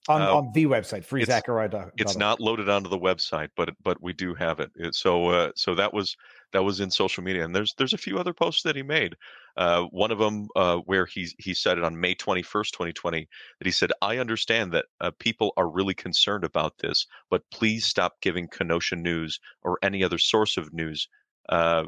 On, 0.07 0.21
uh, 0.21 0.35
on 0.35 0.51
the 0.53 0.65
website, 0.65 1.05
freezachariah.com. 1.05 1.91
It's, 1.97 2.11
it's 2.11 2.17
not 2.17 2.39
loaded 2.39 2.69
onto 2.69 2.89
the 2.89 2.99
website, 2.99 3.49
but 3.55 3.71
but 3.83 4.01
we 4.03 4.13
do 4.13 4.35
have 4.35 4.59
it. 4.59 4.71
So 4.91 5.27
uh, 5.29 5.51
so 5.55 5.73
that 5.75 5.93
was 5.93 6.15
that 6.53 6.63
was 6.63 6.79
in 6.79 6.91
social 6.91 7.23
media, 7.23 7.43
and 7.43 7.55
there's 7.55 7.73
there's 7.77 7.93
a 7.93 7.97
few 7.97 8.19
other 8.19 8.33
posts 8.33 8.61
that 8.63 8.75
he 8.75 8.83
made. 8.83 9.15
Uh, 9.57 9.83
one 9.85 10.11
of 10.11 10.19
them 10.19 10.47
uh, 10.55 10.77
where 10.85 11.07
he 11.07 11.29
he 11.39 11.55
said 11.55 11.79
it 11.79 11.83
on 11.83 11.99
May 11.99 12.13
21st, 12.13 12.71
2020, 12.71 13.27
that 13.59 13.65
he 13.65 13.71
said, 13.71 13.91
"I 14.01 14.17
understand 14.17 14.73
that 14.73 14.85
uh, 15.01 15.09
people 15.17 15.53
are 15.57 15.69
really 15.69 15.95
concerned 15.95 16.43
about 16.43 16.77
this, 16.77 17.07
but 17.31 17.41
please 17.51 17.85
stop 17.85 18.21
giving 18.21 18.47
Kenosha 18.47 18.95
News 18.95 19.39
or 19.63 19.79
any 19.81 20.03
other 20.03 20.19
source 20.19 20.55
of 20.55 20.71
news 20.71 21.07
uh, 21.49 21.85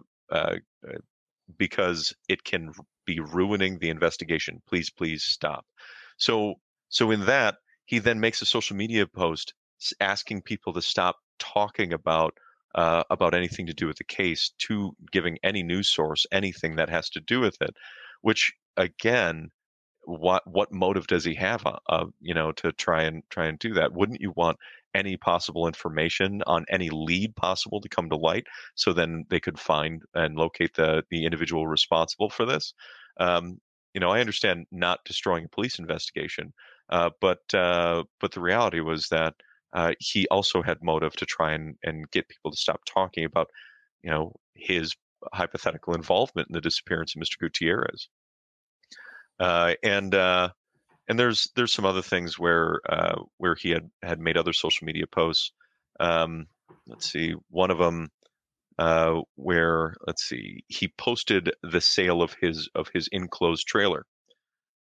because 1.58 2.16
it 2.28 2.44
can 2.44 2.72
be 3.06 3.20
ruining 3.20 3.78
the 3.78 3.90
investigation. 3.90 4.60
Please, 4.68 4.90
please 4.90 5.24
stop." 5.24 5.68
So 6.18 6.56
so 6.90 7.12
in 7.12 7.26
that 7.26 7.58
he 7.88 8.00
then 8.00 8.20
makes 8.20 8.42
a 8.42 8.46
social 8.46 8.76
media 8.76 9.08
post 9.08 9.54
asking 10.00 10.42
people 10.44 10.74
to 10.74 10.82
stop 10.82 11.16
talking 11.40 11.94
about 11.94 12.34
uh, 12.76 13.04
about 13.10 13.34
anything 13.34 13.66
to 13.66 13.74
do 13.74 13.88
with 13.88 13.98
the 13.98 14.04
case 14.04 14.52
to 14.60 14.92
giving 15.12 15.38
any 15.44 15.64
news 15.64 15.90
source 15.90 16.26
anything 16.32 16.76
that 16.76 16.90
has 16.90 17.10
to 17.10 17.20
do 17.22 17.40
with 17.40 17.58
it, 17.62 17.76
which 18.22 18.54
again, 18.76 19.50
what 20.06 20.44
what 20.46 20.72
motive 20.72 21.08
does 21.08 21.26
he 21.26 21.34
have, 21.36 21.64
uh, 21.90 22.06
you 22.22 22.34
know, 22.34 22.52
to 22.54 22.72
try 22.74 23.04
and 23.04 23.24
try 23.30 23.48
and 23.48 23.58
do 23.60 23.74
that? 23.74 23.94
Wouldn't 23.94 24.22
you 24.22 24.34
want 24.36 24.58
any 24.94 25.18
possible 25.18 25.68
information 25.68 26.42
on 26.48 26.66
any 26.70 26.90
lead 26.90 27.36
possible 27.36 27.82
to 27.82 27.90
come 27.90 28.10
to 28.10 28.18
light, 28.18 28.46
so 28.76 28.94
then 28.94 29.26
they 29.30 29.40
could 29.40 29.60
find 29.60 30.02
and 30.14 30.36
locate 30.36 30.76
the 30.76 31.04
the 31.10 31.26
individual 31.26 31.68
responsible 31.68 32.30
for 32.30 32.46
this? 32.46 32.74
Um, 33.20 33.60
you 33.94 34.02
know, 34.02 34.10
I 34.12 34.20
understand 34.20 34.68
not 34.72 35.00
destroying 35.06 35.46
a 35.46 35.50
police 35.50 35.80
investigation, 35.80 36.54
uh, 36.90 37.10
but 37.22 37.42
uh, 37.54 38.04
but 38.20 38.32
the 38.32 38.42
reality 38.42 38.80
was 38.80 39.08
that 39.10 39.36
uh, 39.74 39.94
he 40.00 40.28
also 40.30 40.62
had 40.62 40.82
motive 40.82 41.16
to 41.18 41.26
try 41.26 41.54
and, 41.54 41.76
and 41.84 42.10
get 42.12 42.30
people 42.30 42.52
to 42.52 42.58
stop 42.58 42.82
talking 42.86 43.26
about, 43.26 43.50
you 44.02 44.10
know, 44.10 44.34
his 44.56 44.96
hypothetical 45.34 45.94
involvement 45.94 46.48
in 46.50 46.54
the 46.54 46.62
disappearance 46.62 47.16
of 47.16 47.22
Mr. 47.22 47.38
Gutierrez. 47.40 48.08
Uh, 49.40 49.74
and 49.84 50.16
uh, 50.16 50.50
and 51.08 51.20
there's 51.20 51.50
there's 51.56 51.74
some 51.74 51.86
other 51.86 52.02
things 52.02 52.40
where 52.40 52.80
where 53.38 53.56
he 53.56 53.70
had 53.72 53.90
had 54.02 54.20
made 54.20 54.38
other 54.38 54.54
social 54.54 54.86
media 54.86 55.06
posts. 55.08 55.52
Um, 56.00 56.48
let's 56.88 57.12
see, 57.12 57.34
one 57.50 57.72
of 57.72 57.78
them 57.78 58.10
uh, 58.80 59.22
where 59.36 59.96
let's 60.06 60.24
see, 60.24 60.64
he 60.68 60.88
posted 60.98 61.52
the 61.64 61.82
sale 61.82 62.22
of 62.22 62.36
his 62.40 62.70
of 62.76 62.90
his 62.94 63.10
enclosed 63.12 63.68
trailer. 63.68 64.06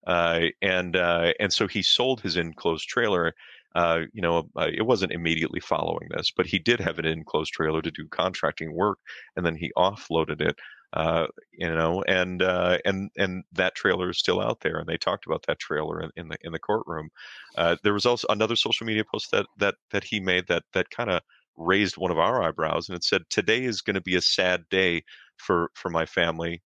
Uh, 0.09 0.47
and 0.63 0.97
uh, 0.97 1.35
and 1.41 1.53
so 1.53 1.69
he 1.69 1.83
sold 1.83 2.23
his 2.23 2.37
enclosed 2.37 2.89
trailer 2.89 3.35
uh, 3.77 4.01
you 4.15 4.23
know, 4.23 4.49
it 4.57 4.87
wasn't 4.87 5.13
immediately 5.13 5.61
following 5.61 6.09
this, 6.11 6.33
but 6.37 6.47
he 6.47 6.59
did 6.59 6.81
have 6.81 6.99
an 6.99 7.07
enclosed 7.07 7.53
trailer 7.53 7.83
to 7.83 7.91
do 7.93 8.09
contracting 8.09 8.75
work, 8.75 8.99
and 9.37 9.45
then 9.47 9.55
he 9.57 9.71
offloaded 9.77 10.41
it. 10.41 10.57
Uh, 10.95 11.27
you 11.53 11.69
know, 11.69 12.03
and 12.09 12.43
uh, 12.43 12.79
and 12.87 13.11
and 13.19 13.45
that 13.53 13.75
trailer 13.75 14.11
is 14.11 14.19
still 14.19 14.41
out 14.41 14.61
there, 14.63 14.79
and 14.79 14.89
they 14.89 14.97
talked 14.97 15.27
about 15.27 15.45
that 15.47 15.59
trailer 15.59 16.01
in, 16.03 16.11
in 16.17 16.29
the 16.29 16.39
in 16.43 16.53
the 16.53 16.59
courtroom. 16.59 17.11
Uh, 17.57 17.77
there 17.85 17.93
was 17.93 18.07
also 18.07 18.27
another 18.31 18.57
social 18.57 18.87
media 18.87 19.05
post 19.11 19.31
that 19.33 19.47
that 19.59 19.75
that 19.91 20.05
he 20.05 20.21
made 20.21 20.47
that 20.49 20.63
that 20.73 20.91
kind 20.91 21.11
of 21.11 21.23
raised 21.57 21.99
one 21.99 22.11
of 22.11 22.19
our 22.19 22.43
eyebrows, 22.43 22.89
and 22.89 22.97
it 22.97 23.05
said, 23.05 23.23
"Today 23.31 23.65
is 23.65 23.83
going 23.83 23.95
to 23.95 24.01
be 24.01 24.17
a 24.17 24.23
sad 24.23 24.65
day 24.71 25.03
for 25.37 25.71
for 25.75 25.91
my 25.91 26.07
family. 26.07 26.63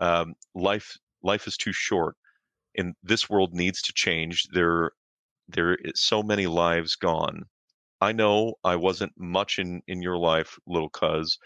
Um, 0.00 0.34
life 0.54 0.96
life 1.22 1.46
is 1.46 1.56
too 1.58 1.72
short." 1.72 2.16
And 2.76 2.94
this 3.02 3.28
world 3.30 3.54
needs 3.54 3.82
to 3.82 3.92
change. 3.92 4.44
There 4.52 4.92
there 5.48 5.76
is 5.76 6.00
so 6.00 6.22
many 6.22 6.46
lives 6.46 6.96
gone. 6.96 7.44
I 8.00 8.12
know 8.12 8.54
I 8.64 8.76
wasn't 8.76 9.12
much 9.18 9.58
in 9.58 9.82
in 9.86 10.02
your 10.02 10.18
life, 10.18 10.58
little 10.66 10.90
cuz, 10.90 11.38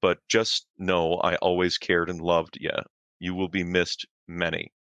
but 0.00 0.18
just 0.28 0.66
know 0.78 1.16
I 1.18 1.36
always 1.36 1.78
cared 1.78 2.10
and 2.10 2.20
loved 2.20 2.58
you. 2.60 2.70
You 3.20 3.34
will 3.34 3.48
be 3.48 3.64
missed 3.64 4.06
many. 4.28 4.72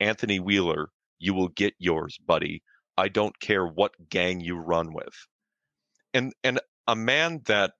Anthony 0.00 0.40
Wheeler, 0.40 0.90
you 1.18 1.34
will 1.34 1.48
get 1.48 1.74
yours, 1.78 2.18
buddy. 2.18 2.62
I 2.98 3.08
don't 3.08 3.38
care 3.40 3.66
what 3.66 4.08
gang 4.10 4.40
you 4.40 4.56
run 4.56 4.92
with. 4.92 5.14
And 6.14 6.34
and 6.44 6.60
a 6.86 6.96
man 6.96 7.42
that 7.46 7.72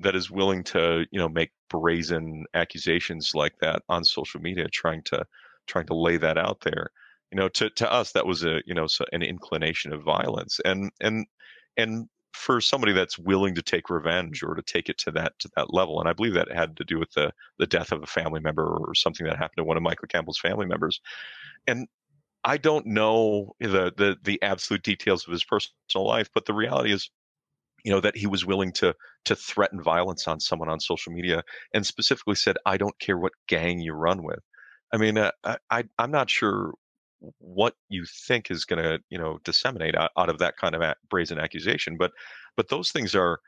that 0.00 0.14
is 0.14 0.30
willing 0.30 0.64
to, 0.64 1.06
you 1.10 1.18
know, 1.18 1.28
make 1.28 1.50
brazen 1.68 2.44
accusations 2.54 3.32
like 3.34 3.54
that 3.60 3.82
on 3.88 4.04
social 4.04 4.40
media 4.40 4.68
trying 4.68 5.02
to 5.04 5.24
trying 5.68 5.86
to 5.86 5.94
lay 5.94 6.16
that 6.16 6.38
out 6.38 6.60
there. 6.62 6.90
You 7.32 7.38
know 7.38 7.48
to, 7.50 7.70
to 7.70 7.92
us 7.92 8.12
that 8.12 8.26
was 8.26 8.44
a 8.44 8.60
you 8.66 8.74
know 8.74 8.86
an 9.12 9.22
inclination 9.22 9.92
of 9.92 10.02
violence. 10.02 10.60
And 10.64 10.90
and 11.00 11.26
and 11.76 12.08
for 12.32 12.60
somebody 12.60 12.92
that's 12.92 13.18
willing 13.18 13.54
to 13.54 13.62
take 13.62 13.90
revenge 13.90 14.42
or 14.42 14.54
to 14.54 14.62
take 14.62 14.88
it 14.88 14.98
to 14.98 15.10
that 15.10 15.32
to 15.40 15.50
that 15.56 15.72
level 15.72 15.98
and 15.98 16.08
i 16.08 16.12
believe 16.12 16.34
that 16.34 16.50
had 16.52 16.76
to 16.76 16.84
do 16.84 16.98
with 16.98 17.10
the 17.12 17.32
the 17.58 17.66
death 17.66 17.90
of 17.90 18.02
a 18.02 18.06
family 18.06 18.38
member 18.38 18.64
or 18.64 18.94
something 18.94 19.26
that 19.26 19.36
happened 19.36 19.56
to 19.56 19.64
one 19.64 19.76
of 19.76 19.82
michael 19.82 20.06
campbell's 20.08 20.38
family 20.38 20.66
members. 20.66 21.00
And 21.66 21.88
i 22.44 22.56
don't 22.56 22.86
know 22.86 23.54
the 23.60 23.92
the 23.96 24.16
the 24.22 24.40
absolute 24.42 24.82
details 24.82 25.26
of 25.26 25.32
his 25.32 25.44
personal 25.44 26.06
life 26.06 26.28
but 26.34 26.46
the 26.46 26.54
reality 26.54 26.92
is 26.92 27.10
you 27.84 27.90
know 27.90 28.00
that 28.00 28.16
he 28.16 28.26
was 28.26 28.46
willing 28.46 28.72
to 28.72 28.94
to 29.24 29.34
threaten 29.34 29.82
violence 29.82 30.28
on 30.28 30.40
someone 30.40 30.68
on 30.68 30.80
social 30.80 31.12
media 31.12 31.42
and 31.74 31.86
specifically 31.86 32.34
said 32.34 32.56
i 32.66 32.76
don't 32.76 32.98
care 32.98 33.18
what 33.18 33.32
gang 33.48 33.80
you 33.80 33.92
run 33.92 34.22
with 34.22 34.40
i 34.92 34.96
mean 34.96 35.18
uh, 35.18 35.30
I, 35.70 35.84
i'm 35.98 36.10
not 36.10 36.30
sure 36.30 36.74
what 37.38 37.74
you 37.88 38.04
think 38.26 38.50
is 38.50 38.64
going 38.64 38.82
to 38.82 39.00
you 39.10 39.18
know 39.18 39.38
disseminate 39.44 39.96
out, 39.96 40.10
out 40.16 40.28
of 40.28 40.38
that 40.38 40.56
kind 40.56 40.74
of 40.74 40.94
brazen 41.10 41.38
accusation 41.38 41.96
but 41.98 42.12
but 42.56 42.68
those 42.68 42.90
things 42.90 43.14
are 43.14 43.40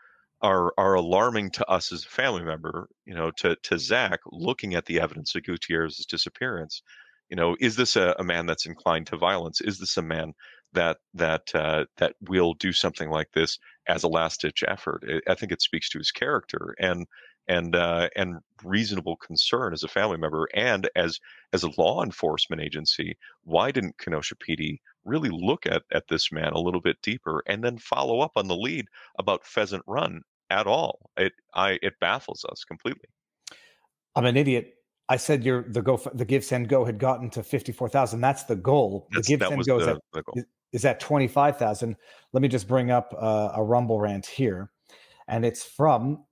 are 0.42 0.72
are 0.78 0.94
alarming 0.94 1.50
to 1.50 1.66
us 1.68 1.92
as 1.92 2.04
a 2.04 2.08
family 2.08 2.42
member 2.42 2.88
you 3.04 3.14
know 3.14 3.30
to 3.32 3.56
to 3.62 3.78
zach 3.78 4.20
looking 4.32 4.74
at 4.74 4.86
the 4.86 5.00
evidence 5.00 5.34
of 5.34 5.42
gutierrez's 5.44 6.06
disappearance. 6.06 6.82
You 7.28 7.36
know 7.36 7.56
is 7.60 7.76
this 7.76 7.96
a, 7.96 8.14
a 8.18 8.24
man 8.24 8.46
that's 8.46 8.66
inclined 8.66 9.06
to 9.08 9.16
violence? 9.16 9.60
Is 9.60 9.78
this 9.78 9.96
a 9.96 10.02
man 10.02 10.32
that 10.72 10.98
that 11.14 11.54
uh, 11.54 11.84
that 11.98 12.14
will 12.28 12.54
do 12.54 12.72
something 12.72 13.10
like 13.10 13.30
this 13.32 13.58
as 13.88 14.02
a 14.04 14.08
last 14.08 14.40
ditch 14.40 14.62
effort 14.68 15.02
i 15.28 15.34
think 15.34 15.50
it 15.50 15.62
speaks 15.62 15.88
to 15.88 15.98
his 15.98 16.12
character 16.12 16.76
and 16.78 17.06
and 17.48 17.74
uh, 17.74 18.08
and 18.16 18.38
reasonable 18.64 19.16
concern 19.16 19.72
as 19.72 19.82
a 19.82 19.88
family 19.88 20.16
member 20.16 20.48
and 20.54 20.88
as 20.96 21.18
as 21.52 21.62
a 21.62 21.70
law 21.80 22.02
enforcement 22.02 22.62
agency. 22.62 23.16
Why 23.44 23.70
didn't 23.70 23.98
Kenosha 23.98 24.36
PD 24.36 24.78
really 25.04 25.30
look 25.30 25.66
at 25.66 25.82
at 25.92 26.08
this 26.08 26.30
man 26.30 26.52
a 26.52 26.60
little 26.60 26.80
bit 26.80 27.02
deeper 27.02 27.42
and 27.46 27.64
then 27.64 27.78
follow 27.78 28.20
up 28.20 28.32
on 28.36 28.48
the 28.48 28.56
lead 28.56 28.86
about 29.18 29.44
Pheasant 29.44 29.82
Run 29.86 30.22
at 30.50 30.66
all? 30.66 31.10
It 31.16 31.32
I 31.54 31.78
it 31.82 31.94
baffles 32.00 32.44
us 32.50 32.64
completely. 32.64 33.08
I'm 34.14 34.26
an 34.26 34.36
idiot. 34.36 34.74
I 35.08 35.16
said 35.16 35.44
your 35.44 35.64
the 35.68 35.82
go 35.82 36.00
the 36.14 36.24
give 36.24 36.44
send 36.44 36.68
go 36.68 36.84
had 36.84 36.98
gotten 36.98 37.30
to 37.30 37.42
fifty 37.42 37.72
four 37.72 37.88
thousand. 37.88 38.20
That's 38.20 38.44
the 38.44 38.56
goal. 38.56 39.08
That's, 39.12 39.26
the 39.26 39.36
give 39.36 39.46
send 39.46 39.66
go 39.66 39.78
the, 39.78 39.82
is, 39.82 39.88
at, 39.88 39.98
the 40.12 40.22
goal. 40.22 40.34
is, 40.36 40.44
is 40.72 40.84
at 40.84 41.00
twenty 41.00 41.26
five 41.26 41.56
thousand. 41.56 41.96
Let 42.32 42.42
me 42.42 42.48
just 42.48 42.68
bring 42.68 42.92
up 42.92 43.12
uh, 43.18 43.50
a 43.54 43.62
rumble 43.62 43.98
rant 43.98 44.26
here, 44.26 44.70
and 45.26 45.44
it's 45.44 45.64
from 45.64 46.24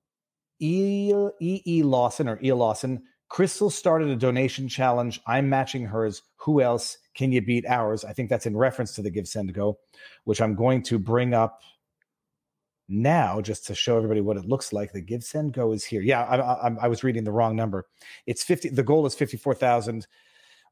E. 0.61 1.13
E. 1.41 1.63
E. 1.67 1.83
Lawson 1.83 2.29
or 2.29 2.39
E. 2.43 2.53
Lawson. 2.53 3.03
Crystal 3.29 3.69
started 3.69 4.09
a 4.09 4.17
donation 4.17 4.69
challenge. 4.69 5.21
I'm 5.27 5.49
matching 5.51 5.85
hers. 5.85 6.23
Who 6.37 6.63
else 6.63 6.97
can 7.15 7.31
you 7.31 7.43
beat 7.43 7.67
ours? 7.67 8.05
I 8.05 8.13
think 8.13 8.31
that's 8.31 8.47
in 8.47 8.57
reference 8.57 8.95
to 8.95 9.03
the 9.03 9.11
Give 9.11 9.29
Send 9.29 9.53
Go, 9.53 9.79
which 10.25 10.41
I'm 10.41 10.55
going 10.55 10.83
to 10.85 10.99
bring 10.99 11.35
up 11.35 11.61
now 12.89 13.43
just 13.43 13.67
to 13.67 13.75
show 13.75 13.99
everybody 13.99 14.23
what 14.23 14.39
it 14.39 14.47
looks 14.47 14.73
like. 14.73 14.93
The 14.93 15.03
Give 15.03 15.23
Send 15.23 15.53
Go 15.53 15.73
is 15.73 15.85
here. 15.85 16.01
Yeah, 16.01 16.23
I, 16.23 16.37
I, 16.39 16.75
I 16.83 16.89
was 16.89 17.05
reading 17.05 17.25
the 17.25 17.33
wrong 17.33 17.55
number. 17.55 17.87
It's 18.27 18.43
50. 18.43 18.71
The 18.71 18.83
goal 18.83 19.05
is 19.05 19.15
54,000. 19.15 20.07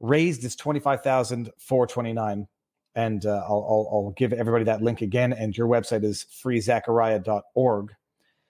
Raised 0.01 0.43
is 0.45 0.57
25,429. 0.57 2.49
And 2.95 3.27
uh, 3.27 3.45
I'll, 3.47 3.67
I'll, 3.69 3.89
I'll 3.93 4.15
give 4.17 4.33
everybody 4.33 4.65
that 4.65 4.81
link 4.81 5.03
again. 5.03 5.35
And 5.35 5.55
your 5.57 5.69
website 5.69 6.05
is 6.05 6.25
freezachariah.org. 6.43 7.93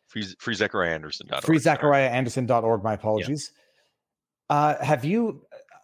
Free, 0.09 0.23
freezachariahanderson.org. 0.23 1.43
Freezachariahanderson.org. 1.43 2.83
My 2.83 2.95
apologies. 2.95 3.53
Yeah. 4.51 4.57
Uh, 4.57 4.85
have 4.85 5.05
you 5.05 5.43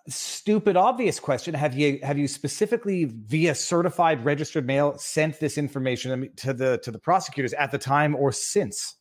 stupid 0.09 0.77
obvious 0.77 1.21
question 1.21 1.55
have 1.55 1.75
you 1.75 2.01
have 2.03 2.19
you 2.19 2.27
specifically 2.27 3.05
via 3.05 3.55
certified 3.55 4.25
registered 4.25 4.67
mail 4.67 4.99
sent 4.99 5.39
this 5.39 5.57
information 5.57 6.29
to 6.35 6.53
the 6.53 6.79
to 6.79 6.91
the 6.91 6.99
prosecutors 6.99 7.53
at 7.53 7.71
the 7.71 7.79
time 7.79 8.17
or 8.17 8.33
since 8.33 8.97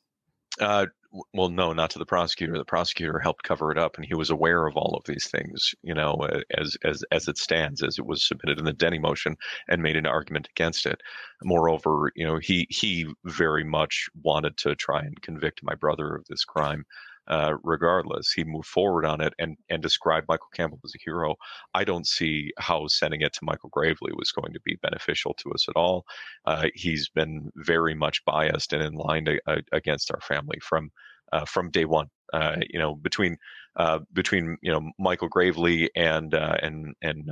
uh, 0.60 0.86
well 1.34 1.50
no 1.50 1.74
not 1.74 1.90
to 1.92 2.00
the 2.00 2.06
prosecutor. 2.06 2.58
The 2.58 2.66
prosecutor 2.66 3.20
helped 3.20 3.44
cover 3.44 3.72
it 3.72 3.78
up 3.78 3.98
and 3.98 4.06
he 4.06 4.14
was 4.14 4.30
aware 4.30 4.66
of 4.66 4.78
all 4.78 4.96
of 4.96 5.04
these 5.06 5.28
things 5.30 5.76
you 5.84 5.94
know 5.94 6.28
as 6.58 6.78
as 6.84 7.04
as 7.12 7.28
it 7.28 7.38
stands 7.38 7.84
as 7.84 7.98
it 8.00 8.06
was 8.06 8.24
submitted 8.26 8.60
in 8.60 8.66
the 8.66 8.74
denny 8.74 9.00
motion 9.00 9.36
and 9.68 9.84
made 9.84 9.98
an 9.98 10.06
argument 10.06 10.48
against 10.50 10.86
it. 10.86 11.02
Moreover 11.44 12.12
you 12.16 12.26
know 12.26 12.38
he 12.38 12.68
he 12.70 13.08
very 13.26 13.64
much 13.64 14.08
wanted 14.24 14.58
to 14.58 14.76
try 14.76 15.02
and 15.02 15.22
convict 15.22 15.62
my 15.64 15.76
brother 15.76 16.16
of 16.16 16.26
this 16.28 16.46
crime 16.46 16.86
uh, 17.32 17.54
regardless. 17.64 18.32
He 18.34 18.44
moved 18.44 18.68
forward 18.68 19.06
on 19.06 19.22
it 19.22 19.34
and 19.40 19.58
and 19.70 19.82
described 19.82 20.28
Michael 20.28 20.50
Campbell 20.54 20.80
as 20.84 20.94
a 20.94 21.00
hero. 21.04 21.36
I 21.74 21.86
don't 21.86 22.06
see 22.06 22.52
how 22.60 22.88
sending 22.88 23.22
it 23.22 23.34
to 23.34 23.40
Michael 23.44 23.70
Graveley 23.70 24.12
was 24.16 24.32
going 24.34 24.54
to 24.54 24.60
be 24.66 24.78
beneficial 24.84 25.34
to 25.36 25.52
us 25.52 25.68
at 25.70 25.78
all. 25.78 26.04
Uh, 26.46 26.68
he's 26.76 27.10
been 27.10 27.50
very 27.56 27.96
much 27.96 28.24
biased 28.26 28.74
and 28.74 28.84
in 28.84 28.94
line 28.94 29.26
to, 29.26 29.40
uh, 29.48 29.62
against 29.72 30.12
our 30.12 30.20
family 30.22 30.60
from 30.62 30.92
uh, 31.32 31.46
from 31.46 31.72
day 31.72 31.86
one. 31.86 32.08
Uh, 32.34 32.58
you 32.70 32.78
know, 32.78 32.96
between 32.96 33.38
uh, 33.78 34.00
between 34.14 34.58
you 34.62 34.72
know 34.72 34.92
Michael 35.00 35.30
Graveley 35.30 35.88
and 35.96 36.34
and 36.34 36.94
and 37.02 37.32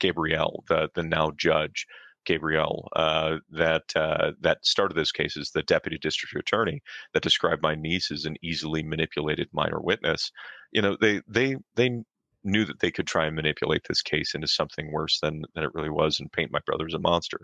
Gabrielle, 0.00 0.64
the 0.68 0.88
the 0.94 1.02
now 1.02 1.32
judge. 1.36 1.86
Gabrielle 2.28 2.88
uh, 2.94 3.38
that 3.50 3.84
uh, 3.96 4.32
that 4.40 4.58
started 4.64 4.94
this 4.94 5.12
case 5.12 5.36
is 5.36 5.50
the 5.50 5.62
deputy 5.62 5.96
district 5.96 6.36
attorney 6.36 6.82
that 7.14 7.22
described 7.22 7.62
my 7.62 7.74
niece 7.74 8.10
as 8.10 8.26
an 8.26 8.36
easily 8.42 8.82
manipulated 8.82 9.48
minor 9.52 9.80
witness. 9.80 10.30
You 10.70 10.82
know, 10.82 10.96
they 11.00 11.22
they 11.26 11.56
they 11.74 12.02
knew 12.44 12.66
that 12.66 12.80
they 12.80 12.90
could 12.90 13.06
try 13.06 13.26
and 13.26 13.34
manipulate 13.34 13.82
this 13.88 14.02
case 14.02 14.34
into 14.34 14.46
something 14.46 14.92
worse 14.92 15.18
than 15.20 15.42
than 15.54 15.64
it 15.64 15.74
really 15.74 15.88
was 15.88 16.20
and 16.20 16.30
paint 16.30 16.52
my 16.52 16.60
brother 16.66 16.84
as 16.86 16.92
a 16.92 16.98
monster. 16.98 17.40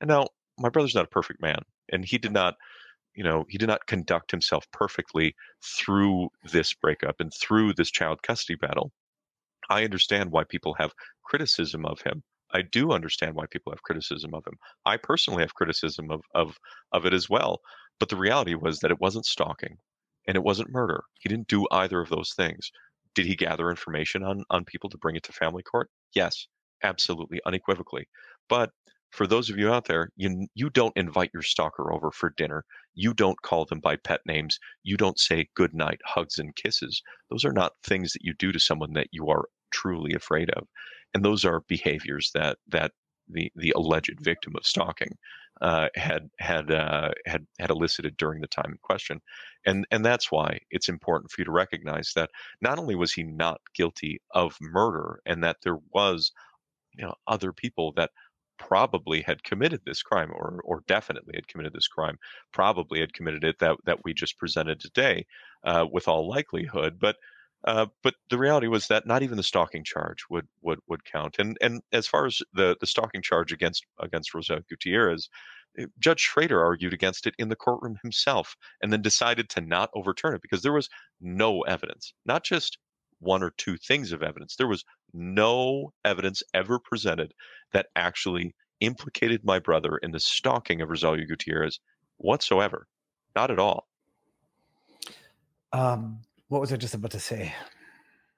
And 0.00 0.08
now 0.08 0.28
my 0.56 0.68
brother's 0.68 0.94
not 0.94 1.06
a 1.06 1.08
perfect 1.08 1.42
man, 1.42 1.62
and 1.92 2.04
he 2.04 2.16
did 2.16 2.32
not 2.32 2.54
you 3.14 3.24
know 3.24 3.44
he 3.48 3.58
did 3.58 3.68
not 3.68 3.86
conduct 3.86 4.30
himself 4.30 4.70
perfectly 4.72 5.34
through 5.64 6.28
this 6.52 6.72
breakup 6.74 7.16
and 7.18 7.32
through 7.34 7.74
this 7.74 7.90
child 7.90 8.22
custody 8.22 8.56
battle 8.56 8.92
i 9.68 9.82
understand 9.82 10.30
why 10.30 10.44
people 10.44 10.74
have 10.74 10.92
criticism 11.24 11.84
of 11.84 12.00
him 12.02 12.22
I 12.52 12.62
do 12.62 12.92
understand 12.92 13.34
why 13.34 13.46
people 13.46 13.72
have 13.72 13.82
criticism 13.82 14.34
of 14.34 14.46
him. 14.46 14.58
I 14.86 14.96
personally 14.96 15.42
have 15.42 15.54
criticism 15.54 16.10
of 16.10 16.22
of 16.34 16.58
of 16.92 17.06
it 17.06 17.12
as 17.14 17.28
well. 17.28 17.60
But 17.98 18.08
the 18.08 18.16
reality 18.16 18.54
was 18.54 18.80
that 18.80 18.90
it 18.90 19.00
wasn't 19.00 19.26
stalking 19.26 19.78
and 20.26 20.36
it 20.36 20.44
wasn't 20.44 20.70
murder. 20.70 21.04
He 21.20 21.28
didn't 21.28 21.48
do 21.48 21.66
either 21.70 22.00
of 22.00 22.08
those 22.10 22.32
things. 22.34 22.70
Did 23.14 23.26
he 23.26 23.36
gather 23.36 23.70
information 23.70 24.22
on 24.22 24.44
on 24.50 24.64
people 24.64 24.90
to 24.90 24.98
bring 24.98 25.16
it 25.16 25.24
to 25.24 25.32
family 25.32 25.62
court? 25.62 25.90
Yes, 26.14 26.46
absolutely, 26.82 27.40
unequivocally. 27.46 28.08
But 28.48 28.70
for 29.10 29.26
those 29.26 29.50
of 29.50 29.58
you 29.58 29.70
out 29.72 29.86
there, 29.86 30.10
you 30.16 30.46
you 30.54 30.70
don't 30.70 30.96
invite 30.96 31.30
your 31.34 31.42
stalker 31.42 31.92
over 31.92 32.10
for 32.10 32.30
dinner. 32.36 32.64
You 32.94 33.14
don't 33.14 33.40
call 33.42 33.64
them 33.64 33.80
by 33.80 33.96
pet 33.96 34.20
names. 34.26 34.58
You 34.82 34.96
don't 34.96 35.18
say 35.18 35.48
good 35.54 35.74
night, 35.74 36.00
hugs 36.04 36.38
and 36.38 36.54
kisses. 36.56 37.02
Those 37.30 37.44
are 37.44 37.52
not 37.52 37.72
things 37.84 38.12
that 38.12 38.24
you 38.24 38.34
do 38.34 38.52
to 38.52 38.60
someone 38.60 38.92
that 38.94 39.08
you 39.12 39.28
are 39.30 39.48
truly 39.72 40.14
afraid 40.14 40.50
of 40.50 40.66
and 41.14 41.24
those 41.24 41.44
are 41.44 41.62
behaviors 41.68 42.30
that 42.34 42.58
that 42.68 42.92
the 43.28 43.50
the 43.56 43.72
alleged 43.76 44.18
victim 44.20 44.54
of 44.56 44.66
stalking 44.66 45.16
uh, 45.60 45.88
had 45.96 46.30
had 46.38 46.70
uh, 46.70 47.10
had 47.26 47.46
had 47.58 47.70
elicited 47.70 48.16
during 48.16 48.40
the 48.40 48.46
time 48.48 48.72
in 48.72 48.78
question, 48.82 49.20
and 49.66 49.86
and 49.90 50.04
that's 50.04 50.30
why 50.30 50.58
it's 50.70 50.88
important 50.88 51.30
for 51.30 51.40
you 51.40 51.44
to 51.44 51.50
recognize 51.50 52.12
that 52.14 52.30
not 52.60 52.78
only 52.78 52.94
was 52.94 53.12
he 53.12 53.22
not 53.22 53.60
guilty 53.74 54.20
of 54.34 54.56
murder, 54.60 55.20
and 55.26 55.42
that 55.42 55.56
there 55.62 55.78
was 55.92 56.32
you 56.94 57.04
know 57.04 57.14
other 57.26 57.52
people 57.52 57.92
that 57.96 58.10
probably 58.58 59.22
had 59.22 59.42
committed 59.44 59.80
this 59.84 60.02
crime 60.02 60.30
or 60.32 60.60
or 60.64 60.82
definitely 60.88 61.32
had 61.34 61.46
committed 61.48 61.72
this 61.72 61.88
crime 61.88 62.18
probably 62.52 63.00
had 63.00 63.12
committed 63.12 63.44
it 63.44 63.56
that 63.60 63.76
that 63.86 63.98
we 64.04 64.12
just 64.12 64.36
presented 64.38 64.80
today 64.80 65.24
uh, 65.64 65.86
with 65.90 66.08
all 66.08 66.28
likelihood 66.28 66.98
but 67.00 67.16
uh, 67.64 67.86
but 68.02 68.14
the 68.30 68.38
reality 68.38 68.68
was 68.68 68.86
that 68.86 69.06
not 69.06 69.22
even 69.22 69.36
the 69.36 69.42
stalking 69.42 69.84
charge 69.84 70.24
would 70.30 70.46
would 70.62 70.78
would 70.88 71.04
count. 71.04 71.36
And 71.38 71.56
and 71.60 71.82
as 71.92 72.06
far 72.06 72.26
as 72.26 72.40
the 72.52 72.76
the 72.80 72.86
stalking 72.86 73.22
charge 73.22 73.52
against 73.52 73.84
against 74.00 74.32
Rosa 74.34 74.62
Gutierrez, 74.68 75.28
eh, 75.78 75.86
Judge 75.98 76.20
Schroeder 76.20 76.64
argued 76.64 76.92
against 76.92 77.26
it 77.26 77.34
in 77.38 77.48
the 77.48 77.56
courtroom 77.56 77.98
himself, 78.02 78.56
and 78.80 78.92
then 78.92 79.02
decided 79.02 79.48
to 79.50 79.60
not 79.60 79.90
overturn 79.94 80.34
it 80.34 80.42
because 80.42 80.62
there 80.62 80.72
was 80.72 80.88
no 81.20 81.62
evidence, 81.62 82.14
not 82.24 82.44
just 82.44 82.78
one 83.20 83.42
or 83.42 83.50
two 83.56 83.76
things 83.76 84.12
of 84.12 84.22
evidence. 84.22 84.54
There 84.54 84.68
was 84.68 84.84
no 85.12 85.92
evidence 86.04 86.42
ever 86.54 86.78
presented 86.78 87.34
that 87.72 87.86
actually 87.96 88.54
implicated 88.80 89.44
my 89.44 89.58
brother 89.58 89.96
in 89.98 90.12
the 90.12 90.20
stalking 90.20 90.80
of 90.80 90.88
Rosalio 90.88 91.26
Gutierrez 91.26 91.80
whatsoever. 92.18 92.86
Not 93.34 93.50
at 93.50 93.58
all. 93.58 93.88
Um, 95.72 96.20
what 96.48 96.60
was 96.60 96.72
I 96.72 96.76
just 96.76 96.94
about 96.94 97.12
to 97.12 97.20
say? 97.20 97.54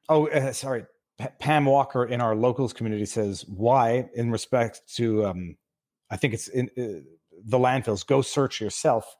Oh, 0.08 0.28
uh, 0.28 0.52
sorry. 0.52 0.84
P- 1.18 1.26
Pam 1.38 1.64
Walker 1.64 2.04
in 2.04 2.20
our 2.20 2.34
locals 2.34 2.72
community 2.72 3.06
says 3.06 3.44
why, 3.46 4.08
in 4.14 4.30
respect 4.30 4.82
to, 4.96 5.26
um, 5.26 5.56
I 6.10 6.16
think 6.16 6.34
it's 6.34 6.48
in 6.48 6.70
uh, 6.76 7.00
the 7.44 7.58
landfills. 7.58 8.06
Go 8.06 8.22
search 8.22 8.60
yourself. 8.60 9.16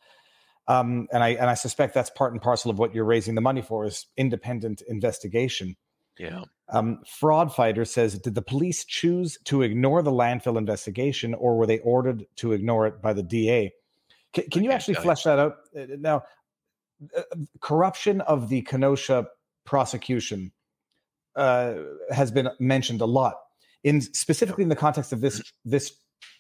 Um, 0.69 1.09
and 1.13 1.23
I 1.23 1.31
and 1.31 1.51
I 1.51 1.55
suspect 1.55 1.95
that's 1.95 2.11
part 2.11 2.33
and 2.33 2.41
parcel 2.41 2.71
of 2.71 2.79
what 2.79 2.95
you're 2.95 3.05
raising 3.05 3.35
the 3.35 3.41
money 3.41 3.63
for 3.63 3.85
is 3.85 4.07
independent 4.17 4.83
investigation. 4.87 5.77
Yeah. 6.19 6.45
Um, 6.69 7.03
Fraud 7.07 7.53
Fighter 7.53 7.85
says, 7.85 8.19
did 8.19 8.35
the 8.35 8.43
police 8.43 8.85
choose 8.85 9.39
to 9.45 9.63
ignore 9.63 10.03
the 10.03 10.13
landfill 10.13 10.59
investigation, 10.59 11.35
or 11.35 11.57
were 11.57 11.67
they 11.67 11.79
ordered 11.79 12.27
to 12.37 12.53
ignore 12.53 12.87
it 12.87 13.01
by 13.01 13.13
the 13.13 13.23
DA? 13.23 13.73
C- 14.37 14.43
can 14.43 14.63
you 14.63 14.71
actually 14.71 14.95
flesh 14.95 15.25
that 15.25 15.39
out? 15.39 15.57
Uh, 15.77 15.87
now, 15.99 16.23
uh, 17.17 17.23
corruption 17.61 18.21
of 18.23 18.49
the 18.49 18.63
Kenosha 18.63 19.27
prosecution 19.65 20.53
uh, 21.37 21.75
has 22.11 22.31
been 22.31 22.49
mentioned 22.59 23.01
a 23.01 23.07
lot, 23.07 23.35
in 23.85 24.01
specifically 24.01 24.63
in 24.63 24.69
the 24.69 24.77
context 24.77 25.13
of 25.13 25.21
this 25.21 25.43
this 25.65 25.93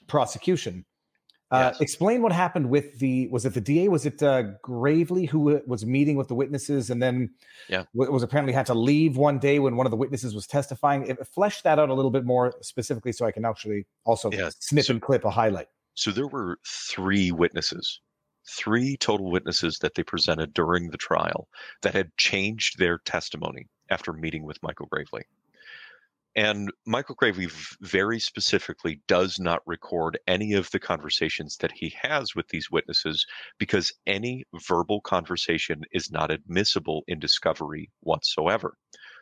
prosecution. 0.07 0.85
Uh, 1.53 1.71
Yes. 1.73 1.81
Explain 1.81 2.23
what 2.23 2.31
happened 2.31 2.71
with 2.71 3.01
the 3.01 3.27
was 3.29 3.45
it 3.45 3.55
the 3.55 3.61
DA? 3.61 3.89
Was 3.89 4.07
it 4.07 4.23
uh, 4.23 4.45
Graveley 4.63 5.29
who 5.29 5.61
was 5.67 5.85
meeting 5.85 6.17
with 6.17 6.29
the 6.29 6.35
witnesses 6.37 6.91
and 6.91 7.03
then 7.03 7.31
Yeah. 7.69 7.85
wa- 7.93 8.07
was 8.09 8.23
apparently 8.23 8.53
had 8.53 8.67
to 8.67 8.75
leave 8.75 9.17
one 9.17 9.41
day 9.41 9.59
when 9.59 9.75
one 9.75 9.85
of 9.85 9.91
the 9.91 9.97
witnesses 9.97 10.33
was 10.33 10.47
testifying? 10.47 11.07
If, 11.09 11.19
flesh 11.29 11.63
that 11.63 11.81
out 11.81 11.89
a 11.89 11.95
little 11.95 12.13
bit 12.13 12.25
more 12.25 12.55
specifically, 12.63 13.11
so 13.11 13.27
I 13.27 13.33
can 13.33 13.45
actually 13.45 13.87
also 14.05 14.31
Yeah, 14.31 14.51
snip 14.61 14.85
so- 14.85 14.93
and 14.93 15.03
clip 15.03 15.25
a 15.25 15.31
highlight. 15.31 15.67
So 15.95 16.13
there 16.13 16.29
were 16.29 16.61
three 16.65 17.33
witnesses, 17.33 18.01
three 18.51 18.97
total 18.97 19.31
witnesses 19.31 19.79
that 19.81 19.95
they 19.95 20.03
presented 20.03 20.53
during 20.53 20.91
the 20.91 20.99
trial 20.99 21.49
that 21.83 21.95
had 21.95 22.17
changed 22.17 22.79
their 22.79 22.99
testimony 22.99 23.67
after 23.91 24.13
meeting 24.13 24.45
with 24.45 24.63
Michael 24.63 24.89
Graveley. 24.89 25.23
And 26.37 26.71
Michael 26.87 27.17
Graveley 27.17 27.51
very 27.81 28.21
specifically 28.21 29.01
does 29.09 29.41
not 29.41 29.67
record 29.67 30.19
any 30.29 30.53
of 30.53 30.71
the 30.71 30.79
conversations 30.79 31.57
that 31.57 31.73
he 31.73 31.93
has 32.01 32.37
with 32.37 32.47
these 32.49 32.71
witnesses 32.71 33.27
because 33.59 33.93
any 34.07 34.45
verbal 34.69 35.01
conversation 35.01 35.83
is 35.93 36.13
not 36.13 36.31
admissible 36.31 37.03
in 37.09 37.19
discovery 37.19 37.91
whatsoever. 38.01 38.77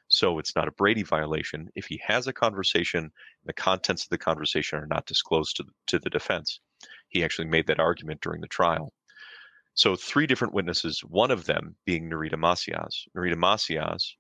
So 0.09 0.39
it's 0.39 0.55
not 0.55 0.69
a 0.69 0.73
Brady 0.73 1.03
violation 1.03 1.69
if 1.75 1.87
he 1.87 2.01
has 2.07 2.27
a 2.27 2.33
conversation, 2.33 3.11
the 3.45 3.53
contents 3.55 4.05
of 4.05 4.11
the 4.11 4.19
conversation 4.19 4.79
are 4.79 4.87
not 4.87 5.07
disclosed 5.07 5.57
to, 5.57 5.65
to 5.87 5.99
the 5.99 6.11
defense. 6.11 6.61
He 7.09 7.25
actually 7.25 7.49
made 7.49 7.67
that 7.69 7.81
argument 7.81 8.21
during 8.21 8.43
the 8.43 8.49
trial. 8.49 8.93
So 9.79 9.95
three 9.95 10.27
different 10.27 10.55
witnesses, 10.55 11.05
one 11.05 11.31
of 11.31 11.45
them 11.45 11.77
being 11.87 12.11
Narita 12.11 12.37
Macias. 12.37 13.07
Narita 13.17 13.37
Macias 13.37 14.17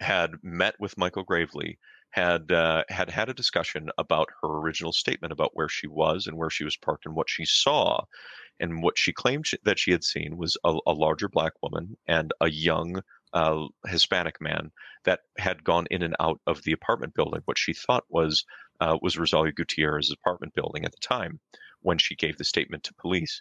had 0.00 0.32
met 0.42 0.74
with 0.80 0.98
Michael 0.98 1.24
Graveley, 1.24 1.78
had 2.10 2.50
uh, 2.50 2.82
had 2.88 3.08
had 3.08 3.28
a 3.28 3.34
discussion 3.34 3.88
about 3.98 4.30
her 4.42 4.48
original 4.48 4.92
statement 4.92 5.32
about 5.32 5.52
where 5.54 5.68
she 5.68 5.86
was 5.86 6.26
and 6.26 6.36
where 6.36 6.50
she 6.50 6.64
was 6.64 6.76
parked 6.76 7.06
and 7.06 7.14
what 7.14 7.30
she 7.30 7.44
saw, 7.44 8.02
and 8.58 8.82
what 8.82 8.98
she 8.98 9.12
claimed 9.12 9.46
sh- 9.46 9.54
that 9.62 9.78
she 9.78 9.92
had 9.92 10.02
seen 10.02 10.36
was 10.36 10.56
a, 10.64 10.76
a 10.88 10.92
larger 10.92 11.28
black 11.28 11.52
woman 11.62 11.96
and 12.08 12.32
a 12.40 12.50
young 12.50 13.00
uh, 13.32 13.66
Hispanic 13.86 14.40
man 14.40 14.72
that 15.04 15.20
had 15.38 15.62
gone 15.62 15.86
in 15.92 16.02
and 16.02 16.16
out 16.18 16.40
of 16.48 16.64
the 16.64 16.72
apartment 16.72 17.14
building. 17.14 17.42
What 17.44 17.58
she 17.58 17.74
thought 17.74 18.06
was 18.08 18.44
uh, 18.80 18.98
was 19.00 19.14
Rosalio 19.14 19.54
Gutierrez's 19.54 20.10
apartment 20.10 20.52
building 20.52 20.84
at 20.84 20.90
the 20.90 20.98
time 21.00 21.38
when 21.82 21.98
she 21.98 22.16
gave 22.16 22.38
the 22.38 22.44
statement 22.44 22.82
to 22.82 22.94
police. 22.94 23.40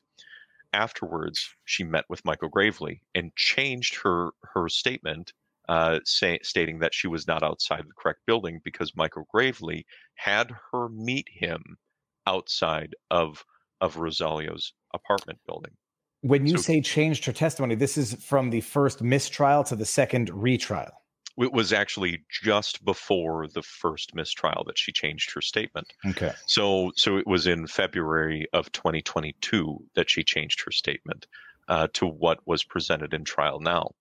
Afterwards, 0.74 1.48
she 1.66 1.84
met 1.84 2.06
with 2.10 2.26
Michael 2.26 2.50
Graveley 2.50 3.02
and 3.14 3.34
changed 3.36 3.96
her 4.04 4.32
her 4.54 4.68
statement, 4.70 5.32
uh, 5.70 6.00
say, 6.04 6.40
stating 6.42 6.80
that 6.80 6.94
she 6.94 7.08
was 7.08 7.28
not 7.28 7.44
outside 7.44 7.82
the 7.88 7.94
correct 7.98 8.22
building 8.26 8.60
because 8.64 8.96
Michael 8.96 9.28
Graveley 9.34 9.86
had 10.16 10.52
her 10.72 10.90
meet 10.90 11.28
him 11.30 11.78
outside 12.26 12.96
of 13.12 13.44
of 13.82 13.96
Rosalio's 13.98 14.74
apartment 14.94 15.40
building. 15.46 15.74
When 16.22 16.48
you 16.48 16.58
So- 16.58 16.64
say 16.64 16.82
changed 16.82 17.26
her 17.26 17.34
testimony, 17.34 17.76
this 17.76 17.98
is 17.98 18.16
from 18.24 18.50
the 18.50 18.62
first 18.62 19.02
mistrial 19.02 19.64
to 19.66 19.76
the 19.76 19.86
second 19.86 20.30
retrial. 20.30 21.03
It 21.38 21.52
was 21.52 21.74
actually 21.74 22.24
just 22.30 22.84
before 22.86 23.48
the 23.48 23.64
first 23.64 24.14
mistrial 24.14 24.64
that 24.68 24.78
she 24.78 24.92
changed 24.92 25.34
her 25.34 25.42
statement. 25.42 25.92
Okay. 26.08 26.32
So, 26.46 26.92
so 26.96 27.18
it 27.18 27.26
was 27.26 27.48
in 27.48 27.66
February 27.68 28.48
of 28.54 28.72
2022 28.72 29.86
that 29.96 30.10
she 30.10 30.24
changed 30.24 30.62
her 30.66 30.72
statement 30.72 31.26
uh, 31.68 31.88
to 31.94 32.06
what 32.06 32.40
was 32.46 32.64
presented 32.64 33.14
in 33.14 33.24
trial 33.24 33.60
now. 33.60 33.92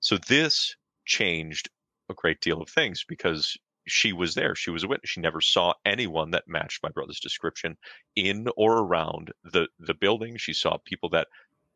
So 0.00 0.18
this 0.28 0.76
changed 1.06 1.70
a 2.10 2.14
great 2.14 2.40
deal 2.40 2.60
of 2.60 2.68
things 2.68 3.04
because 3.08 3.56
she 3.88 4.12
was 4.12 4.34
there. 4.34 4.54
She 4.54 4.70
was 4.70 4.84
a 4.84 4.88
witness. 4.88 5.10
She 5.10 5.20
never 5.20 5.40
saw 5.40 5.74
anyone 5.84 6.32
that 6.32 6.48
matched 6.48 6.82
my 6.82 6.90
brother's 6.90 7.20
description 7.20 7.76
in 8.16 8.48
or 8.56 8.78
around 8.78 9.32
the 9.44 9.68
the 9.78 9.94
building. 9.94 10.36
She 10.36 10.52
saw 10.52 10.78
people 10.84 11.08
that 11.10 11.28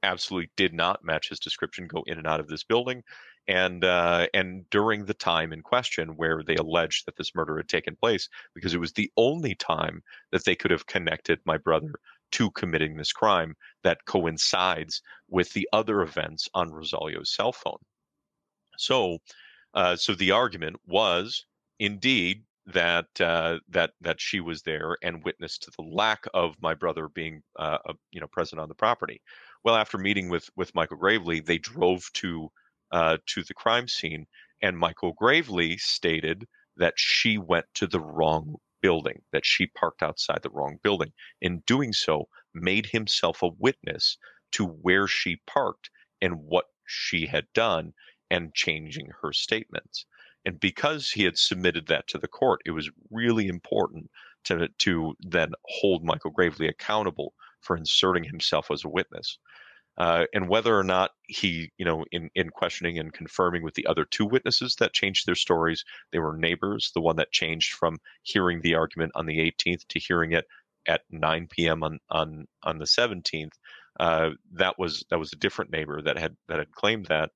absolutely 0.02 0.50
did 0.56 0.72
not 0.72 1.04
match 1.04 1.28
his 1.28 1.38
description 1.38 1.86
go 1.86 2.02
in 2.06 2.18
and 2.18 2.26
out 2.26 2.40
of 2.40 2.48
this 2.48 2.64
building 2.64 3.02
and 3.50 3.84
uh, 3.84 4.28
and 4.32 4.64
during 4.70 5.04
the 5.04 5.14
time 5.14 5.52
in 5.52 5.60
question 5.60 6.10
where 6.10 6.42
they 6.46 6.54
alleged 6.54 7.04
that 7.04 7.16
this 7.16 7.34
murder 7.34 7.56
had 7.56 7.68
taken 7.68 7.96
place 7.96 8.28
because 8.54 8.74
it 8.74 8.80
was 8.80 8.92
the 8.92 9.10
only 9.16 9.56
time 9.56 10.02
that 10.30 10.44
they 10.44 10.54
could 10.54 10.70
have 10.70 10.86
connected 10.86 11.40
my 11.44 11.58
brother 11.58 11.92
to 12.30 12.52
committing 12.52 12.96
this 12.96 13.12
crime 13.12 13.56
that 13.82 14.04
coincides 14.04 15.02
with 15.28 15.52
the 15.52 15.68
other 15.72 16.02
events 16.02 16.48
on 16.54 16.70
Rosalio's 16.70 17.34
cell 17.34 17.50
phone. 17.50 17.80
So, 18.78 19.18
uh, 19.74 19.96
so 19.96 20.14
the 20.14 20.30
argument 20.30 20.76
was 20.86 21.44
indeed 21.80 22.44
that 22.66 23.08
uh, 23.20 23.58
that 23.68 23.90
that 24.00 24.20
she 24.20 24.38
was 24.38 24.62
there 24.62 24.96
and 25.02 25.24
witness 25.24 25.58
to 25.58 25.72
the 25.76 25.82
lack 25.82 26.24
of 26.34 26.54
my 26.62 26.74
brother 26.74 27.08
being 27.08 27.42
uh, 27.58 27.78
uh, 27.84 27.94
you 28.12 28.20
know 28.20 28.28
present 28.28 28.60
on 28.60 28.68
the 28.68 28.76
property. 28.76 29.20
Well, 29.64 29.74
after 29.74 29.98
meeting 29.98 30.28
with 30.28 30.48
with 30.54 30.72
Michael 30.76 30.98
Graveley, 30.98 31.44
they 31.44 31.58
drove 31.58 32.08
to 32.14 32.52
uh, 32.92 33.18
to 33.26 33.42
the 33.42 33.54
crime 33.54 33.88
scene, 33.88 34.26
and 34.62 34.78
Michael 34.78 35.14
Graveley 35.14 35.78
stated 35.78 36.46
that 36.76 36.94
she 36.96 37.38
went 37.38 37.66
to 37.74 37.86
the 37.86 38.00
wrong 38.00 38.56
building, 38.80 39.22
that 39.32 39.46
she 39.46 39.66
parked 39.66 40.02
outside 40.02 40.40
the 40.42 40.50
wrong 40.50 40.78
building. 40.82 41.12
In 41.40 41.62
doing 41.66 41.92
so, 41.92 42.28
made 42.54 42.86
himself 42.86 43.42
a 43.42 43.50
witness 43.58 44.16
to 44.52 44.64
where 44.64 45.06
she 45.06 45.40
parked 45.46 45.90
and 46.20 46.34
what 46.36 46.66
she 46.86 47.26
had 47.26 47.46
done, 47.54 47.92
and 48.30 48.54
changing 48.54 49.10
her 49.22 49.32
statements. 49.32 50.06
And 50.44 50.58
because 50.58 51.10
he 51.10 51.24
had 51.24 51.36
submitted 51.36 51.86
that 51.88 52.06
to 52.08 52.18
the 52.18 52.28
court, 52.28 52.60
it 52.64 52.70
was 52.70 52.90
really 53.10 53.46
important 53.46 54.10
to 54.44 54.68
to 54.78 55.14
then 55.20 55.52
hold 55.66 56.04
Michael 56.04 56.32
Graveley 56.32 56.68
accountable 56.68 57.34
for 57.60 57.76
inserting 57.76 58.24
himself 58.24 58.70
as 58.70 58.84
a 58.84 58.88
witness. 58.88 59.38
Uh, 60.00 60.24
and 60.32 60.48
whether 60.48 60.78
or 60.78 60.82
not 60.82 61.10
he, 61.28 61.70
you 61.76 61.84
know, 61.84 62.06
in, 62.10 62.30
in 62.34 62.48
questioning 62.48 62.98
and 62.98 63.12
confirming 63.12 63.62
with 63.62 63.74
the 63.74 63.86
other 63.86 64.06
two 64.06 64.24
witnesses 64.24 64.74
that 64.76 64.94
changed 64.94 65.26
their 65.26 65.34
stories, 65.34 65.84
they 66.10 66.18
were 66.18 66.38
neighbors. 66.38 66.90
The 66.94 67.02
one 67.02 67.16
that 67.16 67.32
changed 67.32 67.74
from 67.74 67.98
hearing 68.22 68.62
the 68.62 68.76
argument 68.76 69.12
on 69.14 69.26
the 69.26 69.36
18th 69.36 69.86
to 69.88 69.98
hearing 69.98 70.32
it 70.32 70.46
at 70.88 71.02
9 71.10 71.48
p.m. 71.50 71.82
on 71.82 71.98
on 72.08 72.46
on 72.62 72.78
the 72.78 72.86
17th, 72.86 73.52
uh, 73.98 74.30
that 74.54 74.78
was 74.78 75.04
that 75.10 75.18
was 75.18 75.34
a 75.34 75.36
different 75.36 75.70
neighbor 75.70 76.00
that 76.00 76.16
had 76.16 76.34
that 76.48 76.58
had 76.58 76.72
claimed 76.72 77.04
that. 77.10 77.28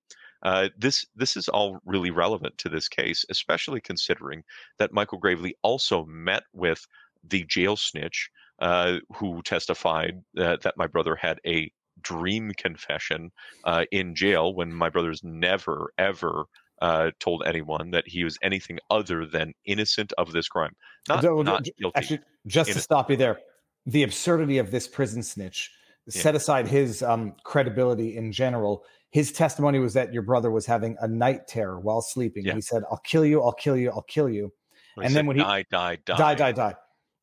Uh, 0.42 0.70
this 0.78 1.04
this 1.14 1.36
is 1.36 1.50
all 1.50 1.80
really 1.84 2.10
relevant 2.10 2.56
to 2.56 2.70
this 2.70 2.88
case, 2.88 3.26
especially 3.28 3.82
considering 3.82 4.42
that 4.78 4.90
Michael 4.90 5.20
Graveley 5.20 5.52
also 5.60 6.06
met 6.06 6.44
with 6.54 6.86
the 7.22 7.44
jail 7.44 7.76
snitch 7.76 8.30
uh, 8.58 9.00
who 9.16 9.42
testified 9.42 10.22
that, 10.32 10.62
that 10.62 10.78
my 10.78 10.86
brother 10.86 11.14
had 11.14 11.40
a 11.46 11.70
dream 12.05 12.52
confession 12.56 13.31
uh, 13.64 13.85
in 13.90 14.14
jail 14.14 14.55
when 14.55 14.72
my 14.72 14.89
brother's 14.89 15.22
never 15.24 15.93
ever 15.98 16.44
uh, 16.82 17.10
told 17.20 17.43
anyone 17.47 17.90
that 17.90 18.06
he 18.06 18.24
was 18.24 18.39
anything 18.43 18.78
other 18.90 19.26
than 19.26 19.55
innocent 19.64 20.12
of 20.18 20.32
this 20.32 20.48
crime, 20.48 20.74
not, 21.09 21.22
No, 21.22 21.36
no, 21.36 21.43
not 21.43 21.64
guilty. 21.64 21.97
Actually, 21.97 22.20
just 22.47 22.72
to 22.72 22.81
stop 22.81 23.10
you 23.10 23.16
there, 23.16 23.39
the 23.86 24.02
absurdity 24.02 24.59
of 24.59 24.70
this 24.70 24.89
prison 24.89 25.22
snitch, 25.22 25.70
set 26.09 26.35
aside 26.35 26.68
his 26.68 27.02
um, 27.02 27.35
credibility 27.44 28.16
in 28.16 28.32
general, 28.32 28.85
his 29.10 29.32
testimony 29.32 29.78
was 29.78 29.94
that 29.94 30.12
your 30.12 30.22
brother 30.22 30.51
was 30.51 30.66
having 30.66 30.97
a 31.01 31.09
night 31.09 31.47
terror 31.47 31.81
while 31.81 32.02
sleeping. 32.02 32.44
Yeah. 32.44 32.55
He 32.55 32.60
said, 32.60 32.82
I'll 32.90 33.01
kill 33.05 33.24
you, 33.24 33.43
I'll 33.43 33.52
kill 33.52 33.76
you, 33.76 33.90
I'll 33.90 34.02
kill 34.02 34.28
you. 34.28 34.52
He 34.97 35.02
and 35.02 35.10
said, 35.10 35.18
then 35.18 35.26
when 35.26 35.36
he- 35.36 35.43
die, 35.43 35.64
die, 35.70 35.98
die, 36.05 36.16
Die, 36.16 36.35
die, 36.35 36.52
die. 36.52 36.74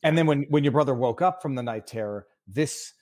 And 0.03 0.17
then 0.17 0.25
when, 0.25 0.45
when 0.49 0.63
your 0.63 0.71
brother 0.71 0.95
woke 0.95 1.21
up 1.21 1.41
from 1.41 1.53
the 1.53 1.61
night 1.61 1.85
terror, 1.85 2.25
this 2.47 2.93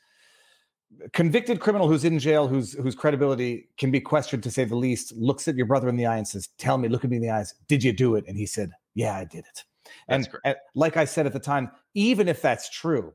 convicted 1.14 1.60
criminal 1.60 1.88
who's 1.88 2.04
in 2.04 2.20
jail, 2.20 2.48
whose 2.48 2.74
whose 2.74 2.96
credibility 2.96 3.70
can 3.78 3.92
be 3.92 4.02
questioned 4.02 4.44
to 4.44 4.52
say 4.52 4.64
the 4.64 4.76
least, 4.76 5.14
looks 5.16 5.48
at 5.48 5.56
your 5.56 5.66
brother 5.66 5.90
in 5.90 5.96
the 5.96 6.06
eye 6.06 6.18
and 6.18 6.28
says, 6.28 6.48
"Tell 6.58 6.78
me, 6.78 6.88
look 6.90 7.04
at 7.04 7.10
me 7.10 7.18
in 7.18 7.22
the 7.22 7.30
eyes. 7.30 7.54
Did 7.68 7.84
you 7.84 7.94
do 7.94 8.16
it?" 8.16 8.26
And 8.28 8.38
he 8.38 8.46
said, 8.46 8.72
"Yeah, 8.96 9.16
I 9.16 9.26
did 9.26 9.46
it." 9.46 9.64
And, 10.08 10.28
and 10.44 10.56
like 10.76 10.98
I 10.98 11.06
said 11.06 11.26
at 11.26 11.34
the 11.34 11.40
time, 11.40 11.72
even 11.94 12.28
if 12.28 12.42
that's 12.42 12.70
true, 12.70 13.14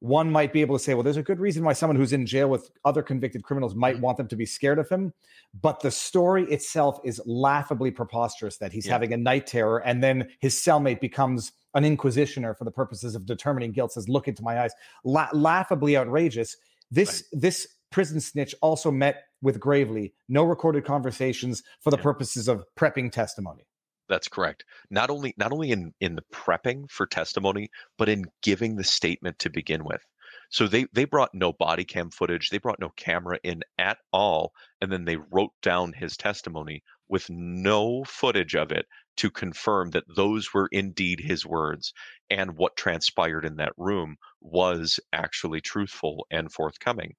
one 0.00 0.30
might 0.30 0.52
be 0.52 0.60
able 0.62 0.76
to 0.76 0.82
say, 0.82 0.94
"Well, 0.94 1.02
there's 1.02 1.16
a 1.18 1.22
good 1.22 1.40
reason 1.40 1.62
why 1.64 1.72
someone 1.74 1.96
who's 1.96 2.12
in 2.12 2.26
jail 2.26 2.48
with 2.48 2.70
other 2.84 3.02
convicted 3.02 3.42
criminals 3.42 3.74
might 3.74 3.96
Mhm. 3.96 4.00
want 4.00 4.16
them 4.16 4.28
to 4.28 4.36
be 4.36 4.46
scared 4.46 4.78
of 4.78 4.88
him." 4.88 5.12
But 5.60 5.80
the 5.80 5.90
story 5.90 6.44
itself 6.50 6.98
is 7.04 7.20
laughably 7.26 7.90
preposterous 7.90 8.56
that 8.58 8.72
he's 8.72 8.86
Yeah. 8.86 8.92
having 8.92 9.12
a 9.12 9.16
night 9.16 9.46
terror, 9.46 9.78
and 9.78 10.02
then 10.02 10.28
his 10.40 10.54
cellmate 10.54 11.00
becomes 11.00 11.52
an 11.74 11.84
inquisitioner 11.84 12.56
for 12.56 12.64
the 12.64 12.70
purposes 12.70 13.14
of 13.14 13.26
determining 13.26 13.72
guilt. 13.72 13.92
Says, 13.92 14.08
"Look 14.08 14.26
into 14.26 14.42
my 14.42 14.60
eyes." 14.62 14.72
La- 15.04 15.28
laughably 15.32 15.96
outrageous. 15.96 16.56
This 16.90 17.24
this 17.32 17.66
prison 17.90 18.20
snitch 18.20 18.54
also 18.62 18.90
met 18.90 19.24
with 19.42 19.58
Graveley. 19.60 20.12
No 20.28 20.44
recorded 20.44 20.84
conversations 20.84 21.62
for 21.80 21.90
the 21.90 21.96
Yeah. 21.96 22.02
purposes 22.02 22.48
of 22.48 22.64
prepping 22.76 23.10
testimony. 23.10 23.64
That's 24.08 24.28
correct. 24.28 24.64
Not 24.90 25.08
only 25.10 25.34
not 25.36 25.52
only 25.52 25.70
in 25.70 25.94
in 26.00 26.16
the 26.16 26.24
prepping 26.32 26.90
for 26.90 27.06
testimony, 27.06 27.70
but 27.96 28.08
in 28.08 28.24
giving 28.42 28.76
the 28.76 28.84
statement 28.84 29.38
to 29.40 29.50
begin 29.50 29.84
with. 29.84 30.04
So 30.50 30.66
they 30.66 30.86
they 30.92 31.04
brought 31.04 31.32
no 31.32 31.52
body 31.52 31.84
cam 31.84 32.10
footage, 32.10 32.50
they 32.50 32.58
brought 32.58 32.80
no 32.80 32.90
camera 32.96 33.38
in 33.44 33.62
at 33.78 33.98
all, 34.12 34.52
and 34.80 34.90
then 34.90 35.04
they 35.04 35.16
wrote 35.16 35.52
down 35.62 35.92
his 35.92 36.16
testimony 36.16 36.82
with 37.08 37.28
no 37.30 38.02
footage 38.04 38.56
of 38.56 38.72
it 38.72 38.86
to 39.20 39.30
confirm 39.30 39.90
that 39.90 40.16
those 40.16 40.54
were 40.54 40.66
indeed 40.72 41.20
his 41.20 41.44
words 41.44 41.92
and 42.30 42.56
what 42.56 42.74
transpired 42.74 43.44
in 43.44 43.56
that 43.56 43.74
room 43.76 44.16
was 44.40 44.98
actually 45.12 45.60
truthful 45.60 46.26
and 46.30 46.50
forthcoming. 46.50 47.14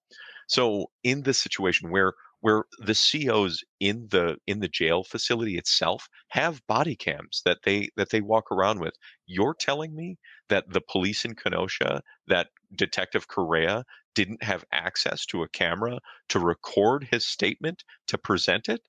So 0.47 0.87
in 1.03 1.21
this 1.21 1.37
situation 1.37 1.91
where 1.91 2.13
where 2.39 2.63
the 2.79 2.95
COs 2.95 3.63
in 3.79 4.07
the 4.09 4.37
in 4.47 4.61
the 4.61 4.67
jail 4.67 5.03
facility 5.03 5.59
itself 5.59 6.09
have 6.29 6.65
body 6.65 6.95
cams 6.95 7.43
that 7.45 7.59
they 7.65 7.89
that 7.97 8.09
they 8.09 8.21
walk 8.21 8.51
around 8.51 8.79
with. 8.79 8.95
You're 9.27 9.53
telling 9.53 9.95
me 9.95 10.17
that 10.49 10.65
the 10.67 10.81
police 10.81 11.23
in 11.23 11.35
Kenosha, 11.35 12.01
that 12.25 12.47
Detective 12.75 13.27
Correa 13.27 13.85
didn't 14.15 14.41
have 14.41 14.65
access 14.71 15.23
to 15.27 15.43
a 15.43 15.49
camera 15.49 15.99
to 16.29 16.39
record 16.39 17.07
his 17.11 17.27
statement 17.27 17.83
to 18.07 18.17
present 18.17 18.69
it? 18.69 18.81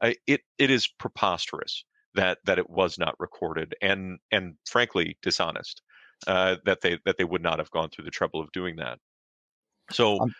Uh, 0.00 0.12
it 0.28 0.42
it 0.56 0.70
is 0.70 0.86
preposterous 0.86 1.84
that 2.14 2.38
that 2.44 2.58
it 2.58 2.68
was 2.68 2.98
not 2.98 3.14
recorded 3.18 3.74
and 3.80 4.18
and 4.30 4.54
frankly 4.66 5.16
dishonest 5.22 5.82
uh, 6.26 6.56
that 6.64 6.80
they 6.80 6.98
that 7.04 7.16
they 7.16 7.24
would 7.24 7.42
not 7.42 7.58
have 7.58 7.70
gone 7.70 7.88
through 7.90 8.04
the 8.04 8.10
trouble 8.10 8.40
of 8.40 8.52
doing 8.52 8.76
that. 8.76 8.98
So. 9.90 10.20
Um, 10.20 10.34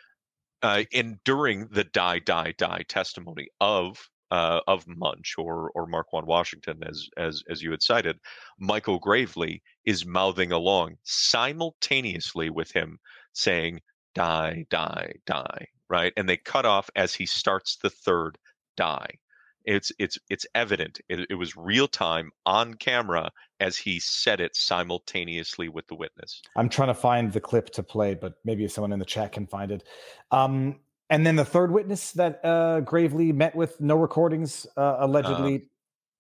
uh, 0.63 0.85
and 0.93 1.19
during 1.25 1.67
the 1.69 1.85
die, 1.85 2.19
die, 2.19 2.53
die 2.59 2.85
testimony 2.87 3.49
of 3.63 3.99
uh, 4.31 4.61
of 4.69 4.87
Munch 4.87 5.35
or 5.39 5.71
or 5.75 5.87
Marquand 5.87 6.27
Washington, 6.27 6.83
as 6.87 7.09
as 7.17 7.43
as 7.49 7.63
you 7.63 7.71
had 7.71 7.83
cited, 7.83 8.19
Michael 8.59 9.01
Graveley 9.01 9.63
is 9.85 10.07
mouthing 10.07 10.53
along 10.53 10.97
simultaneously 11.03 12.51
with 12.51 12.71
him, 12.73 12.99
saying 13.33 13.81
"die, 14.15 14.67
die, 14.71 15.15
die," 15.27 15.67
right, 15.89 16.13
and 16.17 16.29
they 16.29 16.37
cut 16.37 16.67
off 16.67 16.91
as 16.95 17.15
he 17.15 17.27
starts 17.27 17.77
the 17.77 17.91
third 17.91 18.39
die. 18.77 19.19
It's 19.65 19.93
it's 19.99 20.19
it's 20.29 20.47
evident. 20.55 21.01
It, 21.09 21.27
it 21.31 21.35
was 21.35 21.57
real 21.57 21.89
time 21.89 22.31
on 22.47 22.75
camera 22.75 23.31
as 23.59 23.77
he 23.77 24.01
said 24.01 24.41
it 24.41 24.57
simultaneously 24.57 25.69
with 25.69 25.87
the 25.89 25.95
witness. 25.95 26.43
I'm 26.57 26.69
trying 26.69 26.89
to 26.89 26.95
find 26.95 27.33
the 27.33 27.41
clip 27.41 27.71
to 27.71 27.83
play, 27.83 28.15
but 28.15 28.35
maybe 28.45 28.65
if 28.65 28.73
someone 28.73 28.93
in 28.93 28.99
the 28.99 29.05
chat 29.05 29.33
can 29.33 29.47
find 29.47 29.71
it. 29.71 29.85
Um, 30.31 30.81
and 31.11 31.27
then 31.27 31.37
the 31.37 31.45
third 31.45 31.73
witness 31.73 32.13
that 32.13 32.41
uh, 32.45 32.81
Graveley 32.83 33.35
met 33.35 33.55
with 33.55 33.81
no 33.81 33.97
recordings, 33.97 34.67
uh, 34.77 34.97
allegedly. 35.01 35.67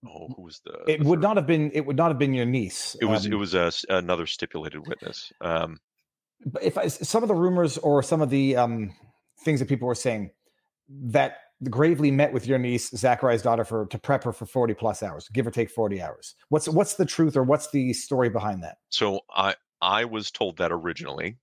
Uh, 0.05 0.11
oh, 0.11 0.29
who 0.37 0.43
was 0.43 0.61
the? 0.65 0.93
It 0.93 1.03
the 1.03 1.09
would 1.09 1.21
not 1.21 1.37
have 1.37 1.47
been. 1.47 1.71
It 1.73 1.87
would 1.87 1.97
not 1.97 2.09
have 2.09 2.19
been 2.19 2.35
your 2.35 2.47
niece. 2.47 2.97
It 3.01 3.07
was. 3.07 3.27
Um, 3.27 3.33
it 3.33 3.37
was 3.37 3.55
a, 3.55 3.73
another 3.89 4.27
stipulated 4.27 4.87
witness. 4.87 5.33
Um, 5.41 5.79
if 6.61 6.77
I, 6.77 6.89
some 6.89 7.23
of 7.23 7.29
the 7.29 7.35
rumors 7.35 7.79
or 7.79 8.03
some 8.03 8.21
of 8.21 8.31
the 8.31 8.57
um, 8.57 8.93
things 9.45 9.61
that 9.61 9.67
people 9.67 9.89
were 9.89 9.95
saying 9.95 10.31
that 10.89 11.37
Graveley 11.65 12.11
met 12.11 12.33
with 12.33 12.47
your 12.47 12.59
niece 12.59 12.91
Zachariah's 12.91 13.43
daughter 13.43 13.65
for 13.65 13.87
to 13.87 13.99
prep 13.99 14.25
her 14.25 14.33
for 14.33 14.47
40 14.47 14.75
plus 14.75 15.03
hours 15.03 15.29
give 15.33 15.47
or 15.47 15.51
take 15.51 15.71
40 15.71 16.01
hours. 16.01 16.35
What's 16.49 16.69
what's 16.69 16.95
the 16.95 17.05
truth 17.05 17.37
or 17.37 17.43
what's 17.43 17.71
the 17.71 17.93
story 17.93 18.31
behind 18.31 18.63
that? 18.63 18.79
So 18.89 19.21
i 19.35 19.55
i 19.83 20.05
was 20.05 20.31
told 20.31 20.59
that 20.59 20.73
originally 20.73 21.37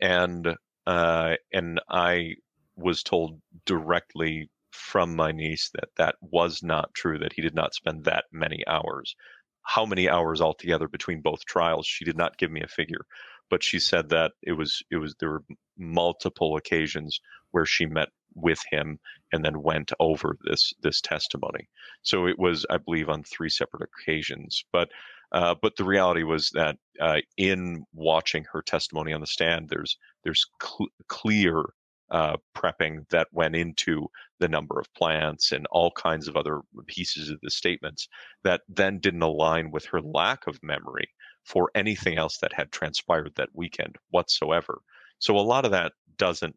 and 0.00 0.56
uh 0.86 1.34
and 1.52 1.80
i 1.88 2.34
was 2.76 3.02
told 3.02 3.40
directly 3.66 4.50
from 4.70 5.14
my 5.14 5.30
niece 5.30 5.70
that 5.74 5.88
that 5.96 6.16
was 6.20 6.62
not 6.62 6.92
true 6.94 7.18
that 7.18 7.32
he 7.32 7.42
did 7.42 7.54
not 7.54 7.74
spend 7.74 8.04
that 8.04 8.24
many 8.32 8.64
hours. 8.66 9.14
How 9.62 9.86
many 9.86 10.08
hours 10.08 10.40
altogether 10.40 10.88
between 10.88 11.20
both 11.20 11.44
trials 11.46 11.86
she 11.86 12.04
did 12.04 12.16
not 12.16 12.38
give 12.38 12.50
me 12.50 12.60
a 12.60 12.68
figure 12.68 13.06
but 13.50 13.62
she 13.62 13.78
said 13.78 14.08
that 14.08 14.32
it 14.42 14.52
was 14.52 14.82
it 14.90 14.96
was 14.96 15.14
there 15.20 15.30
were 15.30 15.44
multiple 15.76 16.56
occasions 16.56 17.20
where 17.50 17.66
she 17.66 17.86
met 17.86 18.08
with 18.34 18.60
him 18.70 18.98
and 19.32 19.44
then 19.44 19.62
went 19.62 19.92
over 20.00 20.36
this 20.44 20.72
this 20.82 21.00
testimony. 21.00 21.68
So 22.02 22.26
it 22.26 22.38
was, 22.38 22.66
I 22.70 22.78
believe, 22.78 23.08
on 23.08 23.22
three 23.22 23.50
separate 23.50 23.88
occasions. 24.00 24.64
But 24.72 24.90
uh, 25.32 25.54
but 25.60 25.76
the 25.76 25.84
reality 25.84 26.22
was 26.22 26.50
that 26.54 26.76
uh, 27.00 27.18
in 27.36 27.84
watching 27.92 28.44
her 28.52 28.62
testimony 28.62 29.12
on 29.12 29.20
the 29.20 29.26
stand, 29.26 29.68
there's 29.68 29.96
there's 30.22 30.46
cl- 30.62 30.88
clear 31.08 31.64
uh, 32.10 32.36
prepping 32.56 33.08
that 33.10 33.28
went 33.32 33.56
into 33.56 34.06
the 34.38 34.48
number 34.48 34.78
of 34.78 34.92
plants 34.94 35.52
and 35.52 35.66
all 35.70 35.90
kinds 35.92 36.28
of 36.28 36.36
other 36.36 36.60
pieces 36.86 37.30
of 37.30 37.40
the 37.42 37.50
statements 37.50 38.08
that 38.44 38.60
then 38.68 38.98
didn't 39.00 39.22
align 39.22 39.70
with 39.70 39.84
her 39.86 40.00
lack 40.00 40.46
of 40.46 40.62
memory 40.62 41.08
for 41.44 41.70
anything 41.74 42.16
else 42.16 42.38
that 42.38 42.52
had 42.52 42.70
transpired 42.72 43.32
that 43.36 43.48
weekend 43.54 43.96
whatsoever. 44.10 44.80
So 45.18 45.36
a 45.36 45.40
lot 45.40 45.64
of 45.64 45.70
that 45.72 45.92
doesn't 46.18 46.56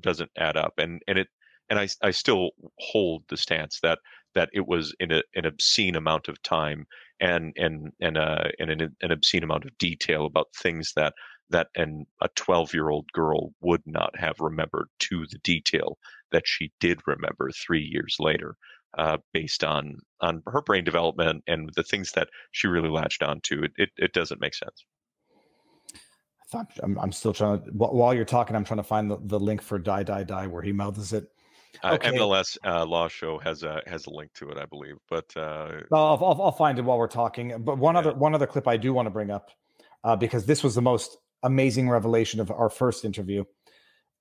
doesn't 0.00 0.30
add 0.36 0.56
up, 0.56 0.74
and 0.78 1.02
and 1.08 1.18
it 1.18 1.28
and 1.70 1.78
I 1.78 1.88
I 2.02 2.10
still 2.10 2.50
hold 2.78 3.24
the 3.28 3.36
stance 3.36 3.80
that 3.82 3.98
that 4.34 4.50
it 4.52 4.66
was 4.66 4.94
in 5.00 5.12
a, 5.12 5.22
an 5.34 5.46
obscene 5.46 5.96
amount 5.96 6.28
of 6.28 6.42
time 6.42 6.86
and 7.20 7.52
and 7.56 7.92
and 8.00 8.18
uh 8.18 8.44
and 8.58 8.70
an, 8.70 8.96
an 9.02 9.10
obscene 9.12 9.42
amount 9.42 9.64
of 9.64 9.76
detail 9.78 10.26
about 10.26 10.48
things 10.54 10.92
that 10.96 11.14
that 11.50 11.68
an 11.76 12.06
a 12.22 12.28
12 12.36 12.74
year 12.74 12.90
old 12.90 13.06
girl 13.12 13.52
would 13.60 13.82
not 13.86 14.16
have 14.18 14.40
remembered 14.40 14.88
to 14.98 15.26
the 15.30 15.38
detail 15.38 15.98
that 16.32 16.46
she 16.46 16.72
did 16.80 17.00
remember 17.06 17.50
three 17.50 17.82
years 17.82 18.16
later 18.20 18.56
uh, 18.98 19.18
based 19.32 19.64
on 19.64 19.96
on 20.20 20.42
her 20.46 20.62
brain 20.62 20.84
development 20.84 21.42
and 21.46 21.70
the 21.74 21.82
things 21.82 22.12
that 22.12 22.28
she 22.52 22.66
really 22.66 22.88
latched 22.88 23.22
onto. 23.22 23.62
It, 23.64 23.72
it, 23.76 23.90
it 23.96 24.12
doesn't 24.12 24.40
make 24.40 24.54
sense 24.54 24.84
I'm, 26.54 26.98
I'm 26.98 27.12
still 27.12 27.32
trying 27.32 27.62
to 27.62 27.70
while 27.70 28.14
you're 28.14 28.24
talking 28.24 28.54
i'm 28.54 28.64
trying 28.64 28.78
to 28.78 28.84
find 28.84 29.10
the, 29.10 29.18
the 29.24 29.40
link 29.40 29.60
for 29.60 29.78
die 29.78 30.02
die 30.02 30.22
die 30.22 30.46
where 30.46 30.62
he 30.62 30.72
mouths 30.72 31.12
it 31.12 31.28
uh. 31.82 31.98
MLS 31.98 32.56
uh, 32.64 32.86
Law 32.86 33.08
Show 33.08 33.38
has 33.38 33.62
a 33.62 33.82
has 33.86 34.06
a 34.06 34.10
link 34.10 34.32
to 34.34 34.48
it, 34.50 34.56
I 34.56 34.64
believe. 34.64 34.96
But 35.10 35.30
uh, 35.36 35.82
I'll, 35.92 36.18
I'll, 36.22 36.42
I'll 36.44 36.52
find 36.52 36.78
it 36.78 36.82
while 36.82 36.98
we're 36.98 37.06
talking. 37.06 37.62
But 37.62 37.78
one 37.78 37.94
yeah. 37.94 38.00
other 38.00 38.14
one 38.14 38.34
other 38.34 38.46
clip 38.46 38.66
I 38.66 38.76
do 38.76 38.92
want 38.92 39.06
to 39.06 39.10
bring 39.10 39.30
up 39.30 39.50
uh, 40.04 40.16
because 40.16 40.46
this 40.46 40.62
was 40.62 40.74
the 40.74 40.82
most 40.82 41.18
amazing 41.42 41.88
revelation 41.88 42.40
of 42.40 42.50
our 42.50 42.70
first 42.70 43.04
interview 43.04 43.44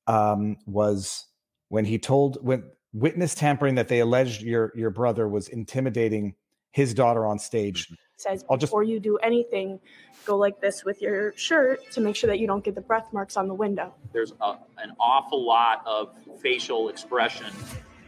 um, 0.07 0.57
was 0.65 1.26
when 1.69 1.85
he 1.85 1.97
told 1.97 2.38
when 2.41 2.64
witness 2.93 3.35
tampering 3.35 3.76
that 3.76 3.88
they 3.88 3.99
alleged 3.99 4.41
your 4.41 4.72
your 4.76 4.89
brother 4.89 5.27
was 5.27 5.47
intimidating 5.49 6.35
his 6.76 6.93
daughter 6.93 7.26
on 7.26 7.39
stage. 7.39 7.85
Mm-hmm 7.85 7.95
says 8.18 8.45
I'll 8.49 8.57
just, 8.57 8.72
before 8.72 8.84
you 8.84 8.99
do 8.99 9.18
anything, 9.18 9.80
go 10.26 10.38
like 10.38 10.60
this 10.60 10.84
with 10.84 11.02
your 11.02 11.34
shirt 11.35 11.91
to 11.91 12.02
make 12.02 12.15
sure 12.15 12.27
that 12.27 12.39
you 12.39 12.47
don't 12.47 12.64
get 12.64 12.76
the 12.76 12.81
breath 12.81 13.11
marks 13.14 13.38
on 13.38 13.47
the 13.47 13.53
window. 13.53 13.93
There's 14.14 14.34
a, 14.41 14.57
an 14.77 14.93
awful 14.99 15.45
lot 15.45 15.84
of 15.85 16.15
facial 16.41 16.89
expression 16.89 17.47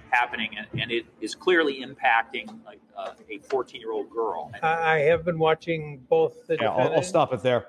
happening, 0.10 0.49
and 0.80 0.91
it 0.91 1.06
is 1.22 1.35
clearly 1.35 1.84
impacting 1.85 2.48
like 2.65 2.80
uh, 2.98 3.11
a 3.30 3.39
14 3.39 3.80
year 3.81 3.91
old 3.91 4.10
girl. 4.10 4.52
I 4.64 4.99
have 4.99 5.26
been 5.26 5.39
watching 5.39 6.06
both 6.10 6.48
the. 6.48 6.57
Yeah, 6.61 6.72
I'll, 6.72 6.95
I'll 6.95 7.03
stop 7.03 7.34
it 7.34 7.41
there. 7.41 7.68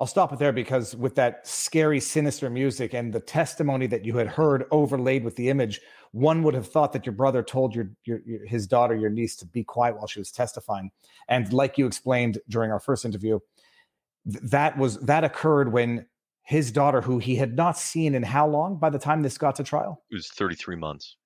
I'll 0.00 0.08
stop 0.08 0.32
it 0.32 0.38
there 0.40 0.52
because 0.52 0.96
with 0.96 1.14
that 1.16 1.46
scary, 1.46 2.00
sinister 2.00 2.50
music 2.50 2.94
and 2.94 3.12
the 3.12 3.20
testimony 3.20 3.86
that 3.86 4.04
you 4.04 4.16
had 4.16 4.26
heard 4.26 4.64
overlaid 4.72 5.22
with 5.22 5.36
the 5.36 5.48
image, 5.50 5.80
one 6.14 6.44
would 6.44 6.54
have 6.54 6.68
thought 6.68 6.92
that 6.92 7.04
your 7.04 7.12
brother 7.12 7.42
told 7.42 7.74
your, 7.74 7.90
your, 8.04 8.20
your, 8.24 8.46
his 8.46 8.68
daughter, 8.68 8.94
your 8.94 9.10
niece, 9.10 9.34
to 9.34 9.46
be 9.46 9.64
quiet 9.64 9.96
while 9.96 10.06
she 10.06 10.20
was 10.20 10.30
testifying. 10.30 10.92
And 11.28 11.52
like 11.52 11.76
you 11.76 11.86
explained 11.86 12.38
during 12.48 12.70
our 12.70 12.78
first 12.78 13.04
interview, 13.04 13.40
th- 14.30 14.44
that 14.44 14.78
was 14.78 14.96
that 15.00 15.24
occurred 15.24 15.72
when 15.72 16.06
his 16.44 16.70
daughter, 16.70 17.00
who 17.00 17.18
he 17.18 17.34
had 17.34 17.56
not 17.56 17.76
seen 17.76 18.14
in 18.14 18.22
how 18.22 18.46
long 18.46 18.76
by 18.76 18.90
the 18.90 18.98
time 18.98 19.22
this 19.22 19.36
got 19.36 19.56
to 19.56 19.64
trial? 19.64 20.04
It 20.12 20.14
was 20.14 20.28
33 20.28 20.76
months. 20.76 21.16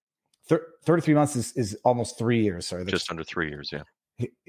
Thir- 0.49 0.67
33 0.87 1.15
months 1.15 1.37
is, 1.37 1.53
is 1.53 1.77
almost 1.85 2.17
three 2.17 2.43
years. 2.43 2.67
Sorry, 2.67 2.87
just 2.87 3.11
under 3.11 3.25
three 3.25 3.51
years. 3.51 3.69
Yeah 3.71 3.83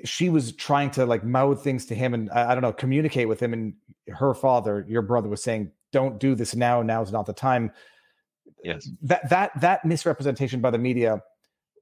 she 0.04 0.30
was 0.30 0.54
trying 0.54 0.90
to 0.90 1.06
like 1.06 1.24
mouth 1.24 1.64
things 1.64 1.86
to 1.86 1.94
him 1.94 2.16
and 2.16 2.32
I, 2.32 2.52
I, 2.52 2.56
don't 2.56 2.64
know 2.64 2.74
communicate 2.74 3.28
with 3.28 3.40
him 3.40 3.54
and 3.54 3.76
her 4.08 4.34
father 4.34 4.84
your 4.90 5.04
brother 5.04 5.30
was 5.30 5.44
saying 5.44 5.72
don't 5.92 6.20
do 6.20 6.34
this 6.34 6.56
now 6.56 6.82
now's 6.82 7.12
not 7.12 7.28
the 7.28 7.34
time 7.34 7.72
yes. 8.64 8.90
That 9.02 9.30
that 9.30 9.52
that 9.62 9.86
misrepresentation 9.86 10.62
by 10.62 10.72
the 10.72 10.78
media 10.78 11.22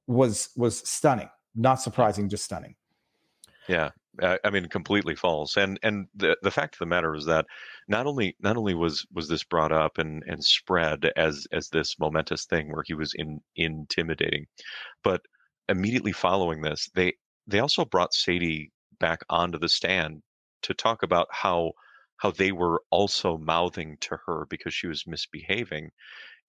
was 0.06 0.50
was 0.56 0.78
stunning. 0.88 1.28
Not 1.54 1.80
surprising 1.80 2.28
just 2.28 2.44
stunning. 2.44 2.74
Yeah. 3.68 3.90
I 4.20 4.50
mean, 4.50 4.66
completely 4.66 5.14
false. 5.14 5.56
And 5.56 5.78
and 5.82 6.08
the 6.14 6.36
the 6.42 6.50
fact 6.50 6.74
of 6.74 6.80
the 6.80 6.86
matter 6.86 7.14
is 7.14 7.24
that 7.26 7.46
not 7.86 8.06
only 8.06 8.34
not 8.40 8.56
only 8.56 8.74
was 8.74 9.06
was 9.12 9.28
this 9.28 9.44
brought 9.44 9.70
up 9.70 9.98
and 9.98 10.24
and 10.26 10.42
spread 10.42 11.10
as 11.16 11.46
as 11.52 11.68
this 11.68 11.98
momentous 12.00 12.44
thing 12.46 12.72
where 12.72 12.82
he 12.84 12.94
was 12.94 13.12
in 13.14 13.40
intimidating, 13.54 14.46
but 15.04 15.20
immediately 15.68 16.12
following 16.12 16.62
this, 16.62 16.88
they 16.94 17.12
they 17.46 17.60
also 17.60 17.84
brought 17.84 18.12
Sadie 18.12 18.72
back 18.98 19.20
onto 19.30 19.58
the 19.58 19.68
stand 19.68 20.22
to 20.62 20.74
talk 20.74 21.04
about 21.04 21.28
how 21.30 21.72
how 22.16 22.32
they 22.32 22.50
were 22.50 22.82
also 22.90 23.38
mouthing 23.38 23.96
to 24.00 24.18
her 24.26 24.46
because 24.50 24.74
she 24.74 24.88
was 24.88 25.06
misbehaving 25.06 25.90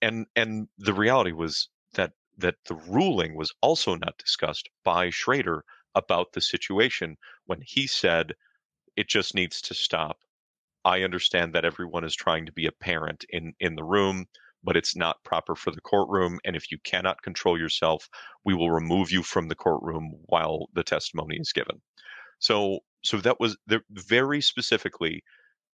and 0.02 0.26
and 0.36 0.68
the 0.78 0.94
reality 0.94 1.32
was 1.32 1.68
that 1.94 2.12
that 2.38 2.56
the 2.66 2.74
ruling 2.74 3.36
was 3.36 3.52
also 3.60 3.94
not 3.94 4.18
discussed 4.18 4.68
by 4.84 5.10
Schroeder 5.10 5.64
about 5.94 6.32
the 6.32 6.40
situation 6.40 7.16
when 7.46 7.60
he 7.62 7.86
said 7.86 8.34
it 8.96 9.08
just 9.08 9.34
needs 9.34 9.60
to 9.62 9.74
stop 9.74 10.18
i 10.84 11.02
understand 11.02 11.54
that 11.54 11.64
everyone 11.64 12.04
is 12.04 12.14
trying 12.14 12.46
to 12.46 12.52
be 12.52 12.66
a 12.66 12.72
parent 12.72 13.24
in 13.30 13.54
in 13.60 13.74
the 13.76 13.84
room 13.84 14.26
but 14.62 14.76
it's 14.76 14.96
not 14.96 15.22
proper 15.24 15.54
for 15.54 15.70
the 15.70 15.80
courtroom. 15.80 16.38
And 16.44 16.54
if 16.56 16.70
you 16.70 16.78
cannot 16.84 17.22
control 17.22 17.58
yourself, 17.58 18.08
we 18.44 18.54
will 18.54 18.70
remove 18.70 19.10
you 19.10 19.22
from 19.22 19.48
the 19.48 19.54
courtroom 19.54 20.12
while 20.26 20.68
the 20.74 20.82
testimony 20.84 21.36
is 21.38 21.52
given. 21.52 21.80
So, 22.38 22.80
so 23.02 23.18
that 23.18 23.40
was 23.40 23.56
the, 23.66 23.82
very 23.90 24.40
specifically, 24.40 25.22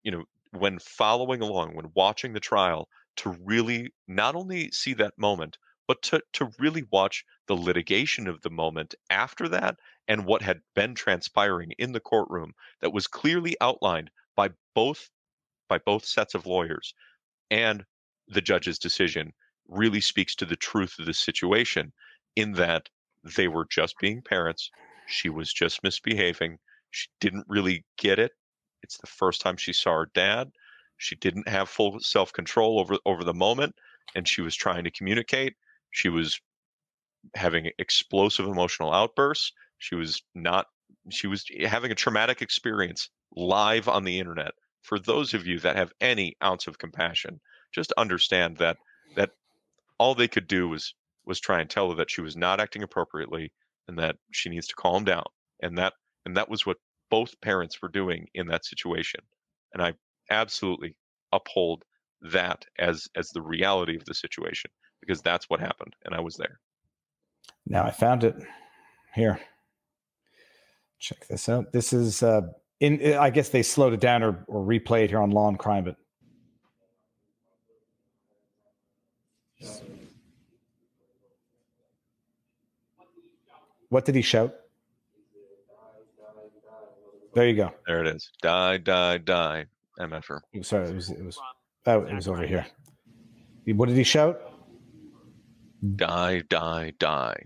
you 0.03 0.11
know, 0.11 0.23
when 0.51 0.79
following 0.79 1.41
along, 1.41 1.75
when 1.75 1.91
watching 1.95 2.33
the 2.33 2.39
trial, 2.39 2.87
to 3.17 3.37
really 3.43 3.93
not 4.07 4.35
only 4.35 4.71
see 4.71 4.93
that 4.95 5.17
moment, 5.17 5.57
but 5.87 6.01
to, 6.01 6.21
to 6.33 6.49
really 6.59 6.83
watch 6.91 7.25
the 7.47 7.55
litigation 7.55 8.27
of 8.27 8.41
the 8.41 8.49
moment 8.49 8.95
after 9.09 9.47
that 9.49 9.77
and 10.07 10.25
what 10.25 10.41
had 10.41 10.61
been 10.75 10.95
transpiring 10.95 11.71
in 11.77 11.91
the 11.91 11.99
courtroom 11.99 12.53
that 12.81 12.93
was 12.93 13.07
clearly 13.07 13.55
outlined 13.61 14.09
by 14.35 14.49
both 14.73 15.09
by 15.69 15.77
both 15.79 16.05
sets 16.05 16.35
of 16.35 16.45
lawyers 16.45 16.93
and 17.49 17.85
the 18.27 18.41
judge's 18.41 18.79
decision 18.79 19.33
really 19.67 20.01
speaks 20.01 20.35
to 20.35 20.45
the 20.45 20.55
truth 20.55 20.95
of 20.99 21.05
the 21.05 21.13
situation 21.13 21.91
in 22.35 22.53
that 22.53 22.89
they 23.37 23.47
were 23.47 23.65
just 23.69 23.97
being 23.99 24.21
parents. 24.21 24.69
She 25.07 25.29
was 25.29 25.51
just 25.53 25.83
misbehaving. 25.83 26.57
She 26.91 27.07
didn't 27.19 27.45
really 27.47 27.85
get 27.97 28.19
it. 28.19 28.31
It's 28.81 28.97
the 28.97 29.07
first 29.07 29.41
time 29.41 29.57
she 29.57 29.73
saw 29.73 29.93
her 29.93 30.09
dad 30.13 30.51
she 31.03 31.15
didn't 31.15 31.47
have 31.47 31.67
full 31.69 31.99
self-control 31.99 32.79
over 32.79 32.97
over 33.05 33.23
the 33.23 33.33
moment 33.33 33.75
and 34.15 34.27
she 34.27 34.41
was 34.41 34.55
trying 34.55 34.85
to 34.85 34.91
communicate. 34.91 35.53
She 35.91 36.09
was 36.09 36.39
having 37.35 37.69
explosive 37.77 38.47
emotional 38.47 38.93
outbursts. 38.93 39.51
She 39.79 39.95
was 39.95 40.21
not 40.33 40.67
she 41.09 41.27
was 41.27 41.45
having 41.65 41.91
a 41.91 41.95
traumatic 41.95 42.41
experience 42.41 43.09
live 43.35 43.87
on 43.89 44.05
the 44.05 44.17
internet. 44.17 44.51
For 44.81 44.97
those 44.97 45.33
of 45.33 45.45
you 45.45 45.59
that 45.59 45.75
have 45.75 45.91
any 45.99 46.35
ounce 46.41 46.67
of 46.67 46.77
compassion 46.77 47.39
just 47.73 47.91
understand 47.97 48.57
that 48.57 48.77
that 49.15 49.31
all 49.97 50.15
they 50.15 50.27
could 50.27 50.47
do 50.47 50.69
was 50.69 50.93
was 51.25 51.39
try 51.39 51.59
and 51.59 51.69
tell 51.69 51.89
her 51.89 51.95
that 51.95 52.11
she 52.11 52.21
was 52.21 52.37
not 52.37 52.61
acting 52.61 52.83
appropriately 52.83 53.51
and 53.87 53.99
that 53.99 54.15
she 54.31 54.49
needs 54.49 54.67
to 54.67 54.75
calm 54.75 55.03
down. 55.03 55.25
And 55.61 55.77
that 55.77 55.93
and 56.25 56.37
that 56.37 56.49
was 56.49 56.65
what 56.65 56.77
both 57.09 57.39
parents 57.41 57.81
were 57.81 57.89
doing 57.89 58.27
in 58.33 58.47
that 58.47 58.65
situation. 58.65 59.19
And 59.73 59.83
i 59.83 59.93
absolutely 60.29 60.95
uphold 61.31 61.83
that 62.21 62.65
as 62.79 63.07
as 63.15 63.29
the 63.29 63.41
reality 63.41 63.95
of 63.95 64.05
the 64.05 64.13
situation 64.13 64.71
because 65.01 65.21
that's 65.21 65.49
what 65.49 65.59
happened 65.59 65.93
and 66.05 66.15
i 66.15 66.19
was 66.19 66.35
there 66.35 66.59
now 67.65 67.83
i 67.83 67.91
found 67.91 68.23
it 68.23 68.35
here 69.13 69.39
check 70.99 71.27
this 71.27 71.49
out 71.49 71.71
this 71.73 71.91
is 71.91 72.23
uh 72.23 72.41
in 72.79 73.13
i 73.15 73.29
guess 73.29 73.49
they 73.49 73.63
slowed 73.63 73.93
it 73.93 73.99
down 73.99 74.23
or, 74.23 74.45
or 74.47 74.65
replayed 74.65 75.09
here 75.09 75.19
on 75.19 75.31
law 75.31 75.49
and 75.49 75.59
crime 75.59 75.83
but 75.83 75.97
What 83.93 84.05
did 84.05 84.15
he 84.15 84.23
shout? 84.23 84.55
There 87.35 87.47
you 87.47 87.55
go. 87.55 87.71
There 87.85 88.03
it 88.03 88.07
is. 88.07 88.31
Die, 88.41 88.77
die, 88.77 89.19
die. 89.19 89.65
MFR. 89.99 90.39
Sorry, 90.61 90.89
it 90.89 90.95
was 90.95 91.09
it 91.09 91.23
was 91.23 91.39
oh, 91.85 92.01
it 92.01 92.13
was 92.13 92.27
over 92.27 92.45
here. 92.45 92.65
What 93.65 93.87
did 93.87 93.97
he 93.97 94.03
shout? 94.03 94.41
Die, 95.95 96.41
die, 96.49 96.93
die. 96.99 97.43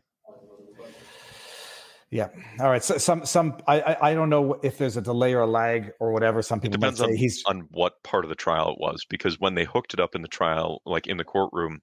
Yeah. 2.09 2.29
All 2.59 2.69
right. 2.69 2.83
So 2.83 2.97
some 2.97 3.25
some 3.25 3.57
I, 3.67 3.81
I, 3.81 4.11
I 4.11 4.13
don't 4.13 4.29
know 4.29 4.59
if 4.63 4.77
there's 4.77 4.95
a 4.95 5.01
delay 5.01 5.33
or 5.33 5.41
a 5.41 5.47
lag 5.47 5.91
or 5.99 6.13
whatever. 6.13 6.41
Some 6.41 6.59
people 6.59 6.75
it 6.75 6.79
depends 6.79 6.99
might 6.99 7.07
say 7.07 7.11
on, 7.11 7.17
he's 7.17 7.43
on 7.45 7.67
what 7.71 8.01
part 8.03 8.23
of 8.23 8.29
the 8.29 8.35
trial 8.35 8.71
it 8.71 8.79
was 8.79 9.05
because 9.09 9.39
when 9.39 9.55
they 9.55 9.65
hooked 9.65 9.93
it 9.93 9.99
up 9.99 10.15
in 10.15 10.21
the 10.21 10.27
trial, 10.27 10.81
like 10.85 11.07
in 11.07 11.17
the 11.17 11.25
courtroom, 11.25 11.79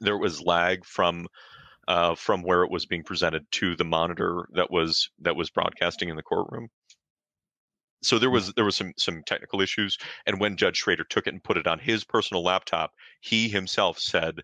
there 0.00 0.18
was 0.18 0.42
lag 0.42 0.84
from 0.84 1.26
uh, 1.88 2.14
from 2.16 2.42
where 2.42 2.64
it 2.64 2.70
was 2.70 2.84
being 2.84 3.02
presented 3.02 3.50
to 3.52 3.76
the 3.76 3.84
monitor 3.84 4.46
that 4.52 4.70
was 4.70 5.08
that 5.20 5.36
was 5.36 5.48
broadcasting 5.50 6.10
in 6.10 6.16
the 6.16 6.22
courtroom. 6.22 6.68
So 8.02 8.18
there 8.18 8.28
hmm. 8.28 8.34
was 8.34 8.52
there 8.54 8.64
was 8.64 8.76
some 8.76 8.92
some 8.98 9.22
technical 9.24 9.60
issues, 9.60 9.96
and 10.26 10.38
when 10.38 10.56
Judge 10.56 10.76
Schroeder 10.76 11.04
took 11.04 11.26
it 11.26 11.32
and 11.32 11.42
put 11.42 11.56
it 11.56 11.66
on 11.66 11.78
his 11.78 12.04
personal 12.04 12.42
laptop, 12.44 12.92
he 13.20 13.48
himself 13.48 13.98
said 13.98 14.42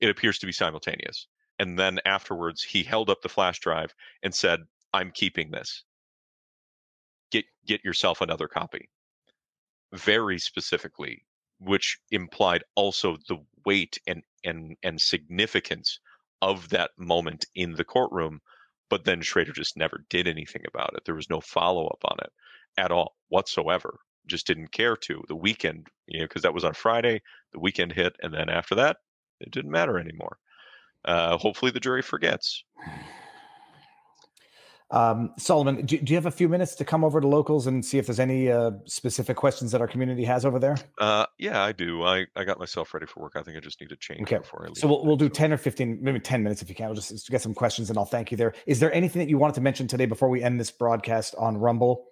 it 0.00 0.10
appears 0.10 0.38
to 0.40 0.46
be 0.46 0.52
simultaneous. 0.52 1.28
And 1.60 1.78
then 1.78 2.00
afterwards, 2.04 2.62
he 2.62 2.82
held 2.82 3.10
up 3.10 3.22
the 3.22 3.28
flash 3.28 3.60
drive 3.60 3.94
and 4.22 4.34
said, 4.34 4.60
"I'm 4.92 5.12
keeping 5.12 5.50
this. 5.50 5.84
Get 7.30 7.44
get 7.66 7.84
yourself 7.84 8.20
another 8.20 8.48
copy." 8.48 8.90
Very 9.92 10.38
specifically, 10.38 11.24
which 11.58 11.98
implied 12.10 12.64
also 12.74 13.16
the 13.28 13.44
weight 13.64 13.98
and 14.06 14.22
and 14.44 14.76
and 14.82 15.00
significance 15.00 16.00
of 16.42 16.68
that 16.70 16.90
moment 16.98 17.46
in 17.54 17.74
the 17.74 17.84
courtroom. 17.84 18.40
But 18.88 19.04
then 19.04 19.22
Schroeder 19.22 19.52
just 19.52 19.76
never 19.76 20.04
did 20.08 20.26
anything 20.26 20.64
about 20.66 20.94
it. 20.94 21.04
There 21.04 21.14
was 21.14 21.30
no 21.30 21.40
follow 21.40 21.86
up 21.86 22.04
on 22.04 22.18
it 22.20 22.32
at 22.78 22.92
all 22.92 23.16
whatsoever. 23.28 23.98
Just 24.26 24.46
didn't 24.46 24.72
care 24.72 24.96
to. 24.96 25.22
The 25.28 25.36
weekend, 25.36 25.88
you 26.06 26.20
know, 26.20 26.26
because 26.26 26.42
that 26.42 26.54
was 26.54 26.64
on 26.64 26.74
Friday. 26.74 27.20
The 27.52 27.60
weekend 27.60 27.92
hit, 27.92 28.16
and 28.22 28.32
then 28.32 28.48
after 28.48 28.74
that, 28.76 28.98
it 29.40 29.50
didn't 29.50 29.70
matter 29.70 29.98
anymore. 29.98 30.38
Uh, 31.04 31.36
hopefully, 31.36 31.70
the 31.70 31.80
jury 31.80 32.02
forgets. 32.02 32.64
Um, 34.90 35.34
Solomon, 35.36 35.84
do, 35.84 35.98
do, 35.98 36.12
you 36.12 36.16
have 36.16 36.24
a 36.24 36.30
few 36.30 36.48
minutes 36.48 36.74
to 36.76 36.84
come 36.84 37.04
over 37.04 37.20
to 37.20 37.28
locals 37.28 37.66
and 37.66 37.84
see 37.84 37.98
if 37.98 38.06
there's 38.06 38.20
any 38.20 38.50
uh, 38.50 38.70
specific 38.86 39.36
questions 39.36 39.70
that 39.72 39.82
our 39.82 39.86
community 39.86 40.24
has 40.24 40.46
over 40.46 40.58
there? 40.58 40.78
Uh, 40.98 41.26
yeah, 41.38 41.62
I 41.62 41.72
do. 41.72 42.04
I, 42.04 42.26
I 42.34 42.44
got 42.44 42.58
myself 42.58 42.94
ready 42.94 43.04
for 43.04 43.20
work. 43.20 43.32
I 43.36 43.42
think 43.42 43.58
I 43.58 43.60
just 43.60 43.80
need 43.82 43.90
to 43.90 43.96
change 43.96 44.22
okay. 44.22 44.38
before 44.38 44.64
I 44.64 44.68
leave. 44.68 44.78
So 44.78 44.88
we'll, 44.88 45.04
we'll 45.04 45.16
do 45.16 45.28
10 45.28 45.52
or 45.52 45.58
15, 45.58 45.98
maybe 46.00 46.20
10 46.20 46.42
minutes 46.42 46.62
if 46.62 46.70
you 46.70 46.74
can. 46.74 46.86
We'll 46.86 46.94
just, 46.94 47.10
just 47.10 47.28
get 47.28 47.42
some 47.42 47.52
questions 47.52 47.90
and 47.90 47.98
I'll 47.98 48.06
thank 48.06 48.30
you 48.30 48.38
there. 48.38 48.54
Is 48.66 48.80
there 48.80 48.92
anything 48.94 49.20
that 49.20 49.28
you 49.28 49.36
wanted 49.36 49.54
to 49.56 49.60
mention 49.60 49.88
today 49.88 50.06
before 50.06 50.30
we 50.30 50.42
end 50.42 50.58
this 50.58 50.70
broadcast 50.70 51.34
on 51.38 51.58
Rumble 51.58 52.06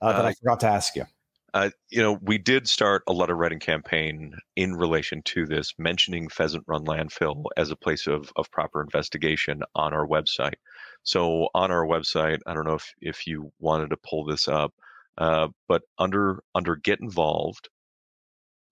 uh, 0.00 0.12
that 0.12 0.24
I 0.24 0.30
uh, 0.30 0.34
forgot 0.40 0.60
to 0.60 0.68
ask 0.68 0.96
you? 0.96 1.04
Uh, 1.52 1.70
you 1.88 2.00
know, 2.00 2.18
we 2.22 2.38
did 2.38 2.68
start 2.68 3.02
a 3.08 3.12
letter 3.12 3.34
writing 3.34 3.58
campaign 3.58 4.34
in 4.54 4.74
relation 4.74 5.20
to 5.22 5.46
this, 5.46 5.74
mentioning 5.78 6.28
Pheasant 6.28 6.64
Run 6.68 6.84
landfill 6.84 7.44
as 7.56 7.70
a 7.70 7.76
place 7.76 8.06
of, 8.06 8.32
of 8.36 8.50
proper 8.52 8.80
investigation 8.80 9.62
on 9.74 9.92
our 9.92 10.06
website. 10.06 10.54
So 11.02 11.48
on 11.54 11.72
our 11.72 11.84
website, 11.84 12.38
I 12.46 12.54
don't 12.54 12.66
know 12.66 12.74
if, 12.74 12.94
if 13.00 13.26
you 13.26 13.52
wanted 13.58 13.90
to 13.90 13.96
pull 13.96 14.24
this 14.24 14.46
up, 14.46 14.72
uh, 15.18 15.48
but 15.66 15.82
under 15.98 16.42
under 16.54 16.76
Get 16.76 17.00
Involved, 17.00 17.68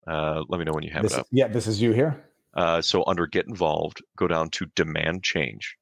uh, 0.05 0.43
let 0.47 0.59
me 0.59 0.65
know 0.65 0.73
when 0.73 0.83
you 0.83 0.91
have 0.91 1.03
this, 1.03 1.13
it 1.13 1.19
up. 1.19 1.27
Yeah, 1.31 1.47
this 1.47 1.65
is 1.65 1.81
you 1.81 1.93
here. 1.93 2.23
Uh, 2.53 2.81
so 2.81 3.03
under 3.07 3.25
Get 3.25 3.47
Involved, 3.47 4.03
go 4.17 4.27
down 4.27 4.49
to 4.51 4.67
Demand 4.75 5.23
Change. 5.23 5.77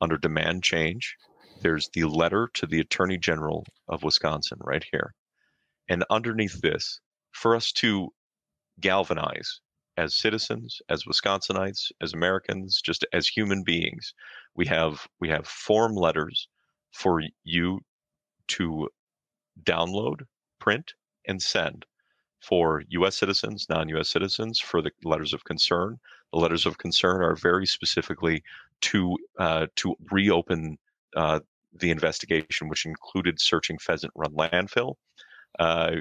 Under 0.00 0.18
Demand 0.18 0.64
Change, 0.64 1.16
there's 1.62 1.88
the 1.94 2.04
letter 2.04 2.50
to 2.54 2.66
the 2.66 2.80
Attorney 2.80 3.18
General 3.18 3.64
of 3.88 4.02
Wisconsin 4.02 4.58
right 4.60 4.84
here. 4.90 5.14
And 5.88 6.04
underneath 6.10 6.60
this, 6.60 7.00
for 7.32 7.56
us 7.56 7.72
to 7.72 8.12
galvanize 8.80 9.60
as 9.96 10.14
citizens, 10.14 10.80
as 10.88 11.04
Wisconsinites, 11.04 11.92
as 12.00 12.12
Americans, 12.12 12.80
just 12.80 13.04
as 13.12 13.28
human 13.28 13.62
beings, 13.62 14.14
we 14.54 14.66
have 14.66 15.06
we 15.20 15.28
have 15.28 15.46
form 15.46 15.94
letters 15.94 16.48
for 16.92 17.22
you 17.44 17.80
to 18.48 18.88
download, 19.62 20.22
print, 20.58 20.94
and 21.26 21.40
send 21.40 21.84
for 22.40 22.82
U.S. 22.88 23.16
citizens, 23.16 23.66
non-U.S. 23.68 24.10
citizens, 24.10 24.58
for 24.58 24.82
the 24.82 24.90
letters 25.04 25.32
of 25.32 25.44
concern. 25.44 25.98
The 26.32 26.38
letters 26.40 26.66
of 26.66 26.78
concern 26.78 27.22
are 27.22 27.36
very 27.36 27.66
specifically 27.66 28.42
to 28.82 29.16
uh, 29.38 29.66
to 29.76 29.94
reopen 30.10 30.78
uh, 31.16 31.40
the 31.72 31.90
investigation, 31.90 32.68
which 32.68 32.86
included 32.86 33.40
searching 33.40 33.78
Pheasant 33.78 34.12
Run 34.14 34.32
landfill, 34.32 34.94
uh, 35.58 35.96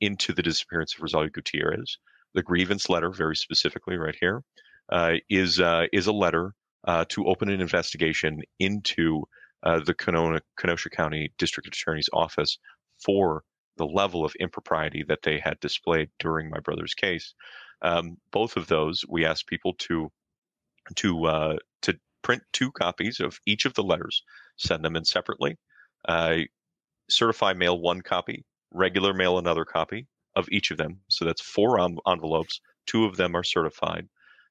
into 0.00 0.32
the 0.32 0.42
disappearance 0.42 0.94
of 0.94 1.02
Rosalio 1.02 1.32
Gutierrez. 1.32 1.98
The 2.34 2.42
grievance 2.42 2.88
letter, 2.88 3.10
very 3.10 3.36
specifically, 3.36 3.96
right 3.96 4.16
here, 4.18 4.42
uh, 4.90 5.14
is 5.28 5.60
uh, 5.60 5.86
is 5.92 6.06
a 6.06 6.12
letter 6.12 6.54
uh, 6.86 7.04
to 7.10 7.26
open 7.26 7.50
an 7.50 7.60
investigation 7.60 8.40
into 8.58 9.24
uh, 9.62 9.80
the 9.80 9.94
Kenosha 9.94 10.90
County 10.90 11.32
District 11.38 11.66
Attorney's 11.66 12.08
Office 12.12 12.58
for 13.04 13.42
the 13.76 13.86
level 13.86 14.24
of 14.24 14.34
impropriety 14.40 15.04
that 15.08 15.22
they 15.22 15.38
had 15.38 15.58
displayed 15.60 16.10
during 16.18 16.50
my 16.50 16.60
brother's 16.60 16.94
case. 16.94 17.34
Um, 17.82 18.16
both 18.30 18.56
of 18.56 18.66
those, 18.66 19.04
we 19.08 19.24
asked 19.24 19.46
people 19.46 19.74
to 19.80 20.10
to 20.96 21.24
uh, 21.26 21.56
to 21.82 21.98
print 22.22 22.42
two 22.52 22.70
copies 22.72 23.20
of 23.20 23.38
each 23.46 23.64
of 23.64 23.74
the 23.74 23.82
letters, 23.82 24.22
send 24.60 24.84
them 24.84 24.96
in 24.96 25.04
separately, 25.04 25.56
certify 27.08 27.52
mail 27.52 27.80
one 27.80 28.00
copy 28.00 28.44
regular 28.72 29.12
mail 29.12 29.38
another 29.38 29.64
copy 29.64 30.06
of 30.36 30.48
each 30.50 30.70
of 30.70 30.78
them. 30.78 31.00
So 31.08 31.24
that's 31.24 31.40
four 31.40 31.80
envelopes. 31.80 32.60
Two 32.86 33.04
of 33.04 33.16
them 33.16 33.34
are 33.34 33.42
certified. 33.42 34.08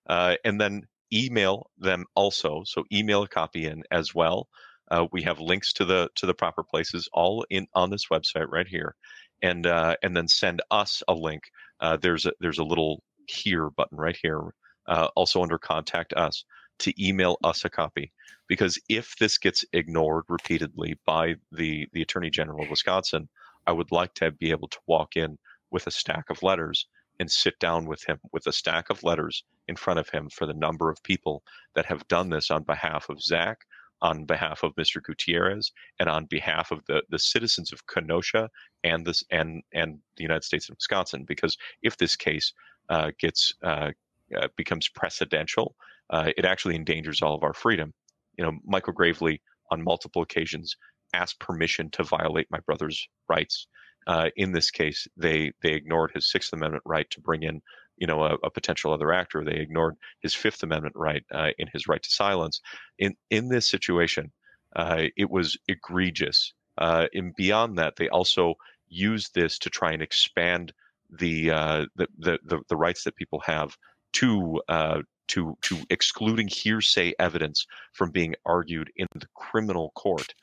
Uh, 0.08 0.36
and 0.44 0.60
then 0.60 0.84
email 1.14 1.70
them 1.78 2.06
also. 2.16 2.64
So 2.66 2.84
email 2.92 3.24
a 3.24 3.28
copy 3.28 3.66
in 3.66 3.84
as 3.92 4.14
well. 4.14 4.48
Uh, 4.92 5.06
we 5.12 5.22
have 5.24 5.40
links 5.40 5.74
to 5.74 5.86
the 5.86 6.10
to 6.16 6.26
the 6.26 6.34
proper 6.34 6.64
places 6.64 7.08
all 7.14 7.46
in 7.50 7.68
on 7.76 7.92
this 7.92 8.08
website 8.12 8.48
right 8.50 8.68
here, 8.68 8.96
and 9.44 9.68
uh, 9.68 9.96
and 10.02 10.18
then 10.18 10.28
send 10.28 10.64
us 10.72 11.04
a 11.08 11.14
link. 11.14 11.44
Uh, 11.80 11.96
there's 12.02 12.26
a 12.26 12.32
there's 12.40 12.58
a 12.58 12.64
little 12.64 13.04
here 13.28 13.70
button 13.70 14.00
right 14.00 14.18
here 14.20 14.42
uh, 14.88 15.08
also 15.16 15.44
under 15.44 15.60
contact 15.60 16.12
us, 16.14 16.44
to 16.80 16.94
email 17.04 17.38
us 17.44 17.66
a 17.66 17.70
copy. 17.70 18.12
Because 18.48 18.80
if 18.90 19.16
this 19.20 19.38
gets 19.38 19.64
ignored 19.74 20.24
repeatedly 20.28 21.00
by 21.06 21.36
the, 21.52 21.88
the 21.94 22.02
Attorney 22.02 22.30
General 22.30 22.64
of 22.64 22.70
Wisconsin, 22.70 23.30
I 23.68 23.72
would 23.72 23.92
like 23.92 24.14
to 24.16 24.32
be 24.32 24.52
able 24.52 24.68
to 24.70 24.80
walk 24.88 25.16
in 25.16 25.38
with 25.72 25.86
a 25.88 25.92
stack 25.92 26.30
of 26.30 26.42
letters 26.42 26.88
and 27.20 27.30
sit 27.30 27.60
down 27.60 27.86
with 27.86 28.04
him 28.06 28.18
with 28.32 28.48
a 28.48 28.52
stack 28.52 28.90
of 28.90 29.04
letters 29.04 29.44
in 29.68 29.76
front 29.76 30.00
of 30.00 30.10
him 30.10 30.30
for 30.30 30.46
the 30.46 30.54
number 30.54 30.90
of 30.90 31.04
people 31.04 31.44
that 31.76 31.86
have 31.86 32.08
done 32.08 32.30
this 32.30 32.50
on 32.50 32.64
behalf 32.64 33.10
of 33.10 33.22
Zach, 33.22 33.60
on 34.02 34.26
behalf 34.26 34.64
of 34.64 34.74
Mr. 34.76 35.04
Gutierrez, 35.04 35.72
and 36.00 36.10
on 36.10 36.26
behalf 36.26 36.72
of 36.72 36.84
the, 36.88 37.04
the 37.10 37.20
citizens 37.20 37.74
of 37.74 37.86
Kenosha 37.88 38.50
and 38.84 39.06
this 39.06 39.24
and 39.32 39.62
and 39.74 40.00
the 40.16 40.24
United 40.24 40.46
States 40.46 40.70
and 40.70 40.78
Wisconsin. 40.78 41.26
Because 41.26 41.58
if 41.84 41.98
this 41.98 42.16
case 42.16 42.54
uh, 42.90 43.12
gets 43.20 43.54
uh, 43.64 43.92
uh, 44.36 44.48
becomes 44.56 44.90
precedential, 44.90 45.74
uh, 46.10 46.32
it 46.38 46.46
actually 46.46 46.76
endangers 46.76 47.22
all 47.22 47.36
of 47.36 47.44
our 47.44 47.54
freedom. 47.54 47.94
You 48.38 48.46
know, 48.46 48.54
Michael 48.66 48.94
Graveley 48.94 49.42
on 49.72 49.84
multiple 49.84 50.22
occasions 50.22 50.76
asked 51.14 51.40
permission 51.40 51.90
to 51.92 52.04
violate 52.04 52.48
my 52.50 52.60
brother's 52.66 53.08
rights. 53.28 53.68
Uh, 54.08 54.30
in 54.36 54.52
this 54.52 54.72
case, 54.72 55.08
they 55.18 55.52
they 55.62 55.74
ignored 55.74 56.12
his 56.14 56.32
Sixth 56.32 56.54
Amendment 56.54 56.84
right 56.86 57.10
to 57.12 57.22
bring 57.22 57.44
in, 57.44 57.62
you 57.98 58.08
know, 58.08 58.24
a, 58.24 58.36
a 58.44 58.50
potential 58.50 58.94
other 58.94 59.12
actor. 59.12 59.44
They 59.44 59.58
ignored 59.58 59.96
his 60.22 60.34
Fifth 60.34 60.64
Amendment 60.64 60.96
right 60.96 61.24
uh, 61.34 61.50
in 61.58 61.68
his 61.74 61.88
right 61.88 62.02
to 62.02 62.10
silence. 62.10 62.62
In 62.98 63.16
in 63.30 63.50
this 63.50 63.68
situation, 63.68 64.32
uh, 64.76 65.04
it 65.18 65.30
was 65.30 65.58
egregious. 65.68 66.54
Uh, 66.78 67.08
and 67.14 67.36
beyond 67.36 67.78
that, 67.78 67.98
they 67.98 68.08
also 68.10 68.56
used 68.88 69.36
this 69.36 69.60
to 69.60 69.70
try 69.70 69.92
and 69.92 70.02
expand 70.02 70.74
the 71.10 71.52
uh, 71.52 71.86
the, 71.96 72.08
the, 72.18 72.40
the 72.46 72.60
the 72.70 72.78
rights 72.78 73.04
that 73.04 73.16
people 73.16 73.42
have 73.42 73.76
to 74.14 74.62
uh, 74.70 75.02
to 75.30 75.58
to 75.62 75.78
excluding 75.90 76.48
hearsay 76.48 77.14
evidence 77.20 77.66
from 77.94 78.12
being 78.12 78.36
argued 78.46 78.92
in 78.98 79.08
the 79.16 79.28
criminal 79.36 79.92
court. 79.96 80.34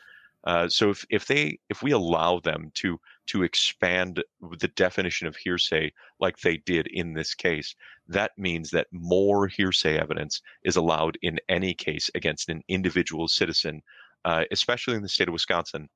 Uh, 0.44 0.68
so 0.68 0.90
if, 0.90 1.04
if 1.10 1.26
they 1.26 1.58
if 1.68 1.82
we 1.82 1.90
allow 1.90 2.38
them 2.40 2.70
to 2.74 2.98
to 3.26 3.42
expand 3.42 4.22
the 4.60 4.68
definition 4.68 5.26
of 5.26 5.36
hearsay 5.36 5.92
like 6.20 6.38
they 6.38 6.56
did 6.58 6.86
in 6.86 7.12
this 7.12 7.34
case, 7.34 7.74
that 8.06 8.30
means 8.38 8.70
that 8.70 8.86
more 8.92 9.48
hearsay 9.48 9.98
evidence 9.98 10.40
is 10.62 10.76
allowed 10.76 11.18
in 11.22 11.38
any 11.48 11.74
case 11.74 12.08
against 12.14 12.48
an 12.48 12.62
individual 12.68 13.26
citizen, 13.26 13.82
uh, 14.24 14.44
especially 14.52 14.94
in 14.94 15.02
the 15.02 15.08
state 15.08 15.28
of 15.28 15.32
Wisconsin. 15.32 15.88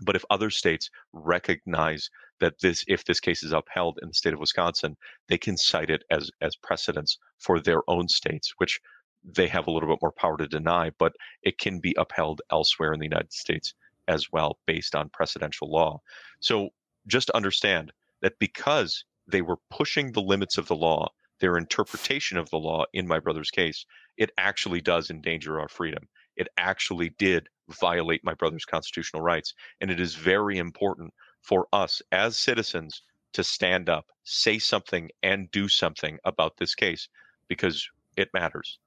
But 0.00 0.16
if 0.16 0.24
other 0.30 0.50
states 0.50 0.90
recognize 1.12 2.10
that 2.40 2.60
this, 2.60 2.84
if 2.86 3.04
this 3.04 3.20
case 3.20 3.42
is 3.42 3.52
upheld 3.52 3.98
in 4.02 4.08
the 4.08 4.14
state 4.14 4.32
of 4.32 4.40
Wisconsin, 4.40 4.96
they 5.28 5.38
can 5.38 5.56
cite 5.56 5.90
it 5.90 6.04
as 6.10 6.30
as 6.40 6.56
precedents 6.56 7.18
for 7.38 7.60
their 7.60 7.82
own 7.88 8.08
states, 8.08 8.54
which 8.58 8.80
they 9.24 9.48
have 9.48 9.66
a 9.66 9.70
little 9.70 9.88
bit 9.88 9.98
more 10.00 10.12
power 10.12 10.36
to 10.36 10.46
deny, 10.46 10.90
but 10.98 11.14
it 11.42 11.58
can 11.58 11.80
be 11.80 11.94
upheld 11.98 12.40
elsewhere 12.50 12.92
in 12.92 13.00
the 13.00 13.06
United 13.06 13.32
States 13.32 13.74
as 14.06 14.30
well 14.32 14.58
based 14.66 14.94
on 14.94 15.10
precedential 15.10 15.68
law. 15.68 16.00
So 16.40 16.70
just 17.06 17.30
understand 17.30 17.92
that 18.22 18.38
because 18.38 19.04
they 19.26 19.42
were 19.42 19.58
pushing 19.70 20.12
the 20.12 20.22
limits 20.22 20.58
of 20.58 20.68
the 20.68 20.76
law, 20.76 21.08
their 21.40 21.58
interpretation 21.58 22.38
of 22.38 22.48
the 22.50 22.58
law 22.58 22.84
in 22.92 23.06
my 23.06 23.18
brother's 23.18 23.50
case, 23.50 23.84
it 24.16 24.30
actually 24.38 24.80
does 24.80 25.10
endanger 25.10 25.60
our 25.60 25.68
freedom. 25.68 26.08
It 26.36 26.48
actually 26.56 27.10
did 27.10 27.48
violate 27.80 28.24
my 28.24 28.34
brother's 28.34 28.64
constitutional 28.64 29.22
rights. 29.22 29.54
And 29.80 29.90
it 29.90 30.00
is 30.00 30.14
very 30.14 30.58
important 30.58 31.12
for 31.42 31.66
us 31.72 32.02
as 32.12 32.36
citizens 32.36 33.02
to 33.32 33.44
stand 33.44 33.88
up, 33.88 34.06
say 34.24 34.58
something, 34.58 35.10
and 35.22 35.50
do 35.50 35.68
something 35.68 36.18
about 36.24 36.56
this 36.56 36.74
case 36.74 37.08
because 37.48 37.88
it 38.16 38.28
matters. 38.34 38.78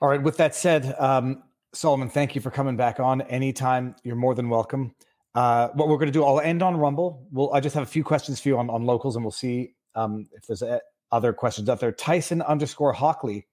All 0.00 0.08
right. 0.08 0.22
With 0.22 0.36
that 0.38 0.54
said, 0.54 0.94
um, 0.98 1.42
Solomon, 1.72 2.08
thank 2.08 2.34
you 2.34 2.40
for 2.40 2.50
coming 2.50 2.76
back 2.76 3.00
on. 3.00 3.22
Anytime, 3.22 3.94
you're 4.02 4.16
more 4.16 4.34
than 4.34 4.48
welcome. 4.48 4.94
Uh, 5.34 5.68
what 5.68 5.88
we're 5.88 5.96
going 5.96 6.08
to 6.08 6.12
do, 6.12 6.24
I'll 6.24 6.40
end 6.40 6.62
on 6.62 6.76
Rumble. 6.76 7.26
We'll, 7.32 7.52
I 7.54 7.60
just 7.60 7.74
have 7.74 7.84
a 7.84 7.86
few 7.86 8.04
questions 8.04 8.40
for 8.40 8.48
you 8.48 8.58
on, 8.58 8.68
on 8.68 8.84
locals, 8.84 9.16
and 9.16 9.24
we'll 9.24 9.30
see 9.30 9.74
um, 9.94 10.26
if 10.32 10.46
there's 10.46 10.62
a, 10.62 10.80
other 11.10 11.32
questions 11.32 11.68
out 11.68 11.80
there. 11.80 11.92
Tyson 11.92 12.42
underscore 12.42 12.92
Hockley. 12.92 13.46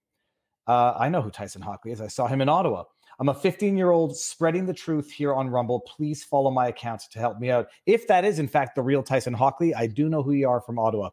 Uh, 0.68 0.94
I 0.98 1.10
know 1.10 1.22
who 1.22 1.30
Tyson 1.30 1.62
Hockley 1.62 1.92
is. 1.92 2.02
I 2.02 2.08
saw 2.08 2.28
him 2.28 2.42
in 2.42 2.50
Ottawa. 2.50 2.84
I'm 3.20 3.30
a 3.30 3.34
15 3.34 3.76
year 3.76 3.92
old 3.92 4.16
spreading 4.16 4.66
the 4.66 4.74
truth 4.74 5.12
here 5.12 5.34
on 5.34 5.50
Rumble. 5.50 5.82
Please 5.82 6.24
follow 6.24 6.52
my 6.52 6.68
account 6.68 7.02
to 7.12 7.20
help 7.20 7.40
me 7.40 7.52
out. 7.52 7.68
If 7.86 8.08
that 8.08 8.24
is, 8.24 8.40
in 8.40 8.48
fact, 8.48 8.76
the 8.76 8.82
real 8.82 9.04
Tyson 9.04 9.34
Hockley, 9.34 9.76
I 9.76 9.88
do 9.88 10.08
know 10.08 10.24
who 10.24 10.32
you 10.32 10.48
are 10.50 10.62
from 10.62 10.80
Ottawa. 10.80 11.10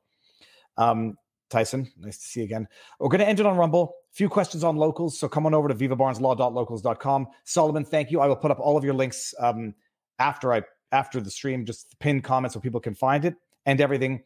Um, 0.76 1.18
Tyson, 1.50 1.90
nice 1.98 2.18
to 2.18 2.24
see 2.24 2.40
you 2.40 2.44
again. 2.44 2.68
We're 2.98 3.08
going 3.08 3.20
to 3.20 3.28
end 3.28 3.40
it 3.40 3.46
on 3.46 3.56
Rumble. 3.56 3.94
Few 4.12 4.28
questions 4.28 4.64
on 4.64 4.76
locals, 4.76 5.18
so 5.18 5.28
come 5.28 5.46
on 5.46 5.54
over 5.54 5.68
to 5.68 5.74
vivabarneslaw.locals.com. 5.74 7.26
Solomon, 7.44 7.84
thank 7.84 8.10
you. 8.10 8.20
I 8.20 8.26
will 8.26 8.36
put 8.36 8.50
up 8.50 8.58
all 8.58 8.76
of 8.76 8.84
your 8.84 8.94
links 8.94 9.34
um, 9.38 9.74
after 10.18 10.52
I 10.52 10.62
after 10.92 11.20
the 11.20 11.30
stream, 11.30 11.64
just 11.64 11.98
pin 11.98 12.22
comments 12.22 12.54
so 12.54 12.60
people 12.60 12.80
can 12.80 12.94
find 12.94 13.24
it 13.24 13.34
and 13.66 13.80
everything. 13.80 14.22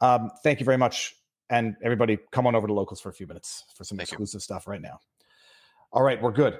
Um, 0.00 0.30
thank 0.42 0.58
you 0.58 0.64
very 0.64 0.76
much, 0.76 1.14
and 1.48 1.76
everybody, 1.82 2.18
come 2.32 2.46
on 2.46 2.54
over 2.54 2.66
to 2.66 2.72
locals 2.72 3.00
for 3.00 3.08
a 3.08 3.12
few 3.12 3.26
minutes 3.26 3.64
for 3.74 3.84
some 3.84 3.96
thank 3.96 4.08
exclusive 4.08 4.38
you. 4.38 4.40
stuff 4.40 4.66
right 4.66 4.82
now. 4.82 4.98
All 5.92 6.02
right, 6.02 6.20
we're 6.20 6.32
good. 6.32 6.58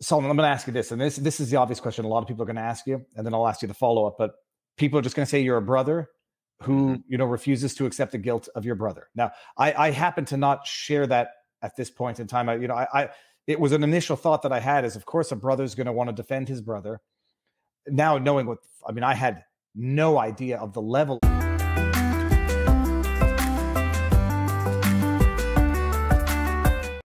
Solomon, 0.00 0.30
I'm 0.30 0.36
going 0.36 0.46
to 0.46 0.52
ask 0.52 0.66
you 0.66 0.72
this, 0.72 0.92
and 0.92 1.00
this 1.00 1.16
this 1.16 1.40
is 1.40 1.50
the 1.50 1.56
obvious 1.56 1.80
question 1.80 2.04
a 2.04 2.08
lot 2.08 2.22
of 2.22 2.28
people 2.28 2.42
are 2.42 2.46
going 2.46 2.56
to 2.56 2.62
ask 2.62 2.86
you, 2.86 3.04
and 3.16 3.26
then 3.26 3.32
I'll 3.32 3.48
ask 3.48 3.62
you 3.62 3.68
the 3.68 3.74
follow 3.74 4.06
up. 4.06 4.16
But 4.18 4.32
people 4.76 4.98
are 4.98 5.02
just 5.02 5.16
going 5.16 5.24
to 5.24 5.30
say 5.30 5.40
you're 5.40 5.56
a 5.56 5.62
brother 5.62 6.10
who 6.62 6.90
mm-hmm. 6.90 7.00
you 7.08 7.18
know 7.18 7.24
refuses 7.24 7.74
to 7.76 7.86
accept 7.86 8.12
the 8.12 8.18
guilt 8.18 8.48
of 8.54 8.64
your 8.64 8.74
brother. 8.74 9.08
Now, 9.14 9.32
I, 9.56 9.72
I 9.72 9.90
happen 9.90 10.24
to 10.26 10.36
not 10.36 10.66
share 10.66 11.06
that 11.06 11.30
at 11.62 11.76
this 11.76 11.90
point 11.90 12.20
in 12.20 12.26
time. 12.26 12.48
I, 12.48 12.56
you 12.56 12.68
know, 12.68 12.74
I, 12.74 12.86
I 12.92 13.08
it 13.46 13.58
was 13.58 13.72
an 13.72 13.82
initial 13.82 14.16
thought 14.16 14.42
that 14.42 14.52
I 14.52 14.60
had 14.60 14.84
is, 14.84 14.96
of 14.96 15.06
course, 15.06 15.32
a 15.32 15.36
brother's 15.36 15.74
going 15.74 15.86
to 15.86 15.92
want 15.92 16.08
to 16.08 16.14
defend 16.14 16.48
his 16.48 16.60
brother. 16.60 17.00
Now, 17.86 18.18
knowing 18.18 18.46
what 18.46 18.58
I 18.86 18.92
mean, 18.92 19.04
I 19.04 19.14
had 19.14 19.44
no 19.74 20.18
idea 20.18 20.58
of 20.58 20.72
the 20.72 20.82
level. 20.82 21.20